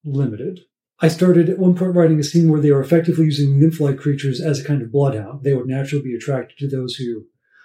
limited. 0.06 0.60
I 1.00 1.08
started 1.08 1.50
at 1.50 1.58
one 1.58 1.74
point 1.74 1.94
writing 1.94 2.18
a 2.18 2.24
scene 2.24 2.50
where 2.50 2.60
they 2.60 2.70
were 2.70 2.80
effectively 2.80 3.26
using 3.26 3.60
nymph-like 3.60 3.98
creatures 3.98 4.40
as 4.40 4.60
a 4.60 4.64
kind 4.64 4.80
of 4.80 4.90
bloodhound. 4.90 5.44
They 5.44 5.52
would 5.52 5.66
naturally 5.66 6.04
be 6.04 6.14
attracted 6.14 6.56
to 6.58 6.68
those 6.68 6.94
who, 6.94 7.24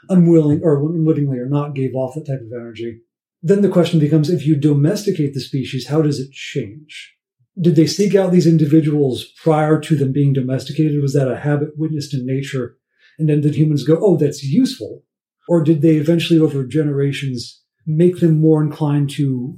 unwilling 0.09 0.61
or 0.63 0.83
unwittingly 0.91 1.37
or 1.37 1.45
not, 1.47 1.75
gave 1.75 1.95
off 1.95 2.15
that 2.15 2.27
type 2.27 2.41
of 2.41 2.51
energy. 2.51 3.01
Then 3.41 3.61
the 3.61 3.69
question 3.69 3.99
becomes: 3.99 4.29
if 4.29 4.45
you 4.45 4.57
domesticate 4.57 5.33
the 5.33 5.39
species, 5.39 5.87
how 5.87 6.01
does 6.01 6.19
it 6.19 6.31
change? 6.31 7.15
Did 7.59 7.75
they 7.75 7.87
seek 7.87 8.15
out 8.15 8.31
these 8.31 8.47
individuals 8.47 9.25
prior 9.41 9.79
to 9.79 9.95
them 9.95 10.11
being 10.11 10.33
domesticated? 10.33 11.01
Was 11.01 11.13
that 11.13 11.31
a 11.31 11.37
habit 11.37 11.77
witnessed 11.77 12.13
in 12.13 12.25
nature? 12.25 12.77
And 13.17 13.29
then 13.29 13.41
did 13.41 13.55
humans 13.55 13.83
go, 13.83 13.97
"Oh, 14.01 14.17
that's 14.17 14.43
useful," 14.43 15.03
or 15.47 15.63
did 15.63 15.81
they 15.81 15.95
eventually, 15.95 16.39
over 16.39 16.65
generations, 16.65 17.61
make 17.85 18.19
them 18.19 18.39
more 18.39 18.63
inclined 18.63 19.09
to 19.11 19.57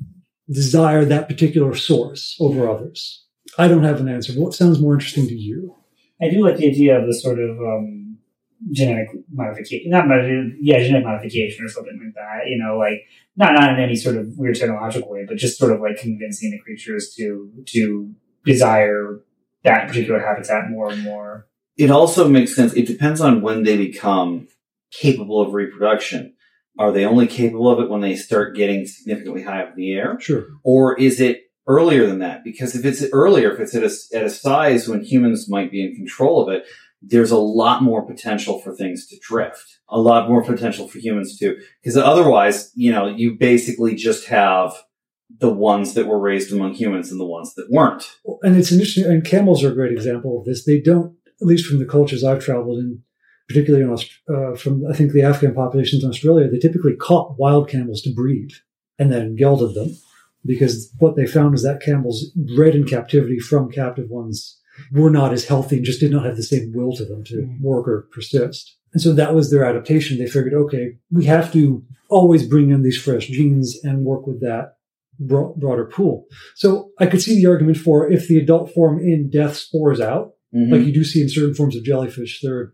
desire 0.49 1.05
that 1.05 1.27
particular 1.27 1.75
source 1.75 2.35
over 2.39 2.69
others? 2.69 3.25
I 3.57 3.67
don't 3.67 3.83
have 3.83 3.99
an 3.99 4.09
answer. 4.09 4.33
What 4.33 4.53
sounds 4.53 4.79
more 4.79 4.93
interesting 4.93 5.27
to 5.27 5.35
you? 5.35 5.75
I 6.21 6.29
do 6.29 6.43
like 6.43 6.57
the 6.57 6.69
idea 6.69 6.99
of 6.99 7.05
the 7.05 7.13
sort 7.13 7.39
of 7.39 7.59
um, 7.59 8.17
genetic 8.71 9.09
modification, 9.31 9.91
not 9.91 10.07
modi- 10.07 10.57
yeah, 10.61 10.79
genetic 10.79 11.05
modification 11.05 11.65
or 11.65 11.69
something 11.69 11.99
like 12.03 12.13
that. 12.15 12.47
You 12.47 12.57
know, 12.63 12.77
like 12.77 13.05
not 13.35 13.53
not 13.53 13.73
in 13.73 13.79
any 13.79 13.95
sort 13.95 14.15
of 14.15 14.37
weird 14.37 14.55
technological 14.55 15.09
way, 15.09 15.25
but 15.27 15.37
just 15.37 15.57
sort 15.57 15.73
of 15.73 15.81
like 15.81 15.97
convincing 15.97 16.51
the 16.51 16.59
creatures 16.59 17.13
to 17.17 17.51
to 17.67 18.13
desire 18.45 19.21
that 19.63 19.87
particular 19.87 20.19
habitat 20.19 20.69
more 20.69 20.91
and 20.91 21.03
more. 21.03 21.47
it 21.77 21.89
also 21.89 22.27
makes 22.27 22.55
sense. 22.55 22.73
It 22.73 22.85
depends 22.85 23.21
on 23.21 23.41
when 23.41 23.63
they 23.63 23.77
become 23.77 24.47
capable 24.91 25.41
of 25.41 25.53
reproduction. 25.53 26.33
Are 26.79 26.91
they 26.91 27.05
only 27.05 27.27
capable 27.27 27.69
of 27.69 27.79
it 27.79 27.89
when 27.89 28.01
they 28.01 28.15
start 28.15 28.55
getting 28.55 28.85
significantly 28.85 29.43
high 29.43 29.61
up 29.61 29.71
in 29.71 29.75
the 29.75 29.93
air? 29.93 30.17
Sure. 30.19 30.45
Or 30.63 30.99
is 30.99 31.19
it 31.19 31.43
earlier 31.67 32.07
than 32.07 32.19
that? 32.19 32.43
Because 32.43 32.75
if 32.75 32.83
it's 32.83 33.03
earlier, 33.13 33.51
if 33.51 33.59
it's 33.59 33.75
at 33.75 33.83
a, 33.83 34.17
at 34.17 34.25
a 34.25 34.29
size 34.29 34.87
when 34.87 35.03
humans 35.03 35.49
might 35.49 35.71
be 35.71 35.85
in 35.85 35.95
control 35.95 36.41
of 36.41 36.53
it, 36.53 36.65
there's 37.01 37.31
a 37.31 37.37
lot 37.37 37.83
more 37.83 38.05
potential 38.05 38.59
for 38.59 38.73
things 38.73 39.07
to 39.07 39.19
drift. 39.21 39.79
A 39.89 39.99
lot 39.99 40.29
more 40.29 40.43
potential 40.43 40.87
for 40.87 40.99
humans 40.99 41.37
too. 41.37 41.57
Because 41.81 41.97
otherwise, 41.97 42.71
you 42.75 42.91
know, 42.91 43.07
you 43.07 43.35
basically 43.37 43.95
just 43.95 44.27
have 44.27 44.73
the 45.39 45.51
ones 45.51 45.93
that 45.93 46.07
were 46.07 46.19
raised 46.19 46.51
among 46.53 46.73
humans 46.73 47.11
and 47.11 47.19
the 47.19 47.25
ones 47.25 47.53
that 47.55 47.69
weren't. 47.69 48.17
And 48.41 48.55
it's 48.55 48.71
interesting, 48.71 49.05
and 49.05 49.25
camels 49.25 49.63
are 49.63 49.71
a 49.71 49.75
great 49.75 49.91
example 49.91 50.39
of 50.39 50.45
this. 50.45 50.65
They 50.65 50.79
don't, 50.79 51.15
at 51.41 51.47
least 51.47 51.65
from 51.65 51.79
the 51.79 51.85
cultures 51.85 52.23
I've 52.23 52.43
traveled 52.43 52.79
in, 52.79 53.03
particularly 53.47 53.83
in, 53.85 53.91
Aust- 53.91 54.11
uh, 54.29 54.55
from 54.55 54.85
I 54.89 54.93
think 54.93 55.11
the 55.11 55.21
Afghan 55.23 55.53
populations 55.53 56.03
in 56.03 56.09
Australia, 56.09 56.49
they 56.49 56.59
typically 56.59 56.95
caught 56.95 57.37
wild 57.37 57.69
camels 57.69 58.01
to 58.03 58.13
breed 58.13 58.51
and 58.99 59.11
then 59.11 59.35
gelded 59.35 59.73
them 59.75 59.89
because 60.45 60.93
what 60.99 61.15
they 61.15 61.25
found 61.25 61.55
is 61.55 61.63
that 61.63 61.81
camels 61.81 62.31
bred 62.55 62.75
in 62.75 62.85
captivity 62.85 63.39
from 63.39 63.71
captive 63.71 64.09
ones 64.09 64.59
were 64.91 65.09
not 65.09 65.33
as 65.33 65.45
healthy 65.45 65.77
and 65.77 65.85
just 65.85 65.99
did 65.99 66.11
not 66.11 66.25
have 66.25 66.35
the 66.35 66.43
same 66.43 66.71
will 66.73 66.93
to 66.95 67.05
them 67.05 67.23
to 67.25 67.35
Mm. 67.35 67.61
work 67.61 67.87
or 67.87 68.07
persist. 68.11 68.75
And 68.93 69.01
so 69.01 69.13
that 69.13 69.33
was 69.35 69.49
their 69.51 69.65
adaptation. 69.65 70.17
They 70.17 70.27
figured, 70.27 70.53
okay, 70.53 70.97
we 71.11 71.25
have 71.25 71.51
to 71.53 71.83
always 72.09 72.47
bring 72.47 72.69
in 72.71 72.81
these 72.83 72.97
fresh 73.01 73.27
genes 73.27 73.77
and 73.83 74.03
work 74.05 74.25
with 74.27 74.39
that 74.41 74.75
bro- 75.19 75.55
broader 75.57 75.85
pool. 75.85 76.25
So 76.55 76.91
I 76.99 77.05
could 77.07 77.21
see 77.21 77.35
the 77.35 77.47
argument 77.49 77.77
for 77.77 78.09
if 78.11 78.27
the 78.27 78.37
adult 78.39 78.73
form 78.73 78.99
in 78.99 79.29
death 79.29 79.55
spores 79.57 79.99
out, 80.01 80.33
Mhm. 80.55 80.71
like 80.71 80.85
you 80.85 80.91
do 80.93 81.03
see 81.03 81.21
in 81.21 81.29
certain 81.29 81.53
forms 81.55 81.75
of 81.75 81.83
jellyfish, 81.83 82.41
there 82.41 82.55
are 82.55 82.73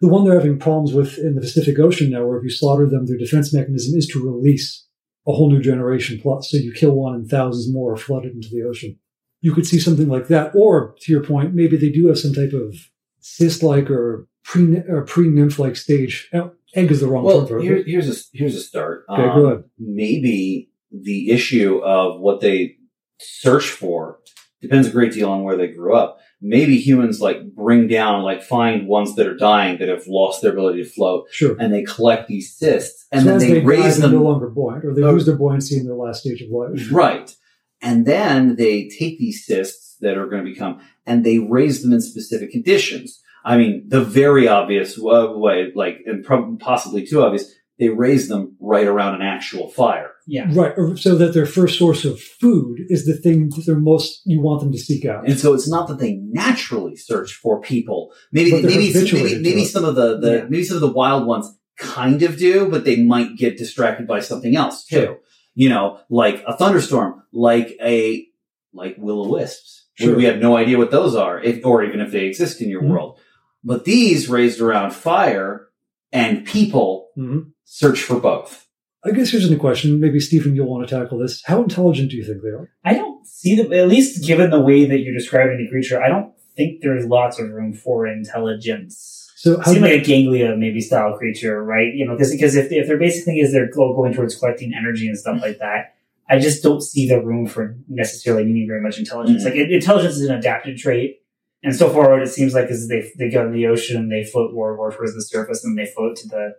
The 0.00 0.08
one 0.08 0.24
they're 0.24 0.34
having 0.38 0.58
problems 0.58 0.92
with 0.92 1.18
in 1.18 1.34
the 1.34 1.40
Pacific 1.40 1.78
Ocean 1.78 2.10
now, 2.10 2.26
where 2.26 2.38
if 2.38 2.44
you 2.44 2.50
slaughter 2.50 2.86
them, 2.86 3.06
their 3.06 3.16
defense 3.16 3.52
mechanism 3.54 3.96
is 3.98 4.06
to 4.08 4.22
release 4.24 4.86
a 5.26 5.32
whole 5.32 5.50
new 5.50 5.60
generation 5.60 6.20
plus. 6.22 6.50
So 6.50 6.58
you 6.58 6.72
kill 6.72 6.92
one 6.92 7.14
and 7.14 7.28
thousands 7.28 7.72
more 7.72 7.94
are 7.94 7.96
flooded 7.96 8.32
into 8.32 8.48
the 8.50 8.62
ocean. 8.62 8.98
You 9.40 9.52
could 9.54 9.66
see 9.66 9.78
something 9.80 10.08
like 10.08 10.28
that. 10.28 10.52
Or 10.54 10.94
to 11.00 11.12
your 11.12 11.22
point, 11.22 11.54
maybe 11.54 11.76
they 11.76 11.90
do 11.90 12.08
have 12.08 12.18
some 12.18 12.32
type 12.34 12.52
of 12.52 12.74
cyst-like 13.20 13.90
or 13.90 14.28
pre 14.44 14.78
or 14.88 15.02
pre-nymph-like 15.04 15.76
stage. 15.76 16.28
Uh, 16.32 16.48
Egg 16.74 16.90
is 16.90 17.00
the 17.00 17.08
wrong 17.08 17.24
Well, 17.24 17.40
term 17.40 17.48
for 17.48 17.60
here, 17.60 17.76
it. 17.76 17.86
here's 17.86 18.08
a 18.08 18.20
here's 18.36 18.54
a 18.54 18.60
start. 18.60 19.04
Okay, 19.08 19.22
Um, 19.22 19.40
go 19.40 19.46
ahead. 19.46 19.64
Maybe 19.78 20.70
the 20.92 21.30
issue 21.30 21.78
of 21.78 22.20
what 22.20 22.40
they 22.40 22.76
search 23.18 23.68
for 23.68 24.18
depends 24.60 24.86
a 24.88 24.90
great 24.90 25.12
deal 25.12 25.30
on 25.30 25.42
where 25.42 25.56
they 25.56 25.68
grew 25.68 25.94
up. 25.96 26.18
Maybe 26.40 26.76
humans 26.78 27.20
like 27.20 27.38
bring 27.54 27.88
down, 27.88 28.22
like 28.22 28.42
find 28.42 28.86
ones 28.86 29.14
that 29.16 29.26
are 29.26 29.36
dying 29.36 29.78
that 29.78 29.88
have 29.88 30.06
lost 30.06 30.42
their 30.42 30.52
ability 30.52 30.82
to 30.84 30.88
float, 30.88 31.26
Sure. 31.30 31.56
and 31.58 31.72
they 31.72 31.82
collect 31.82 32.28
these 32.28 32.54
cysts, 32.54 33.06
and 33.10 33.22
so 33.22 33.28
then 33.30 33.38
they, 33.38 33.52
they 33.54 33.60
raise 33.60 33.98
them 33.98 34.12
no 34.12 34.22
longer 34.22 34.48
buoyant, 34.50 34.84
or 34.84 34.94
they 34.94 35.02
Oh. 35.02 35.12
lose 35.12 35.24
their 35.26 35.36
buoyancy 35.36 35.78
in 35.78 35.86
their 35.86 35.94
last 35.96 36.20
stage 36.20 36.42
of 36.42 36.50
life. 36.50 36.88
Right. 36.92 37.34
And 37.82 38.04
then 38.06 38.56
they 38.56 38.88
take 38.88 39.18
these 39.18 39.44
cysts 39.46 39.96
that 40.00 40.16
are 40.18 40.26
going 40.26 40.44
to 40.44 40.50
become 40.50 40.80
and 41.06 41.24
they 41.24 41.38
raise 41.38 41.82
them 41.82 41.92
in 41.92 42.00
specific 42.00 42.50
conditions. 42.50 43.20
I 43.44 43.56
mean, 43.56 43.84
the 43.88 44.02
very 44.02 44.48
obvious 44.48 44.98
way, 44.98 45.72
like, 45.74 45.98
and 46.06 46.24
possibly 46.58 47.06
too 47.06 47.22
obvious, 47.22 47.52
they 47.78 47.88
raise 47.90 48.28
them 48.28 48.56
right 48.60 48.86
around 48.86 49.14
an 49.16 49.22
actual 49.22 49.68
fire. 49.68 50.10
Yeah. 50.26 50.48
Right. 50.52 50.72
or 50.76 50.96
So 50.96 51.14
that 51.16 51.34
their 51.34 51.46
first 51.46 51.78
source 51.78 52.04
of 52.04 52.20
food 52.20 52.80
is 52.88 53.06
the 53.06 53.14
thing 53.16 53.48
that 53.50 53.62
they're 53.66 53.76
most 53.78 54.22
you 54.24 54.40
want 54.40 54.60
them 54.60 54.72
to 54.72 54.78
seek 54.78 55.04
out. 55.04 55.28
And 55.28 55.38
so 55.38 55.54
it's 55.54 55.68
not 55.68 55.86
that 55.88 55.98
they 56.00 56.14
naturally 56.14 56.96
search 56.96 57.32
for 57.34 57.60
people. 57.60 58.12
Maybe, 58.32 58.50
But 58.50 58.62
they're 58.62 58.70
maybe, 58.72 58.92
maybe, 58.92 59.38
maybe 59.40 59.64
some 59.64 59.84
of 59.84 59.94
the, 59.94 60.18
the 60.18 60.32
Yeah. 60.38 60.42
maybe 60.48 60.64
some 60.64 60.76
of 60.76 60.80
the 60.80 60.92
wild 60.92 61.26
ones 61.26 61.48
kind 61.78 62.22
of 62.22 62.38
do, 62.38 62.68
but 62.68 62.84
they 62.84 63.02
might 63.02 63.36
get 63.36 63.56
distracted 63.56 64.06
by 64.08 64.20
something 64.20 64.56
else 64.56 64.84
too. 64.84 64.96
Sure. 64.96 65.18
You 65.54 65.68
know, 65.68 66.00
like 66.10 66.42
a 66.46 66.56
thunderstorm, 66.56 67.22
like 67.32 67.76
a, 67.80 68.26
like 68.72 68.96
will-o-wisps. 68.98 69.84
We- 70.00 70.06
Sure. 70.06 70.16
We 70.16 70.24
have 70.24 70.38
no 70.40 70.56
idea 70.58 70.76
what 70.76 70.90
those 70.90 71.14
are, 71.14 71.40
if, 71.40 71.64
or 71.64 71.82
even 71.82 72.00
if 72.00 72.12
they 72.12 72.26
exist 72.26 72.60
in 72.60 72.68
your 72.68 72.82
Mhm. 72.82 72.88
world. 72.88 73.18
But 73.64 73.84
these 73.86 74.28
raised 74.28 74.60
around 74.60 74.92
fire 74.92 75.68
and 76.12 76.44
people 76.44 77.08
Mhm. 77.16 77.52
search 77.64 78.02
for 78.02 78.20
both. 78.20 78.65
I 79.06 79.10
guess 79.12 79.30
here's 79.30 79.50
a 79.50 79.56
question. 79.56 80.00
Maybe 80.00 80.20
Stephen, 80.20 80.54
you'll 80.54 80.68
want 80.68 80.88
to 80.88 80.98
tackle 80.98 81.18
this. 81.18 81.42
How 81.44 81.62
intelligent 81.62 82.10
do 82.10 82.16
you 82.16 82.24
think 82.24 82.42
they 82.42 82.48
are? 82.48 82.70
I 82.84 82.94
don't 82.94 83.26
see 83.26 83.56
them, 83.56 83.72
at 83.72 83.88
least 83.88 84.26
given 84.26 84.50
the 84.50 84.60
way 84.60 84.84
that 84.86 84.98
you're 85.00 85.14
describing 85.14 85.58
the 85.58 85.68
creature, 85.68 86.02
I 86.02 86.08
don't 86.08 86.32
think 86.56 86.80
there's 86.82 87.06
lots 87.06 87.38
of 87.38 87.50
room 87.50 87.72
for 87.72 88.06
intelligence. 88.06 89.30
So 89.36 89.58
how 89.58 89.72
Seem 89.72 89.82
like 89.82 89.92
a 89.92 90.00
ganglia 90.00 90.56
maybe 90.56 90.80
style 90.80 91.16
creature, 91.16 91.62
right? 91.62 91.94
You 91.94 92.06
know, 92.06 92.16
because 92.16 92.56
if, 92.56 92.72
if 92.72 92.88
their 92.88 92.98
basic 92.98 93.24
thing 93.24 93.36
is 93.38 93.52
they're 93.52 93.70
going 93.70 94.14
towards 94.14 94.34
collecting 94.34 94.72
energy 94.74 95.06
and 95.06 95.16
stuff 95.16 95.40
like 95.40 95.58
that, 95.58 95.94
I 96.28 96.38
just 96.38 96.62
don't 96.62 96.82
see 96.82 97.06
the 97.08 97.22
room 97.22 97.46
for 97.46 97.76
necessarily 97.88 98.44
needing 98.44 98.66
very 98.66 98.80
much 98.80 98.98
intelligence. 98.98 99.42
Mhm. 99.42 99.46
Like 99.46 99.54
it, 99.54 99.70
intelligence 99.70 100.16
is 100.16 100.28
an 100.28 100.36
adapted 100.36 100.78
trait. 100.78 101.22
And 101.62 101.74
so 101.74 101.90
far, 101.90 102.10
what 102.10 102.22
it 102.22 102.28
seems 102.28 102.54
like 102.54 102.70
is 102.70 102.88
they 102.88 103.10
they 103.18 103.30
go 103.30 103.46
in 103.46 103.52
the 103.52 103.66
ocean, 103.66 104.08
they 104.08 104.24
float 104.24 104.52
more, 104.52 104.76
more 104.76 104.90
towards 104.92 105.14
the 105.14 105.22
surface, 105.22 105.64
and 105.64 105.78
they 105.78 105.86
float 105.86 106.16
to 106.16 106.28
the. 106.28 106.54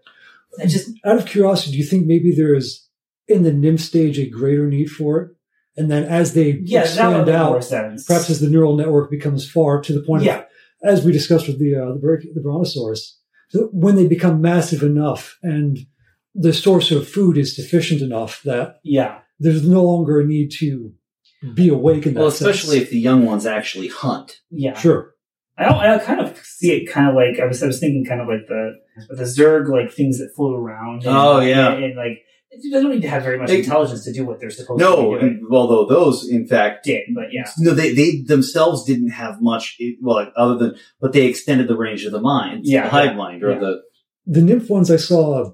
I 0.62 0.66
just 0.66 0.90
out 1.06 1.18
of 1.18 1.26
curiosity, 1.26 1.72
do 1.74 1.78
you 1.78 1.86
think 1.86 2.06
maybe 2.06 2.34
there 2.36 2.56
is 2.56 2.88
in 3.28 3.44
the 3.44 3.54
nymph 3.54 3.82
stage 3.82 4.18
a 4.20 4.30
greater 4.30 4.68
need 4.68 4.88
for 4.90 5.22
it? 5.22 5.32
And 5.80 5.92
then 5.92 6.04
as 6.06 6.34
they 6.34 6.60
yeah, 6.64 6.82
expand 6.82 7.30
out, 7.30 7.64
sense. 7.64 8.06
perhaps 8.06 8.30
as 8.32 8.40
the 8.40 8.50
neural 8.50 8.76
network 8.76 9.12
becomes 9.12 9.50
far 9.50 9.80
to 9.82 9.94
the 9.94 10.02
point 10.02 10.24
Yeah. 10.24 10.40
of, 10.40 10.46
as 10.84 11.06
we 11.06 11.12
discussed 11.12 11.48
with 11.48 11.60
the 11.60 11.76
uh, 11.76 11.94
the, 11.94 12.00
bra- 12.00 12.18
the 12.34 12.42
brontosaurus, 12.42 13.20
so 13.50 13.70
when 13.72 13.96
they 13.96 14.08
become 14.08 14.42
massive 14.42 14.82
enough 14.84 15.38
and 15.44 15.78
the 16.34 16.54
source 16.54 16.92
of 16.92 17.08
food 17.08 17.38
is 17.38 17.56
sufficient 17.56 18.02
enough 18.02 18.42
that 18.44 18.78
yeah, 18.84 19.20
there's 19.40 19.68
no 19.68 19.84
longer 19.84 20.20
a 20.20 20.26
need 20.26 20.52
to 20.60 20.94
be 21.54 21.70
awake 21.70 22.06
in 22.08 22.14
that 22.16 22.20
Well, 22.22 22.30
especially 22.30 22.78
sense. 22.78 22.86
if 22.86 22.90
the 22.90 23.00
young 23.00 23.26
ones 23.26 23.46
actually 23.46 23.88
hunt. 23.90 24.40
yeah. 24.50 24.74
sure 24.78 25.14
I 25.58 25.66
don't, 25.66 25.76
I 25.78 25.98
kind 26.00 26.20
of 26.22 26.38
see 26.46 26.72
it 26.72 26.92
kind 26.92 27.10
of 27.10 27.16
like 27.16 27.40
I 27.40 27.46
was 27.46 27.62
I 27.64 27.68
was 27.68 27.80
thinking 27.80 28.06
kind 28.06 28.22
of 28.22 28.28
like 28.28 28.48
the 28.48 28.74
the 29.10 29.24
Zerg 29.24 29.68
like 29.70 29.92
things 29.92 30.20
that 30.20 30.32
float 30.36 30.56
around. 30.58 31.04
And, 31.06 31.16
Oh, 31.16 31.40
yeah. 31.40 31.74
and, 31.74 31.84
and, 31.84 31.96
like 31.96 32.20
they 32.64 32.70
don't 32.82 32.90
need 32.92 33.02
to 33.02 33.10
have 33.10 33.24
very 33.24 33.38
much 33.38 33.50
They- 33.50 33.60
intelligence 33.60 34.04
to 34.06 34.14
do 34.14 34.26
what 34.26 34.40
they're 34.40 34.50
supposed 34.50 34.80
No, 34.80 34.96
to 34.96 35.02
be 35.02 35.20
doing. 35.22 35.38
and- 35.42 35.48
although 35.52 35.86
those, 35.86 36.28
in 36.30 36.48
fact, 36.48 36.86
Did 36.86 37.04
but 37.14 37.26
yeah, 37.32 37.50
No, 37.60 37.74
they, 37.74 37.94
they 37.94 38.22
themselves 38.26 38.84
didn't 38.86 39.10
have 39.12 39.42
much, 39.42 39.78
well, 40.02 40.32
other 40.36 40.56
than, 40.58 40.76
but 41.02 41.12
they 41.14 41.26
extended 41.26 41.68
the 41.68 41.78
range 41.78 42.06
of 42.06 42.12
the 42.14 42.22
mind. 42.22 42.62
Yeah, 42.66 42.84
The 42.84 42.90
hive 42.90 43.16
mind 43.16 43.44
or 43.44 43.52
yeah. 43.52 43.60
the, 43.60 43.82
the 44.26 44.42
nymph 44.42 44.70
ones 44.70 44.90
I 44.90 44.96
saw, 44.98 45.52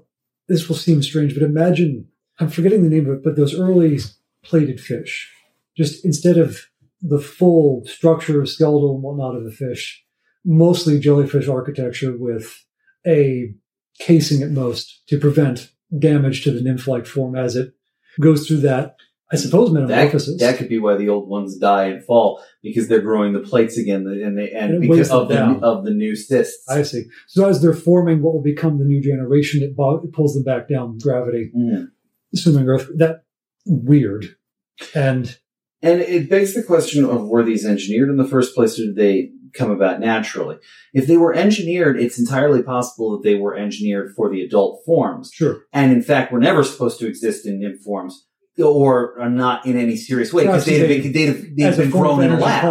this 0.48 0.68
will 0.68 0.76
seem 0.76 1.02
strange, 1.02 1.34
but 1.34 1.42
imagine, 1.42 2.06
I'm 2.38 2.48
forgetting 2.48 2.82
the 2.84 2.90
name 2.90 3.06
of 3.06 3.16
it, 3.18 3.24
but 3.24 3.36
those 3.36 3.58
early 3.58 3.98
plated 4.44 4.80
fish, 4.80 5.30
just 5.76 6.04
instead 6.04 6.38
of 6.38 6.60
the 7.06 7.18
full 7.20 7.84
structure, 7.84 8.40
of 8.40 8.48
skeletal 8.48 8.94
and 8.94 9.02
whatnot 9.02 9.36
of 9.36 9.44
the 9.44 9.50
fish, 9.52 10.02
mostly 10.44 10.98
jellyfish 10.98 11.48
architecture 11.48 12.16
with 12.18 12.64
a 13.06 13.52
casing 14.00 14.42
at 14.42 14.50
most 14.50 15.02
to 15.08 15.18
prevent 15.18 15.70
damage 15.98 16.42
to 16.44 16.50
the 16.50 16.62
nymph-like 16.62 17.06
form 17.06 17.36
as 17.36 17.56
it 17.56 17.72
goes 18.20 18.46
through 18.48 18.56
that, 18.62 18.96
I 19.30 19.36
suppose, 19.36 19.72
that, 19.74 19.80
metamorphosis. 19.86 20.40
that 20.40 20.56
could 20.56 20.68
be 20.68 20.78
why 20.78 20.96
the 20.96 21.08
old 21.10 21.28
ones 21.28 21.58
die 21.58 21.86
and 21.86 22.02
fall 22.04 22.42
because 22.62 22.88
they're 22.88 23.00
growing 23.02 23.32
the 23.34 23.40
plates 23.40 23.76
again 23.76 24.06
and 24.06 24.38
they, 24.38 24.50
and, 24.52 24.72
And 24.76 24.80
because 24.80 25.10
of 25.10 25.28
the, 25.28 25.34
down. 25.34 25.62
of 25.62 25.84
the 25.84 25.90
new 25.92 26.16
cysts. 26.16 26.68
I 26.70 26.82
see. 26.82 27.04
So 27.28 27.46
as 27.48 27.60
they're 27.60 27.74
forming 27.74 28.22
what 28.22 28.32
will 28.34 28.42
become 28.42 28.78
the 28.78 28.84
new 28.86 29.02
generation, 29.02 29.62
it, 29.62 29.76
bo- 29.76 30.00
it 30.02 30.12
pulls 30.12 30.34
them 30.34 30.42
back 30.44 30.68
down 30.68 30.98
gravity, 30.98 31.52
Mm. 31.54 31.88
assuming 32.32 32.66
Earth. 32.68 32.88
That 32.96 33.24
weird. 33.66 34.36
And 34.94 35.36
And 35.84 36.00
it 36.00 36.30
begs 36.30 36.54
the 36.54 36.62
question 36.62 37.04
of 37.04 37.28
were 37.28 37.42
these 37.44 37.66
engineered 37.66 38.08
in 38.08 38.16
the 38.16 38.26
first 38.26 38.54
place 38.54 38.78
or 38.78 38.86
did 38.86 38.96
they 38.96 39.30
come 39.52 39.70
about 39.70 40.00
naturally? 40.00 40.56
If 40.92 41.06
they 41.06 41.16
were 41.16 41.34
engineered, 41.34 42.00
it's 42.00 42.18
entirely 42.18 42.62
possible 42.62 43.12
that 43.12 43.22
they 43.22 43.36
were 43.36 43.54
engineered 43.56 44.14
for 44.16 44.30
the 44.30 44.42
adult 44.42 44.80
forms. 44.86 45.30
sure, 45.32 45.60
and 45.72 45.92
in 45.92 46.02
fact 46.02 46.32
were 46.32 46.40
never 46.40 46.64
supposed 46.64 46.98
to 47.00 47.06
exist 47.06 47.46
in 47.46 47.60
nymph 47.60 47.82
forms 47.82 48.26
or 48.62 49.20
are 49.20 49.30
not 49.30 49.66
in 49.66 49.76
any 49.76 49.96
serious 49.96 50.32
way 50.32 50.44
because 50.44 50.64
they'd 50.64 50.78
have 50.80 50.88
they- 50.88 51.00
been, 51.02 51.12
they'd 51.12 51.26
have, 51.28 51.42
they'd 51.56 51.62
have 51.64 51.76
been 51.76 51.90
grown 51.90 52.22
in 52.22 52.32
a 52.32 52.38
lab. 52.38 52.62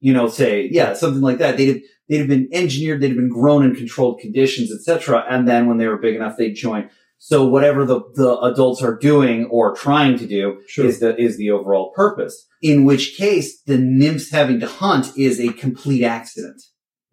You 0.00 0.12
know, 0.12 0.28
say, 0.28 0.68
yeah, 0.70 0.92
something 0.94 1.22
like 1.22 1.38
that. 1.38 1.56
They'd 1.56 1.68
have, 1.68 1.78
they'd 2.08 2.18
have 2.18 2.28
been 2.28 2.48
engineered, 2.52 3.00
they'd 3.00 3.08
have 3.08 3.16
been 3.16 3.28
grown 3.30 3.64
in 3.64 3.74
controlled 3.74 4.20
conditions, 4.20 4.70
etc. 4.72 5.24
And 5.28 5.48
then 5.48 5.66
when 5.66 5.78
they 5.78 5.88
were 5.88 5.96
big 5.98 6.14
enough, 6.14 6.36
they'd 6.36 6.54
join. 6.54 6.90
So 7.18 7.46
whatever 7.46 7.84
the, 7.86 8.00
the 8.14 8.38
adults 8.40 8.82
are 8.82 8.94
doing 8.96 9.46
or 9.46 9.74
trying 9.74 10.18
to 10.18 10.26
do 10.26 10.60
Sure. 10.68 10.84
is 10.84 11.00
the, 11.00 11.16
is 11.18 11.38
the 11.38 11.50
overall 11.50 11.92
purpose. 11.96 12.45
In 12.62 12.84
which 12.84 13.16
case, 13.16 13.60
the 13.62 13.78
nymphs 13.78 14.30
having 14.30 14.60
to 14.60 14.66
hunt 14.66 15.16
is 15.16 15.40
a 15.40 15.52
complete 15.52 16.04
accident. 16.04 16.62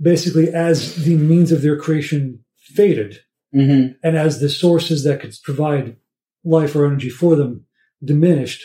Basically, 0.01 0.49
as 0.49 1.03
the 1.03 1.15
means 1.15 1.51
of 1.51 1.61
their 1.61 1.77
creation 1.77 2.43
faded, 2.57 3.19
Mm-hmm. 3.55 3.93
and 4.01 4.17
as 4.17 4.39
the 4.39 4.49
sources 4.49 5.03
that 5.03 5.21
could 5.21 5.35
provide 5.43 5.95
life 6.43 6.75
or 6.75 6.87
energy 6.87 7.09
for 7.11 7.35
them 7.35 7.67
diminished, 8.03 8.63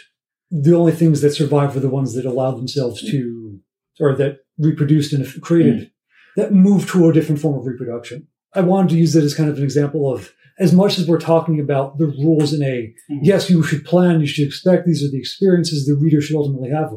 the 0.50 0.74
only 0.74 0.92
things 0.92 1.20
that 1.20 1.34
survived 1.34 1.74
were 1.74 1.80
the 1.82 1.90
ones 1.90 2.14
that 2.14 2.24
allowed 2.24 2.56
themselves 2.56 3.02
to, 3.10 3.60
or 4.00 4.16
that 4.16 4.38
reproduced 4.56 5.12
and 5.12 5.26
created, 5.42 5.90
that 6.36 6.54
moved 6.54 6.88
to 6.88 7.06
a 7.06 7.12
different 7.12 7.38
form 7.38 7.58
of 7.58 7.66
reproduction. 7.66 8.28
I 8.54 8.62
wanted 8.62 8.88
to 8.88 8.96
use 8.96 9.14
it 9.14 9.24
as 9.24 9.34
kind 9.34 9.50
of 9.50 9.58
an 9.58 9.62
example 9.62 10.10
of 10.10 10.32
as 10.58 10.72
much 10.72 10.98
as 10.98 11.06
we're 11.06 11.20
talking 11.20 11.60
about 11.60 11.98
the 11.98 12.06
rules 12.06 12.52
in 12.52 12.62
a 12.62 12.92
Mhm. 13.10 13.20
yes, 13.22 13.48
you 13.48 13.62
should 13.62 13.84
plan, 13.84 14.20
you 14.20 14.26
should 14.26 14.46
expect 14.46 14.86
these 14.86 15.04
are 15.04 15.10
the 15.10 15.18
experiences 15.18 15.86
the 15.86 15.94
reader 15.94 16.20
should 16.20 16.36
ultimately 16.36 16.70
have. 16.70 16.90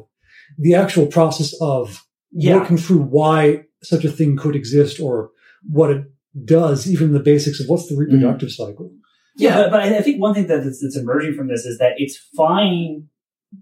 The 0.58 0.74
actual 0.74 1.08
process 1.08 1.54
of 1.62 2.06
yeah. 2.32 2.58
working 2.58 2.78
through 2.78 3.04
why 3.04 3.66
such 3.84 4.04
a 4.04 4.12
thing 4.12 4.38
could 4.38 4.56
exist 4.56 5.00
or 5.00 5.32
what 5.70 5.92
it 5.92 6.04
does, 6.46 6.90
even 6.90 7.14
the 7.14 7.20
basics 7.20 7.60
of 7.60 7.68
what's 7.68 7.88
the 7.88 7.96
reproductive 7.96 8.52
cycle. 8.52 8.92
Yeah, 9.38 9.58
but, 9.58 9.72
but 9.72 9.82
I 9.82 10.02
think 10.02 10.22
one 10.22 10.34
thing 10.34 10.48
that's, 10.48 10.82
that's 10.82 10.98
emerging 10.98 11.36
from 11.36 11.48
this 11.48 11.66
is 11.66 11.78
that 11.78 11.94
it's 11.98 12.18
fine 12.36 13.08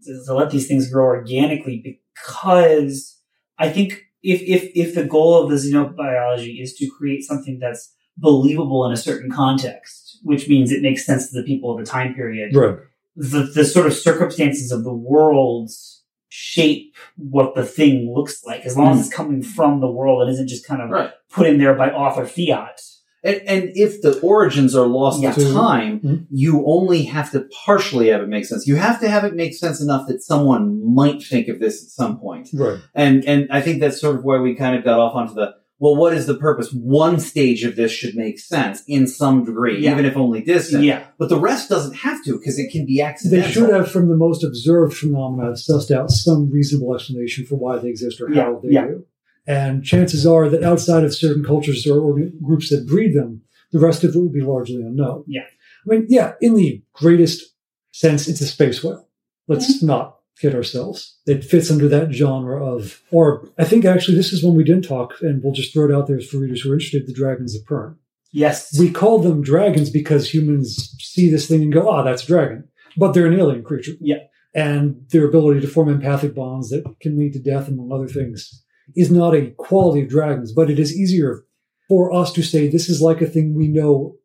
to, 0.04 0.24
to 0.26 0.34
let 0.34 0.50
these 0.52 0.68
things 0.68 0.92
grow 0.92 1.06
organically 1.06 2.02
because 2.16 3.18
I 3.58 3.70
think 3.70 4.04
if 4.22 4.42
if 4.42 4.72
if 4.76 4.96
the 4.96 5.06
goal 5.06 5.42
of 5.42 5.50
the 5.50 5.56
xenobiology 5.56 6.62
is 6.62 6.74
to 6.76 6.90
create 6.90 7.24
something 7.24 7.60
that's 7.60 7.94
believable 8.18 8.86
in 8.86 8.92
a 8.92 8.98
certain 8.98 9.32
context, 9.32 10.20
which 10.24 10.48
means 10.50 10.72
it 10.72 10.82
makes 10.82 11.06
sense 11.06 11.30
to 11.32 11.40
the 11.40 11.46
people 11.46 11.72
of 11.72 11.80
the 11.84 11.90
time 11.90 12.14
period, 12.14 12.56
Right. 12.56 12.78
the 13.16 13.44
the 13.54 13.66
sort 13.66 13.86
of 13.88 13.94
circumstances 13.94 14.72
of 14.72 14.84
the 14.84 14.94
world 14.94 15.70
shape 16.32 16.96
what 17.18 17.56
the 17.56 17.66
thing 17.66 18.14
looks 18.16 18.46
like 18.46 18.66
as 18.66 18.78
long 18.78 18.94
as 18.94 19.08
it's 19.08 19.16
coming 19.16 19.42
from 19.42 19.80
the 19.82 19.90
world 19.92 20.22
and 20.22 20.32
isn't 20.32 20.48
just 20.48 20.66
kind 20.68 20.82
of 20.82 20.90
Right. 20.90 21.10
put 21.32 21.48
in 21.48 21.58
there 21.58 21.74
by 21.74 21.90
author 21.90 22.26
fiat. 22.26 22.80
And, 23.24 23.42
and 23.48 23.72
if 23.76 24.02
the 24.02 24.18
origins 24.22 24.76
are 24.76 24.88
lost 24.88 25.22
Yeah. 25.22 25.34
to 25.34 25.52
time, 25.52 26.00
Mhm. 26.00 26.26
you 26.30 26.64
only 26.66 27.04
have 27.04 27.32
to 27.32 27.46
partially 27.66 28.08
have 28.10 28.22
it 28.22 28.30
make 28.30 28.46
sense. 28.46 28.66
You 28.68 28.76
have 28.76 29.02
to 29.02 29.10
have 29.10 29.26
it 29.26 29.36
make 29.36 29.54
sense 29.56 29.82
enough 29.82 30.08
that 30.08 30.22
someone 30.24 30.82
might 30.96 31.22
think 31.24 31.48
of 31.50 31.60
this 31.60 31.84
at 31.84 31.90
some 31.90 32.18
point. 32.20 32.48
Right. 32.54 32.78
And 32.96 33.26
and 33.26 33.48
I 33.52 33.60
think 33.62 33.82
that's 33.82 34.00
sort 34.00 34.16
of 34.16 34.24
where 34.24 34.42
we 34.42 34.56
kind 34.56 34.78
of 34.78 34.84
got 34.86 35.00
off 35.00 35.16
onto 35.16 35.34
the 35.34 35.54
well, 35.80 35.96
what 35.96 36.14
is 36.14 36.26
the 36.28 36.36
purpose? 36.36 36.72
One 36.74 37.20
stage 37.20 37.64
of 37.64 37.76
this 37.78 37.92
should 37.92 38.16
make 38.16 38.38
sense 38.40 38.84
in 38.88 39.08
some 39.08 39.46
degree, 39.46 39.80
Yeah. 39.82 39.92
even 39.94 40.06
if 40.06 40.18
only 40.18 40.42
distant. 40.42 40.84
Yeah. 40.84 41.06
But 41.18 41.30
the 41.30 41.40
rest 41.40 41.70
doesn't 41.70 41.96
have 41.96 42.24
to 42.26 42.38
because 42.38 42.60
it 42.60 42.70
can 42.72 42.86
be 42.86 43.02
accidental. 43.02 43.40
They 43.42 43.48
accidental. 43.48 43.70
should 43.76 43.80
have, 43.86 43.92
from 43.92 44.10
the 44.10 44.18
most 44.18 44.44
observed 44.44 44.96
phenomena, 44.98 45.46
have 45.50 45.56
sussed 45.56 45.90
out 45.92 46.12
some 46.12 46.50
reasonable 46.52 46.94
explanation 46.96 47.46
for 47.46 47.56
why 47.56 47.78
they 47.80 47.88
exist 47.90 48.20
or 48.20 48.28
how 48.28 48.34
Yeah, 48.34 48.60
they 48.62 48.70
yeah. 48.74 48.86
do. 48.88 49.06
And 49.48 49.84
chances 49.84 50.28
are 50.28 50.48
that 50.50 50.64
outside 50.64 51.04
of 51.04 51.16
certain 51.16 51.44
cultures 51.44 51.88
or, 51.88 52.00
or 52.00 52.20
groups 52.44 52.70
that 52.70 52.86
breed 52.86 53.16
them, 53.16 53.42
the 53.72 53.80
rest 53.80 54.04
of 54.04 54.14
it 54.16 54.20
would 54.20 54.34
be 54.34 54.42
largely 54.42 54.82
unknown. 54.82 55.24
Yeah. 55.28 55.42
I 55.42 55.90
mean, 55.90 56.06
yeah, 56.10 56.34
in 56.42 56.56
the 56.56 56.84
greatest 56.94 57.56
sense, 57.92 58.28
it's 58.28 58.42
a 58.42 58.46
space 58.48 58.84
whale. 58.84 59.08
Let's 59.48 59.78
Mm-hmm. 59.78 59.88
not 59.88 60.19
kid 60.40 60.56
ourselves. 60.56 61.18
It 61.26 61.44
fits 61.44 61.70
under 61.70 61.88
that 61.90 62.12
genre 62.12 62.66
of, 62.66 63.02
or 63.12 63.50
I 63.58 63.66
think 63.66 63.86
actually 63.86 64.18
this 64.18 64.34
is 64.34 64.44
one 64.44 64.56
we 64.56 64.64
didn't 64.64 64.88
talk, 64.88 65.16
and 65.22 65.44
we'll 65.44 65.54
just 65.54 65.74
throw 65.74 65.90
it 65.90 65.94
out 65.94 66.08
there 66.08 66.20
for 66.22 66.38
readers 66.38 66.62
who 66.62 66.72
are 66.72 66.76
interested, 66.76 67.08
the 67.08 67.14
dragons 67.14 67.56
of 67.56 67.64
Pern. 67.64 67.96
Yes. 68.32 68.78
We 68.80 68.92
call 68.92 69.20
them 69.20 69.42
dragons 69.42 69.90
because 69.90 70.34
humans 70.34 70.96
see 71.00 71.30
this 71.30 71.48
thing 71.48 71.64
and 71.64 71.74
go, 71.74 71.90
ah, 71.90 72.04
that's 72.04 72.24
a 72.24 72.28
dragon. 72.28 72.68
But 72.96 73.14
they're 73.14 73.28
an 73.28 73.40
alien 73.40 73.64
creature. 73.64 73.94
Yeah. 74.00 74.18
And 74.56 75.06
their 75.10 75.28
ability 75.28 75.62
to 75.62 75.68
form 75.68 75.90
empathic 75.90 76.36
bonds 76.36 76.70
that 76.70 76.84
can 77.02 77.18
lead 77.18 77.34
to 77.34 77.40
death, 77.40 77.68
among 77.68 77.92
other 77.92 78.08
things, 78.08 78.64
is 78.96 79.12
not 79.12 79.36
a 79.36 79.52
quality 79.52 80.02
of 80.02 80.10
dragons, 80.10 80.52
but 80.52 80.70
it 80.70 80.80
is 80.80 80.98
easier 80.98 81.44
for 81.88 82.14
us 82.14 82.32
to 82.34 82.44
say 82.44 82.68
this 82.68 82.90
is 82.90 83.02
like 83.02 83.22
a 83.22 83.28
thing 83.28 83.56
we 83.56 83.68
know 83.68 84.16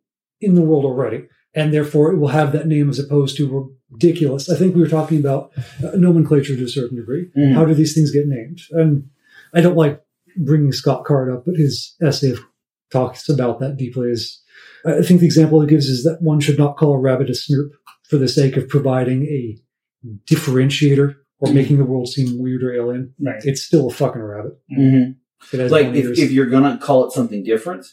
in 0.41 0.55
the 0.55 0.63
world 0.63 0.85
already. 0.85 1.25
And 1.55 1.73
therefore 1.73 2.13
it 2.13 2.19
will 2.19 2.29
have 2.29 2.53
that 2.53 2.67
name 2.67 2.91
as 2.91 2.99
opposed 2.99 3.37
to 3.37 3.73
ridiculous. 3.91 4.51
I 4.51 4.57
think 4.57 4.75
we 4.75 4.81
were 4.81 4.89
talking 4.89 5.19
about 5.21 5.53
uh, 5.85 5.93
nomenclature 5.97 6.57
to 6.57 6.65
a 6.65 6.69
certain 6.69 6.97
degree. 6.97 7.31
Mhm. 7.37 7.53
How 7.55 7.65
do 7.65 7.75
these 7.75 7.95
things 7.95 8.11
get 8.11 8.27
named? 8.27 8.61
And 8.73 9.05
I 9.53 9.61
don't 9.61 9.77
like 9.77 10.03
bringing 10.37 10.73
Scott 10.73 11.05
Card 11.05 11.33
up, 11.33 11.45
but 11.47 11.55
his 11.57 11.95
essay 12.03 12.35
talks 12.91 13.29
about 13.29 13.61
that 13.61 13.77
deeply. 13.77 14.11
Is 14.11 14.43
I 14.85 15.01
think 15.03 15.21
the 15.21 15.27
example 15.27 15.63
it 15.63 15.69
gives 15.69 15.87
is 15.89 16.03
that 16.05 16.21
one 16.21 16.41
should 16.41 16.59
not 16.59 16.77
call 16.77 16.93
a 16.95 16.99
rabbit 16.99 17.29
a 17.31 17.33
snurp 17.33 17.71
for 18.09 18.19
the 18.19 18.29
sake 18.29 18.57
of 18.57 18.69
providing 18.69 19.25
a 19.27 19.57
differentiator 20.31 21.15
or 21.39 21.53
making 21.53 21.79
the 21.79 21.85
world 21.85 22.09
seem 22.09 22.39
weird 22.39 22.63
or 22.63 22.75
alien. 22.75 23.15
Right. 23.21 23.41
It's 23.45 23.63
still 23.63 23.89
a 23.89 23.93
fucking 23.93 24.21
rabbit. 24.21 24.53
Mhm. 24.77 25.17
Like 25.71 25.95
if, 25.95 26.19
if 26.19 26.31
you're 26.33 26.47
gonna 26.47 26.79
call 26.79 27.07
it 27.07 27.13
something 27.13 27.45
different, 27.45 27.87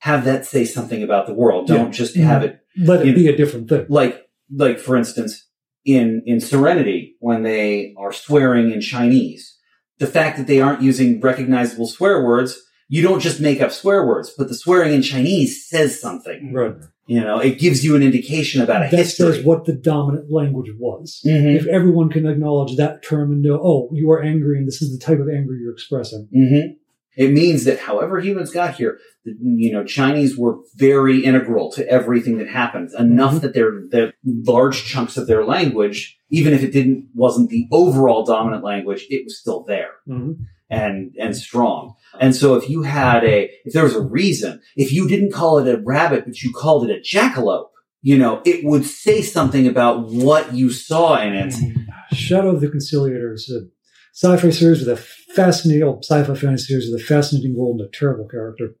have 0.00 0.24
that 0.24 0.46
say 0.46 0.64
something 0.64 1.02
about 1.02 1.26
the 1.26 1.34
world. 1.34 1.66
Don't 1.66 1.86
Yeah. 1.86 1.90
just 1.90 2.16
have 2.16 2.42
it 2.42 2.60
let 2.80 3.04
it 3.06 3.14
be 3.14 3.28
a 3.28 3.36
different 3.36 3.68
thing. 3.68 3.86
like 3.88 4.26
like 4.54 4.78
for 4.78 4.96
instance 4.96 5.46
in 5.84 6.22
in 6.26 6.40
serenity 6.40 7.16
when 7.20 7.42
they 7.42 7.94
are 7.98 8.12
swearing 8.12 8.70
in 8.72 8.80
chinese 8.80 9.56
the 9.98 10.06
fact 10.06 10.36
that 10.38 10.46
they 10.46 10.60
aren't 10.60 10.82
using 10.82 11.20
recognizable 11.20 11.86
swear 11.86 12.24
words 12.24 12.60
you 12.88 13.02
don't 13.02 13.20
just 13.20 13.40
make 13.40 13.60
up 13.60 13.72
swear 13.72 14.06
words 14.06 14.32
but 14.38 14.48
the 14.48 14.54
swearing 14.54 14.92
in 14.94 15.02
chinese 15.02 15.68
says 15.68 16.00
something 16.00 16.52
Right. 16.52 16.74
you 17.06 17.20
know 17.20 17.38
it 17.40 17.58
gives 17.58 17.84
you 17.84 17.96
an 17.96 18.02
indication 18.02 18.62
about 18.62 18.82
a 18.86 18.90
That 18.90 18.96
history 18.98 19.32
says 19.36 19.44
what 19.44 19.64
the 19.64 19.72
dominant 19.74 20.30
language 20.30 20.70
was. 20.78 21.20
Mhm. 21.26 21.56
If 21.56 21.66
everyone 21.66 22.08
can 22.10 22.26
acknowledge 22.26 22.76
that 22.76 23.02
term 23.02 23.32
and 23.32 23.42
know, 23.42 23.58
oh, 23.62 23.90
you 23.92 24.10
are 24.12 24.22
angry 24.22 24.58
and 24.58 24.66
this 24.68 24.80
is 24.82 24.92
the 24.96 25.02
type 25.04 25.18
of 25.20 25.28
anger 25.28 25.54
you're 25.56 25.72
expressing. 25.72 26.28
Mhm. 26.34 26.76
It 27.18 27.32
means 27.32 27.64
that 27.64 27.80
however 27.80 28.20
humans 28.20 28.52
got 28.52 28.76
here, 28.76 28.98
the, 29.24 29.32
you 29.42 29.72
know, 29.72 29.84
Chinese 29.84 30.38
were 30.38 30.58
very 30.76 31.24
integral 31.24 31.72
to 31.72 31.86
everything 31.88 32.38
that 32.38 32.48
happened. 32.48 32.90
Enough 32.96 33.34
Mhm. 33.34 33.40
that 33.42 33.54
they're, 33.54 34.12
large 34.46 34.84
chunks 34.84 35.16
of 35.16 35.26
their 35.26 35.44
language, 35.44 36.16
even 36.30 36.52
if 36.52 36.62
it 36.62 36.72
didn't 36.72 37.08
wasn't 37.14 37.50
the 37.50 37.66
overall 37.72 38.24
dominant 38.24 38.62
language, 38.64 39.04
it 39.10 39.22
was 39.24 39.38
still 39.38 39.64
there 39.66 39.90
and 40.70 41.12
and 41.18 41.34
strong. 41.36 41.94
And 42.20 42.36
so 42.36 42.54
if 42.54 42.70
you 42.70 42.82
had 42.82 43.24
a 43.24 43.50
if 43.64 43.72
there 43.72 43.84
was 43.84 43.96
a 43.96 44.00
reason, 44.20 44.60
if 44.76 44.92
you 44.92 45.08
didn't 45.08 45.32
call 45.32 45.58
it 45.58 45.68
a 45.74 45.82
rabbit 45.84 46.24
but 46.26 46.40
you 46.42 46.52
called 46.52 46.88
it 46.88 46.96
a 46.96 47.00
jackalope, 47.16 47.70
you 48.02 48.16
know, 48.16 48.42
it 48.44 48.64
would 48.64 48.84
say 48.84 49.22
something 49.22 49.66
about 49.66 50.08
what 50.08 50.54
you 50.54 50.70
saw 50.70 51.20
in 51.20 51.32
it. 51.34 51.54
Shadow 52.12 52.50
of 52.54 52.60
the 52.60 52.68
Conciliator 52.68 53.32
is 53.34 53.50
a 53.50 53.60
sci-fi 54.18 54.50
series 54.50 54.84
with 54.84 54.88
a 54.88 54.96
fascinating, 55.34 55.84
oh, 55.84 56.00
sci-fi 56.02 56.34
fantasy 56.34 56.64
series 56.64 56.90
with 56.90 57.00
a 57.00 57.04
fascinating 57.04 57.56
world 57.56 57.80
and 57.80 57.88
a 57.88 57.96
terrible 57.96 58.26
character. 58.26 58.74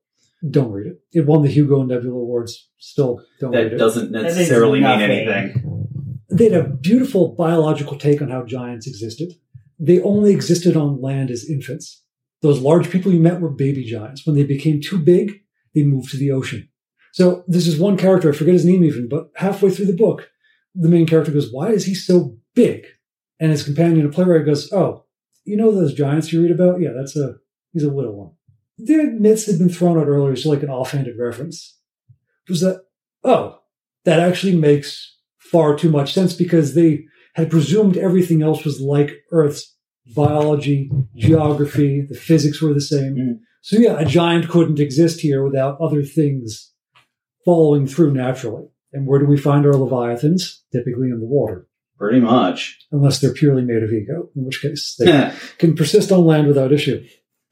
Don't 0.50 0.72
read 0.72 0.88
it. 0.88 1.00
It 1.12 1.26
won 1.26 1.42
the 1.42 1.48
Hugo 1.48 1.78
and 1.78 1.88
Nebula 1.88 2.18
Awards. 2.18 2.68
Still 2.78 3.22
don't 3.38 3.52
read 3.52 3.66
it. 3.66 3.70
That 3.70 3.78
doesn't 3.78 4.10
necessarily 4.10 4.80
mean 4.80 5.00
anything. 5.00 6.18
They 6.28 6.50
had 6.50 6.54
a 6.54 6.68
beautiful 6.68 7.36
biological 7.36 7.96
take 7.96 8.20
on 8.20 8.30
how 8.30 8.44
giants 8.44 8.88
existed. 8.88 9.32
They 9.78 10.00
only 10.02 10.32
existed 10.32 10.76
on 10.76 11.00
land 11.00 11.30
as 11.30 11.48
infants. 11.48 12.02
Those 12.42 12.60
large 12.60 12.90
people 12.90 13.12
you 13.12 13.20
met 13.20 13.40
were 13.40 13.50
baby 13.50 13.84
giants. 13.84 14.26
When 14.26 14.34
they 14.34 14.44
became 14.44 14.80
too 14.80 14.98
big, 14.98 15.40
they 15.72 15.84
moved 15.84 16.10
to 16.10 16.16
the 16.16 16.32
ocean. 16.32 16.68
So 17.12 17.44
this 17.46 17.68
is 17.68 17.78
one 17.78 17.96
character, 17.96 18.28
I 18.28 18.34
forget 18.34 18.54
his 18.54 18.64
name 18.64 18.82
even, 18.82 19.08
but 19.08 19.30
halfway 19.36 19.70
through 19.70 19.86
the 19.86 19.92
book, 19.92 20.30
the 20.74 20.88
main 20.88 21.06
character 21.06 21.30
goes, 21.30 21.52
Why 21.52 21.70
is 21.70 21.84
he 21.84 21.94
so 21.94 22.36
big? 22.54 22.86
And 23.38 23.52
his 23.52 23.62
companion, 23.62 24.04
a 24.04 24.08
playwright, 24.08 24.44
goes, 24.44 24.72
Oh, 24.72 25.04
you 25.48 25.56
know 25.56 25.72
those 25.72 25.94
giants 25.94 26.32
you 26.32 26.42
read 26.42 26.50
about? 26.50 26.80
Yeah, 26.80 26.90
that's 26.96 27.16
a 27.16 27.34
he's 27.72 27.84
a 27.84 27.90
little 27.90 28.16
one. 28.16 28.32
The 28.78 29.04
myths 29.18 29.46
had 29.46 29.58
been 29.58 29.68
thrown 29.68 29.98
out 29.98 30.06
earlier, 30.06 30.36
so 30.36 30.50
like 30.50 30.62
an 30.62 30.70
offhanded 30.70 31.16
reference. 31.18 31.78
Was 32.48 32.60
that 32.60 32.82
oh, 33.24 33.58
that 34.04 34.20
actually 34.20 34.56
makes 34.56 35.16
far 35.38 35.76
too 35.76 35.90
much 35.90 36.12
sense 36.12 36.32
because 36.32 36.74
they 36.74 37.04
had 37.34 37.50
presumed 37.50 37.96
everything 37.96 38.42
else 38.42 38.64
was 38.64 38.80
like 38.80 39.12
Earth's 39.32 39.76
biology, 40.14 40.90
geography, 41.16 42.06
the 42.08 42.16
physics 42.16 42.60
were 42.60 42.74
the 42.74 42.80
same. 42.80 43.14
Mm. 43.14 43.38
So 43.62 43.78
yeah, 43.78 43.98
a 43.98 44.04
giant 44.04 44.48
couldn't 44.48 44.80
exist 44.80 45.20
here 45.20 45.44
without 45.44 45.80
other 45.80 46.02
things 46.02 46.72
following 47.44 47.86
through 47.86 48.14
naturally. 48.14 48.66
And 48.92 49.06
where 49.06 49.20
do 49.20 49.26
we 49.26 49.36
find 49.36 49.66
our 49.66 49.74
leviathans? 49.74 50.64
Typically 50.72 51.10
in 51.10 51.20
the 51.20 51.26
water, 51.26 51.67
Pretty 51.98 52.20
much. 52.20 52.78
unless 52.92 53.18
they're 53.20 53.32
purely 53.32 53.62
made 53.62 53.82
of 53.82 53.92
ego, 53.92 54.28
in 54.36 54.44
which 54.44 54.62
case 54.62 54.94
they 54.98 55.32
can 55.58 55.74
persist 55.74 56.12
on 56.12 56.24
land 56.24 56.46
without 56.46 56.72
issue. 56.72 57.04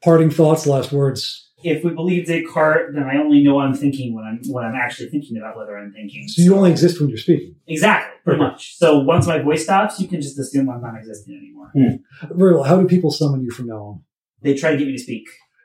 Parting 0.03 0.29
thoughts, 0.29 0.65
last 0.65 0.91
words. 0.91 1.43
If 1.63 1.83
we 1.83 1.89
believe 1.91 2.27
Descartes, 2.27 2.93
then 2.93 3.03
I 3.03 3.17
only 3.17 3.43
know 3.43 3.55
what 3.55 3.65
I'm 3.65 3.73
thinking 3.73 4.13
when 4.15 4.23
I'm 4.23 4.39
when 4.51 4.63
I'm 4.63 4.75
actually 4.75 5.09
thinking 5.09 5.37
about 5.37 5.57
whether 5.57 5.75
I'm 5.75 5.91
thinking. 5.91 6.27
So 6.27 6.43
you 6.43 6.55
only 6.55 6.69
exist 6.71 6.99
when 6.99 7.09
you're 7.09 7.17
speaking. 7.17 7.55
exactly, 7.67 8.13
pretty 8.23 8.39
Okay. 8.39 8.51
much. 8.51 8.77
So 8.77 8.99
once 8.99 9.25
my 9.25 9.39
voice 9.41 9.63
stops, 9.63 9.99
you 9.99 10.07
can 10.07 10.21
just 10.21 10.37
assume 10.39 10.69
I'm 10.69 10.81
not 10.81 10.95
existing 10.97 11.35
anymore. 11.35 11.71
Hmm. 11.73 12.37
Virgil, 12.37 12.63
how 12.63 12.79
do 12.79 12.87
people 12.87 13.09
summon 13.11 13.41
you 13.41 13.49
from 13.51 13.67
now 13.67 13.81
on? 13.83 14.01
They 14.43 14.53
try 14.53 14.71
to 14.71 14.77
get 14.77 14.85
me 14.87 14.93
to 14.97 15.01
speak. 15.03 15.23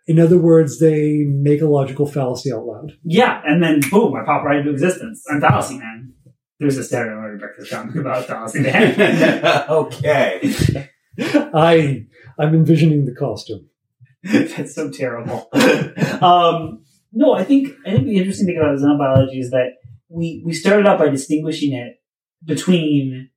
In 0.09 0.19
other 0.19 0.39
words, 0.39 0.81
they 0.81 1.25
make 1.29 1.61
a 1.61 1.67
logical 1.69 2.07
fallacy 2.07 2.51
out 2.53 2.65
loud. 2.65 2.93
Yeah, 3.05 3.41
and 3.47 3.63
then 3.63 3.81
boom, 3.91 4.15
I 4.17 4.25
pop 4.25 4.45
right 4.45 4.59
into 4.61 4.71
existence. 4.73 5.23
I'm 5.31 5.41
Fallacy 5.43 5.79
Man. 5.79 6.15
There's 6.63 6.79
a 6.79 6.85
Saturday 6.85 7.17
morning 7.17 7.39
breakfast 7.39 7.73
comic 7.73 7.97
about 7.97 8.25
Fallacy 8.27 8.61
Man. 8.61 8.95
okay. 9.69 10.89
I 11.19 12.07
I'm 12.39 12.55
envisioning 12.55 13.05
the 13.05 13.17
costume. 13.17 13.69
That's 14.23 14.73
so 14.73 14.89
terrible. 14.89 15.49
um, 16.23 16.85
no, 17.13 17.35
I 17.35 17.43
think 17.43 17.75
I 17.85 17.91
think 17.91 18.05
the 18.05 18.17
interesting 18.17 18.47
thing 18.47 18.59
about 18.59 18.79
xenobiology 18.79 19.41
is 19.41 19.51
that 19.51 19.73
we 20.09 20.41
we 20.47 20.53
started 20.53 20.87
out 20.87 21.01
by 21.01 21.09
distinguishing 21.09 21.73
it 21.73 22.01
between 22.45 23.31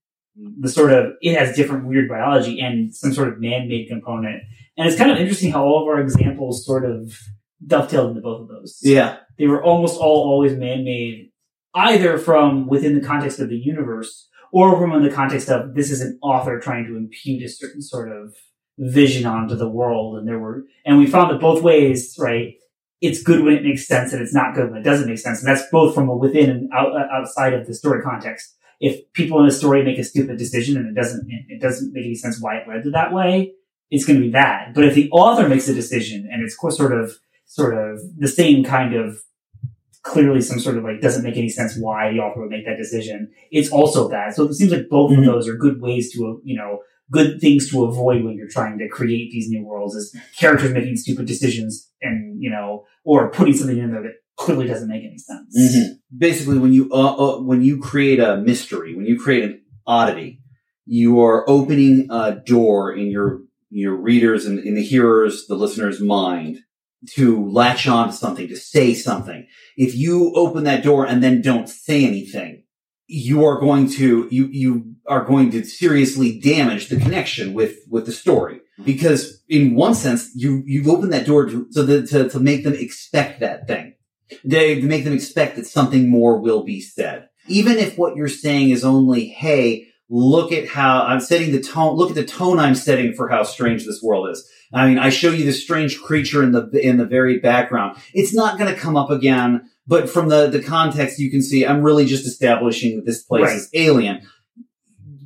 the 0.59 0.69
sort 0.69 0.93
of 0.93 1.13
it 1.19 1.35
has 1.35 1.55
different 1.55 1.87
weird 1.87 2.07
biology 2.07 2.59
and 2.61 2.93
some 2.93 3.11
sort 3.11 3.29
of 3.29 3.39
man-made 3.39 3.87
component, 3.87 4.43
and 4.77 4.87
it's 4.87 4.99
kind 4.99 5.09
of 5.09 5.17
interesting 5.17 5.51
how 5.51 5.63
all 5.63 5.81
of 5.81 5.87
our 5.87 5.99
examples 5.99 6.63
sort 6.63 6.85
of 6.85 7.17
dovetailed 7.65 8.09
into 8.09 8.21
both 8.21 8.41
of 8.41 8.49
those. 8.49 8.77
Yeah. 8.83 9.17
they 9.39 9.47
were 9.47 9.63
almost 9.63 9.99
all 9.99 10.29
always 10.29 10.53
man-made, 10.55 11.31
either 11.75 12.17
from 12.17 12.67
within 12.67 12.99
the 12.99 13.05
context 13.05 13.39
of 13.39 13.49
the 13.49 13.57
universe 13.57 14.29
or 14.51 14.77
from 14.79 15.03
the 15.03 15.11
context 15.11 15.49
of 15.49 15.75
this 15.75 15.91
is 15.91 16.01
an 16.01 16.17
author 16.21 16.59
trying 16.59 16.85
to 16.85 16.95
impute 16.95 17.43
a 17.43 17.49
certain 17.49 17.81
sort 17.81 18.09
of 18.09 18.33
vision 18.77 19.25
onto 19.25 19.55
the 19.55 19.69
world. 19.69 20.17
And 20.17 20.27
there 20.27 20.39
were, 20.39 20.63
and 20.85 20.97
we 20.97 21.07
found 21.07 21.31
that 21.31 21.41
both 21.41 21.61
ways, 21.61 22.15
right? 22.17 22.55
It's 23.01 23.21
good 23.21 23.43
when 23.43 23.53
it 23.53 23.63
makes 23.63 23.85
sense 23.85 24.13
and 24.13 24.21
it's 24.21 24.33
not 24.33 24.55
good 24.55 24.71
when 24.71 24.79
it 24.79 24.83
doesn't 24.83 25.07
make 25.07 25.19
sense. 25.19 25.39
And 25.43 25.47
that's 25.47 25.69
both 25.69 25.93
from 25.93 26.07
within 26.17 26.49
and 26.49 26.69
out, 26.73 26.95
uh, 26.95 27.07
outside 27.11 27.53
of 27.53 27.67
the 27.67 27.73
story 27.73 28.01
context. 28.01 28.55
If 28.79 29.11
people 29.13 29.39
in 29.41 29.45
a 29.45 29.51
story 29.51 29.83
make 29.83 29.99
a 29.99 30.03
stupid 30.03 30.37
decision 30.37 30.77
and 30.77 30.87
it 30.87 30.99
doesn't, 30.99 31.27
it 31.29 31.61
doesn't 31.61 31.93
make 31.93 32.05
any 32.05 32.15
sense 32.15 32.41
why 32.41 32.57
it 32.57 32.67
led 32.67 32.83
to 32.83 32.91
that 32.91 33.13
way, 33.13 33.53
it's 33.91 34.05
going 34.05 34.19
to 34.19 34.25
be 34.25 34.31
bad. 34.31 34.73
But 34.73 34.85
if 34.85 34.95
the 34.95 35.09
author 35.11 35.47
makes 35.47 35.67
a 35.67 35.73
decision 35.73 36.29
and 36.31 36.41
it's 36.41 36.57
sort 36.75 36.93
of, 36.93 37.13
sort 37.45 37.77
of 37.77 37.99
the 38.17 38.27
same 38.27 38.63
kind 38.63 38.95
of 38.95 39.19
clearly 40.05 40.39
some 40.39 40.59
sort 40.59 40.77
of 40.77 40.83
like 40.83 41.01
doesn't 41.01 41.23
make 41.23 41.35
any 41.35 41.49
sense 41.49 41.75
why 41.77 42.11
the 42.13 42.19
author 42.19 42.41
would 42.41 42.51
make 42.51 42.65
that 42.65 42.77
decision. 42.77 43.29
It's 43.51 43.71
also 43.71 44.07
bad. 44.07 44.35
So 44.35 44.43
it 44.43 44.53
seems 44.53 44.71
like 44.71 44.87
both 44.87 45.11
Mhm. 45.11 45.19
of 45.19 45.25
those 45.25 45.47
are 45.49 45.55
good 45.57 45.81
ways 45.81 46.11
to, 46.13 46.39
you 46.43 46.55
know, 46.55 46.79
good 47.11 47.41
things 47.41 47.69
to 47.71 47.83
avoid 47.85 48.23
when 48.23 48.35
you're 48.37 48.47
trying 48.47 48.77
to 48.77 48.87
create 48.87 49.31
these 49.31 49.49
new 49.49 49.63
worlds 49.65 49.95
is 49.95 50.15
characters 50.39 50.71
making 50.73 50.95
stupid 50.97 51.25
decisions 51.25 51.91
and, 52.01 52.41
you 52.41 52.49
know, 52.51 52.83
or 53.03 53.31
putting 53.31 53.53
something 53.55 53.77
in 53.79 53.91
there 53.91 54.03
that 54.03 54.13
clearly 54.37 54.67
doesn't 54.67 54.89
make 54.89 55.03
any 55.03 55.17
sense. 55.17 55.51
Mhm. 55.57 55.97
Basically, 56.15 56.59
when 56.59 56.71
you 56.73 56.87
uh, 56.91 57.15
uh, 57.15 57.41
when 57.41 57.61
you 57.63 57.79
create 57.79 58.19
a 58.19 58.37
mystery, 58.37 58.95
when 58.95 59.05
you 59.07 59.17
create 59.19 59.43
an 59.43 59.59
oddity, 59.87 60.39
you 60.85 61.19
are 61.19 61.49
opening 61.49 62.07
a 62.11 62.35
door 62.45 62.93
in 62.93 63.07
your 63.07 63.41
your 63.71 63.95
readers 63.95 64.45
and 64.45 64.59
in 64.59 64.75
the 64.75 64.83
hearers, 64.83 65.47
the 65.47 65.55
listener's 65.55 65.99
mind 65.99 66.59
to 67.15 67.49
latch 67.49 67.87
on 67.87 68.07
to 68.07 68.13
something, 68.13 68.47
to 68.47 68.55
say 68.55 68.93
something. 68.93 69.47
If 69.77 69.95
you 69.95 70.33
open 70.35 70.63
that 70.63 70.83
door 70.83 71.05
and 71.05 71.23
then 71.23 71.41
don't 71.41 71.69
say 71.69 72.05
anything, 72.05 72.63
you 73.07 73.45
are 73.45 73.59
going 73.59 73.89
to, 73.91 74.27
you, 74.31 74.47
you 74.47 74.95
are 75.07 75.23
going 75.23 75.51
to 75.51 75.63
seriously 75.63 76.39
damage 76.39 76.87
the 76.87 76.97
connection 76.97 77.53
with, 77.53 77.77
with 77.89 78.05
the 78.05 78.11
story. 78.11 78.61
Because 78.83 79.43
in 79.47 79.75
one 79.75 79.95
sense, 79.95 80.31
you, 80.35 80.63
you've 80.65 80.87
opened 80.87 81.13
that 81.13 81.25
door 81.25 81.45
to, 81.45 81.67
so 81.71 81.83
that, 81.83 82.09
to, 82.09 82.29
to 82.29 82.39
make 82.39 82.63
them 82.63 82.73
expect 82.73 83.39
that 83.39 83.67
thing. 83.67 83.93
They, 84.43 84.81
to 84.81 84.87
make 84.87 85.03
them 85.03 85.13
expect 85.13 85.55
that 85.55 85.67
something 85.67 86.09
more 86.09 86.41
will 86.41 86.63
be 86.63 86.81
said. 86.81 87.29
Even 87.47 87.77
if 87.77 87.97
what 87.97 88.15
you're 88.15 88.27
saying 88.27 88.71
is 88.71 88.83
only, 88.83 89.27
hey, 89.27 89.87
look 90.09 90.51
at 90.51 90.67
how 90.67 91.03
I'm 91.03 91.19
setting 91.19 91.51
the 91.51 91.61
tone, 91.61 91.95
look 91.95 92.09
at 92.09 92.15
the 92.15 92.25
tone 92.25 92.59
I'm 92.59 92.75
setting 92.75 93.13
for 93.13 93.29
how 93.29 93.43
strange 93.43 93.85
this 93.85 94.01
world 94.01 94.29
is. 94.29 94.49
I 94.73 94.87
mean, 94.87 94.97
I 94.99 95.09
show 95.09 95.31
you 95.31 95.45
this 95.45 95.61
strange 95.63 96.01
creature 96.01 96.43
in 96.43 96.51
the, 96.51 96.69
in 96.81 96.97
the 96.97 97.05
very 97.05 97.39
background. 97.39 97.97
It's 98.13 98.33
not 98.33 98.57
going 98.59 98.73
to 98.73 98.79
come 98.79 98.97
up 98.97 99.09
again, 99.09 99.69
but 99.87 100.09
from 100.09 100.29
the, 100.29 100.47
the 100.47 100.61
context 100.61 101.19
you 101.19 101.29
can 101.31 101.41
see, 101.41 101.65
I'm 101.65 101.81
really 101.81 102.05
just 102.05 102.25
establishing 102.25 102.95
that 102.97 103.05
this 103.05 103.23
place 103.23 103.43
Right. 103.43 103.55
is 103.55 103.69
alien. 103.73 104.21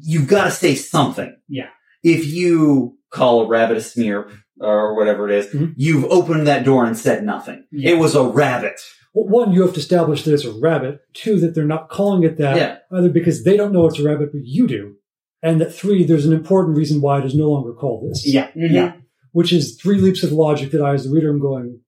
You've 0.01 0.27
got 0.27 0.45
to 0.45 0.51
say 0.51 0.75
something. 0.75 1.35
Yeah. 1.47 1.69
If 2.03 2.25
you 2.27 2.97
call 3.11 3.41
a 3.43 3.47
rabbit 3.47 3.77
a 3.77 3.81
smear 3.81 4.29
or 4.59 4.95
whatever 4.95 5.29
it 5.29 5.35
is, 5.35 5.47
Mhm. 5.53 5.73
you've 5.77 6.05
opened 6.05 6.47
that 6.47 6.63
door 6.65 6.85
and 6.85 6.97
said 6.97 7.23
nothing. 7.23 7.65
Yeah. 7.71 7.91
It 7.91 7.97
was 7.99 8.15
a 8.15 8.23
rabbit. 8.23 8.79
Well, 9.13 9.27
one, 9.27 9.53
you 9.53 9.61
have 9.63 9.73
to 9.73 9.79
establish 9.79 10.23
that 10.23 10.33
it's 10.33 10.45
a 10.45 10.51
rabbit. 10.51 10.99
Two, 11.13 11.39
that 11.39 11.55
they're 11.55 11.65
not 11.65 11.89
calling 11.89 12.23
it 12.23 12.37
that 12.37 12.57
Yeah. 12.57 12.77
either 12.91 13.09
because 13.09 13.43
they 13.43 13.57
don't 13.57 13.73
know 13.73 13.85
it's 13.87 13.99
a 13.99 14.03
rabbit, 14.03 14.31
but 14.31 14.41
you 14.45 14.67
do. 14.67 14.95
And 15.41 15.59
that 15.61 15.73
three, 15.73 16.03
there's 16.03 16.25
an 16.25 16.33
important 16.33 16.77
reason 16.77 17.01
why 17.01 17.19
it 17.19 17.25
is 17.25 17.33
no 17.35 17.49
longer 17.49 17.73
called 17.73 18.09
this. 18.09 18.23
Yeah. 18.31 18.49
Yeah. 18.55 18.93
Which 19.31 19.53
is 19.53 19.75
three 19.79 19.97
leaps 19.99 20.23
of 20.23 20.31
logic 20.31 20.71
that 20.71 20.81
I, 20.81 20.93
as 20.95 21.03
the 21.05 21.11
reader, 21.11 21.29
am 21.29 21.39
going, 21.39 21.79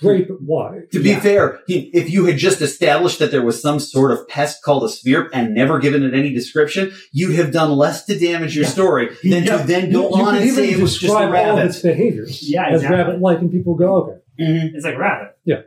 great, 0.00 0.28
but 0.28 0.36
why? 0.40 0.80
To 0.92 1.00
be 1.02 1.10
Yeah. 1.10 1.20
fair, 1.20 1.58
he- 1.66 1.90
if 1.92 2.10
you 2.10 2.26
had 2.26 2.36
just 2.36 2.60
established 2.60 3.18
that 3.18 3.30
there 3.32 3.42
was 3.44 3.60
some 3.60 3.80
sort 3.80 4.12
of 4.12 4.28
pest 4.28 4.62
called 4.62 4.84
a 4.84 4.88
sphere 4.88 5.28
and 5.32 5.52
never 5.54 5.78
given 5.80 6.02
it 6.04 6.14
any 6.14 6.32
description, 6.32 6.92
you'd 7.12 7.34
have 7.34 7.50
done 7.52 7.72
less 7.72 8.04
to 8.06 8.16
damage 8.18 8.54
your 8.54 8.64
Yeah. 8.66 8.70
story 8.70 9.08
than 9.24 9.44
Yeah. 9.44 9.56
to 9.62 9.66
then 9.66 9.86
You, 9.86 9.92
go 9.94 10.08
you 10.10 10.14
on 10.22 10.34
can 10.34 10.42
and 10.44 10.52
say 10.52 10.64
even 10.68 10.78
it 10.78 10.82
was 10.82 10.92
just 10.92 11.02
a 11.04 11.06
describe 11.06 11.28
all 11.28 11.50
of 11.52 11.56
rabbit. 11.56 11.64
its 11.70 11.80
behaviors 11.80 12.48
Yeah, 12.50 12.68
as 12.70 12.84
rabbit-like, 12.84 13.40
and 13.40 13.50
people 13.50 13.74
go, 13.74 13.96
okay. 14.02 14.18
Mhm. 14.40 14.74
It's 14.74 14.84
like 14.84 14.94
a 14.94 14.98
rabbit. 14.98 15.28
Yeah. 15.44 15.62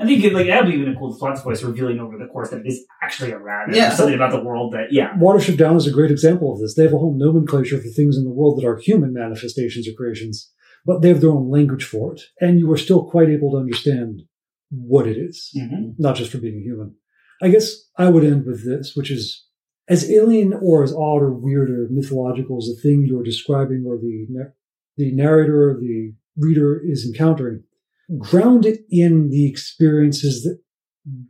I 0.00 0.06
think 0.06 0.22
it, 0.22 0.32
like 0.32 0.46
that'd 0.46 0.70
be 0.70 0.78
even 0.78 0.94
a 0.94 0.98
cool 0.98 1.16
plot 1.18 1.42
twist 1.42 1.64
revealing 1.64 1.98
over 1.98 2.16
the 2.16 2.26
course 2.26 2.50
that 2.50 2.60
it 2.60 2.66
is 2.66 2.84
actually 3.02 3.32
a 3.32 3.38
rabbit. 3.38 3.74
Yeah. 3.74 3.92
Or 3.92 3.96
something 3.96 4.14
about 4.14 4.30
the 4.32 4.42
world 4.42 4.72
that 4.74 4.92
yeah. 4.92 5.14
Watership 5.18 5.56
Down 5.56 5.76
is 5.76 5.86
a 5.86 5.92
great 5.92 6.10
example 6.12 6.52
of 6.52 6.60
this. 6.60 6.74
They 6.74 6.84
have 6.84 6.92
a 6.92 6.98
whole 6.98 7.16
nomenclature 7.18 7.78
for 7.78 7.88
things 7.88 8.16
in 8.16 8.24
the 8.24 8.30
world 8.30 8.58
that 8.60 8.66
are 8.66 8.78
human 8.78 9.12
manifestations 9.12 9.88
or 9.88 9.92
creations, 9.92 10.52
but 10.86 11.02
they 11.02 11.08
have 11.08 11.20
their 11.20 11.30
own 11.30 11.50
language 11.50 11.84
for 11.84 12.12
it. 12.14 12.20
And 12.40 12.58
you 12.60 12.70
are 12.72 12.76
still 12.76 13.04
quite 13.10 13.28
able 13.28 13.50
to 13.52 13.58
understand 13.58 14.22
what 14.70 15.06
it 15.08 15.16
is, 15.16 15.50
Mhm. 15.56 15.94
not 15.98 16.14
just 16.16 16.30
for 16.30 16.38
being 16.38 16.60
human. 16.62 16.94
I 17.42 17.48
guess 17.48 17.88
I 17.96 18.08
would 18.10 18.24
end 18.24 18.44
with 18.46 18.64
this, 18.64 18.94
which 18.94 19.10
is 19.10 19.46
as 19.88 20.10
alien 20.10 20.52
or 20.52 20.82
as 20.84 20.92
odd 20.92 21.22
or 21.22 21.32
weird 21.32 21.70
or 21.70 21.88
mythological 21.90 22.58
as 22.58 22.66
the 22.66 22.80
thing 22.80 23.04
you're 23.06 23.22
describing 23.22 23.84
or 23.86 23.96
the, 23.96 24.26
the 24.96 25.12
narrator 25.12 25.70
or 25.70 25.80
the 25.80 26.12
reader 26.36 26.80
is 26.84 27.06
encountering, 27.06 27.64
ground 28.16 28.64
it 28.64 28.80
in 28.90 29.28
the 29.28 29.48
experiences 29.48 30.42
that 30.42 30.58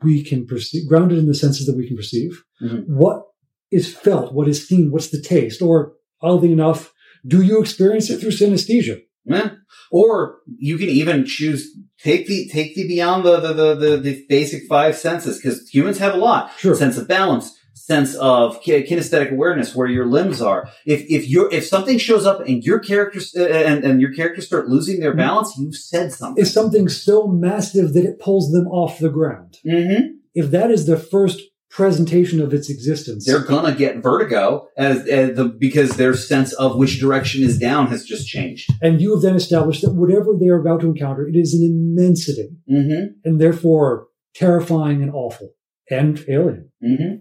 we 0.02 0.22
can 0.22 0.46
perceive, 0.46 0.88
ground 0.88 1.12
it 1.12 1.18
in 1.18 1.26
the 1.26 1.34
senses 1.34 1.66
that 1.66 1.76
we 1.76 1.86
can 1.86 1.96
perceive. 1.96 2.42
Mhm. 2.62 2.84
What 2.86 3.22
is 3.70 3.92
felt, 3.92 4.32
what 4.32 4.48
is 4.48 4.66
seen, 4.66 4.90
what's 4.90 5.10
the 5.10 5.20
taste, 5.20 5.60
or 5.62 5.94
oddly 6.22 6.52
enough, 6.52 6.92
do 7.26 7.42
you 7.42 7.60
experience 7.60 8.10
it 8.10 8.20
through 8.20 8.30
synesthesia? 8.30 9.00
Yeah. 9.24 9.50
Or 9.90 10.38
you 10.58 10.78
can 10.78 10.88
even 10.88 11.24
choose 11.26 11.68
take 12.02 12.26
the 12.26 12.48
take 12.48 12.74
the 12.74 12.86
beyond 12.86 13.24
the 13.24 13.40
the 13.40 13.52
the, 13.52 13.74
the, 13.74 13.96
the 13.98 14.24
basic 14.28 14.62
five 14.68 14.96
senses 14.96 15.38
because 15.38 15.68
humans 15.68 15.98
have 15.98 16.14
a 16.14 16.18
lot 16.18 16.50
Sure. 16.58 16.74
sense 16.74 16.96
of 16.96 17.08
balance, 17.08 17.50
sense 17.88 18.14
of 18.16 18.60
kinesthetic 18.62 19.30
awareness, 19.32 19.74
where 19.74 19.88
your 19.96 20.06
limbs 20.16 20.40
are. 20.42 20.60
If 20.94 21.00
if 21.16 21.22
you 21.32 21.48
if 21.58 21.64
something 21.74 21.98
shows 21.98 22.24
up 22.30 22.38
and 22.48 22.62
your 22.68 22.80
characters 22.90 23.26
uh, 23.36 23.44
and 23.70 23.78
and 23.86 24.00
your 24.02 24.12
characters 24.18 24.46
start 24.46 24.68
losing 24.74 24.96
their 25.00 25.14
Mhm. 25.14 25.22
balance, 25.26 25.50
you've 25.58 25.76
said 25.92 26.12
something. 26.12 26.40
Is 26.42 26.52
something 26.52 26.86
so 26.88 27.16
massive 27.48 27.86
that 27.94 28.04
it 28.10 28.18
pulls 28.26 28.46
them 28.54 28.66
off 28.80 28.92
the 28.98 29.08
ground. 29.18 29.52
mm-hmm. 29.66 30.02
If 30.34 30.46
that 30.56 30.70
is 30.76 30.82
the 30.86 30.98
first 31.14 31.38
presentation 31.70 32.40
of 32.40 32.50
its 32.54 32.68
existence, 32.70 33.24
They're 33.26 33.44
gonna 33.54 33.74
get 33.84 34.02
vertigo 34.02 34.68
as, 34.76 35.06
as 35.06 35.36
the 35.36 35.44
because 35.66 35.90
their 36.00 36.14
sense 36.32 36.50
of 36.64 36.76
which 36.80 36.94
direction 37.04 37.42
is 37.48 37.58
down 37.58 37.82
has 37.92 38.04
just 38.12 38.24
changed. 38.34 38.66
and 38.82 39.00
you 39.02 39.08
have 39.14 39.22
then 39.22 39.36
established 39.36 39.82
that 39.82 39.94
whatever 40.02 40.30
they 40.40 40.48
are 40.48 40.60
about 40.64 40.80
to 40.82 40.86
encounter, 40.94 41.22
it 41.32 41.36
is 41.44 41.50
an 41.54 41.62
immensity 41.72 42.48
Mm-hmm. 42.70 43.02
and 43.26 43.34
therefore 43.40 44.06
terrifying 44.34 45.02
and 45.04 45.10
awful 45.24 45.48
and 45.90 46.12
alien. 46.28 46.70
Mm-hmm. 46.84 47.14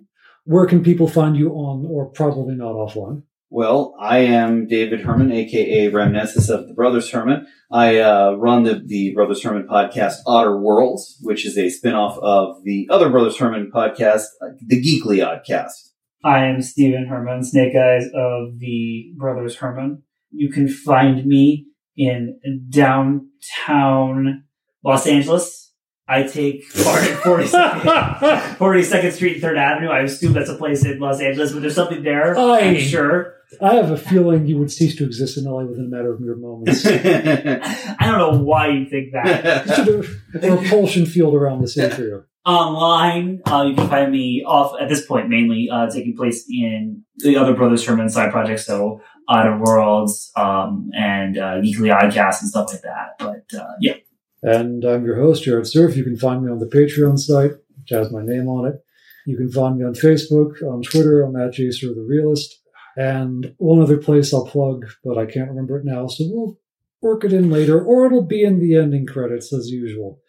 Where 0.47 0.65
can 0.65 0.81
people 0.81 1.09
find 1.09 1.35
you 1.35 1.51
on, 1.51 1.85
or 1.89 2.05
probably 2.05 2.55
not 2.55 2.71
offline? 2.71 3.23
Well, 3.49 3.93
I 3.99 4.19
am 4.19 4.65
David 4.65 5.01
Herman, 5.01 5.29
aka 5.29 5.89
Remnescence 5.89 6.47
of 6.47 6.69
the 6.69 6.73
Brothers 6.73 7.09
Herman. 7.11 7.45
I 7.69 7.99
uh, 7.99 8.31
run 8.31 8.63
the, 8.63 8.81
the 8.85 9.13
Brothers 9.13 9.43
Herman 9.43 9.67
podcast, 9.69 10.19
Otter 10.25 10.57
Worlds, 10.57 11.17
which 11.21 11.45
is 11.45 11.57
a 11.57 11.69
spin-off 11.69 12.17
of 12.19 12.63
the 12.63 12.87
other 12.89 13.09
Brothers 13.09 13.35
Herman 13.35 13.71
podcast, 13.75 14.23
uh, 14.41 14.55
the 14.65 14.81
Geekly 14.81 15.17
Oddcast. 15.19 15.91
I 16.23 16.45
am 16.45 16.61
Stephen 16.61 17.07
Herman, 17.07 17.43
Snake 17.43 17.75
Eyes 17.75 18.05
of 18.15 18.59
the 18.59 19.11
Brothers 19.17 19.57
Herman. 19.57 20.03
You 20.31 20.49
can 20.49 20.69
find 20.69 21.25
me 21.25 21.67
in 21.97 22.39
downtown 22.69 24.45
Los 24.81 25.05
Angeles. 25.07 25.66
I 26.09 26.23
take 26.23 26.71
part 26.83 27.03
at 27.03 27.19
42nd, 27.19 28.55
42nd 28.57 29.11
Street, 29.11 29.41
3rd 29.41 29.57
Avenue. 29.57 29.89
I 29.89 30.01
assume 30.01 30.31
that's 30.33 30.49
a 30.49 30.55
place 30.55 30.85
in 30.85 30.99
Los 30.99 31.19
Angeles, 31.19 31.51
but 31.51 31.61
there's 31.61 31.75
something 31.75 32.01
there. 32.01 32.37
Aye. 32.37 32.59
I'm 32.59 32.77
sure. 32.77 33.35
I 33.61 33.75
have 33.75 33.91
a 33.91 33.97
feeling 33.97 34.45
you 34.45 34.57
would 34.57 34.71
cease 34.71 34.95
to 34.97 35.05
exist 35.05 35.37
in 35.37 35.45
LA 35.45 35.63
within 35.63 35.85
a 35.85 35.87
matter 35.89 36.13
of 36.13 36.19
mere 36.19 36.35
moments. 36.35 36.85
I 36.85 37.95
don't 38.01 38.17
know 38.17 38.41
why 38.41 38.69
you 38.69 38.85
think 38.89 39.13
that. 39.13 39.65
Just 39.67 40.43
a, 40.43 40.53
a 40.53 40.57
repulsion 40.57 41.05
field 41.05 41.33
around 41.33 41.61
the 41.61 41.67
city 41.67 41.93
for 41.93 42.01
you. 42.01 42.23
Online, 42.45 43.41
uh, 43.45 43.65
you 43.67 43.75
can 43.75 43.89
find 43.89 44.11
me 44.11 44.43
off 44.45 44.79
at 44.79 44.87
this 44.87 45.05
point 45.05 45.27
mainly 45.27 45.69
uh, 45.69 45.89
taking 45.89 46.15
place 46.15 46.45
in 46.49 47.03
the 47.17 47.35
other 47.35 47.53
Brothers 47.53 47.85
Herman 47.85 48.09
side 48.09 48.31
projects, 48.31 48.65
so 48.65 49.01
Outer 49.29 49.57
Worlds 49.57 50.31
um, 50.37 50.89
and 50.93 51.37
uh, 51.37 51.55
Geekly 51.55 51.93
Oddcast 51.93 52.41
and 52.41 52.49
stuff 52.49 52.71
like 52.71 52.81
that. 52.83 53.15
But 53.19 53.57
uh, 53.57 53.73
yeah, 53.81 53.95
And 54.43 54.83
I'm 54.85 55.05
your 55.05 55.15
host, 55.15 55.43
Jared 55.43 55.67
Surf. 55.67 55.95
You 55.97 56.03
can 56.03 56.17
find 56.17 56.43
me 56.43 56.51
on 56.51 56.59
the 56.59 56.67
Patreon 56.67 57.17
site, 57.17 57.51
which 57.79 57.89
has 57.89 58.11
my 58.11 58.23
name 58.23 58.47
on 58.47 58.67
it. 58.67 58.83
You 59.25 59.35
can 59.35 59.51
find 59.51 59.77
me 59.77 59.85
on 59.85 59.93
Facebook, 59.93 60.61
on 60.63 60.81
Twitter. 60.81 61.21
I'm 61.21 61.35
at 61.35 61.53
Jacer 61.53 61.93
the 61.93 62.05
Realist. 62.07 62.61
And 62.95 63.53
one 63.57 63.81
other 63.81 63.97
place 63.97 64.33
I'll 64.33 64.47
plug, 64.47 64.85
but 65.03 65.17
I 65.17 65.25
can't 65.25 65.49
remember 65.49 65.77
it 65.77 65.85
now, 65.85 66.07
so 66.07 66.23
we'll 66.27 66.57
work 67.01 67.23
it 67.23 67.33
in 67.33 67.51
later, 67.51 67.79
or 67.79 68.07
it'll 68.07 68.23
be 68.25 68.43
in 68.43 68.59
the 68.59 68.75
ending 68.75 69.05
credits 69.05 69.53
as 69.53 69.69
usual. 69.69 70.19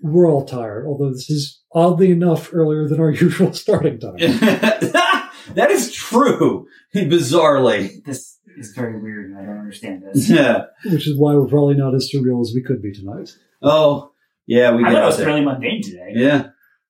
We're 0.00 0.30
all 0.30 0.46
tired, 0.46 0.86
although 0.86 1.12
this 1.12 1.28
is 1.28 1.60
oddly 1.72 2.10
enough 2.10 2.48
earlier 2.54 2.88
than 2.88 2.98
our 3.00 3.10
usual 3.26 3.52
starting 3.52 3.98
time. 4.00 4.16
that 4.18 5.68
is 5.70 5.92
true, 5.92 6.66
bizarrely. 6.94 8.02
this 8.04 8.38
is 8.56 8.72
very 8.72 8.98
weird, 9.02 9.30
and 9.30 9.38
I 9.38 9.44
don't 9.44 9.58
understand 9.58 10.04
this. 10.04 10.30
Yeah. 10.30 10.64
which 10.86 11.06
is 11.06 11.18
why 11.18 11.34
we're 11.34 11.46
probably 11.46 11.74
not 11.74 11.94
as 11.94 12.10
surreal 12.10 12.40
as 12.40 12.52
we 12.54 12.62
could 12.62 12.80
be 12.80 12.92
tonight. 12.92 13.32
Oh, 13.64 14.12
yeah, 14.46 14.72
we 14.74 14.84
I 14.84 14.88
get 14.88 14.94
thought 14.94 15.02
it 15.02 15.06
was 15.06 15.16
fairly 15.16 15.40
mundane 15.44 15.82
today. 15.82 16.12
Yeah. 16.14 16.48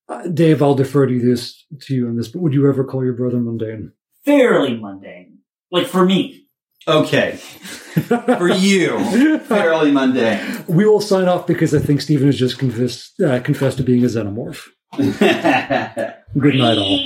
Uh, 0.08 0.26
Dave, 0.28 0.62
I'll 0.62 0.74
defer 0.74 1.06
to 1.06 1.18
this 1.18 1.64
to 1.82 1.94
you 1.94 2.08
on 2.08 2.16
this, 2.16 2.28
but 2.28 2.42
would 2.42 2.52
you 2.52 2.68
ever 2.68 2.84
call 2.84 3.04
your 3.04 3.14
brother 3.14 3.38
mundane? 3.38 3.92
Fairly 4.24 4.76
mundane, 4.76 5.38
like 5.70 5.86
for 5.86 6.04
me. 6.04 6.46
Okay. 6.86 7.36
For 7.94 8.48
you, 8.50 9.38
fairly 9.38 9.92
mundane. 9.92 10.64
we 10.66 10.84
will 10.84 11.00
sign 11.00 11.28
off 11.28 11.46
because 11.46 11.72
I 11.72 11.78
think 11.78 12.00
Stephen 12.00 12.26
has 12.26 12.36
just 12.36 12.58
confessed 12.58 13.20
uh, 13.20 13.38
confessed 13.40 13.76
to 13.78 13.84
being 13.84 14.02
a 14.02 14.08
xenomorph. 14.08 14.66
Good 16.38 16.56
night, 16.56 16.76
all. 16.76 17.00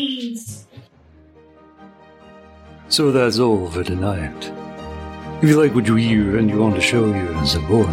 So 2.89 3.13
that's 3.13 3.39
all 3.39 3.71
for 3.71 3.85
tonight. 3.85 4.51
If 5.41 5.49
you 5.49 5.63
like 5.63 5.73
what 5.73 5.87
you 5.87 5.95
hear 5.95 6.37
and 6.39 6.51
you 6.51 6.59
want 6.59 6.75
to 6.75 6.81
show 6.81 7.15
your 7.15 7.47
support, 7.47 7.89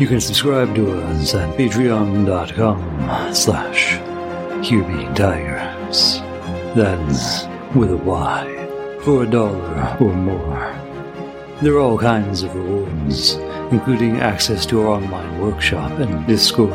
you 0.00 0.08
can 0.08 0.20
subscribe 0.20 0.74
to 0.74 0.90
us 1.02 1.32
at 1.32 1.56
patreon.com 1.56 3.32
slash 3.32 3.92
Here 4.66 4.82
Being 4.82 5.14
Tygers. 5.14 6.18
That's 6.74 7.46
with 7.76 7.92
a 7.92 7.96
Y, 7.96 8.98
for 9.02 9.22
a 9.22 9.26
dollar 9.30 9.96
or 10.00 10.12
more. 10.14 10.74
There 11.62 11.74
are 11.74 11.78
all 11.78 11.96
kinds 11.96 12.42
of 12.42 12.56
rewards, 12.56 13.34
including 13.70 14.16
access 14.16 14.66
to 14.66 14.82
our 14.82 14.88
online 14.88 15.40
workshop 15.40 15.92
and 16.00 16.26
Discord. 16.26 16.72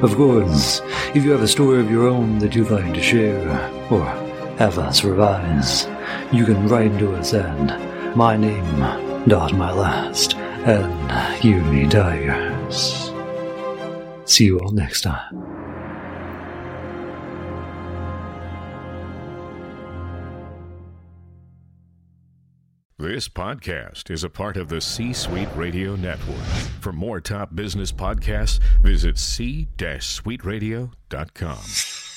Of 0.00 0.14
course, 0.14 0.80
if 1.12 1.24
you 1.24 1.32
have 1.32 1.42
a 1.42 1.48
story 1.48 1.80
of 1.80 1.90
your 1.90 2.06
own 2.06 2.38
that 2.38 2.54
you'd 2.54 2.70
like 2.70 2.94
to 2.94 3.02
share, 3.02 3.48
or 3.90 4.04
have 4.58 4.78
us 4.78 5.02
revise, 5.02 5.88
you 6.32 6.44
can 6.44 6.68
write 6.68 6.96
to 7.00 7.16
us 7.16 7.34
at 7.34 7.97
my 8.18 8.36
name 8.36 9.28
dot 9.28 9.54
my 9.54 9.70
last 9.70 10.34
and 10.34 11.44
you, 11.44 11.62
puny 11.62 11.88
tigers. 11.88 13.12
See 14.24 14.46
you 14.46 14.58
all 14.58 14.72
next 14.72 15.02
time. 15.02 15.44
This 22.98 23.28
podcast 23.28 24.10
is 24.10 24.24
a 24.24 24.28
part 24.28 24.56
of 24.56 24.68
the 24.68 24.80
C 24.80 25.12
Suite 25.12 25.48
Radio 25.54 25.94
Network. 25.94 26.44
For 26.80 26.92
more 26.92 27.20
top 27.20 27.54
business 27.54 27.92
podcasts, 27.92 28.58
visit 28.82 29.16
c-suiteradio.com. 29.16 32.07